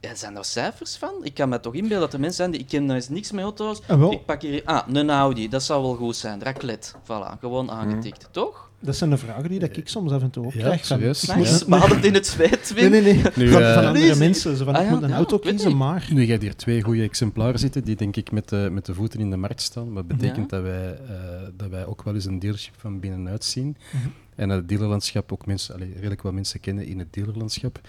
ja, 0.00 0.14
zijn 0.14 0.36
er 0.36 0.44
cijfers 0.44 0.96
van? 0.96 1.12
Ik 1.22 1.34
kan 1.34 1.48
me 1.48 1.60
toch 1.60 1.74
inbeelden 1.74 2.00
dat 2.00 2.12
er 2.12 2.20
mensen 2.20 2.36
zijn 2.36 2.50
die... 2.50 2.60
Ik 2.60 2.66
ken 2.68 2.84
nou 2.84 2.94
eens 2.94 3.08
niks 3.08 3.32
met 3.32 3.42
auto's. 3.42 3.80
Ah. 3.86 4.12
Ik 4.12 4.24
pak 4.24 4.42
hier... 4.42 4.62
Ah, 4.64 4.88
een 4.92 5.10
Audi. 5.10 5.48
Dat 5.48 5.62
zou 5.62 5.82
wel 5.82 5.94
goed 5.94 6.16
zijn. 6.16 6.42
Raclette. 6.42 6.92
Voilà. 7.02 7.38
Gewoon 7.40 7.70
aangetikt. 7.70 8.28
Toch? 8.30 8.70
Dat 8.80 8.96
zijn 8.96 9.10
de 9.10 9.16
vragen 9.16 9.48
die 9.48 9.58
dat 9.58 9.76
ik 9.76 9.88
soms 9.88 10.12
af 10.12 10.22
en 10.22 10.30
toe 10.30 10.46
ook 10.46 10.52
Ja, 10.52 10.60
krijg. 10.60 10.86
Van, 10.86 10.98
serieus? 10.98 11.22
ik 11.22 11.36
Nice. 11.36 11.94
Het 11.94 12.04
in 12.04 12.14
het 12.14 12.26
zweet, 12.26 12.72
Nee, 12.74 12.88
nee, 12.88 13.02
nee. 13.02 13.22
Nu, 13.36 13.48
van, 13.48 13.62
eh, 13.62 13.74
van 13.74 13.86
andere 13.86 14.16
mensen. 14.16 14.56
Zo 14.56 14.64
van, 14.64 14.74
Ah, 14.74 14.80
ik 14.80 14.88
ja, 14.88 14.94
moet 14.94 15.02
een 15.02 15.08
ja, 15.08 15.14
auto 15.14 15.36
ik 15.36 15.42
kiezen, 15.42 15.76
maar... 15.76 16.08
Nu, 16.12 16.22
je 16.22 16.30
hebt 16.30 16.42
hier 16.42 16.56
twee 16.56 16.82
goede 16.82 17.02
exemplaren 17.02 17.58
zitten, 17.58 17.84
die 17.84 17.96
denk 17.96 18.16
ik 18.16 18.30
met 18.30 18.48
de, 18.48 18.68
met 18.72 18.86
de 18.86 18.94
voeten 18.94 19.20
in 19.20 19.30
de 19.30 19.36
markt 19.36 19.62
staan. 19.62 19.92
Wat 19.92 20.06
betekent 20.06 20.50
dat, 20.50 20.62
wij, 20.62 20.98
eh, 21.08 21.14
dat 21.56 21.68
wij 21.68 21.86
ook 21.86 22.02
wel 22.02 22.14
eens 22.14 22.24
een 22.24 22.38
dealership 22.38 22.74
van 22.76 23.00
binnenuit 23.00 23.44
zien. 23.44 23.76
Mhm. 23.90 24.08
En 24.34 24.48
het 24.48 24.68
dealerlandschap 24.68 25.32
ook 25.32 25.46
mensen, 25.46 25.74
allee, 25.74 25.92
redelijk 25.94 26.22
wat 26.22 26.32
mensen 26.32 26.60
kennen 26.60 26.86
in 26.86 26.98
het 26.98 27.12
dealerlandschap. 27.12 27.80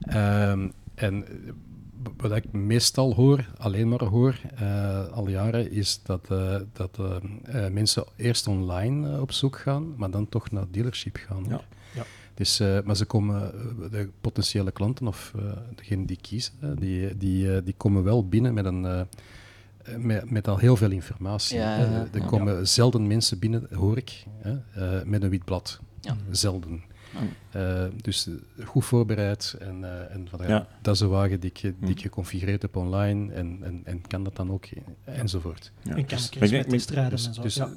Ehm, 0.00 0.68
en 0.96 1.24
eh, 1.26 1.32
wat 2.16 2.36
ik 2.36 2.52
meestal 2.52 3.14
hoor, 3.14 3.48
alleen 3.58 3.88
maar 3.88 4.04
hoor, 4.04 4.40
eh, 4.56 5.08
al 5.08 5.28
jaren, 5.28 5.70
is 5.70 6.00
dat, 6.02 6.30
eh, 6.30 6.56
dat 6.72 6.98
mensen 7.72 8.04
eerst 8.16 8.46
online 8.46 9.20
op 9.20 9.32
zoek 9.32 9.58
gaan, 9.58 9.94
maar 9.96 10.10
dan 10.10 10.28
toch 10.28 10.50
naar 10.50 10.64
dealership 10.70 11.16
gaan. 11.16 11.44
Ja. 11.48 11.60
Ja. 11.94 12.04
Dus, 12.36 12.60
eh, 12.60 12.78
maar 12.84 12.96
ze 12.96 13.04
komen, 13.04 13.52
de 13.90 14.08
potentiële 14.20 14.70
klanten 14.70 15.06
of 15.06 15.32
uh, 15.36 15.42
degene 15.74 16.04
die 16.04 16.18
kiezen, 16.20 16.76
die, 16.78 17.16
die, 17.16 17.46
uh, 17.46 17.58
die 17.64 17.74
komen 17.76 18.04
wel 18.04 18.28
binnen 18.28 18.54
met, 18.54 18.64
een, 18.64 18.82
uh, 18.84 19.00
met, 19.96 20.30
met 20.30 20.48
al 20.48 20.58
heel 20.58 20.76
veel 20.76 20.90
informatie. 20.90 21.58
Ja, 21.58 21.78
er 21.78 22.08
ja. 22.12 22.26
komen 22.26 22.68
zelden 22.68 23.06
mensen 23.06 23.38
binnen, 23.38 23.68
hoor 23.74 23.96
ik, 23.96 24.24
hè, 24.38 24.52
uh, 24.52 25.04
met 25.04 25.22
een 25.22 25.30
wit 25.30 25.44
blad. 25.44 25.80
Ja. 26.00 26.16
Zelden. 26.30 26.82
Uh, 27.56 27.84
dus 28.02 28.28
goed 28.64 28.84
voorbereid 28.84 29.56
en, 29.58 29.80
uh, 29.80 30.14
en 30.14 30.28
ja, 30.38 30.48
Ja. 30.48 30.66
dat 30.82 30.94
is 30.94 31.00
een 31.00 31.08
wagen 31.08 31.40
die 31.40 31.50
ik, 31.54 31.74
die 31.80 31.90
ik 31.90 32.00
geconfigureerd 32.00 32.62
heb 32.62 32.76
online 32.76 33.32
en, 33.32 33.58
en, 33.62 33.80
en 33.84 34.06
kan 34.06 34.24
dat 34.24 34.36
dan 34.36 34.50
ook 34.50 34.64
enzovoort. 35.04 35.72
Ja. 35.82 35.90
En 35.96 36.06
kan 36.06 36.18
Dus- 36.18 36.30
ik 36.30 36.50
met 36.50 36.70
de 36.70 36.78
strijden 36.78 37.10
Dus, 37.10 37.26
en 37.26 37.34
zo. 37.34 37.42
dus 37.42 37.54
ja. 37.54 37.70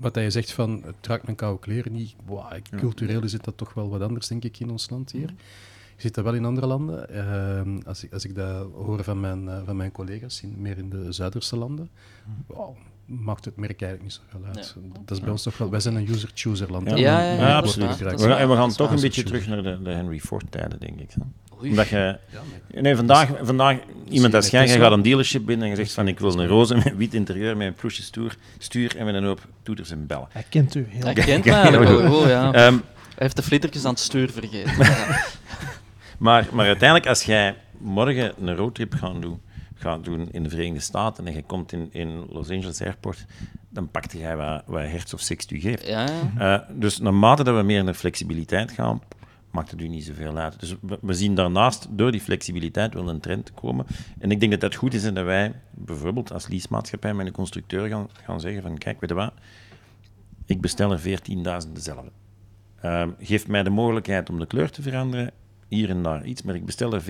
wat 0.00 0.14
hij 0.14 0.30
zegt 0.30 0.52
van 0.52 0.82
het 0.84 1.06
raakt 1.06 1.24
mijn 1.24 1.36
koude 1.36 1.60
kleren 1.60 1.92
niet, 1.92 2.14
wow, 2.26 2.52
cultureel 2.70 3.22
is 3.22 3.32
het 3.32 3.44
dat 3.44 3.56
toch 3.56 3.74
wel 3.74 3.88
wat 3.88 4.00
anders 4.00 4.26
denk 4.28 4.44
ik 4.44 4.60
in 4.60 4.70
ons 4.70 4.90
land 4.90 5.12
hier. 5.12 5.34
Je 5.96 6.08
ziet 6.08 6.14
dat 6.14 6.24
wel 6.24 6.34
in 6.34 6.44
andere 6.44 6.66
landen. 6.66 7.06
Uh, 7.10 7.86
als, 7.86 8.04
ik, 8.04 8.12
als 8.12 8.24
ik 8.24 8.34
dat 8.34 8.72
hoor 8.72 9.04
van 9.04 9.20
mijn, 9.20 9.44
uh, 9.44 9.58
van 9.64 9.76
mijn 9.76 9.92
collega's, 9.92 10.42
in, 10.42 10.54
meer 10.58 10.78
in 10.78 10.88
de 10.90 11.12
Zuiderse 11.12 11.56
landen, 11.56 11.90
wow, 12.46 12.76
maakt 13.20 13.44
het 13.44 13.56
merk 13.56 13.82
eigenlijk 13.82 14.02
niet 14.02 14.20
zoveel 14.30 14.46
uit. 14.46 14.74
Dat 15.04 15.16
is 15.16 15.20
bij 15.22 15.30
ons 15.30 15.42
toch 15.42 15.58
wel, 15.58 15.70
wij 15.70 15.80
zijn 15.80 15.94
een 15.94 16.08
user-chooser-land. 16.08 16.98
Ja. 16.98 17.34
Ja, 17.34 17.56
absoluut. 17.56 17.98
dat 17.98 18.20
We 18.20 18.28
gaan, 18.28 18.48
we 18.48 18.54
gaan 18.54 18.72
toch 18.74 18.90
een 18.90 19.00
beetje 19.00 19.22
terug 19.22 19.46
naar 19.46 19.62
de, 19.62 19.82
de 19.82 19.90
Henry 19.90 20.20
Ford-tijden, 20.20 20.80
denk 20.80 21.00
ik. 21.00 21.10
Oei. 21.60 21.70
Omdat 21.70 21.88
je... 21.88 22.18
Nee. 22.74 22.96
Vandaag, 22.96 23.28
vandaag 23.42 23.78
iemand 24.08 24.34
als 24.34 24.48
jij, 24.48 24.68
gaat 24.68 24.92
een 24.92 25.02
dealership 25.02 25.46
binnen 25.46 25.64
en 25.64 25.70
je 25.70 25.76
zegt 25.76 25.92
van 25.92 26.08
ik 26.08 26.18
wil 26.18 26.38
een 26.38 26.46
roze 26.46 26.74
met 26.74 26.96
wit 26.96 27.14
interieur, 27.14 27.56
met 27.56 27.66
een 27.66 27.74
ploesje 27.74 28.02
stoer, 28.02 28.36
stuur 28.58 28.96
en 28.96 29.04
met 29.04 29.14
een 29.14 29.24
hoop 29.24 29.46
toeters 29.62 29.90
en 29.90 30.06
bellen. 30.06 30.28
Hij 30.30 30.44
kent 30.48 30.74
u 30.74 30.86
heel 30.88 31.04
Hij 31.04 31.14
kent 31.14 31.44
mij 31.44 31.54
eigenlijk 31.54 31.90
heel 31.90 32.02
wel 32.02 32.20
goed, 32.20 32.28
ja. 32.28 32.52
Ehm, 32.52 32.72
Hij 32.72 32.80
heeft 33.14 33.36
de 33.36 33.42
flittertjes 33.42 33.84
aan 33.84 33.90
het 33.90 34.00
stuur 34.00 34.30
vergeten. 34.30 34.72
Maar, 36.18 36.48
maar 36.52 36.66
uiteindelijk, 36.66 37.08
als 37.08 37.22
jij 37.22 37.54
morgen 37.78 38.32
een 38.40 38.56
roadtrip 38.56 38.94
gaat 38.94 39.22
doen, 39.22 39.40
gaat 39.82 40.04
doen 40.04 40.28
in 40.30 40.42
de 40.42 40.48
Verenigde 40.48 40.80
Staten 40.80 41.26
en 41.26 41.34
je 41.34 41.42
komt 41.42 41.72
in, 41.72 41.88
in 41.92 42.26
Los 42.28 42.50
Angeles 42.50 42.82
Airport, 42.82 43.24
dan 43.68 43.90
pakte 43.90 44.18
jij 44.18 44.36
wat, 44.36 44.62
wat 44.66 44.82
hertz 44.82 45.12
of 45.12 45.20
sext 45.20 45.50
u 45.50 45.60
geeft. 45.60 45.86
Ja, 45.86 46.06
ja. 46.38 46.66
Dus 46.74 46.98
naarmate 46.98 47.44
dat 47.44 47.56
we 47.56 47.62
meer 47.62 47.84
naar 47.84 47.94
flexibiliteit 47.94 48.72
gaan, 48.72 49.02
maakt 49.50 49.70
het 49.70 49.80
u 49.80 49.88
niet 49.88 50.04
zoveel 50.04 50.36
uit. 50.36 50.60
Dus 50.60 50.74
we, 50.80 50.98
we 51.00 51.14
zien 51.14 51.34
daarnaast 51.34 51.86
door 51.90 52.10
die 52.10 52.20
flexibiliteit 52.20 52.94
wel 52.94 53.08
een 53.08 53.20
trend 53.20 53.54
komen. 53.54 53.86
En 54.18 54.30
ik 54.30 54.40
denk 54.40 54.52
dat 54.52 54.62
het 54.62 54.74
goed 54.74 54.94
is 54.94 55.04
en 55.04 55.14
dat 55.14 55.24
wij 55.24 55.52
bijvoorbeeld 55.70 56.32
als 56.32 56.48
leasemaatschappij 56.48 57.14
met 57.14 57.26
een 57.26 57.32
constructeur 57.32 57.88
gaan, 57.88 58.08
gaan 58.24 58.40
zeggen 58.40 58.62
van 58.62 58.78
kijk, 58.78 59.00
weet 59.00 59.10
je 59.10 59.16
wat, 59.16 59.32
ik 60.46 60.60
bestel 60.60 60.92
er 60.92 61.00
14.000 61.00 61.72
dezelfde. 61.72 62.10
Uh, 62.84 63.06
geef 63.18 63.48
mij 63.48 63.62
de 63.62 63.70
mogelijkheid 63.70 64.30
om 64.30 64.38
de 64.38 64.46
kleur 64.46 64.70
te 64.70 64.82
veranderen, 64.82 65.32
hier 65.74 65.90
en 65.90 66.02
daar 66.02 66.24
iets, 66.24 66.42
maar 66.42 66.54
ik 66.54 66.64
bestel 66.66 66.92
er 66.94 67.02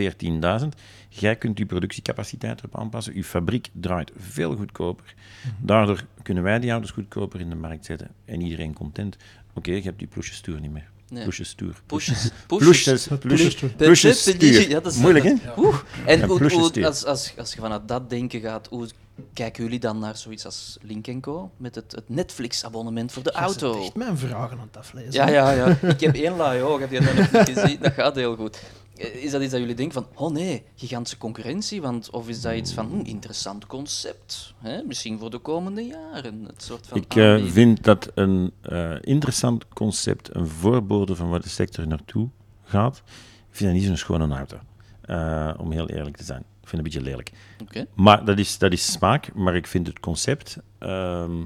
14.000. 0.62 0.68
Jij 1.08 1.36
kunt 1.36 1.58
uw 1.58 1.66
productiecapaciteit 1.66 2.58
erop 2.58 2.78
aanpassen. 2.78 3.14
Uw 3.14 3.22
fabriek 3.22 3.68
draait 3.72 4.10
veel 4.16 4.56
goedkoper. 4.56 5.14
Daardoor 5.60 6.04
kunnen 6.22 6.42
wij 6.42 6.58
die 6.58 6.70
auto's 6.70 6.90
goedkoper 6.90 7.40
in 7.40 7.48
de 7.48 7.54
markt 7.56 7.84
zetten 7.84 8.08
en 8.24 8.40
iedereen 8.40 8.72
content. 8.72 9.16
Oké, 9.48 9.58
okay, 9.58 9.74
je 9.74 9.82
hebt 9.82 9.98
die 9.98 10.08
ploesjes 10.08 10.36
stuur 10.36 10.60
niet 10.60 10.72
meer. 10.72 10.90
Nee. 11.08 11.22
Ploesjes 11.22 11.48
stuur. 11.48 11.74
Pushes. 11.86 12.30
Ploesjes, 12.46 13.04
Het 13.08 13.20
ploesjes, 13.20 13.54
ploesjes- 13.54 13.76
ploesjes 13.76 14.20
stuur. 14.20 14.68
Ja, 14.68 14.80
dat 14.80 14.92
is- 14.92 14.98
Moeilijk, 14.98 15.24
hè? 15.24 15.34
Oeh. 15.56 15.76
En 16.06 16.18
Ja, 16.18 16.26
hoe, 16.26 16.38
plusjes 16.38 16.84
als, 16.84 17.04
als, 17.04 17.34
als 17.38 17.54
je 17.54 17.60
vanuit 17.60 17.88
dat 17.88 18.10
denken 18.10 18.40
gaat, 18.40 18.66
hoe 18.68 18.88
kijken 19.32 19.62
jullie 19.64 19.80
dan 19.80 19.98
naar 19.98 20.16
zoiets 20.16 20.44
als 20.44 20.78
Link 20.82 21.20
Co. 21.20 21.50
met 21.56 21.74
het, 21.74 21.92
het 21.92 22.08
Netflix-abonnement 22.08 23.12
voor 23.12 23.22
de 23.22 23.30
Jij 23.32 23.42
auto? 23.42 23.80
echt 23.82 23.94
mijn 23.94 24.18
vragen 24.18 24.58
aan 24.58 24.66
het 24.66 24.76
aflezen. 24.76 25.12
Ja, 25.12 25.28
ja, 25.28 25.50
ja. 25.52 25.66
Ik 25.80 26.00
heb 26.00 26.14
één 26.14 26.36
laai 26.36 26.62
oog, 26.62 26.80
heb 26.80 26.90
je 26.90 27.00
dat 27.00 27.14
nog 27.14 27.32
niet 27.32 27.48
gezien? 27.58 27.78
Dat 27.80 27.92
gaat 27.92 28.14
heel 28.14 28.36
goed. 28.36 28.62
Eh, 28.96 29.14
Is 29.24 29.30
dat 29.30 29.42
iets 29.42 29.50
dat 29.50 29.60
jullie 29.60 29.74
denken 29.74 29.94
van, 29.94 30.06
oh 30.26 30.32
nee, 30.32 30.64
gigantische 30.76 31.18
concurrentie? 31.18 31.80
Want, 31.82 32.10
of 32.10 32.28
is 32.28 32.40
dat 32.40 32.54
iets 32.54 32.72
van, 32.72 32.86
hm, 32.90 32.98
interessant 33.06 33.66
concept? 33.66 34.54
Hè? 34.58 34.82
Misschien 34.82 35.18
voor 35.18 35.30
de 35.30 35.38
komende 35.38 35.86
jaren. 35.86 36.44
Het 36.46 36.62
soort 36.62 36.86
van 36.86 36.98
Ik 36.98 37.14
eh, 37.16 37.44
vind 37.44 37.84
dat 37.84 38.10
een 38.14 38.52
eh, 38.62 38.94
interessant 39.00 39.68
concept, 39.68 40.34
een 40.34 40.48
voorbode 40.48 41.16
van 41.16 41.28
waar 41.28 41.40
de 41.40 41.48
sector 41.48 41.86
naartoe 41.86 42.28
gaat. 42.64 43.02
Ik 43.50 43.58
vind 43.58 43.70
dat 43.70 43.78
niet 43.78 43.88
zo'n 43.88 43.96
schone 43.96 44.34
auto, 44.36 44.56
eh, 45.02 45.54
om 45.58 45.70
heel 45.72 45.88
eerlijk 45.88 46.16
te 46.16 46.24
zijn. 46.24 46.44
Ik 46.72 46.78
vind 46.78 46.94
het 46.94 46.96
een 46.96 47.02
beetje 47.02 47.10
lelijk. 47.10 47.32
Oké. 47.62 47.86
Maar 47.94 48.24
dat 48.24 48.38
is, 48.38 48.58
dat 48.58 48.72
is 48.72 48.92
smaak, 48.92 49.34
maar 49.34 49.56
ik 49.56 49.66
vind 49.66 49.86
het 49.86 50.00
concept 50.00 50.56
ehm, 50.78 51.42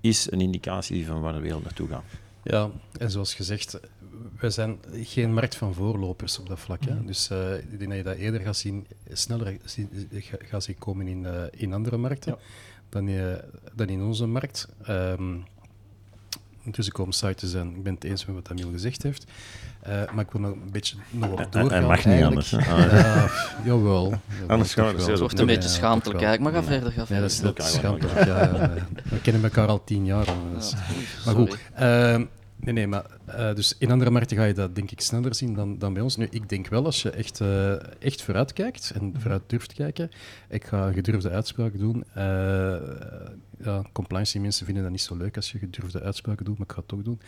is 0.00 0.30
een 0.30 0.40
indicatie 0.40 1.06
van 1.06 1.20
waar 1.20 1.32
de 1.32 1.40
wereld 1.40 1.64
naartoe 1.64 1.88
gaat. 1.88 2.04
Ja, 2.42 2.70
en 2.98 3.10
zoals 3.10 3.34
gezegd, 3.34 3.80
wij 4.40 4.50
zijn 4.50 4.78
geen 4.92 5.34
markt 5.34 5.56
van 5.56 5.74
voorlopers 5.74 6.38
op 6.38 6.48
dat 6.48 6.60
vlak. 6.60 6.84
Hè. 6.84 7.04
Dus 7.04 7.30
eh, 7.30 7.56
ik 7.56 7.78
denk 7.78 7.88
dat 7.90 7.98
je 7.98 8.02
dat 8.04 8.16
eerder 8.16 8.40
gaat 8.40 8.56
zien, 8.56 8.86
sneller 9.12 9.56
gaat 10.38 10.64
zien 10.64 10.78
komen 10.78 11.08
in, 11.08 11.26
eh, 11.26 11.42
in 11.50 11.72
andere 11.72 11.96
markten 11.96 12.32
Ja. 12.32 12.38
dan, 12.88 13.08
eh, 13.08 13.34
dan 13.74 13.88
in 13.88 14.02
onze 14.02 14.26
markt. 14.26 14.68
Ehm 14.82 15.36
dus 16.74 16.86
ik 16.86 16.92
kom 16.92 17.12
site 17.12 17.34
te 17.34 17.48
zijn, 17.48 17.76
ik 17.76 17.82
ben 17.82 17.94
het 17.94 18.04
eens 18.04 18.26
met 18.26 18.34
wat 18.34 18.50
Amiel 18.50 18.70
gezegd 18.70 19.02
heeft. 19.02 19.24
Eh, 19.80 19.92
maar 20.14 20.24
ik 20.24 20.30
wil 20.30 20.40
nog 20.40 20.50
een 20.52 20.70
beetje 20.72 20.96
nog 21.10 21.28
wat 21.30 21.38
Hij- 21.38 21.48
doorgaan. 21.62 21.78
hij 21.78 21.88
mag 21.88 21.96
niet 21.96 22.06
eigenlijk. 22.06 22.52
anders. 22.52 22.68
Ah, 22.68 22.92
Ja, 22.92 23.24
pff, 23.24 23.56
jawel. 23.64 24.14
Anders 24.46 24.74
gaan 24.74 24.86
we 24.86 24.92
wel. 24.96 25.04
er 25.04 25.10
Het 25.10 25.18
wordt 25.20 25.38
een 25.38 25.46
beetje 25.46 25.68
schaamtelijk 25.68 26.22
eigenlijk, 26.22 26.54
maar 26.54 26.62
ga 26.62 26.68
Ja. 26.68 26.74
verder, 26.76 26.92
ga 26.92 27.00
Ja, 27.00 27.06
verder. 27.06 27.22
dat 27.22 27.30
is, 27.32 27.40
dat 27.40 27.58
is 27.58 27.64
Elkaar 27.64 28.00
schaamtelijk. 28.00 28.26
Ja, 28.26 28.70
we 29.14 29.20
kennen 29.20 29.42
elkaar 29.42 29.68
al 29.68 29.84
tien 29.84 30.04
jaar. 30.04 30.26
Dus. 30.54 30.74
Maar 31.24 31.34
goed, 31.34 31.58
ehm, 31.74 32.24
nee, 32.56 32.74
nee, 32.74 32.86
maar 32.86 33.04
eh, 33.24 33.54
dus 33.54 33.74
in 33.78 33.90
andere 33.90 34.10
markten 34.10 34.36
ga 34.36 34.44
je 34.44 34.54
dat 34.54 34.74
denk 34.74 34.90
ik 34.90 35.00
sneller 35.00 35.34
zien 35.34 35.54
dan, 35.54 35.78
dan 35.78 35.92
bij 35.92 36.02
ons. 36.02 36.16
Nu, 36.16 36.26
ik 36.30 36.48
denk 36.48 36.68
wel 36.68 36.84
als 36.84 37.02
je 37.02 37.10
echt, 37.10 37.40
eh, 37.40 37.72
echt 38.02 38.22
vooruit 38.22 38.52
kijkt 38.52 38.92
en 38.94 39.14
vooruit 39.18 39.42
durft 39.46 39.72
kijken, 39.72 40.10
ik 40.48 40.64
ga 40.64 40.86
een 40.86 40.94
gedurfde 40.94 41.30
uitspraak 41.30 41.78
doen. 41.78 42.04
Eh 42.14 42.76
ja, 43.64 43.82
compliance 43.92 44.38
mensen 44.40 44.64
vinden 44.64 44.82
dat 44.82 44.92
niet 44.92 45.00
zo 45.02 45.16
leuk 45.16 45.36
als 45.36 45.52
je 45.52 45.58
gedurfde 45.58 46.02
uitspraken 46.02 46.44
doet, 46.44 46.58
maar 46.58 46.66
ik 46.66 46.72
ga 46.72 46.78
het 46.78 46.88
toch 46.88 47.02
doen. 47.02 47.20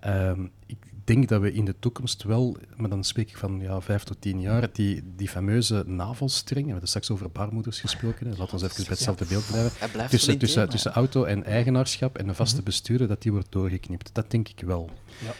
Ehm, 0.00 0.46
ik 0.66 0.76
denk 1.04 1.28
dat 1.28 1.40
we 1.40 1.52
in 1.52 1.64
de 1.64 1.74
toekomst 1.78 2.22
wel, 2.22 2.56
maar 2.76 2.88
dan 2.88 3.04
spreek 3.04 3.28
ik 3.28 3.36
van 3.36 3.60
ja, 3.60 3.80
vijf 3.80 4.04
tot 4.04 4.20
tien 4.20 4.40
jaar, 4.40 4.68
die, 4.72 5.02
die 5.16 5.28
fameuze 5.28 5.84
navelstreng, 5.86 6.64
we 6.64 6.70
hebben 6.70 6.88
straks 6.88 7.10
over 7.10 7.30
baarmoeders 7.30 7.80
gesproken, 7.80 8.26
hè, 8.26 8.36
laten 8.36 8.58
we 8.58 8.64
even 8.64 8.76
bij 8.76 8.84
hetzelfde 8.88 9.24
beeld 9.24 9.46
blijven, 9.46 10.08
tussen, 10.38 10.68
tussen, 10.68 10.92
auto 10.92 11.24
en 11.24 11.44
eigenaarschap 11.44 12.18
en 12.18 12.28
een 12.28 12.34
vaste 12.34 12.62
bestuurder, 12.62 13.08
dat 13.08 13.22
die 13.22 13.32
wordt 13.32 13.52
doorgeknipt. 13.52 14.10
Dat 14.12 14.30
denk 14.30 14.48
ik 14.48 14.60
wel. 14.60 14.90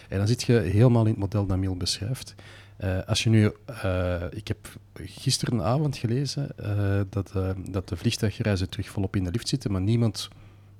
En 0.08 0.18
dan 0.18 0.26
zit 0.26 0.42
je 0.42 0.52
helemaal 0.52 1.04
in 1.04 1.10
het 1.10 1.18
model 1.18 1.46
dat 1.46 1.58
Miel 1.58 1.76
beschrijft. 1.76 2.34
Eh, 2.76 2.98
als 3.06 3.22
je 3.22 3.30
nu, 3.30 3.52
eh, 3.82 4.22
ik 4.30 4.48
heb 4.48 4.58
gisterenavond 4.94 5.96
gelezen 5.96 6.58
eh, 6.58 7.00
dat, 7.10 7.32
dat 7.70 7.88
de 7.88 7.96
vliegtuigreizen 7.96 8.68
terug 8.68 8.88
volop 8.88 9.16
in 9.16 9.24
de 9.24 9.30
lift 9.30 9.48
zitten, 9.48 9.72
maar 9.72 9.80
niemand 9.80 10.28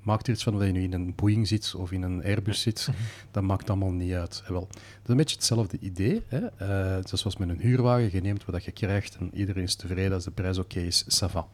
maakt 0.08 0.26
er 0.26 0.32
iets 0.32 0.42
van 0.42 0.54
of 0.54 0.64
je 0.64 0.72
nu 0.72 0.82
in 0.82 0.92
een 0.92 1.12
Boeing 1.14 1.48
zit 1.48 1.74
of 1.76 1.92
in 1.92 2.02
een 2.02 2.24
Airbus 2.24 2.60
zit. 2.60 2.88
Dat 3.30 3.42
maakt 3.42 3.70
allemaal 3.70 3.92
niet 3.92 4.12
uit. 4.12 4.42
Eh, 4.44 4.50
wel, 4.50 4.66
dat 4.70 4.78
is 5.02 5.08
een 5.08 5.16
beetje 5.16 5.36
hetzelfde 5.36 5.78
idee. 5.80 6.22
Hè? 6.28 6.46
Eh, 6.46 6.96
het 6.96 7.12
is 7.12 7.20
zoals 7.20 7.36
met 7.36 7.48
een 7.48 7.60
huurwagen, 7.60 8.12
je 8.12 8.20
neemt 8.20 8.44
wat 8.44 8.64
je 8.64 8.72
krijgt 8.72 9.16
en 9.16 9.30
iedereen 9.34 9.62
is 9.62 9.74
tevreden 9.74 10.12
als 10.12 10.24
de 10.24 10.30
prijs 10.30 10.58
oké 10.58 10.80
is, 10.80 11.04
ça 11.04 11.30
va. 11.30 11.46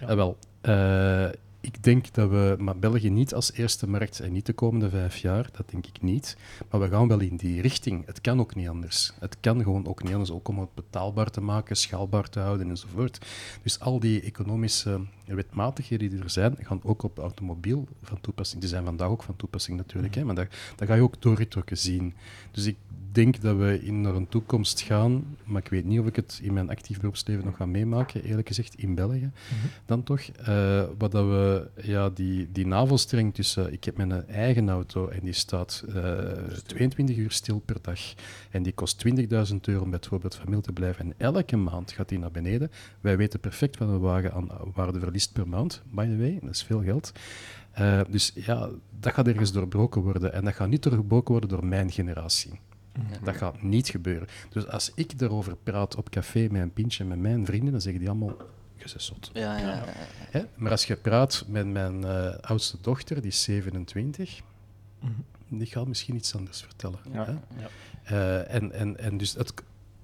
Eh, 0.00 0.14
wel, 0.14 0.38
eh, 0.60 1.28
ik 1.62 1.82
denk 1.82 2.14
dat 2.14 2.30
we, 2.30 2.54
maar 2.58 2.78
België 2.78 3.10
niet 3.10 3.34
als 3.34 3.52
eerste 3.52 3.88
markt 3.88 4.20
en 4.20 4.32
niet 4.32 4.46
de 4.46 4.52
komende 4.52 4.90
vijf 4.90 5.16
jaar, 5.16 5.48
dat 5.52 5.70
denk 5.70 5.86
ik 5.86 6.02
niet. 6.02 6.36
Maar 6.70 6.80
we 6.80 6.88
gaan 6.88 7.08
wel 7.08 7.20
in 7.20 7.36
die 7.36 7.60
richting. 7.60 8.06
Het 8.06 8.20
kan 8.20 8.40
ook 8.40 8.54
niet 8.54 8.68
anders. 8.68 9.12
Het 9.20 9.36
kan 9.40 9.62
gewoon 9.62 9.86
ook 9.86 10.02
niet 10.02 10.12
anders, 10.12 10.30
ook 10.30 10.48
om 10.48 10.58
het 10.58 10.74
betaalbaar 10.74 11.30
te 11.30 11.40
maken, 11.40 11.76
schaalbaar 11.76 12.28
te 12.28 12.40
houden 12.40 12.68
enzovoort. 12.68 13.26
Dus 13.62 13.80
al 13.80 14.00
die 14.00 14.22
economische 14.22 15.00
wetmatigheden 15.24 16.10
die 16.10 16.22
er 16.22 16.30
zijn, 16.30 16.56
gaan 16.60 16.80
ook 16.82 17.02
op 17.02 17.18
automobiel 17.18 17.88
van 18.02 18.20
toepassing. 18.20 18.60
Die 18.60 18.70
zijn 18.70 18.84
vandaag 18.84 19.08
ook 19.08 19.22
van 19.22 19.36
toepassing 19.36 19.76
natuurlijk, 19.76 20.14
hè, 20.14 20.24
maar 20.24 20.34
dat, 20.34 20.46
dat 20.76 20.88
ga 20.88 20.94
je 20.94 21.02
ook 21.02 21.22
doorgetrokken 21.22 21.78
zien. 21.78 22.14
Dus 22.50 22.66
ik 22.66 22.76
denk 23.12 23.40
dat 23.40 23.56
we 23.56 23.82
in 23.82 24.00
naar 24.00 24.14
een 24.14 24.28
toekomst 24.28 24.80
gaan, 24.80 25.36
maar 25.44 25.62
ik 25.62 25.68
weet 25.68 25.84
niet 25.84 26.00
of 26.00 26.06
ik 26.06 26.16
het 26.16 26.40
in 26.42 26.52
mijn 26.52 26.70
actief 26.70 27.00
beroepsleven 27.00 27.44
nog 27.44 27.56
ga 27.56 27.66
meemaken, 27.66 28.22
eerlijk 28.22 28.48
gezegd, 28.48 28.74
in 28.74 28.94
België. 28.94 29.30
Dan 29.86 30.02
toch, 30.02 30.20
eh, 30.20 30.84
wat 30.98 31.12
dat 31.12 31.24
we, 31.24 31.68
ja, 31.82 32.10
die, 32.10 32.48
die 32.52 32.66
navelstreng 32.66 33.34
tussen, 33.34 33.72
ik 33.72 33.84
heb 33.84 33.96
mijn 33.96 34.26
eigen 34.26 34.68
auto 34.68 35.08
en 35.08 35.20
die 35.22 35.32
staat 35.32 35.84
eh, 35.94 36.14
22 36.66 37.16
uur 37.16 37.30
stil 37.30 37.62
per 37.64 37.76
dag 37.82 38.00
en 38.50 38.62
die 38.62 38.72
kost 38.72 39.04
20.000 39.08 39.56
euro 39.60 39.82
om 39.82 39.90
bijvoorbeeld 39.90 40.34
van 40.34 40.50
Mil 40.50 40.60
te 40.60 40.72
blijven 40.72 41.04
en 41.04 41.14
elke 41.16 41.56
maand 41.56 41.92
gaat 41.92 42.08
die 42.08 42.18
naar 42.18 42.30
beneden. 42.30 42.70
Wij 43.00 43.16
weten 43.16 43.40
perfect 43.40 43.78
wat 43.78 43.88
een 43.88 44.00
wagen 44.00 44.32
aan 44.32 44.48
waarde 44.74 44.98
verliest 44.98 45.11
per 45.32 45.48
maand, 45.48 45.82
by 45.90 46.06
the 46.06 46.16
way, 46.16 46.38
dat 46.40 46.50
is 46.50 46.62
veel 46.62 46.82
geld. 46.82 47.12
Eh, 47.72 48.00
dus 48.08 48.32
ja, 48.34 48.68
dat 49.00 49.12
gaat 49.12 49.26
ergens 49.26 49.52
doorbroken 49.52 50.02
worden 50.02 50.32
en 50.32 50.44
dat 50.44 50.54
gaat 50.54 50.68
niet 50.68 50.82
doorbroken 50.82 51.32
worden 51.32 51.50
door 51.50 51.66
mijn 51.66 51.90
generatie. 51.90 52.60
Dat 53.22 53.36
gaat 53.36 53.62
niet 53.62 53.88
gebeuren. 53.88 54.28
Dus 54.50 54.68
als 54.68 54.92
ik 54.94 55.18
daarover 55.18 55.56
praat 55.56 55.96
op 55.96 56.10
café 56.10 56.48
met 56.50 56.62
een 56.62 56.72
pintje 56.72 57.04
met 57.04 57.18
mijn 57.18 57.46
vrienden, 57.46 57.72
dan 57.72 57.80
zeggen 57.80 58.00
die 58.00 58.10
allemaal, 58.10 58.36
zot. 58.84 59.30
Ja, 59.32 59.58
ja, 59.58 59.68
ja. 59.68 59.84
Hè? 60.30 60.42
Maar 60.54 60.70
als 60.70 60.84
je 60.84 60.96
praat 60.96 61.44
met 61.48 61.66
mijn 61.66 62.04
eh, 62.04 62.34
oudste 62.40 62.76
dochter, 62.80 63.16
die 63.20 63.30
is 63.30 63.42
27, 63.42 64.40
die 65.48 65.66
gaat 65.66 65.86
misschien 65.86 66.14
iets 66.14 66.36
anders 66.36 66.62
vertellen. 66.62 66.98
Ja. 67.12 67.40
Hè? 67.54 67.66
Eh, 68.02 68.54
en, 68.54 68.72
en, 68.72 68.98
en 68.98 69.16
dus 69.16 69.34
het, 69.34 69.54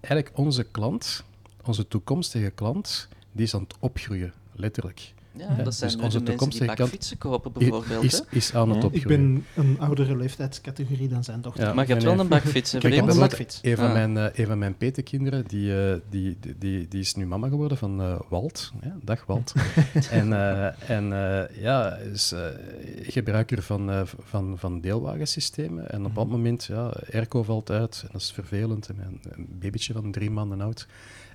eigenlijk 0.00 0.38
onze 0.38 0.64
klant, 0.64 1.24
onze 1.64 1.88
toekomstige 1.88 2.50
klant, 2.50 3.08
die 3.32 3.44
is 3.44 3.54
aan 3.54 3.62
het 3.62 3.74
opgroeien, 3.78 4.32
letterlijk. 4.58 5.12
Ja, 5.32 5.54
dat 5.54 5.64
dus 5.64 5.78
zijn 5.78 5.90
onze 5.90 6.04
onze 6.04 6.18
de 6.18 6.24
mensen 6.24 6.24
die 6.24 6.28
toekomstige 6.36 6.64
kant- 6.66 6.78
bakfietsen 6.78 7.18
kopen, 7.18 7.52
bijvoorbeeld. 7.52 8.04
Is, 8.04 8.22
is 8.30 8.54
aan 8.54 8.70
het 8.70 8.82
Hm? 8.82 8.88
Ik 8.96 9.06
ben 9.06 9.44
een 9.54 9.76
oudere 9.80 10.16
leeftijdscategorie 10.16 11.08
dan 11.08 11.24
zijn 11.24 11.40
dochter. 11.40 11.64
Ja. 11.64 11.72
Maar 11.74 11.86
je 11.86 11.92
hebt 11.92 12.04
nee, 12.04 12.14
wel 12.14 12.22
een 12.24 12.28
bakfiets, 12.30 12.70
Kijk, 12.70 12.84
ik 12.84 12.92
heb 12.92 12.92
Vreemd? 12.92 12.98
een 12.98 13.04
bijvoorbeeld 13.06 13.30
bakfiets. 13.30 13.58
een 13.62 13.76
van 13.76 13.86
Ah. 13.86 13.92
mijn, 13.92 14.16
eh, 14.16 14.38
een 14.38 14.46
van 14.46 14.58
mijn 14.58 14.76
petekinderen, 14.76 15.44
die, 15.46 15.84
eh, 15.86 15.94
die, 16.10 16.36
die, 16.40 16.54
die, 16.58 16.88
die 16.88 17.00
is 17.00 17.14
nu 17.14 17.26
mama 17.26 17.48
geworden 17.48 17.78
van 17.78 18.00
eh, 18.00 18.20
Walt. 18.28 18.72
Ja, 18.82 18.96
dag 19.02 19.26
Walt. 19.26 19.52
en 20.10 20.32
eh, 20.32 20.90
en 20.90 21.12
eh, 21.12 21.62
ja, 21.62 21.94
is 21.96 22.32
eh, 22.32 22.40
gebruiker 23.02 23.62
van, 23.62 23.90
eh, 23.90 24.00
van, 24.18 24.54
van 24.58 24.80
deelwagensystemen. 24.80 25.90
En 25.90 26.04
op 26.04 26.14
dat 26.14 26.28
moment, 26.28 26.64
ja, 26.64 26.92
airco 27.12 27.42
valt 27.42 27.70
uit 27.70 28.00
en 28.02 28.08
dat 28.12 28.20
is 28.20 28.30
vervelend. 28.32 28.88
En 28.88 28.98
een, 29.06 29.20
een 29.36 29.46
babytje 29.60 29.92
van 29.92 30.10
drie 30.12 30.30
maanden 30.30 30.60
oud. 30.60 30.86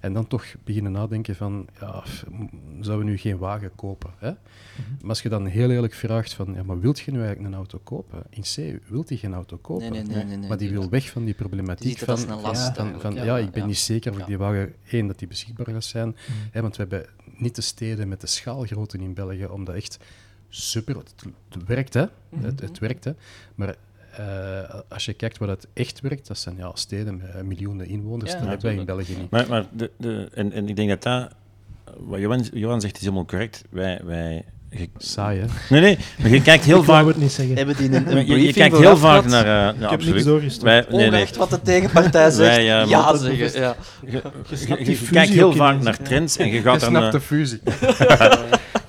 En 0.04 0.14
dan 0.14 0.28
toch 0.28 0.46
beginnen 0.64 0.92
nadenken 0.92 1.36
van, 1.36 1.68
ja, 1.80 2.04
zouden 2.82 3.06
we 3.06 3.12
nu 3.12 3.18
geen 3.18 3.38
wagen 3.38 3.76
kopen? 3.76 4.10
Hè? 4.18 4.32
Maar 5.00 5.10
als 5.10 5.22
je 5.22 5.30
dan 5.30 5.46
heel 5.46 5.70
eerlijk 5.72 5.94
vraagt 5.94 6.34
van, 6.34 6.54
ja, 6.54 6.64
maar 6.64 6.80
wilt 6.80 7.00
je 7.00 7.12
nu 7.12 7.18
eigenlijk 7.18 7.48
een 7.48 7.56
auto 7.56 7.80
kopen? 7.84 8.24
In 8.30 8.42
C, 8.42 8.80
wilt 8.90 9.10
hij 9.10 9.18
geen 9.18 9.34
auto 9.34 9.58
kopen? 9.58 9.92
Nee, 9.92 10.04
nee, 10.04 10.16
nee, 10.16 10.26
nee, 10.26 10.38
nee, 10.38 10.48
maar 10.50 10.58
die 10.58 10.70
die- 10.70 10.78
wil 10.80 10.90
weg 10.90 11.10
van 11.10 11.26
die 11.26 11.34
problematiek 11.34 11.98
van, 11.98 12.30
een 12.30 12.42
last 12.42 12.76
van, 12.76 13.02
van, 13.02 13.14
ja, 13.14 13.24
ja. 13.24 13.38
ik 13.38 13.52
ben 13.52 13.62
Ja. 13.62 13.68
niet 13.68 13.78
zeker 13.78 14.12
of 14.12 14.18
ik 14.18 14.26
die 14.26 14.38
wagen, 14.38 14.74
één, 14.90 15.08
dat 15.08 15.20
die 15.20 15.28
beschikbaar 15.28 15.66
gaat 15.74 15.84
zijn. 15.84 16.16
Hè, 16.52 16.62
want 16.62 16.76
we 16.76 16.82
hebben 16.82 17.06
niet 17.38 17.56
de 17.56 17.62
steden 17.62 18.08
met 18.08 18.22
de 18.22 18.28
schaalgrootte 18.28 18.98
in 18.98 19.14
België, 19.14 19.46
om 19.46 19.64
dat 19.64 19.76
echt 19.76 20.00
super... 20.50 20.98
Het, 20.98 21.14
het 21.50 21.66
werkt, 21.66 21.94
hè. 21.94 22.06
Het, 22.36 22.60
het 22.60 22.80
werkt, 22.80 23.04
hè. 23.04 23.12
Maar 23.56 23.76
eh, 24.18 24.80
als 24.90 25.06
je 25.06 25.14
kijkt 25.14 25.38
wat 25.38 25.50
het 25.50 25.68
echt 25.74 26.02
werkt, 26.02 26.28
dat 26.28 26.38
zijn 26.38 26.56
ja, 26.58 26.72
steden 26.74 27.18
met 27.18 27.30
eh, 27.36 27.42
miljoenen 27.42 27.88
inwoners. 27.88 28.32
Ja, 28.32 28.38
dat 28.40 28.48
hebben 28.48 28.66
wij 28.70 28.76
in. 28.80 28.86
België 28.86 29.16
niet. 29.20 29.30
Maar, 29.30 29.46
maar 29.50 29.66
de, 29.72 29.90
de, 29.98 30.30
en, 30.34 30.52
en 30.52 30.68
ik 30.70 30.76
denk 30.76 30.90
dat 30.90 31.04
dat... 31.04 31.30
Wat 31.98 32.20
Johan, 32.20 32.46
Johan 32.54 32.82
zegt 32.82 32.96
is 32.96 33.02
helemaal 33.02 33.26
correct. 33.26 33.64
Wij... 33.70 34.00
wij 34.04 34.46
je- 34.70 34.90
Saai, 34.98 35.40
hè? 35.40 35.46
nee, 35.70 35.82
nee, 35.82 35.98
maar 36.22 36.30
je 36.30 36.42
kijkt 36.42 36.66
heel 36.66 36.84
vaak... 36.84 37.06
het 37.06 37.18
niet 37.18 37.32
zeggen. 37.32 37.56
Hebben 37.56 37.76
die 37.78 37.96
een, 37.96 38.18
een 38.18 38.26
Je, 38.28 38.42
je 38.42 38.54
kijkt 38.54 38.78
heel 38.78 38.98
vaak 38.98 39.26
naar... 39.26 39.44
eh, 39.46 39.50
ja, 39.52 39.70
ik 39.70 39.80
heb 39.80 39.90
absoluut. 39.90 40.14
niks 40.14 40.26
doorgestuurd. 40.26 40.64
Wij, 40.64 40.86
nee, 40.90 40.98
nee. 40.98 41.08
Ongeacht 41.22 41.36
wat 41.36 41.50
de 41.50 41.62
tegenpartij 41.62 42.30
zegt, 42.32 42.56
Wij, 42.56 42.64
ja 42.66 43.16
zeggen. 43.18 43.62
Ja. 43.62 43.76
Je, 44.06 44.12
je- 44.12 44.86
je- 44.86 44.92
je 44.92 45.08
kijkt 45.12 45.32
heel 45.34 45.54
vaak 45.54 45.82
naar 45.82 45.98
trends 45.98 46.38
en 46.38 46.48
je 46.48 46.54
Je 46.54 46.62
gaat 46.62 46.80
dan... 46.80 46.90
snapt 46.90 47.06
eh, 47.06 47.12
de 47.12 47.22
fusie. 47.22 47.60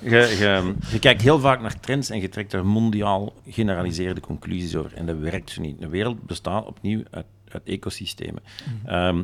je, 0.04 0.36
je, 0.38 0.74
je 0.90 0.98
kijkt 0.98 1.22
heel 1.22 1.38
vaak 1.40 1.60
naar 1.60 1.80
trends 1.80 2.10
en 2.10 2.20
je 2.20 2.28
trekt 2.28 2.50
daar 2.50 2.66
mondiaal 2.66 3.32
generaliseerde 3.48 4.20
conclusies 4.20 4.76
over. 4.76 4.94
En 4.94 5.06
dat 5.06 5.18
werkt 5.18 5.50
zo 5.50 5.60
niet. 5.60 5.80
De 5.80 5.88
wereld 5.88 6.22
bestaat 6.26 6.66
opnieuw 6.66 7.02
uit, 7.10 7.26
uit 7.48 7.62
ecosystemen. 7.64 8.42
Ehm, 8.86 9.22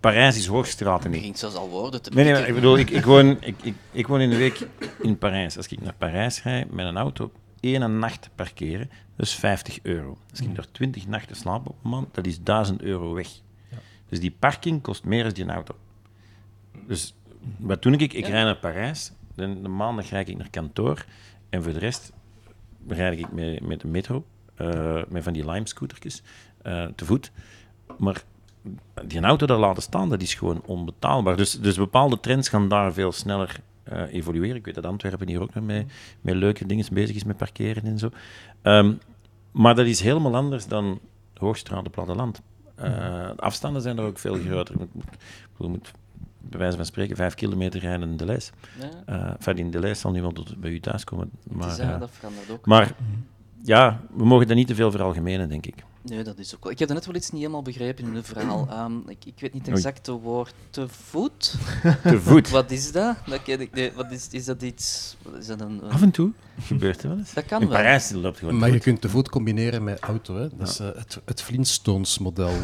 Parijs 0.00 0.36
is 0.36 0.46
hoogstraat 0.46 1.02
Het 1.02 1.12
niet. 1.12 1.20
begint 1.20 1.38
zelfs 1.38 1.56
al 1.56 1.68
woorden 1.68 2.02
te 2.02 2.10
Nee, 2.14 2.32
nee, 2.32 2.46
ik 2.46 2.54
bedoel, 2.54 2.78
ik, 2.78 2.90
ik, 2.90 3.04
woon, 3.04 3.36
ik, 3.40 3.54
ik, 3.62 3.74
ik 3.90 4.06
woon 4.06 4.20
in 4.20 4.30
de 4.30 4.36
week 4.36 4.66
in 5.02 5.18
Parijs. 5.18 5.56
Als 5.56 5.66
ik 5.68 5.80
naar 5.80 5.94
Parijs 5.98 6.38
ga 6.40 6.64
met 6.70 6.86
een 6.86 6.96
auto, 6.96 7.32
één 7.60 7.98
nacht 7.98 8.30
parkeren, 8.34 8.90
dat 9.16 9.26
is 9.26 9.34
50 9.34 9.78
euro. 9.82 10.16
Als 10.30 10.40
ik 10.40 10.54
daar 10.54 10.66
20 10.72 11.06
nachten 11.06 11.36
slaap 11.36 11.68
op 11.68 11.76
een 11.84 11.90
maand, 11.90 12.14
dat 12.14 12.26
is 12.26 12.42
1000 12.42 12.82
euro 12.82 13.12
weg. 13.14 13.28
Dus 14.08 14.20
die 14.20 14.34
parking 14.38 14.82
kost 14.82 15.04
meer 15.04 15.22
dan 15.24 15.32
die 15.32 15.46
auto. 15.46 15.74
Dus 16.86 17.14
wat 17.56 17.82
doe 17.82 17.92
ik? 17.96 18.12
Ik 18.12 18.26
Ja. 18.26 18.30
rijd 18.30 18.44
naar 18.44 18.56
Parijs, 18.56 19.12
de, 19.34 19.60
de 19.62 19.68
maandag 19.68 20.10
rijd 20.10 20.28
ik 20.28 20.36
naar 20.36 20.50
kantoor 20.50 21.04
en 21.50 21.62
voor 21.62 21.72
de 21.72 21.78
rest 21.78 22.12
rijd 22.88 23.18
ik 23.18 23.32
met, 23.32 23.60
met 23.60 23.80
de 23.80 23.88
metro, 23.88 24.24
eh, 24.54 25.02
met 25.08 25.22
van 25.22 25.32
die 25.32 25.50
lime-scootertjes, 25.50 26.22
eh, 26.62 26.84
te 26.96 27.04
voet. 27.04 27.32
Maar 27.98 28.22
die 29.04 29.20
auto 29.20 29.46
daar 29.46 29.58
laten 29.58 29.82
staan, 29.82 30.08
dat 30.08 30.22
is 30.22 30.34
gewoon 30.34 30.62
onbetaalbaar. 30.66 31.36
Dus, 31.36 31.60
dus 31.60 31.76
bepaalde 31.76 32.20
trends 32.20 32.48
gaan 32.48 32.68
daar 32.68 32.92
veel 32.92 33.12
sneller 33.12 33.60
eh, 33.82 34.12
evolueren. 34.12 34.56
Ik 34.56 34.64
weet 34.64 34.74
dat 34.74 34.86
Antwerpen 34.86 35.28
hier 35.28 35.42
ook 35.42 35.54
nog 35.54 35.64
mee, 35.64 35.86
met 36.20 36.34
leuke 36.34 36.66
dingen 36.66 36.86
bezig 36.92 37.16
is 37.16 37.24
met 37.24 37.36
parkeren 37.36 37.84
en 37.84 37.98
zo. 37.98 38.10
Ehm, 38.62 38.92
maar 39.52 39.74
dat 39.74 39.86
is 39.86 40.00
helemaal 40.00 40.36
anders 40.36 40.66
dan 40.66 41.00
Hoogstraat 41.34 41.90
platteland. 41.90 42.42
De 42.74 43.32
afstanden 43.36 43.82
zijn 43.82 43.98
er 43.98 44.04
ook 44.04 44.18
veel 44.18 44.34
groter. 44.34 44.76
Moet, 44.78 44.88
je 45.58 45.66
moet 45.68 45.92
bij 46.42 46.58
wijze 46.58 46.76
van 46.76 46.86
spreken 46.86 47.16
vijf 47.16 47.34
kilometer 47.34 47.80
rijden 47.80 48.10
in 48.10 48.16
de 48.16 48.24
les. 48.24 48.50
Ja, 48.80 49.14
Uh, 49.14 49.30
enfin, 49.30 49.58
in 49.58 49.70
de 49.70 49.78
les 49.78 50.00
zal 50.00 50.10
nu 50.10 50.20
wel 50.20 50.32
tot 50.32 50.56
bij 50.60 50.70
u 50.70 50.80
thuis 50.80 51.04
komen. 51.04 51.30
Maar, 51.42 51.70
is, 51.70 51.76
ja, 51.76 51.98
dat 51.98 52.10
verandert 52.12 52.50
ook. 52.50 52.66
maar 52.66 52.92
ja, 53.62 54.00
we 54.16 54.24
mogen 54.24 54.46
dat 54.46 54.56
niet 54.56 54.66
te 54.66 54.74
veel 54.74 54.90
veralgemenen, 54.90 55.48
denk 55.48 55.66
ik. 55.66 55.84
Nee, 56.04 56.22
dat 56.22 56.38
is 56.38 56.54
ook 56.54 56.62
wel. 56.62 56.72
Ik 56.72 56.78
heb 56.78 56.88
net 56.88 57.06
wel 57.06 57.14
iets 57.14 57.30
niet 57.30 57.40
helemaal 57.40 57.62
begrepen 57.62 58.04
in 58.04 58.14
het 58.14 58.26
verhaal. 58.26 58.68
Ehm, 58.70 58.92
ik, 59.06 59.24
ik 59.24 59.34
weet 59.38 59.52
niet 59.54 59.68
exact 59.68 60.06
het 60.06 60.20
woord 60.22 60.54
te 60.70 60.86
voet. 60.88 61.54
Te 62.02 62.20
voet. 62.20 62.50
Wat 62.50 62.70
is 62.70 62.92
dat? 62.92 63.16
Dat 63.26 63.42
ken 63.42 63.60
ik. 63.60 63.72
Nee, 63.74 63.92
wat 63.94 64.10
is, 64.10 64.28
is 64.30 64.44
dat 64.44 64.62
iets? 64.62 65.16
Wat 65.22 65.34
is 65.40 65.46
dat 65.46 65.60
een, 65.60 65.80
een- 65.84 65.90
Af 65.90 66.02
en 66.02 66.10
toe 66.10 66.30
gebeurt 66.60 67.02
er 67.02 67.08
wel 67.08 67.18
eens. 67.18 67.32
Dat 67.34 67.44
kan 67.46 67.60
In 67.60 67.68
wel. 67.68 67.76
Parijs 67.76 68.10
loopt 68.10 68.38
gewoon 68.38 68.58
Maar 68.58 68.70
je 68.70 68.78
kunt 68.78 69.00
te 69.00 69.08
voet 69.08 69.28
combineren 69.28 69.84
met 69.84 70.00
auto. 70.00 70.36
Hè? 70.36 70.48
Dat 70.56 70.68
is 70.68 70.78
eh, 70.80 70.86
het, 70.86 71.20
het 71.24 71.42
Flintstones-model. 71.42 72.50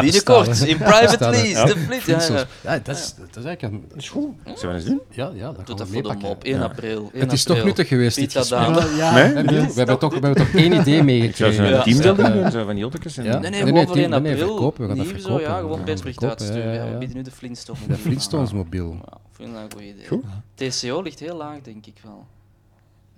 Binnenkort, 0.00 0.56
Staan, 0.56 0.56
hè. 0.56 0.66
in 0.66 0.76
private 0.78 1.30
lease, 1.30 1.64
de 1.66 1.76
flit. 2.00 2.04
Ja, 2.28 2.34
ja. 2.34 2.44
Ja, 2.62 2.78
dat 2.78 2.96
is, 2.96 3.14
dat 3.18 3.36
is 3.36 3.44
eigenlijk 3.44 3.62
een... 3.62 3.98
is 3.98 4.08
goed. 4.08 4.28
Zullen 4.44 4.74
we 4.74 4.80
eens 4.80 4.84
doen? 4.84 5.00
Ja, 5.10 5.30
ja, 5.34 5.52
dat 5.52 5.54
Doe 5.56 5.64
gaan 5.66 5.76
dat 5.76 5.88
we 5.88 5.92
voor 6.02 6.12
de 6.12 6.18
mop. 6.18 6.44
1 6.44 6.56
Ja. 6.58 6.62
april. 6.64 7.10
1 7.12 7.22
Het 7.22 7.32
is 7.32 7.42
toch 7.44 7.64
nuttig 7.64 7.88
geweest, 7.88 8.16
dit 8.16 8.32
gesprek. 8.32 8.60
Ja, 8.96 9.12
Nee? 9.14 9.44
We 9.44 9.72
hebben 9.74 9.98
toch, 9.98 10.14
we 10.14 10.26
hebben 10.26 10.46
toch 10.46 10.54
één 10.54 10.72
idee 10.72 11.02
meegekregen. 11.02 11.83
Ja. 11.84 11.92
teambuilding 11.92 12.28
Ja. 12.28 12.42
doen, 12.42 12.50
zo 12.50 12.64
van 12.64 12.74
die 12.74 12.84
Ja. 12.84 13.22
Nee, 13.22 13.22
nee, 13.22 13.50
Nee, 13.50 13.58
gewoon 13.58 13.74
nee, 13.74 13.86
voor 13.86 13.96
1 13.96 14.10
nee, 14.10 14.20
nee, 14.20 14.36
verkopen, 14.36 14.80
we 14.82 14.88
gaan 14.88 14.96
dat 14.96 15.06
verkopen. 15.06 15.40
ja, 15.42 15.58
gewoon 15.58 15.84
persbericht 15.84 16.24
uitsturen. 16.24 16.62
ja, 16.64 16.72
Ja, 16.72 16.78
ja, 16.78 16.84
we 16.84 16.90
ja. 16.92 16.98
bieden 16.98 17.16
nu 17.16 17.22
de 17.22 17.30
Flintstone. 17.30 17.78
De 17.88 17.94
Flintstones-mobiel. 17.94 18.92
Ja, 18.92 19.18
vind 19.32 19.48
ik 19.48 19.54
een 19.56 19.72
goed 19.72 19.80
idee. 19.82 20.06
Goed. 20.06 20.24
TCO 20.54 21.00
ligt 21.02 21.18
heel 21.20 21.36
laag, 21.36 21.60
denk 21.62 21.86
ik 21.86 21.96
wel. 22.02 22.26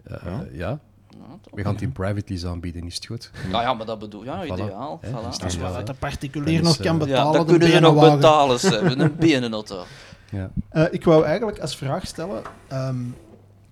Ja, 0.08 0.20
Ja. 0.24 0.44
ja. 0.52 0.78
Ja, 1.10 1.22
toch? 1.42 1.54
We 1.54 1.62
gaan 1.62 1.72
het 1.72 1.82
in 1.82 1.92
private 1.92 2.24
lease 2.26 2.48
aanbieden, 2.48 2.86
is 2.86 2.94
het 2.94 3.06
goed? 3.06 3.30
Ja, 3.50 3.60
ja, 3.62 3.74
maar 3.74 3.86
dat 3.86 3.98
bedoel 3.98 4.24
ja, 4.24 4.44
Voilà. 4.44 4.52
ideaal. 4.52 5.00
Voilà. 5.04 5.60
Ja. 5.60 5.82
de 5.82 5.94
particulier 5.94 6.62
nog 6.62 6.76
kan 6.76 7.00
eh, 7.00 7.06
betalen. 7.06 7.32
Ja, 7.32 7.38
de 7.38 7.44
kunnen 7.50 7.70
ze 7.70 7.80
nog 7.80 8.14
betalen, 8.14 8.60
ze 8.60 8.68
hebben 8.68 9.00
een 9.00 9.16
benenauto. 9.18 9.84
Ja. 10.30 10.50
Eh, 10.70 10.84
ik 10.90 11.04
wou 11.04 11.24
eigenlijk 11.24 11.58
als 11.58 11.76
vraag 11.76 12.06
stellen: 12.06 12.42
ehm, 12.68 12.96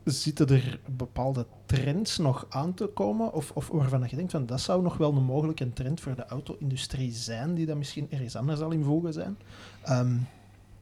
zitten 0.05 0.49
er 0.49 0.79
bepaalde 0.97 1.47
trends 1.67 2.19
nog 2.19 2.47
aan 2.49 2.75
te 2.75 2.87
komen? 2.87 3.33
Of, 3.33 3.51
of 3.55 3.69
waarvan 3.69 4.07
je 4.11 4.17
denkt 4.17 4.31
van 4.33 4.47
dat 4.47 4.61
zou 4.61 4.83
nog 4.83 4.97
wel 4.97 5.13
een 5.17 5.23
mogelijke 5.25 5.73
trend 5.73 6.01
voor 6.01 6.15
de 6.15 6.27
auto-industrie 6.27 7.13
zijn, 7.13 7.55
die 7.55 7.67
dat 7.67 7.77
misschien 7.77 8.07
ergens 8.11 8.37
anders 8.37 8.61
al 8.61 8.71
in 8.71 8.85
voegen 8.85 9.13
zijn? 9.13 9.37
Ehm, 9.83 10.15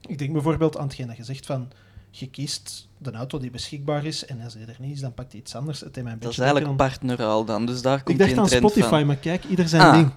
ik 0.07 0.17
denk 0.17 0.33
bijvoorbeeld 0.33 0.77
aan 0.77 0.83
hetgeen 0.85 1.07
dat 1.07 1.17
je 1.17 1.23
zegt 1.23 1.45
van. 1.45 1.67
Je 2.15 2.29
kiest 2.29 2.87
de 2.97 3.11
auto 3.11 3.39
die 3.39 3.49
beschikbaar 3.51 4.05
is 4.05 4.25
en 4.25 4.41
als 4.41 4.53
die 4.53 4.65
er 4.65 4.75
niet 4.79 4.91
is, 4.93 4.99
dan 4.99 5.13
pakt 5.13 5.31
hij 5.31 5.41
iets 5.41 5.55
anders. 5.55 5.79
Het 5.79 5.93
Dat 5.93 6.31
is 6.31 6.37
eigenlijk 6.37 6.67
denken 6.67 6.75
partneraal 6.75 7.45
dan, 7.45 7.65
dus 7.65 7.81
daar 7.81 8.03
komt 8.03 8.19
Ik 8.19 8.25
dacht 8.27 8.37
aan 8.37 8.49
Spotify, 8.57 8.87
van. 8.89 9.05
maar 9.05 9.15
kijk, 9.15 9.43
ieder 9.45 9.67
zijn 9.67 9.81
Ah, 9.81 9.93
ding. 9.93 10.11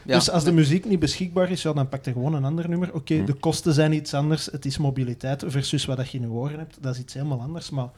ja. 0.04 0.14
Dus 0.14 0.30
als 0.30 0.44
de 0.44 0.52
muziek 0.52 0.84
niet 0.84 0.98
beschikbaar 0.98 1.50
is, 1.50 1.62
ja, 1.62 1.72
dan 1.72 1.88
pak 1.88 2.04
je 2.04 2.12
gewoon 2.12 2.34
een 2.34 2.44
ander 2.44 2.68
nummer. 2.68 2.94
Oké, 2.94 3.14
Hm. 3.14 3.24
de 3.24 3.32
kosten 3.32 3.72
zijn 3.74 3.92
iets 3.92 4.14
anders. 4.14 4.46
Het 4.46 4.64
is 4.64 4.78
mobiliteit 4.78 5.44
versus 5.46 5.84
wat 5.84 6.10
je 6.10 6.18
in 6.18 6.24
je 6.24 6.30
oren 6.30 6.58
hebt. 6.58 6.76
Dat 6.80 6.94
is 6.94 7.00
iets 7.00 7.14
helemaal 7.14 7.40
anders. 7.40 7.70
Maar 7.70 7.88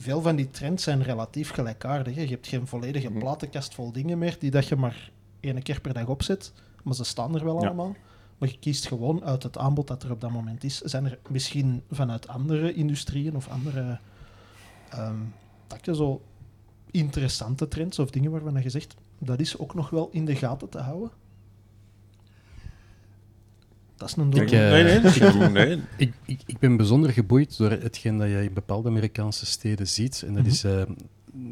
veel 0.00 0.20
van 0.20 0.36
die 0.36 0.50
trends 0.50 0.82
zijn 0.84 1.02
relatief 1.02 1.50
gelijkaardig. 1.50 2.14
hè. 2.14 2.20
Je 2.22 2.28
hebt 2.28 2.46
geen 2.46 2.66
volledige 2.66 3.06
Hm. 3.06 3.18
platenkast 3.18 3.74
vol 3.74 3.92
dingen 3.92 4.18
meer 4.18 4.36
die 4.38 4.50
dat 4.50 4.66
je 4.68 4.76
maar 4.76 5.10
één 5.40 5.62
keer 5.62 5.80
per 5.80 5.92
dag 5.92 6.06
opzet. 6.06 6.52
Maar 6.84 6.94
ze 6.94 7.04
staan 7.04 7.34
er 7.34 7.44
wel 7.44 7.60
Ja. 7.60 7.66
allemaal. 7.66 7.96
Maar 8.38 8.48
je 8.48 8.58
kiest 8.58 8.86
gewoon 8.86 9.24
uit 9.24 9.42
het 9.42 9.58
aanbod 9.58 9.86
dat 9.86 10.02
er 10.02 10.10
op 10.10 10.20
dat 10.20 10.30
moment 10.30 10.64
is. 10.64 10.80
Zijn 10.80 11.04
er 11.04 11.18
misschien 11.28 11.82
vanuit 11.90 12.28
andere 12.28 12.74
industrieën 12.74 13.36
of 13.36 13.48
andere 13.48 13.98
ehm 14.90 15.16
takken 15.66 15.96
zo 15.96 16.22
interessante 16.90 17.68
trends 17.68 17.98
of 17.98 18.10
dingen 18.10 18.30
waarvan 18.30 18.62
je 18.62 18.70
zegt 18.70 18.94
dat 19.18 19.40
is 19.40 19.58
ook 19.58 19.74
nog 19.74 19.90
wel 19.90 20.08
in 20.12 20.24
de 20.24 20.36
gaten 20.36 20.68
te 20.68 20.78
houden? 20.78 21.10
Dat 24.00 24.08
is 24.08 24.16
een 24.16 24.26
Ik, 24.32 24.34
domme. 24.34 24.64
eh, 24.66 24.70
nee, 24.70 24.84
nee, 24.84 25.12
ik- 25.44 25.50
nee. 25.52 25.78
Ik, 25.96 26.12
ik, 26.26 26.40
ik 26.46 26.58
ben 26.58 26.76
bijzonder 26.76 27.10
geboeid 27.12 27.56
door 27.58 27.70
hetgeen 27.70 28.18
dat 28.18 28.28
je 28.28 28.42
in 28.44 28.52
bepaalde 28.52 28.88
Amerikaanse 28.88 29.46
steden 29.46 29.88
ziet. 29.88 30.22
En 30.26 30.34
dat 30.34 30.42
Mhm. 30.42 30.52
is... 30.52 30.64
eh, 30.64 30.82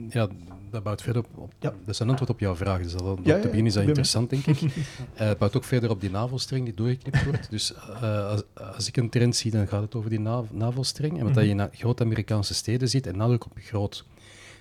ja, 0.08 0.28
dat 0.70 0.82
bouwt 0.82 1.02
verder 1.02 1.22
op... 1.22 1.28
op 1.38 1.52
Ja. 1.60 1.70
Dat 1.84 1.94
is 1.94 1.98
een 1.98 2.08
antwoord 2.08 2.30
op 2.30 2.40
jouw 2.40 2.56
vraag. 2.56 2.82
Dus 2.82 2.92
dat, 2.92 3.02
Ja, 3.02 3.14
te 3.22 3.28
ja, 3.30 3.36
beginnen 3.36 3.66
is 3.66 3.72
dat 3.72 3.82
ik 3.82 3.88
interessant, 3.88 4.30
denk 4.30 4.46
ik. 4.46 4.60
Eh, 5.14 5.26
het 5.28 5.38
bouwt 5.38 5.56
ook 5.56 5.64
verder 5.64 5.90
op 5.90 6.00
die 6.00 6.10
navelstreng 6.10 6.64
die 6.64 6.74
doorgeknipt 6.74 7.24
wordt. 7.24 7.50
Dus 7.50 7.74
eh, 7.74 8.28
als, 8.28 8.42
als 8.54 8.88
ik 8.88 8.96
een 8.96 9.08
trend 9.10 9.36
zie, 9.36 9.50
dan 9.50 9.68
gaat 9.68 9.82
het 9.82 9.94
over 9.94 10.10
die 10.10 10.20
na- 10.20 10.44
navelstreng. 10.50 11.18
En 11.18 11.24
wat 11.24 11.34
dat 11.34 11.44
je 11.44 11.50
in 11.50 11.68
grote 11.72 12.02
Amerikaanse 12.02 12.54
steden 12.54 12.88
ziet, 12.88 13.06
en 13.06 13.16
nadruk 13.16 13.44
op 13.44 13.52
groot 13.60 14.04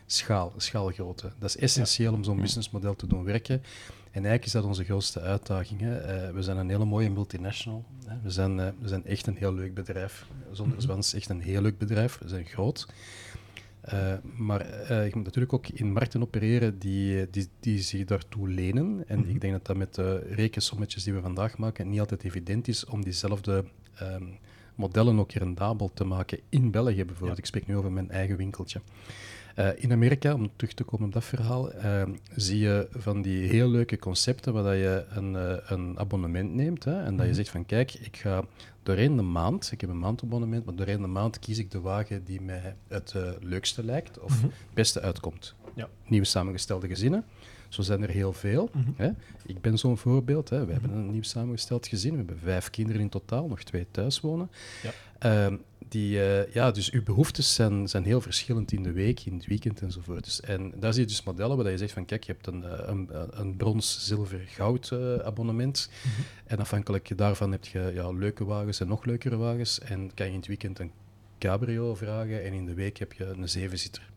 schaal, 0.05 0.53
schaalgrootte. 0.57 1.31
Dat 1.39 1.49
is 1.49 1.57
essentieel 1.57 2.13
om 2.13 2.23
zo'n 2.23 2.41
businessmodel 2.41 2.95
te 2.95 3.07
doen 3.07 3.23
werken. 3.23 3.61
En 4.17 4.23
eigenlijk 4.23 4.45
is 4.45 4.51
dat 4.51 4.63
onze 4.63 4.83
grootste 4.83 5.21
uitdaging. 5.21 5.79
Hè. 5.81 5.97
Eh, 5.97 6.33
we 6.33 6.43
zijn 6.43 6.57
een 6.57 6.69
hele 6.69 6.85
mooie 6.85 7.09
multinational. 7.09 7.85
Hè. 8.05 8.15
We, 8.23 8.29
zijn, 8.29 8.59
eh, 8.59 8.67
we 8.79 8.87
zijn 8.87 9.05
echt 9.05 9.27
een 9.27 9.35
heel 9.35 9.53
leuk 9.53 9.73
bedrijf. 9.73 10.27
Zonder 10.51 10.81
zwans 10.81 11.13
echt 11.13 11.29
een 11.29 11.41
heel 11.41 11.61
leuk 11.61 11.77
bedrijf. 11.77 12.17
We 12.17 12.27
zijn 12.29 12.45
groot. 12.45 12.87
Eh, 13.81 14.13
maar 14.37 14.65
je 15.03 15.11
moet 15.13 15.23
natuurlijk 15.23 15.53
ook 15.53 15.67
in 15.67 15.91
markten 15.91 16.21
opereren 16.21 16.79
die, 16.79 17.29
die, 17.29 17.47
die 17.59 17.79
zich 17.81 18.05
daartoe 18.05 18.49
lenen. 18.49 19.03
En 19.07 19.19
Mhm. 19.19 19.29
ik 19.29 19.41
denk 19.41 19.53
dat 19.53 19.65
dat 19.65 19.77
met 19.77 19.95
de 19.95 20.17
rekensommetjes 20.17 21.03
die 21.03 21.13
we 21.13 21.21
vandaag 21.21 21.57
maken 21.57 21.89
niet 21.89 21.99
altijd 21.99 22.23
evident 22.23 22.67
is 22.67 22.85
om 22.85 23.03
diezelfde 23.03 23.65
ehm, 23.95 24.23
modellen 24.75 25.19
ook 25.19 25.31
rendabel 25.31 25.91
te 25.93 26.03
maken 26.03 26.39
in 26.49 26.71
België 26.71 27.05
bijvoorbeeld. 27.05 27.37
Ja. 27.37 27.43
Ik 27.43 27.45
spreek 27.45 27.67
nu 27.67 27.77
over 27.77 27.91
mijn 27.91 28.11
eigen 28.11 28.37
winkeltje. 28.37 28.81
Eh, 29.57 29.69
in 29.75 29.91
Amerika, 29.91 30.33
om 30.33 30.49
terug 30.55 30.73
te 30.73 30.83
komen 30.83 31.07
op 31.07 31.13
dat 31.13 31.23
verhaal, 31.23 31.71
ehm, 31.71 32.11
zie 32.35 32.59
je 32.59 32.87
van 32.91 33.21
die 33.21 33.47
heel 33.47 33.69
leuke 33.69 33.99
concepten 33.99 34.53
waar 34.53 34.63
dat 34.63 34.73
je 34.73 35.05
een, 35.09 35.35
eh, 35.35 35.57
een 35.71 35.99
abonnement 35.99 36.53
neemt 36.53 36.83
hè, 36.83 37.03
en 37.03 37.11
dat 37.11 37.19
je 37.25 37.31
Mhm. 37.31 37.33
zegt 37.33 37.49
van 37.49 37.65
kijk, 37.65 37.93
ik 37.93 38.17
ga 38.17 38.43
doorheen 38.83 39.15
de 39.15 39.21
maand, 39.21 39.69
ik 39.71 39.81
heb 39.81 39.89
een 39.89 39.99
maandabonnement, 39.99 40.65
maar 40.65 40.75
doorheen 40.75 41.01
de 41.01 41.07
maand 41.07 41.39
kies 41.39 41.57
ik 41.57 41.71
de 41.71 41.79
wagen 41.79 42.23
die 42.23 42.41
mij 42.41 42.75
het 42.87 43.13
eh, 43.15 43.29
leukste 43.41 43.83
lijkt 43.83 44.19
of 44.19 44.35
Mhm. 44.35 44.45
het 44.45 44.53
beste 44.73 45.01
uitkomt. 45.01 45.55
Ja. 45.75 45.87
Nieuwe 46.07 46.25
samengestelde 46.25 46.87
gezinnen, 46.87 47.23
zo 47.69 47.81
zijn 47.81 48.01
er 48.01 48.09
heel 48.09 48.33
veel. 48.33 48.69
Mhm. 48.73 48.91
Hè. 48.95 49.09
Ik 49.45 49.61
ben 49.61 49.77
zo'n 49.77 49.97
voorbeeld. 49.97 50.49
Hè. 50.49 50.65
We 50.65 50.71
hebben 50.71 50.91
een 50.91 51.11
nieuw 51.11 51.23
samengesteld 51.23 51.87
gezin, 51.87 52.11
we 52.11 52.17
hebben 52.17 52.39
vijf 52.39 52.69
kinderen 52.69 53.01
in 53.01 53.09
totaal, 53.09 53.47
nog 53.47 53.63
twee 53.63 53.87
thuis 53.91 54.19
wonen. 54.19 54.51
Ja. 54.83 54.91
Ehm, 55.19 55.55
die, 55.89 56.21
eh, 56.23 56.53
ja, 56.53 56.71
dus 56.71 56.91
uw 56.91 57.03
behoeftes 57.03 57.53
zijn, 57.53 57.87
zijn 57.87 58.03
heel 58.03 58.21
verschillend 58.21 58.71
in 58.71 58.83
de 58.83 58.91
week, 58.91 59.19
in 59.25 59.33
het 59.33 59.45
weekend 59.45 59.81
enzovoort. 59.81 60.23
Dus, 60.23 60.41
en 60.41 60.73
daar 60.79 60.93
zie 60.93 61.01
je 61.01 61.07
dus 61.07 61.23
modellen 61.23 61.57
waar 61.57 61.71
je 61.71 61.77
zegt 61.77 61.91
van 61.93 62.05
kijk, 62.05 62.23
je 62.23 62.31
hebt 62.31 62.47
een, 62.47 62.63
eh, 62.63 62.87
een, 62.87 63.09
een 63.29 63.57
brons, 63.57 64.05
zilver, 64.05 64.39
goud 64.39 64.91
eh, 64.91 65.15
abonnement. 65.15 65.89
Mhm. 66.03 66.21
En 66.45 66.59
afhankelijk 66.59 67.17
daarvan 67.17 67.51
heb 67.51 67.65
je 67.65 67.91
ja, 67.93 68.11
leuke 68.11 68.45
wagens 68.45 68.79
en 68.79 68.87
nog 68.87 69.05
leukere 69.05 69.37
wagens. 69.37 69.79
En 69.79 70.11
kan 70.13 70.25
je 70.25 70.31
in 70.31 70.37
het 70.37 70.47
weekend 70.47 70.79
een 70.79 70.91
cabrio 71.39 71.95
vragen 71.95 72.43
en 72.43 72.53
in 72.53 72.65
de 72.65 72.73
week 72.73 72.97
heb 72.97 73.13
je 73.13 73.25
een 73.25 73.49
zevenzitter. 73.49 74.09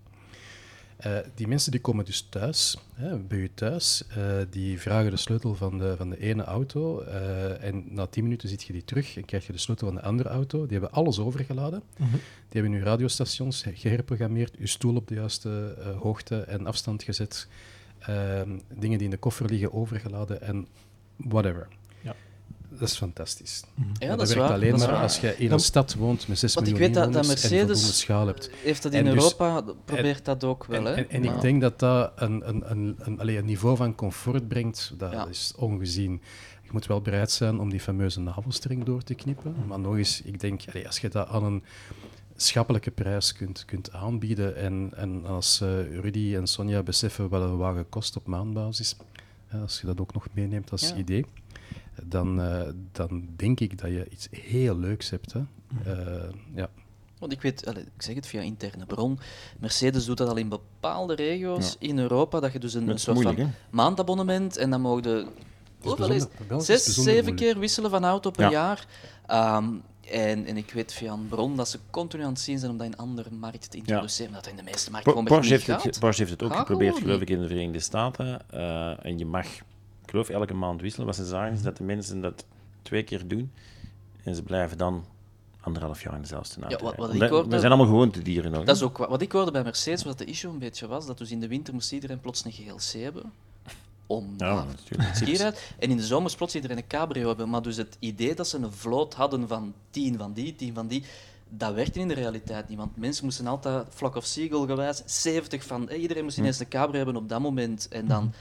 Eh, 1.01 1.19
die 1.35 1.49
mensen 1.49 1.71
die 1.71 1.81
komen 1.81 2.05
dus 2.05 2.27
thuis, 2.29 2.79
hè, 2.95 3.19
bij 3.19 3.39
u 3.39 3.51
thuis, 3.55 4.05
eh, 4.09 4.37
die 4.51 4.81
vragen 4.81 5.11
de 5.11 5.17
sleutel 5.17 5.55
van 5.55 5.79
de, 5.79 5.97
van 5.97 6.11
de 6.11 6.21
ene 6.21 6.45
auto 6.45 7.01
eh, 7.01 7.63
en 7.63 7.85
na 7.89 8.07
tien 8.07 8.23
minuten 8.23 8.49
zit 8.49 8.63
je 8.63 8.73
die 8.73 8.85
terug 8.85 9.17
en 9.17 9.25
krijg 9.25 9.47
je 9.47 9.53
de 9.53 9.59
sleutel 9.59 9.87
van 9.87 9.97
de 9.97 10.03
andere 10.03 10.29
auto. 10.29 10.63
Die 10.63 10.79
hebben 10.79 10.93
alles 10.93 11.19
overgeladen. 11.19 11.83
Mhm. 11.97 12.11
Die 12.49 12.61
hebben 12.61 12.73
uw 12.73 12.85
radiostations 12.85 13.65
geherprogrammeerd, 13.75 14.57
uw 14.57 14.67
stoel 14.67 14.97
op 14.97 15.09
de 15.09 15.15
juiste 15.15 15.75
hoogte 16.01 16.41
en 16.41 16.67
afstand 16.67 17.03
gezet, 17.03 17.49
ehm, 17.99 18.59
dingen 18.75 18.99
die 18.99 19.07
in 19.07 19.11
de 19.11 19.17
koffer 19.17 19.47
liggen 19.47 19.73
overgeladen 19.73 20.43
en 20.43 20.67
whatever. 21.17 21.69
Ja. 22.71 22.79
Dat 22.79 22.89
is 22.89 22.97
fantastisch. 22.97 23.63
Ja, 23.99 24.17
dat 24.17 24.21
is 24.29 24.35
werkt 24.35 24.49
waar. 24.49 24.53
alleen 24.59 24.71
dat 24.79 24.91
maar 24.91 25.03
als 25.03 25.21
je 25.21 25.37
in 25.37 25.45
Dan- 25.49 25.53
een 25.59 25.65
stad 25.65 25.95
woont 25.95 26.29
met 26.29 26.39
6 26.39 26.55
Want 26.55 26.67
ik 26.67 26.73
miljoen 26.73 26.93
weet 26.95 27.03
dat, 27.05 27.13
dat 27.13 27.23
inwoners 27.25 27.51
Mercedes 27.51 27.99
schaal 27.99 28.27
hebt. 28.27 28.51
heeft 28.63 28.83
dat 28.83 28.93
in 28.93 28.99
En 28.99 29.05
dus- 29.05 29.15
Europa, 29.15 29.65
probeert 29.85 30.25
dat 30.25 30.45
ook 30.45 30.65
wel. 30.65 30.87
En, 30.89 30.97
en, 30.97 31.11
en 31.11 31.23
Maar- 31.25 31.35
ik 31.35 31.41
denk 31.41 31.61
dat 31.61 31.79
dat 31.79 32.13
een, 32.17 32.49
een, 32.49 32.71
een, 32.71 32.97
een, 32.99 33.21
allee, 33.21 33.39
een 33.39 33.45
niveau 33.45 33.77
van 33.77 33.95
comfort 33.95 34.49
brengt, 34.49 34.93
dat 34.99 35.13
Ja. 35.13 35.27
is 35.27 35.53
ongezien. 35.57 36.21
Je 36.63 36.69
moet 36.73 36.87
wel 36.87 37.01
bereid 37.01 37.31
zijn 37.31 37.61
om 37.61 37.71
die 37.71 37.81
fameuze 37.81 38.21
navelstreng 38.21 38.85
door 38.85 39.03
te 39.03 39.15
knippen. 39.15 39.55
Mm. 39.59 39.67
Maar 39.67 39.81
nog 39.81 39.97
eens, 39.97 40.23
ik 40.23 40.41
denk, 40.41 40.63
allee, 40.69 40.87
als 40.87 40.99
je 40.99 41.09
dat 41.09 41.29
aan 41.29 41.45
een 41.45 41.63
schappelijke 42.37 42.91
prijs 42.91 43.33
kunt, 43.33 43.65
kunt 43.65 43.93
aanbieden 43.93 44.57
en, 44.57 44.91
en 44.97 45.27
als 45.27 45.61
eh, 45.61 45.69
Rudy 46.01 46.35
en 46.37 46.47
Sonja 46.47 46.83
beseffen 46.83 47.29
wat 47.29 47.43
een 47.43 47.57
wagen 47.57 47.89
kost 47.89 48.17
op 48.17 48.27
maandbasis, 48.27 48.97
hè, 49.47 49.59
als 49.61 49.81
je 49.81 49.87
dat 49.87 50.01
ook 50.01 50.15
nog 50.15 50.27
meeneemt 50.33 50.71
als 50.71 50.89
Ja. 50.89 50.95
idee, 50.97 51.27
dan, 52.05 52.41
eh, 52.41 52.69
dan 52.93 53.29
denk 53.37 53.61
ik 53.61 53.79
dat 53.79 53.91
je 53.91 54.09
iets 54.11 54.29
heel 54.31 54.79
leuks 54.79 55.11
hebt. 55.11 55.33
Hè. 55.33 55.41
Eh, 55.85 56.33
ja. 56.55 56.69
Want 57.19 57.33
ik 57.33 57.43
weet, 57.43 57.67
ik 57.97 58.03
zeg 58.03 58.15
het 58.15 58.27
via 58.27 58.41
interne 58.41 58.87
bron, 58.87 59.19
Mercedes 59.59 60.05
doet 60.05 60.17
dat 60.17 60.29
al 60.29 60.37
in 60.37 60.49
bepaalde 60.49 61.15
regio's 61.15 61.77
in 61.79 61.99
Europa, 61.99 62.41
dat 62.41 62.53
je 62.53 62.59
dus 62.59 62.75
een, 62.75 62.99
soort 62.99 63.15
moeilijk, 63.15 63.39
van 63.39 63.51
maandabonnement 63.71 64.57
en 64.57 64.71
dan 64.71 64.81
mogen 64.81 65.03
de 65.03 65.27
hoeveel 65.81 66.11
is 66.11 66.27
zes, 66.59 66.85
zeven 66.85 67.13
moeilijk. 67.13 67.37
keer 67.37 67.59
wisselen 67.59 67.91
van 67.91 68.05
auto 68.05 68.31
per 68.31 68.45
Ja. 68.45 68.51
jaar. 68.51 68.87
Ehm, 69.27 69.69
en, 70.11 70.47
en 70.47 70.57
ik 70.57 70.71
weet 70.71 70.93
via 70.93 71.13
een 71.13 71.29
bron 71.29 71.57
dat 71.57 71.69
ze 71.69 71.79
continu 71.91 72.23
aan 72.23 72.33
het 72.33 72.41
zien 72.41 72.59
zijn 72.59 72.71
om 72.71 72.77
dat 72.79 72.87
in 72.87 72.97
andere 72.97 73.31
markten 73.31 73.71
te 73.71 73.77
introduceren, 73.77 74.33
dat 74.33 74.47
in 74.47 74.57
de 74.57 74.63
meeste 74.63 74.91
markten 74.91 75.25
Porsche 75.25 75.53
heeft, 75.53 75.67
niet 75.69 75.77
het, 75.77 75.85
gaat. 75.85 75.99
Porsche 76.01 76.23
heeft 76.25 76.41
het 76.41 76.51
ook 76.51 76.57
geprobeerd, 76.57 76.99
geloof 76.99 77.21
ik, 77.21 77.31
in 77.31 77.41
de 77.41 77.47
Verenigde 77.47 77.81
Staten. 77.81 78.51
Eh, 78.51 79.05
en 79.05 79.19
je 79.19 79.27
mag, 79.27 79.47
geloof, 80.11 80.29
elke 80.29 80.55
maand 80.55 80.81
wisselen. 80.81 81.07
Wat 81.07 81.17
ze 81.17 81.25
zagen 81.27 81.53
is 81.53 81.63
dat 81.63 81.77
de 81.77 81.83
mensen 81.85 82.21
dat 82.21 82.45
twee 82.83 83.03
keer 83.03 83.29
doen. 83.29 83.53
En 84.25 84.35
ze 84.35 84.43
blijven 84.43 84.79
dan 84.79 85.05
anderhalf 85.61 86.03
jaar 86.03 86.15
in 86.15 86.21
dezelfde 86.21 86.61
auto. 86.61 86.77
Ja, 86.77 86.83
wat- 86.85 86.97
wat 86.97 87.15
ik 87.15 87.29
hoorde- 87.31 87.49
we 87.49 87.59
zijn 87.59 87.73
allemaal 87.73 87.91
gewoontedieren 87.91 88.51
nog. 88.51 88.65
Dat 88.65 88.77
is 88.77 88.83
ook 88.83 88.99
wa- 88.99 89.09
wat 89.09 89.23
ik 89.23 89.33
hoorde 89.33 89.51
bij 89.51 89.63
Mercedes, 89.63 90.05
wat 90.05 90.19
de 90.19 90.25
issue 90.25 90.51
een 90.53 90.59
beetje 90.59 90.87
was, 90.87 91.07
dat 91.07 91.19
dus 91.19 91.31
in 91.31 91.41
de 91.41 91.49
winter 91.49 91.75
moest 91.75 91.93
iedereen 91.93 92.21
plots 92.21 92.45
een 92.45 92.53
GLC 92.53 93.03
hebben. 93.03 93.33
Om 94.07 94.35
Ja, 94.37 94.65
natuurlijk. 94.65 95.75
En 95.79 95.91
in 95.91 95.97
de 95.97 96.03
zomers 96.07 96.35
plots 96.35 96.55
iedereen 96.55 96.77
een 96.77 96.87
cabrio 96.87 97.27
hebben. 97.29 97.49
Maar 97.51 97.63
dus 97.63 97.77
het 97.77 97.97
idee 97.99 98.35
dat 98.35 98.49
ze 98.49 98.57
een 98.57 98.73
vloot 98.73 99.15
hadden 99.15 99.49
van 99.49 99.75
tien 99.91 100.19
van 100.19 100.33
die, 100.33 100.57
tien 100.57 100.75
van 100.75 100.87
die, 100.87 101.05
dat 101.49 101.75
werkte 101.75 102.01
in 102.01 102.09
de 102.09 102.15
realiteit 102.15 102.69
niet. 102.69 102.79
Want 102.79 102.97
mensen 102.97 103.25
moesten 103.25 103.47
altijd 103.47 103.87
flock 103.91 104.15
of 104.17 104.25
seagull 104.25 104.67
gewijs 104.67 105.03
70 105.07 105.65
van... 105.65 105.89
eh, 105.89 106.03
iedereen 106.03 106.25
moest 106.25 106.39
ineens 106.39 106.59
een 106.59 106.69
cabrio 106.69 106.97
hebben 106.97 107.17
op 107.17 107.29
dat 107.29 107.41
moment. 107.41 107.89
En 107.89 108.07
dan... 108.07 108.33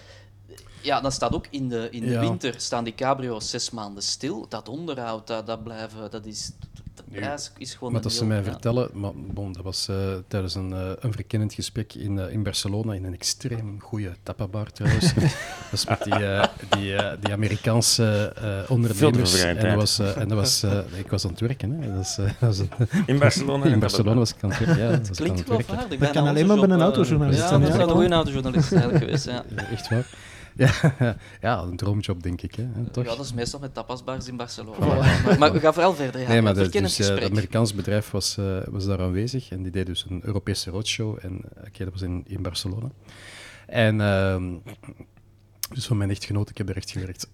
Ja, 0.82 1.02
dan 1.02 1.12
staat 1.12 1.34
ook 1.34 1.46
in 1.50 1.70
de, 1.70 1.88
in 1.92 2.02
de 2.02 2.10
Ja. 2.10 2.20
winter 2.20 2.54
staan 2.58 2.84
die 2.84 2.96
cabrio's 2.96 3.50
zes 3.50 3.70
maanden 3.70 4.04
stil. 4.04 4.46
Dat 4.50 4.70
onderhoud, 4.70 5.28
dat, 5.28 5.46
dat, 5.48 5.64
blijven, 5.64 6.12
dat 6.12 6.26
is 6.26 6.52
de 6.96 7.04
prijs 7.12 7.52
is 7.58 7.74
gewoon... 7.74 7.94
Wat 7.94 8.04
een 8.04 8.10
dat 8.10 8.18
ze 8.18 8.26
mij 8.26 8.44
vertellen, 8.44 8.90
maar 8.94 9.12
bon, 9.16 9.54
dat 9.54 9.64
was 9.64 9.88
eh, 9.88 9.96
tijdens 10.28 10.56
een, 10.56 10.74
eh, 10.74 10.92
een 11.00 11.12
verkennend 11.14 11.54
gesprek 11.54 11.94
in, 11.94 12.20
eh, 12.20 12.32
in 12.34 12.44
Barcelona, 12.44 12.94
in 12.94 13.04
een 13.04 13.14
extreem 13.14 13.80
goede 13.82 14.16
tapabar 14.24 14.72
trouwens. 14.72 15.14
dat 15.72 15.72
is 15.72 15.86
met 15.86 16.04
die, 16.04 16.14
die, 16.70 16.96
die 17.20 17.34
Amerikaanse 17.34 18.34
eh 18.36 18.72
ondernemers. 18.72 19.42
En, 19.44 19.60
dat 19.68 19.76
was, 19.76 20.00
en 20.00 20.28
dat 20.28 20.38
was, 20.38 20.64
eh, 20.64 20.80
ik 20.96 21.08
was 21.10 21.24
aan 21.26 21.32
het 21.32 21.40
werken. 21.40 21.72
Hè. 21.72 21.94
Dat 21.96 22.04
is, 22.06 22.18
eh, 22.18 22.26
dat 22.26 22.36
was 22.40 22.60
een- 22.60 22.70
In 23.06 23.20
Barcelona. 23.20 23.66
in 23.66 23.80
Barcelona 23.80 24.16
was 24.18 24.30
ik 24.34 24.44
aan 24.44 24.50
het 24.50 24.60
werken. 24.60 24.84
Ja, 24.84 24.92
dat 24.92 25.08
was 25.08 25.18
Klinkt 25.18 25.42
geloofwaardig. 25.42 26.00
Dat 26.00 26.12
kan 26.12 26.28
alleen 26.28 26.48
maar 26.48 26.60
bij 26.60 26.70
een 26.70 26.82
autojournalist 26.82 27.40
Ja, 27.42 27.48
zijn, 27.48 27.62
dat 27.62 27.72
zou 27.74 27.84
een 27.84 27.90
goede 27.90 28.10
autojournalist 28.14 28.72
eigenlijk 28.72 29.04
geweest, 29.04 29.26
ja. 29.26 29.44
Ja, 29.56 29.66
echt 29.70 29.90
waar. 29.90 30.06
Ja, 31.00 31.18
ja, 31.42 31.60
een 31.62 31.78
droomjob, 31.78 32.24
denk 32.24 32.42
ik. 32.42 32.56
Hè, 32.56 32.90
toch? 32.92 33.04
Ja, 33.04 33.16
dat 33.16 33.26
is 33.26 33.34
meestal 33.34 33.60
met 33.60 33.74
tapasbars 33.74 34.28
in 34.28 34.36
Barcelona. 34.38 34.86
Maar, 34.86 35.36
maar 35.40 35.52
we 35.54 35.60
gaan 35.60 35.74
vooral 35.74 35.94
verder. 35.94 36.22
Ja. 36.22 36.28
nee, 36.28 36.42
maar 36.42 36.48
Het 36.56 36.56
dat, 36.56 36.64
verkennend 36.64 36.98
dus, 36.98 37.10
eh, 37.10 37.16
het. 37.16 37.30
Amerikaans 37.32 37.74
bedrijf 37.74 38.12
was, 38.12 38.38
eh, 38.38 38.58
was 38.68 38.86
daar 38.86 39.00
aanwezig 39.02 39.50
en 39.50 39.62
die 39.64 39.72
deed 39.72 39.86
dus 39.86 40.06
een 40.10 40.22
Europese 40.26 40.70
roadshow. 40.70 41.18
En 41.22 41.42
eh, 41.56 41.64
oké, 41.68 41.84
dat 41.84 41.94
was 41.94 42.02
in, 42.02 42.24
in 42.28 42.42
Barcelona. 42.42 42.92
En 43.68 44.02
ehm, 44.02 44.54
dus 45.74 45.86
van 45.88 45.98
mijn 45.98 46.10
echtgenoot, 46.10 46.50
ik 46.50 46.58
heb 46.58 46.70
er 46.70 46.76
echt 46.78 46.92
gewerkt. 46.92 47.28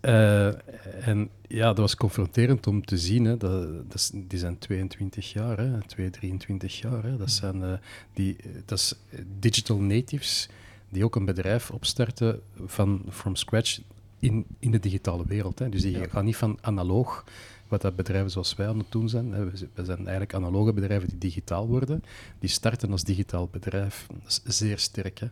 En 1.02 1.30
ja, 1.48 1.66
dat 1.68 1.78
was 1.78 1.96
confronterend 1.96 2.68
om 2.68 2.86
te 2.86 2.98
zien. 2.98 3.26
Hè, 3.26 3.38
dat, 3.38 3.68
dat 3.90 3.94
is- 3.94 4.12
die 4.14 4.40
zijn 4.40 4.58
22 4.58 5.34
jaar, 5.34 5.58
hè, 5.58 5.82
2, 5.88 6.10
23 6.10 6.80
jaar. 6.80 7.04
Hè, 7.04 7.18
dat, 7.18 7.32
zijn, 7.32 7.80
die, 8.14 8.36
dat 8.66 8.78
is 8.78 8.94
digital 9.40 9.78
natives 9.78 10.50
die 10.96 11.06
ook 11.06 11.16
een 11.16 11.26
bedrijf 11.26 11.72
opstarten 11.72 12.42
van 12.66 13.06
from 13.10 13.36
scratch 13.36 13.80
in, 14.20 14.46
in 14.60 14.72
de 14.72 14.80
digitale 14.80 15.26
wereld. 15.26 15.60
Hè. 15.60 15.70
Dus 15.70 15.82
die 15.82 16.10
gaan 16.10 16.26
niet 16.26 16.36
van 16.36 16.58
analoog, 16.62 17.24
wat 17.68 17.82
dat 17.82 17.96
bedrijven 17.96 18.32
zoals 18.32 18.56
wij 18.56 18.68
aan 18.68 18.78
het 18.78 18.92
doen 18.92 19.10
zijn. 19.10 19.32
Hè. 19.32 19.46
We 19.50 19.86
zijn 19.86 19.98
eigenlijk 19.98 20.34
analoge 20.34 20.74
bedrijven 20.74 21.10
die 21.10 21.18
digitaal 21.18 21.68
worden. 21.68 22.04
Die 22.40 22.50
starten 22.50 22.92
als 22.92 23.04
digitaal 23.04 23.48
bedrijf. 23.48 24.08
Dat 24.24 24.42
is 24.46 24.58
zeer 24.58 24.80
sterk. 24.80 25.20
Hè. 25.20 25.28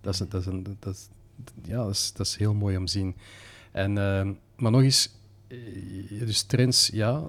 Dat, 0.00 0.12
is, 0.14 0.28
dat, 0.28 0.40
is 0.40 0.46
een, 0.46 0.76
dat, 0.78 0.94
is, 0.94 1.08
ja, 1.62 1.76
dat, 1.76 1.90
is, 1.90 2.12
dat 2.12 2.26
is 2.26 2.36
heel 2.36 2.54
mooi 2.54 2.76
om 2.76 2.84
te 2.84 2.92
zien. 2.92 3.14
En, 3.70 3.98
ehm, 3.98 4.32
maar 4.56 4.70
nog 4.70 4.82
eens, 4.82 5.10
eh, 5.46 5.58
dus 6.08 6.42
trends, 6.42 6.90
ja, 6.92 7.22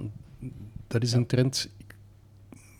dat 0.87 1.03
is 1.03 1.13
een 1.13 1.25
trend. 1.25 1.69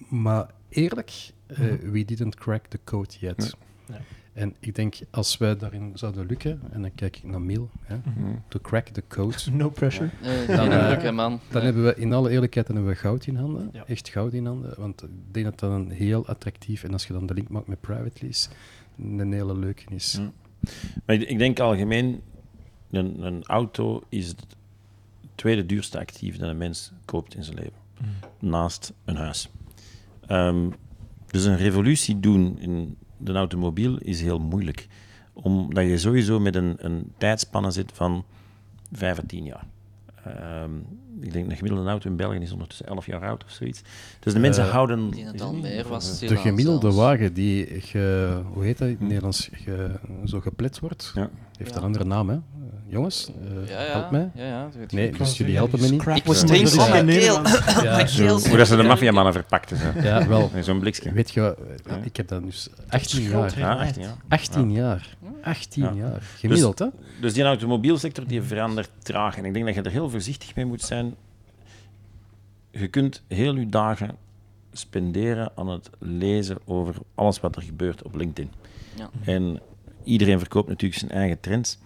Maar 0.10 0.54
eerlijk, 0.70 1.32
eh, 1.48 1.58
we 1.92 2.06
didn't 2.06 2.36
crack 2.36 2.66
the 2.66 2.80
code 2.84 3.14
yet. 3.20 3.56
Ja. 3.88 4.02
En 4.34 4.56
ik 4.60 4.76
denk, 4.76 5.00
als 5.10 5.38
wij 5.38 5.56
daarin 5.58 5.92
zouden 5.94 6.26
lukken, 6.26 6.60
en 6.72 6.82
dan 6.82 6.92
kijk 6.96 7.18
ik 7.18 7.24
naar 7.24 7.42
Miel, 7.42 7.70
hè, 7.82 7.96
Mhm. 8.06 8.36
to 8.48 8.60
crack 8.62 8.88
the 8.88 9.04
code, 9.08 9.36
No 9.52 9.70
pressure. 9.70 10.10
Dan, 10.48 10.72
hè, 10.72 11.12
man. 11.12 11.30
dan 11.32 11.40
Nee. 11.54 11.64
hebben 11.64 11.84
we 11.84 11.96
in 11.96 12.14
alle 12.14 12.30
eerlijkheid 12.30 12.68
dan 12.68 12.76
hebben 12.76 12.94
we 12.94 13.00
goud 13.00 13.26
in 13.26 13.36
handen. 13.36 13.70
Ja. 13.74 13.86
Echt 13.88 14.10
goud 14.10 14.34
in 14.34 14.46
handen. 14.46 14.74
Want 14.78 15.04
ik 15.04 15.10
denk 15.32 15.46
dat 15.46 15.60
dat 15.60 15.72
een 15.72 15.92
heel 15.92 16.28
attractief, 16.28 16.84
en 16.84 16.94
als 16.94 17.08
je 17.08 17.14
dan 17.14 17.26
de 17.26 17.34
link 17.34 17.50
maakt 17.50 17.68
met 17.68 17.82
private 17.82 18.18
lease, 18.26 18.50
een 18.98 19.34
hele 19.34 19.58
leuke 19.58 19.84
is. 19.90 20.12
Ja. 20.14 20.32
Maar 21.06 21.16
ik, 21.16 21.30
ik 21.30 21.38
denk 21.38 21.60
algemeen, 21.60 22.22
een, 22.92 23.24
een 23.26 23.44
auto 23.44 24.02
is 24.10 24.28
het 24.28 24.46
tweede 25.36 25.66
duurste 25.66 26.00
actief 26.00 26.38
dat 26.38 26.50
een 26.50 26.58
mens 26.58 26.92
koopt 27.06 27.36
in 27.36 27.44
zijn 27.44 27.56
leven. 27.58 27.80
Naast 28.40 28.94
een 29.06 29.16
huis. 29.16 29.50
Ehm, 30.28 30.70
dus 31.28 31.46
een 31.46 31.58
revolutie 31.58 32.20
doen 32.20 32.60
in 32.60 32.98
de 33.24 33.34
automobiel 33.34 33.98
is 33.98 34.22
heel 34.22 34.40
moeilijk. 34.40 34.88
Omdat 35.34 35.84
je 35.86 35.98
sowieso 35.98 36.40
met 36.40 36.56
een, 36.56 36.76
een 36.78 37.12
tijdspanne 37.18 37.72
zit 37.72 37.92
van 37.94 38.24
5 38.92 39.20
à 39.20 39.22
10 39.28 39.44
jaar. 39.44 39.66
Ehm, 40.24 40.72
ik 41.20 41.32
denk 41.34 41.50
de 41.50 41.56
gemiddelde 41.56 41.90
auto 41.90 42.10
in 42.10 42.16
België 42.16 42.38
is 42.38 42.52
ondertussen 42.52 42.86
11 42.86 43.06
jaar 43.06 43.26
oud 43.26 43.44
of 43.44 43.52
zoiets. 43.52 43.82
Dus 44.20 44.34
de 44.34 44.40
mensen 44.40 44.64
Eh, 44.64 44.70
houden. 44.72 45.10
Meer 45.62 45.88
was. 45.88 46.20
De 46.20 46.36
gemiddelde 46.36 46.82
zelfs. 46.82 46.96
wagen 46.96 47.34
die, 47.34 47.66
ge, 47.82 48.42
hoe 48.54 48.64
heet 48.64 48.78
dat 48.78 48.88
in 48.88 48.94
het 48.94 49.04
Nederlands, 49.04 49.50
ge, 49.54 49.92
zo 50.26 50.40
geplet 50.40 50.80
wordt, 50.80 51.12
Ja. 51.16 51.30
heeft 51.58 51.72
Ja. 51.72 51.78
een 51.78 51.84
andere 51.84 52.04
naam, 52.06 52.30
hè? 52.30 52.38
Eh, 52.92 52.98
jongens, 52.98 53.28
eh, 53.28 53.70
Ja, 53.70 53.82
ja. 53.82 53.92
help 53.92 54.12
mij. 54.12 54.30
Ja, 54.36 54.44
ja, 54.46 54.70
Nee, 54.90 55.12
dus 55.12 55.38
jullie 55.38 55.56
helpen 55.56 55.80
me 55.82 55.88
niet. 55.90 56.06
Ik 56.08 56.26
moest 56.26 56.42
Ja. 56.42 56.48
drinken 56.48 56.72
van 56.72 56.90
mijn 56.90 57.10
in 57.10 57.20
keel. 57.20 57.36
Hoe 58.50 58.58
dat 58.58 58.68
ze 58.68 58.76
de 58.76 58.84
maffiamannen 58.84 59.34
verpakten. 59.34 59.78
Zo. 59.78 59.86
Ja, 60.02 60.28
wel. 60.28 60.52
In 60.54 60.64
Zo'n 60.72 60.80
blikje. 60.80 61.12
Weet 61.12 61.32
je, 61.32 61.56
Ja. 61.86 61.98
ik 62.04 62.18
heb 62.18 62.28
dat 62.28 62.44
dus 62.44 62.70
18 62.90 63.24
Schuld, 63.24 63.54
jaar. 63.54 63.56
hè. 63.56 63.72
Ja, 63.72 63.74
18 63.86 64.02
jaar. 64.02 64.16
18 64.30 64.72
jaar. 64.72 65.16
18 65.44 65.84
Ja. 65.84 65.92
jaar. 65.94 66.22
Gemiddeld, 66.38 66.80
hè? 66.80 66.88
Dus 67.22 67.34
die 67.34 67.44
automobielsector 67.44 68.28
die 68.28 68.42
verandert 68.42 68.90
traag. 69.00 69.38
En 69.38 69.46
ik 69.46 69.54
denk 69.54 69.66
dat 69.66 69.76
je 69.76 69.82
er 69.82 69.92
heel 69.92 70.10
voorzichtig 70.10 70.56
mee 70.56 70.66
moet 70.66 70.82
zijn. 70.82 71.16
Je 72.72 72.88
kunt 72.88 73.22
heel 73.28 73.56
je 73.56 73.70
dagen 73.70 74.16
spenderen 74.74 75.52
aan 75.56 75.68
het 75.70 75.90
lezen 76.00 76.58
over 76.66 76.96
alles 77.16 77.40
wat 77.40 77.56
er 77.56 77.62
gebeurt 77.62 78.04
op 78.04 78.16
LinkedIn. 78.16 78.52
Ja. 78.96 79.10
En 79.26 79.60
iedereen 80.04 80.40
verkoopt 80.40 80.68
natuurlijk 80.70 81.00
zijn 81.00 81.12
eigen 81.12 81.40
trends. 81.40 81.78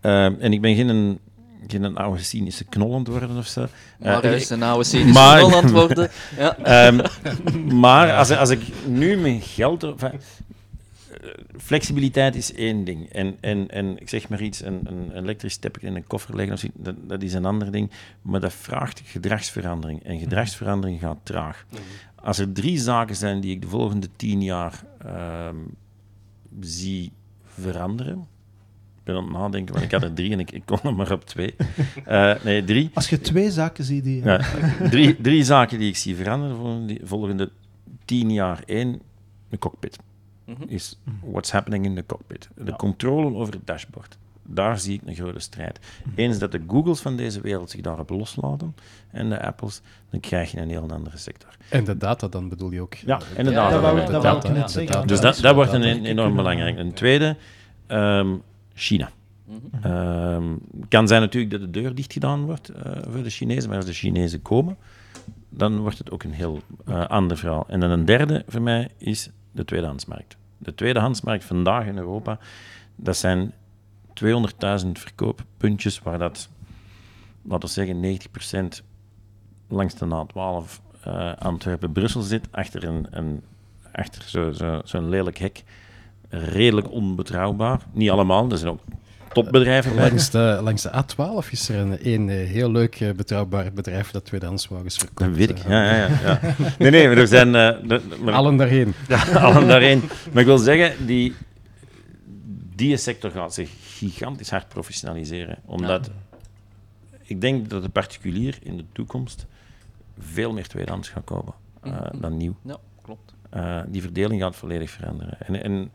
Ehm, 0.00 0.34
en 0.38 0.52
ik 0.52 0.60
ben 0.60 0.74
geen, 0.74 1.18
geen 1.66 1.96
oude 1.96 2.22
cynische 2.22 2.64
knol 2.64 2.92
aan 2.92 2.98
het 2.98 3.08
worden 3.08 3.36
of 3.36 3.46
zo. 3.46 3.66
Maar 3.98 4.12
Eh, 4.16 4.20
hij 4.22 4.34
ik- 4.34 4.40
is 4.40 4.50
een 4.50 4.62
oude 4.62 4.84
cynische 4.84 5.12
maar- 5.12 5.46
maar... 5.46 5.54
antwoorden. 5.54 6.10
Ja. 6.38 6.56
Ehm, 6.58 7.00
maar 7.78 8.12
als, 8.16 8.30
als 8.30 8.50
ik 8.50 8.60
nu 8.86 9.16
mijn 9.16 9.40
geld... 9.40 9.82
enfin, 9.82 10.10
eh, 10.12 11.28
flexibiliteit 11.58 12.34
is 12.36 12.54
één 12.54 12.84
ding. 12.84 13.08
En, 13.12 13.36
en, 13.40 13.68
en 13.70 13.98
ik 14.00 14.08
zeg 14.08 14.28
maar 14.28 14.42
iets, 14.42 14.62
een, 14.64 14.80
een 14.84 15.10
elektrisch 15.16 15.52
stepje 15.52 15.86
in 15.86 15.96
een 15.96 16.06
koffer 16.06 16.36
leggen, 16.36 16.54
of 16.54 16.60
zoiets, 16.60 16.78
dat, 16.82 16.94
dat 17.08 17.22
is 17.22 17.32
een 17.34 17.44
ander 17.44 17.72
ding. 17.72 17.90
Maar 18.22 18.40
dat 18.40 18.52
vraagt 18.52 19.02
gedragsverandering. 19.04 20.02
En 20.04 20.18
gedragsverandering 20.18 21.00
gaat 21.00 21.18
traag. 21.22 21.64
Als 22.14 22.38
er 22.38 22.52
drie 22.52 22.78
zaken 22.78 23.16
zijn 23.16 23.40
die 23.40 23.50
ik 23.54 23.60
de 23.62 23.68
volgende 23.68 24.08
tien 24.16 24.42
jaar 24.42 24.84
ehm, 25.04 25.56
zie 26.60 27.12
veranderen... 27.46 28.26
Ben 29.12 29.18
aan 29.18 29.28
het 29.28 29.32
nadenken, 29.32 29.72
want 29.74 29.84
ik 29.86 29.92
had 29.92 30.02
er 30.02 30.12
drie 30.12 30.32
en 30.32 30.40
ik, 30.40 30.50
ik 30.50 30.62
kon 30.64 30.78
er 30.82 30.94
maar 30.94 31.12
op 31.12 31.24
twee. 31.24 31.54
Eh, 32.04 32.32
nee, 32.44 32.64
drie. 32.64 32.90
Als 32.94 33.08
je 33.08 33.20
twee 33.20 33.50
zaken 33.50 33.84
ziet 33.84 34.04
die... 34.04 34.24
Ja, 34.24 34.40
drie, 34.90 35.20
drie 35.20 35.44
zaken 35.44 35.78
die 35.78 35.88
ik 35.88 35.96
zie 35.96 36.16
veranderen 36.16 36.56
voor 36.56 36.86
de 36.86 37.00
volgende 37.02 37.50
tien 38.04 38.32
jaar. 38.32 38.62
Eén, 38.66 39.00
de 39.48 39.58
cockpit. 39.58 39.98
Mhm. 40.44 40.62
Is 40.66 40.98
what's 41.22 41.50
happening 41.50 41.84
in 41.84 41.94
de 41.94 42.06
cockpit. 42.06 42.48
De 42.54 42.76
controle 42.76 43.34
over 43.36 43.52
het 43.54 43.66
dashboard. 43.66 44.18
Daar 44.42 44.78
zie 44.78 44.94
ik 44.94 45.00
een 45.08 45.14
grote 45.14 45.38
strijd. 45.38 45.78
Eens 46.14 46.38
dat 46.38 46.52
de 46.52 46.60
Googles 46.66 47.00
van 47.00 47.16
deze 47.16 47.40
wereld 47.40 47.70
zich 47.70 47.80
daarop 47.80 48.10
loslaten 48.10 48.74
en 49.10 49.28
de 49.28 49.42
Apples, 49.42 49.80
dan 50.10 50.20
krijg 50.20 50.50
je 50.50 50.60
een 50.60 50.68
heel 50.68 50.88
andere 50.90 51.16
sector. 51.16 51.48
En 51.68 51.84
de 51.84 51.96
data 51.96 52.28
dan 52.28 52.48
bedoel 52.48 52.70
je 52.70 52.80
ook. 52.80 52.94
Ja, 52.94 53.20
en 53.36 53.44
de 53.44 53.50
Ja, 53.50 53.70
data. 53.70 54.20
dat 54.20 54.44
ik 54.44 54.50
net 54.52 54.70
zeggen. 54.70 55.06
Dus 55.06 55.20
dat, 55.20 55.54
wordt 55.54 55.72
een 55.72 55.82
en- 55.82 56.04
enorm 56.04 56.36
belangrijk. 56.36 56.78
Een 56.78 56.92
tweede, 56.92 57.36
ehm, 57.86 58.28
China. 58.80 59.10
Ehm, 59.82 60.56
kan 60.88 61.08
zijn 61.08 61.20
natuurlijk 61.20 61.52
dat 61.52 61.60
de 61.60 61.70
deur 61.70 61.94
dicht 61.94 62.12
gedaan 62.12 62.44
wordt 62.44 62.68
eh, 62.68 62.92
voor 63.10 63.22
de 63.22 63.30
Chinezen, 63.30 63.68
maar 63.68 63.78
als 63.78 63.86
de 63.86 63.92
Chinezen 63.92 64.42
komen, 64.42 64.76
dan 65.48 65.78
wordt 65.78 65.98
het 65.98 66.10
ook 66.10 66.22
een 66.22 66.32
heel 66.32 66.62
eh, 66.86 67.06
ander 67.06 67.36
verhaal. 67.36 67.64
En 67.68 67.80
dan 67.80 67.90
een 67.90 68.04
derde 68.04 68.44
voor 68.46 68.62
mij 68.62 68.88
is 68.96 69.30
de 69.52 69.64
tweedehandsmarkt. 69.64 70.36
De 70.58 70.74
tweedehandsmarkt 70.74 71.44
vandaag 71.44 71.86
in 71.86 71.96
Europa, 71.96 72.38
dat 72.96 73.16
zijn 73.16 73.52
200.000 74.24 74.92
verkooppuntjes 74.92 75.98
waar 75.98 76.18
dat, 76.18 76.48
laten 77.42 77.68
we 77.68 77.74
zeggen, 77.74 78.18
90% 78.80 78.84
langs 79.68 79.94
de 79.94 80.26
A12 80.26 80.80
eh, 81.00 81.32
Antwerpen-Brussel 81.36 82.22
zit, 82.22 82.48
achter, 82.50 82.84
een, 82.84 83.06
een, 83.10 83.42
achter 83.92 84.22
zo'n 84.22 84.54
zo, 84.54 84.80
zo'n 84.84 85.08
lelijk 85.08 85.38
hek. 85.38 85.64
Redelijk 86.30 86.90
onbetrouwbaar. 86.90 87.80
Niet 87.92 88.10
allemaal, 88.10 88.50
er 88.50 88.58
zijn 88.58 88.70
ook 88.70 88.80
topbedrijven 89.32 89.94
bij. 89.94 90.08
Langs 90.08 90.30
de, 90.30 90.60
langs 90.62 90.82
de 90.82 90.90
A12 90.90 91.50
is 91.50 91.68
er 91.68 91.76
een, 91.78 91.98
een 92.12 92.28
eh, 92.28 92.48
heel 92.48 92.70
leuk 92.70 93.00
eh, 93.00 93.10
betrouwbaar 93.12 93.72
bedrijf 93.72 94.10
dat 94.10 94.24
tweedehandswagens 94.24 94.96
verkoopt. 94.96 95.18
Dat 95.30 95.36
weet 95.38 95.50
ik, 95.50 95.58
eh. 95.58 95.70
ja, 95.70 95.84
ja, 95.84 96.06
ja. 96.06 96.08
ja. 96.22 96.54
Nee, 96.78 96.90
nee, 96.90 97.06
maar 97.08 97.16
er 97.16 97.26
zijn... 97.26 97.54
eh, 97.54 97.88
de- 97.88 98.00
maar- 98.22 98.34
Allen 98.34 98.56
daarheen. 98.56 98.94
Ja, 99.08 99.22
allen 99.22 99.68
daarheen. 99.68 100.02
Maar 100.32 100.40
ik 100.40 100.46
wil 100.46 100.58
zeggen, 100.58 101.06
die, 101.06 101.34
die 102.74 102.96
sector 102.96 103.30
gaat 103.30 103.54
zich 103.54 103.70
gigantisch 103.82 104.50
hard 104.50 104.68
professionaliseren. 104.68 105.58
Omdat 105.64 106.10
ik 107.22 107.40
denk 107.40 107.70
dat 107.70 107.82
de 107.82 107.88
particulier 107.88 108.58
in 108.62 108.76
de 108.76 108.84
toekomst 108.92 109.46
veel 110.18 110.52
meer 110.52 110.66
tweedehands 110.68 111.08
gaat 111.08 111.24
kopen 111.24 111.54
eh, 111.82 111.92
Mhm. 111.92 112.20
dan 112.20 112.36
nieuw. 112.36 112.54
Ja, 112.64 112.76
klopt. 113.02 113.34
Eh, 113.50 113.80
die 113.88 114.02
verdeling 114.02 114.40
gaat 114.40 114.56
volledig 114.56 114.90
veranderen. 114.90 115.40
En, 115.40 115.62
en 115.62 115.90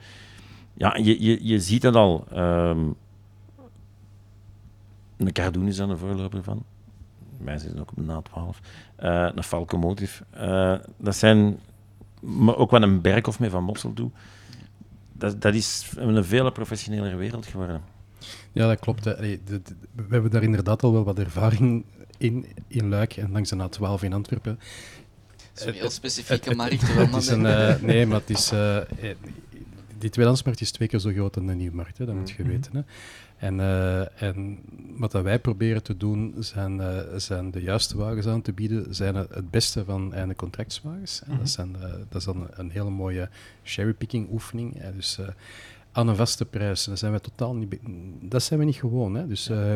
ja, 0.74 0.98
je, 0.98 1.24
je, 1.24 1.48
je 1.48 1.60
ziet 1.60 1.82
dat 1.82 1.96
al. 1.96 2.26
ehm 2.32 2.88
een 5.18 5.32
Cardoon 5.32 5.68
is 5.68 5.76
daar 5.76 5.90
een 5.90 5.98
voorloper 5.98 6.44
van. 6.44 6.64
Wij 7.38 7.58
zitten 7.58 7.80
ook 7.80 7.92
op 7.96 8.08
de 8.08 8.22
A12. 8.30 8.66
Eh 8.96 9.30
een 9.36 9.44
Falcomotive. 9.44 10.24
Eh 10.30 10.76
dat 10.98 11.16
zijn... 11.16 11.60
Maar 12.20 12.56
ook 12.56 12.72
wat 12.72 12.82
een 12.82 13.02
Berghoff 13.02 13.40
mee 13.40 13.50
van 13.50 13.64
Mossel 13.64 13.94
doet. 13.94 14.14
Dat, 15.14 15.42
dat 15.42 15.54
is 15.54 15.92
een 15.96 16.24
veel 16.24 16.52
professionelere 16.52 17.16
wereld 17.16 17.46
geworden. 17.46 17.82
Ja, 18.52 18.68
dat 18.68 18.80
klopt. 18.80 19.04
we 19.04 19.62
hebben 20.10 20.32
daar 20.32 20.44
inderdaad 20.44 20.84
al 20.84 20.92
wel 20.92 21.04
wat 21.04 21.20
ervaring 21.20 21.86
in, 22.18 22.46
in 22.68 22.90
Luik 22.90 23.18
en 23.18 23.32
langs 23.32 23.50
de 23.50 23.70
A12 23.70 24.04
in 24.04 24.14
Antwerpen. 24.14 24.60
Zo'n 25.56 25.74
heel 25.74 25.90
specifieke 25.90 26.34
het- 26.34 26.46
het- 26.46 26.58
markt. 26.58 27.12
Het 27.14 27.22
is 27.22 27.28
een, 27.28 27.46
eh, 27.46 27.76
nee, 27.92 28.06
maar 28.06 28.20
het 28.20 28.30
is... 28.30 28.52
eh, 28.52 28.78
eh, 28.78 28.86
die 29.98 30.10
tweedehandsmarkt 30.10 30.62
is 30.62 30.72
twee 30.72 30.88
keer 30.88 31.00
zo 31.00 31.12
groot 31.12 31.34
dan 31.34 31.48
de 31.48 31.54
nieuwmarkt, 31.54 31.98
hè, 31.98 32.06
dat 32.06 32.16
moet 32.16 32.30
je 32.30 32.44
Mhm. 32.44 32.52
weten. 32.52 32.72
Hè. 32.76 32.82
En, 33.38 33.60
en 34.18 34.60
wat 34.98 35.12
dat 35.12 35.24
wij 35.24 35.40
proberen 35.40 35.84
te 35.84 35.98
doen, 35.98 36.36
zijn, 36.40 36.82
zijn 37.16 37.52
de 37.52 37.62
juiste 37.62 37.98
wagens 37.98 38.26
aan 38.28 38.42
te 38.42 38.54
bieden, 38.54 38.96
zijn 38.96 39.16
het 39.16 39.34
het 39.36 39.52
beste 39.52 39.86
van 39.86 40.14
einde 40.14 40.36
contractswagens. 40.36 41.22
hè. 41.26 41.32
Mhm. 41.32 41.40
dat, 41.40 41.50
zijn, 41.50 41.72
dat 42.10 42.20
is 42.20 42.24
dan 42.26 42.48
een 42.52 42.70
hele 42.70 42.90
mooie 42.90 43.30
cherrypicking 43.64 44.28
oefening. 44.32 44.74
hè. 44.82 44.96
Dus 44.96 45.20
aan 45.96 46.08
een 46.08 46.16
vaste 46.16 46.46
prijs, 46.46 46.84
daar 46.84 46.98
zijn 46.98 47.12
wij 47.12 47.20
totaal 47.20 47.56
niet, 47.56 47.80
dat 48.22 48.44
zijn 48.44 48.60
we 48.60 48.66
niet 48.66 48.76
gewoon. 48.76 49.16
Hè. 49.16 49.28
Dus 49.28 49.50
eh, 49.50 49.74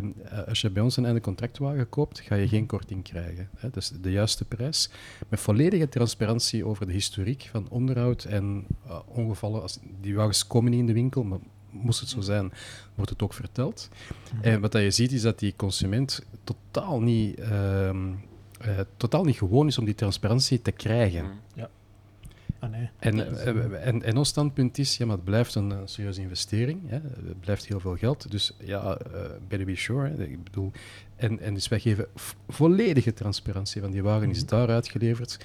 als 0.48 0.62
je 0.62 0.70
bij 0.70 0.84
ons 0.84 0.98
een 0.98 1.06
einde 1.06 1.22
contractwagen 1.22 1.90
koopt, 1.90 2.20
ga 2.20 2.36
je 2.36 2.48
geen 2.48 2.66
korting 2.66 3.04
krijgen. 3.04 3.50
Hè. 3.58 3.70
Dat 3.70 3.84
is 3.84 3.92
de 4.02 4.12
juiste 4.12 4.46
prijs 4.46 4.90
met 5.28 5.40
volledige 5.40 5.90
transparantie 5.90 6.66
over 6.66 6.88
de 6.88 6.94
historiek 6.94 7.48
van 7.52 7.70
onderhoud 7.70 8.24
en 8.24 8.66
eh, 8.86 9.00
ongevallen. 9.06 9.62
Als, 9.62 9.80
die 10.02 10.16
wagens 10.16 10.48
komen 10.48 10.72
niet 10.72 10.80
in 10.80 10.86
de 10.86 10.94
winkel, 10.94 11.24
maar 11.24 11.40
moest 11.70 12.00
het 12.00 12.10
zo 12.10 12.22
zijn, 12.22 12.52
wordt 12.96 13.12
het 13.12 13.22
ook 13.22 13.34
verteld. 13.34 13.90
En 14.42 14.62
wat 14.62 14.72
dat 14.72 14.82
je 14.82 14.92
ziet 14.92 15.12
is 15.12 15.22
dat 15.22 15.40
die 15.40 15.54
consument 15.56 16.26
totaal 16.44 17.02
niet, 17.02 17.40
ehm, 17.40 18.14
eh, 18.60 18.80
totaal 18.98 19.24
niet 19.24 19.38
gewoon 19.38 19.68
is 19.68 19.78
om 19.78 19.86
die 19.86 19.96
transparantie 19.96 20.62
te 20.62 20.72
krijgen. 20.72 21.26
Ah, 22.60 22.70
nee. 22.70 22.90
En, 23.00 23.38
eh, 23.38 23.88
en, 23.88 24.04
en 24.04 24.18
ons 24.18 24.30
standpunt 24.30 24.78
is, 24.78 24.98
ja, 24.98 25.06
maar 25.06 25.16
het 25.16 25.26
blijft 25.26 25.56
een, 25.56 25.74
serieuze 25.86 26.22
investering. 26.22 26.82
Hè. 26.86 27.00
Het 27.26 27.40
blijft 27.40 27.66
heel 27.66 27.80
veel 27.80 27.96
geld. 27.96 28.32
Dus 28.32 28.56
ja, 28.60 28.98
eh 28.98 29.22
better 29.48 29.66
be 29.66 29.76
sure. 29.76 30.10
Hè. 30.10 30.24
Ik 30.24 30.44
bedoel, 30.44 30.72
en, 31.16 31.40
en 31.40 31.54
dus 31.54 31.68
wij 31.68 31.80
geven 31.80 32.08
volledige 32.48 33.14
transparantie. 33.14 33.82
Van 33.82 33.92
die 33.92 34.04
wagen 34.04 34.30
is 34.30 34.46
daar 34.46 34.70
uitgeleverd 34.70 35.38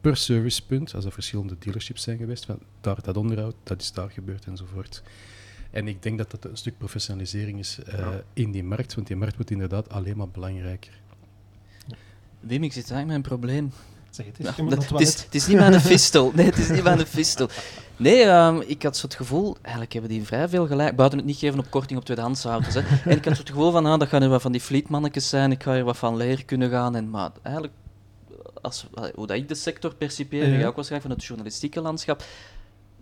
per 0.00 0.16
servicepunt. 0.16 0.94
Als 0.94 1.04
er 1.04 1.12
verschillende 1.12 1.56
dealerships 1.58 2.02
zijn 2.02 2.18
geweest, 2.18 2.44
van 2.44 2.58
daar 2.80 3.02
dat 3.02 3.16
onderhoud, 3.16 3.54
dat 3.62 3.80
is 3.80 3.92
daar 3.92 4.10
gebeurd 4.10 4.44
enzovoort. 4.44 5.02
En 5.70 5.88
ik 5.88 6.02
denk 6.02 6.18
dat 6.18 6.30
dat 6.30 6.44
een 6.44 6.56
stuk 6.56 6.78
professionalisering 6.78 7.58
is 7.58 7.78
eh, 7.82 8.08
in 8.32 8.50
die 8.50 8.64
markt, 8.64 8.94
want 8.94 9.06
die 9.06 9.16
markt 9.16 9.34
wordt 9.34 9.50
inderdaad 9.50 9.88
alleen 9.88 10.16
maar 10.16 10.28
belangrijker. 10.28 11.00
Wim, 12.40 12.62
ik 12.62 12.72
zit 12.72 12.90
eigenlijk 12.90 13.06
met 13.06 13.16
een 13.16 13.38
probleem. 13.38 13.72
Zeg 14.10 14.26
het 14.26 14.38
naar 14.38 14.68
dat- 14.68 14.88
het 14.88 15.00
is, 15.00 15.22
het 15.22 15.34
is 15.34 15.46
niet 15.46 15.56
mijn 15.56 15.80
fistel. 15.80 16.32
Nee, 16.34 16.46
het 16.46 16.58
is 16.58 16.68
niet 16.68 16.82
mijn 16.82 17.06
fistel. 17.06 17.48
Nee, 17.96 18.22
ehm, 18.22 18.60
ik 18.66 18.82
had 18.82 18.96
zo 18.96 19.06
het 19.06 19.14
gevoel, 19.14 19.56
eigenlijk 19.62 19.92
hebben 19.92 20.10
die 20.10 20.24
vrij 20.24 20.48
veel 20.48 20.66
gelijk, 20.66 20.96
buiten 20.96 21.18
het 21.18 21.26
niet 21.26 21.36
geven 21.36 21.58
op 21.58 21.70
korting 21.70 21.98
op 21.98 22.04
tweedehands 22.04 22.44
auto's. 22.44 22.74
Hè. 22.74 22.80
En 23.10 23.16
ik 23.16 23.24
had 23.24 23.34
zo 23.34 23.40
het 23.40 23.50
gevoel 23.50 23.70
van, 23.70 23.86
ah, 23.86 23.98
dat 23.98 24.08
gaan 24.08 24.22
er 24.22 24.28
wat 24.28 24.42
van 24.42 24.52
die 24.52 24.60
fleetmannetjes 24.60 25.28
zijn, 25.28 25.50
ik 25.52 25.62
ga 25.62 25.74
hier 25.74 25.84
wat 25.84 25.96
van 25.96 26.16
leer 26.16 26.44
kunnen 26.44 26.70
gaan. 26.70 26.96
En, 26.96 27.10
maar 27.10 27.30
eigenlijk, 27.42 27.74
als, 28.62 28.86
hoe 29.14 29.26
dat 29.26 29.36
ik 29.36 29.48
de 29.48 29.54
sector 29.54 29.94
percipeer, 29.94 30.48
Ja. 30.48 30.66
ook 30.66 30.74
waarschijnlijk 30.74 31.02
van 31.10 31.10
het 31.10 31.24
journalistieke 31.24 31.80
landschap, 31.80 32.22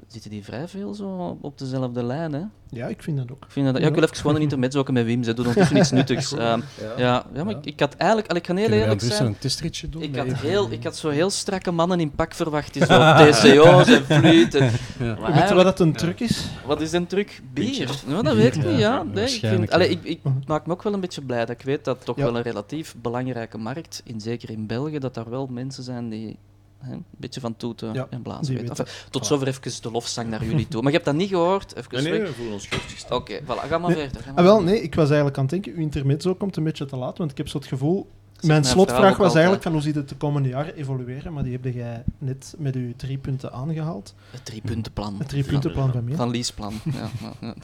zitten 0.08 0.30
die 0.30 0.44
vrij 0.44 0.68
veel 0.68 0.94
zo 0.94 1.38
op 1.40 1.58
dezelfde 1.58 2.02
lijn. 2.04 2.32
Hè. 2.32 2.42
Ja, 2.70 2.86
ik 2.86 3.02
vind 3.02 3.16
dat 3.16 3.30
ook. 3.30 3.44
Ik, 3.44 3.50
vind 3.50 3.66
dat, 3.66 3.78
ja, 3.78 3.86
ik 3.86 3.94
wil 3.94 4.02
even 4.02 4.16
gewoon 4.16 4.36
een 4.36 4.42
intermezzo 4.42 4.78
ook 4.78 4.90
met 4.90 5.04
Wim, 5.04 5.22
ze 5.22 5.34
doen 5.34 5.46
ondertussen 5.46 5.76
iets 5.76 5.90
nuttigs. 5.90 6.32
Ehm, 6.36 6.60
ja, 6.96 7.24
ja, 7.34 7.44
maar 7.44 7.56
ik, 7.56 7.64
ik 7.64 7.80
had 7.80 7.94
eigenlijk, 7.94 8.32
ik 8.32 8.46
ga 8.46 8.54
heel 8.54 8.62
eerlijk 8.62 8.82
ondertussen 8.82 9.16
zijn... 9.16 9.28
een 9.28 9.38
testritje 9.38 9.88
doen? 9.88 10.02
Ik 10.02 10.16
had, 10.16 10.26
heel, 10.32 10.70
ik 10.70 10.84
had 10.84 10.96
zo 10.96 11.08
heel 11.08 11.30
strakke 11.30 11.70
mannen 11.70 12.00
in 12.00 12.10
pak 12.10 12.34
verwacht, 12.34 12.72
die 12.72 12.84
zo 12.84 12.98
TCO's 13.30 13.88
en 13.88 14.04
fluit. 14.04 14.54
En, 14.54 14.70
Ja. 14.98 15.32
Weet 15.32 15.48
je 15.48 15.54
wat 15.54 15.64
dat 15.64 15.80
een 15.80 15.92
truc 15.92 16.20
is? 16.20 16.48
wat 16.66 16.80
is 16.80 16.92
een 16.92 17.06
truc? 17.06 17.40
Bier? 17.52 17.90
Nou, 18.06 18.22
dat 18.22 18.36
weet 18.36 18.56
ik 18.56 18.62
Ja, 18.62 18.70
niet, 18.70 18.78
ja. 18.78 19.02
Nee, 19.02 19.24
ik, 19.24 19.40
vind, 19.40 19.70
allee, 19.70 19.90
ja. 19.90 19.96
ik, 19.96 20.04
ik 20.04 20.20
maak 20.46 20.66
me 20.66 20.72
ook 20.72 20.82
wel 20.82 20.92
een 20.92 21.00
beetje 21.00 21.22
blij 21.22 21.38
dat 21.46 21.50
ik 21.60 21.62
weet 21.62 21.84
dat 21.84 22.04
toch 22.04 22.16
Ja. 22.16 22.24
wel 22.24 22.36
een 22.36 22.42
relatief 22.42 22.94
belangrijke 23.02 23.58
markt, 23.58 24.02
in, 24.04 24.20
zeker 24.20 24.50
in 24.50 24.66
België, 24.66 24.98
dat 24.98 25.14
daar 25.14 25.30
wel 25.30 25.46
mensen 25.46 25.82
zijn 25.82 26.08
die 26.08 26.36
hè, 26.78 26.92
een 26.92 27.04
beetje 27.10 27.40
van 27.40 27.56
toeten 27.56 27.92
Ja, 27.94 28.06
en 28.10 28.22
blazen. 28.22 28.58
Enfin, 28.68 28.86
tot 29.10 29.26
zover 29.26 29.48
even 29.48 29.82
de 29.82 29.90
lofzang 29.90 30.28
naar 30.28 30.44
jullie 30.44 30.68
toe. 30.68 30.82
Maar 30.82 30.90
je 30.90 30.96
hebt 30.96 31.08
dat 31.10 31.18
niet 31.18 31.28
gehoord? 31.28 31.76
Even 31.76 31.90
weg. 32.10 32.28
we 32.28 32.34
voelen 32.34 32.52
ons 32.54 32.66
goed 32.66 33.06
Oké, 33.10 33.40
voilà, 33.42 33.68
ga 33.68 33.78
maar 33.78 33.90
Nee. 33.90 33.98
verder. 34.02 34.22
ga 34.22 34.28
maar 34.32 34.38
Ah, 34.38 34.44
wel, 34.44 34.62
nee, 34.62 34.82
ik 34.82 34.94
was 34.94 35.06
eigenlijk 35.06 35.36
aan 35.36 35.42
het 35.42 35.52
denken, 35.52 35.72
uw 35.72 35.78
intermezzo 35.78 36.34
komt 36.34 36.56
een 36.56 36.64
beetje 36.64 36.84
te 36.86 36.96
laat, 36.96 37.18
want 37.18 37.30
ik 37.30 37.36
heb 37.36 37.48
zo 37.48 37.58
het 37.58 37.66
gevoel... 37.66 38.08
Mijn 38.40 38.64
slotvraag 38.64 39.00
was 39.00 39.10
altijd. 39.10 39.34
eigenlijk 39.34 39.62
van 39.62 39.72
hoe 39.72 39.80
ziet 39.82 39.94
het 39.94 40.08
de 40.08 40.14
komende 40.16 40.48
jaren 40.48 40.74
evolueren, 40.74 41.32
maar 41.32 41.42
die 41.42 41.52
heb 41.52 41.64
jij 41.74 42.04
net 42.18 42.54
met 42.58 42.74
uw 42.74 42.92
drie 42.96 43.18
punten 43.18 43.52
aangehaald. 43.52 44.14
Het 44.30 44.44
driepuntenplan. 44.44 45.14
Het 45.18 45.28
driepuntenplan 45.28 45.92
van 45.92 46.04
mij. 46.04 46.14
Van 46.14 46.30
leaseplan. 46.30 46.72
Ja, 46.84 47.10
ja. 47.40 47.54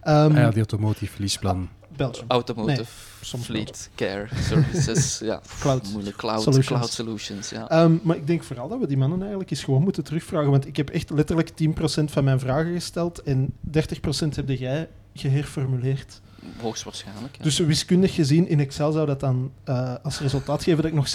Ehm, 0.00 0.30
Ah 0.30 0.36
ja, 0.36 0.48
die 0.50 0.58
automotive 0.58 1.12
verliesplan. 1.12 1.68
Belgium. 1.96 2.24
Automotive, 2.28 2.76
Nee, 2.76 2.86
soms 3.20 3.44
Fleet, 3.44 3.90
Care, 3.94 4.28
Services, 4.34 5.18
ja. 5.30 5.40
Cloud 5.60 5.92
Moeilijk, 5.92 6.16
cloud 6.16 6.42
solutions. 6.42 6.66
Cloud 6.66 6.90
solutions, 6.90 7.50
ja. 7.50 7.68
Ehm, 7.68 7.96
maar 8.02 8.16
ik 8.16 8.26
denk 8.26 8.42
vooral 8.42 8.68
dat 8.68 8.78
we 8.78 8.86
die 8.86 8.96
mannen 8.96 9.20
eigenlijk 9.20 9.50
eens 9.50 9.64
gewoon 9.64 9.82
moeten 9.82 10.04
terugvragen, 10.04 10.50
want 10.50 10.66
ik 10.66 10.76
heb 10.76 10.90
echt 10.90 11.10
letterlijk 11.10 11.50
10% 11.50 12.04
van 12.04 12.24
mijn 12.24 12.40
vragen 12.40 12.72
gesteld 12.72 13.22
en 13.22 13.52
30% 13.60 14.36
heb 14.36 14.48
jij 14.48 14.88
geherformuleerd. 15.14 16.20
Hoogstwaarschijnlijk. 16.60 17.36
Ja. 17.36 17.42
Dus 17.42 17.58
wiskundig 17.58 18.14
gezien 18.14 18.48
in 18.48 18.60
Excel 18.60 18.92
zou 18.92 19.06
dat 19.06 19.20
dan 19.20 19.52
eh, 19.64 19.94
als 20.02 20.20
resultaat 20.20 20.62
geven 20.62 20.82
dat 20.82 20.90
ik 20.90 20.96
nog 20.96 21.08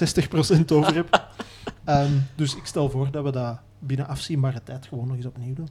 60% 0.59 0.65
over 0.71 0.95
heb. 0.95 1.07
Ehm, 1.83 2.11
dus 2.35 2.55
ik 2.55 2.65
stel 2.65 2.89
voor 2.89 3.11
dat 3.11 3.23
we 3.23 3.31
dat 3.31 3.59
binnen 3.79 4.07
afzienbare 4.07 4.63
tijd 4.63 4.85
gewoon 4.87 5.07
nog 5.07 5.15
eens 5.15 5.25
opnieuw 5.25 5.53
doen. 5.53 5.69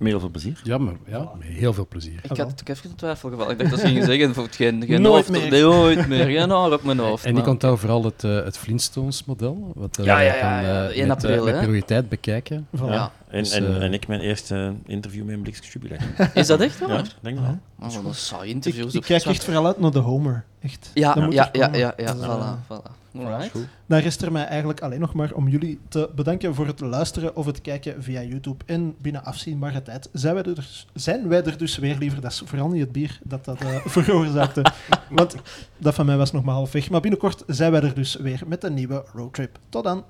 Met 0.00 0.08
heel 0.08 0.20
veel 0.20 0.28
plezier. 0.30 0.60
Ja, 0.62 0.78
maar 0.78 0.94
ja, 1.06 1.30
met 1.38 1.48
heel 1.48 1.72
veel 1.72 1.86
plezier. 1.88 2.18
ik 2.22 2.36
had 2.36 2.50
het 2.50 2.60
ook 2.60 2.68
even 2.68 2.90
in 2.90 2.96
twijfel 2.96 3.28
gevallen. 3.30 3.52
Ik 3.52 3.58
dacht 3.58 3.70
dat 3.70 3.80
ze 3.80 3.86
gingen 3.86 4.04
zeggen, 4.04 4.34
voor 4.34 4.48
geen, 4.50 4.84
geen 4.86 5.02
Nooit 5.02 5.14
hoofd, 5.26 5.30
meer. 5.30 5.50
Nee, 5.50 5.62
nooit 5.62 6.08
meer. 6.08 6.24
Geen 6.24 6.50
haar 6.50 6.72
op 6.72 6.82
mijn 6.82 6.98
hoofd. 6.98 7.24
En 7.24 7.36
ik 7.36 7.46
onthoud 7.46 7.78
vooral 7.78 8.04
het, 8.04 8.24
eh, 8.24 8.44
het 8.44 8.58
Flintstones-model. 8.58 9.72
Wat 9.74 9.98
eh, 9.98 10.04
Ja, 10.04 10.20
ja, 10.20 10.34
ja, 10.34 10.40
gaan, 10.40 10.62
ja, 10.62 10.88
eh, 10.88 10.96
1 10.96 11.06
met, 11.08 11.16
april, 11.24 11.44
met 11.44 11.54
hè. 11.54 11.60
prioriteit 11.60 12.08
bekijken. 12.08 12.66
Voilà. 12.76 12.80
Ja. 12.84 13.12
En, 13.28 13.38
Dus, 13.42 13.52
en, 13.52 13.80
en 13.80 13.92
ik 13.92 14.06
mijn 14.08 14.20
eerste 14.20 14.72
interview 14.86 15.24
met 15.24 15.34
een 15.34 15.42
Blikse 15.42 15.62
jubileum. 15.72 16.00
Is 16.34 16.46
dat 16.46 16.60
echt 16.60 16.78
waar? 16.78 16.88
Ja, 16.90 17.02
denk 17.20 17.38
ik 17.38 17.42
wel. 17.44 17.58
Oh, 17.88 17.94
wat 17.94 18.04
een 18.04 18.14
saai 18.14 18.48
Ik, 18.48 18.54
interview. 18.54 18.84
ik 18.84 18.90
zo. 18.90 19.00
kijk 19.00 19.24
echt 19.24 19.44
vooral 19.44 19.66
uit 19.66 19.80
naar 19.80 19.90
de 19.90 19.98
Homer. 19.98 20.44
Echt. 20.60 20.90
Ja, 20.94 21.14
ja, 21.30 21.48
ja, 21.52 21.68
ja, 21.72 21.94
ja, 21.96 22.12
Dus, 22.12 22.22
eh, 22.22 22.28
voilà, 22.28 22.66
voilà. 22.66 22.98
Alright. 23.18 23.54
Dan 23.86 23.98
rest 23.98 24.22
er 24.22 24.32
mij 24.32 24.44
eigenlijk 24.44 24.80
alleen 24.80 25.00
nog 25.00 25.14
maar 25.14 25.32
om 25.32 25.48
jullie 25.48 25.80
te 25.88 26.10
bedanken 26.14 26.54
voor 26.54 26.66
het 26.66 26.80
luisteren 26.80 27.36
of 27.36 27.46
het 27.46 27.60
kijken 27.60 28.02
via 28.02 28.22
YouTube. 28.22 28.64
En 28.66 28.94
binnen 29.00 29.24
afzienbare 29.24 29.82
tijd 29.82 30.08
zijn 30.12 30.34
wij 30.34 30.42
er 30.42 30.54
dus, 30.54 30.86
zijn 30.94 31.28
wij 31.28 31.44
er 31.44 31.58
dus 31.58 31.78
weer 31.78 31.96
liever. 31.98 32.20
Dat 32.20 32.30
is 32.30 32.42
vooral 32.44 32.68
niet 32.68 32.80
het 32.80 32.92
bier 32.92 33.18
dat 33.22 33.44
dat 33.44 33.60
eh, 33.60 33.76
veroorzaakte. 33.96 34.64
Want 35.10 35.36
dat 35.78 35.94
van 35.94 36.06
mij 36.06 36.16
was 36.16 36.32
nog 36.32 36.44
maar 36.44 36.54
half 36.54 36.72
weg. 36.72 36.90
Maar 36.90 37.00
binnenkort 37.00 37.42
zijn 37.46 37.72
wij 37.72 37.82
er 37.82 37.94
dus 37.94 38.14
weer 38.14 38.42
met 38.46 38.64
een 38.64 38.74
nieuwe 38.74 39.04
roadtrip. 39.12 39.58
Tot 39.68 39.84
dan. 39.84 40.04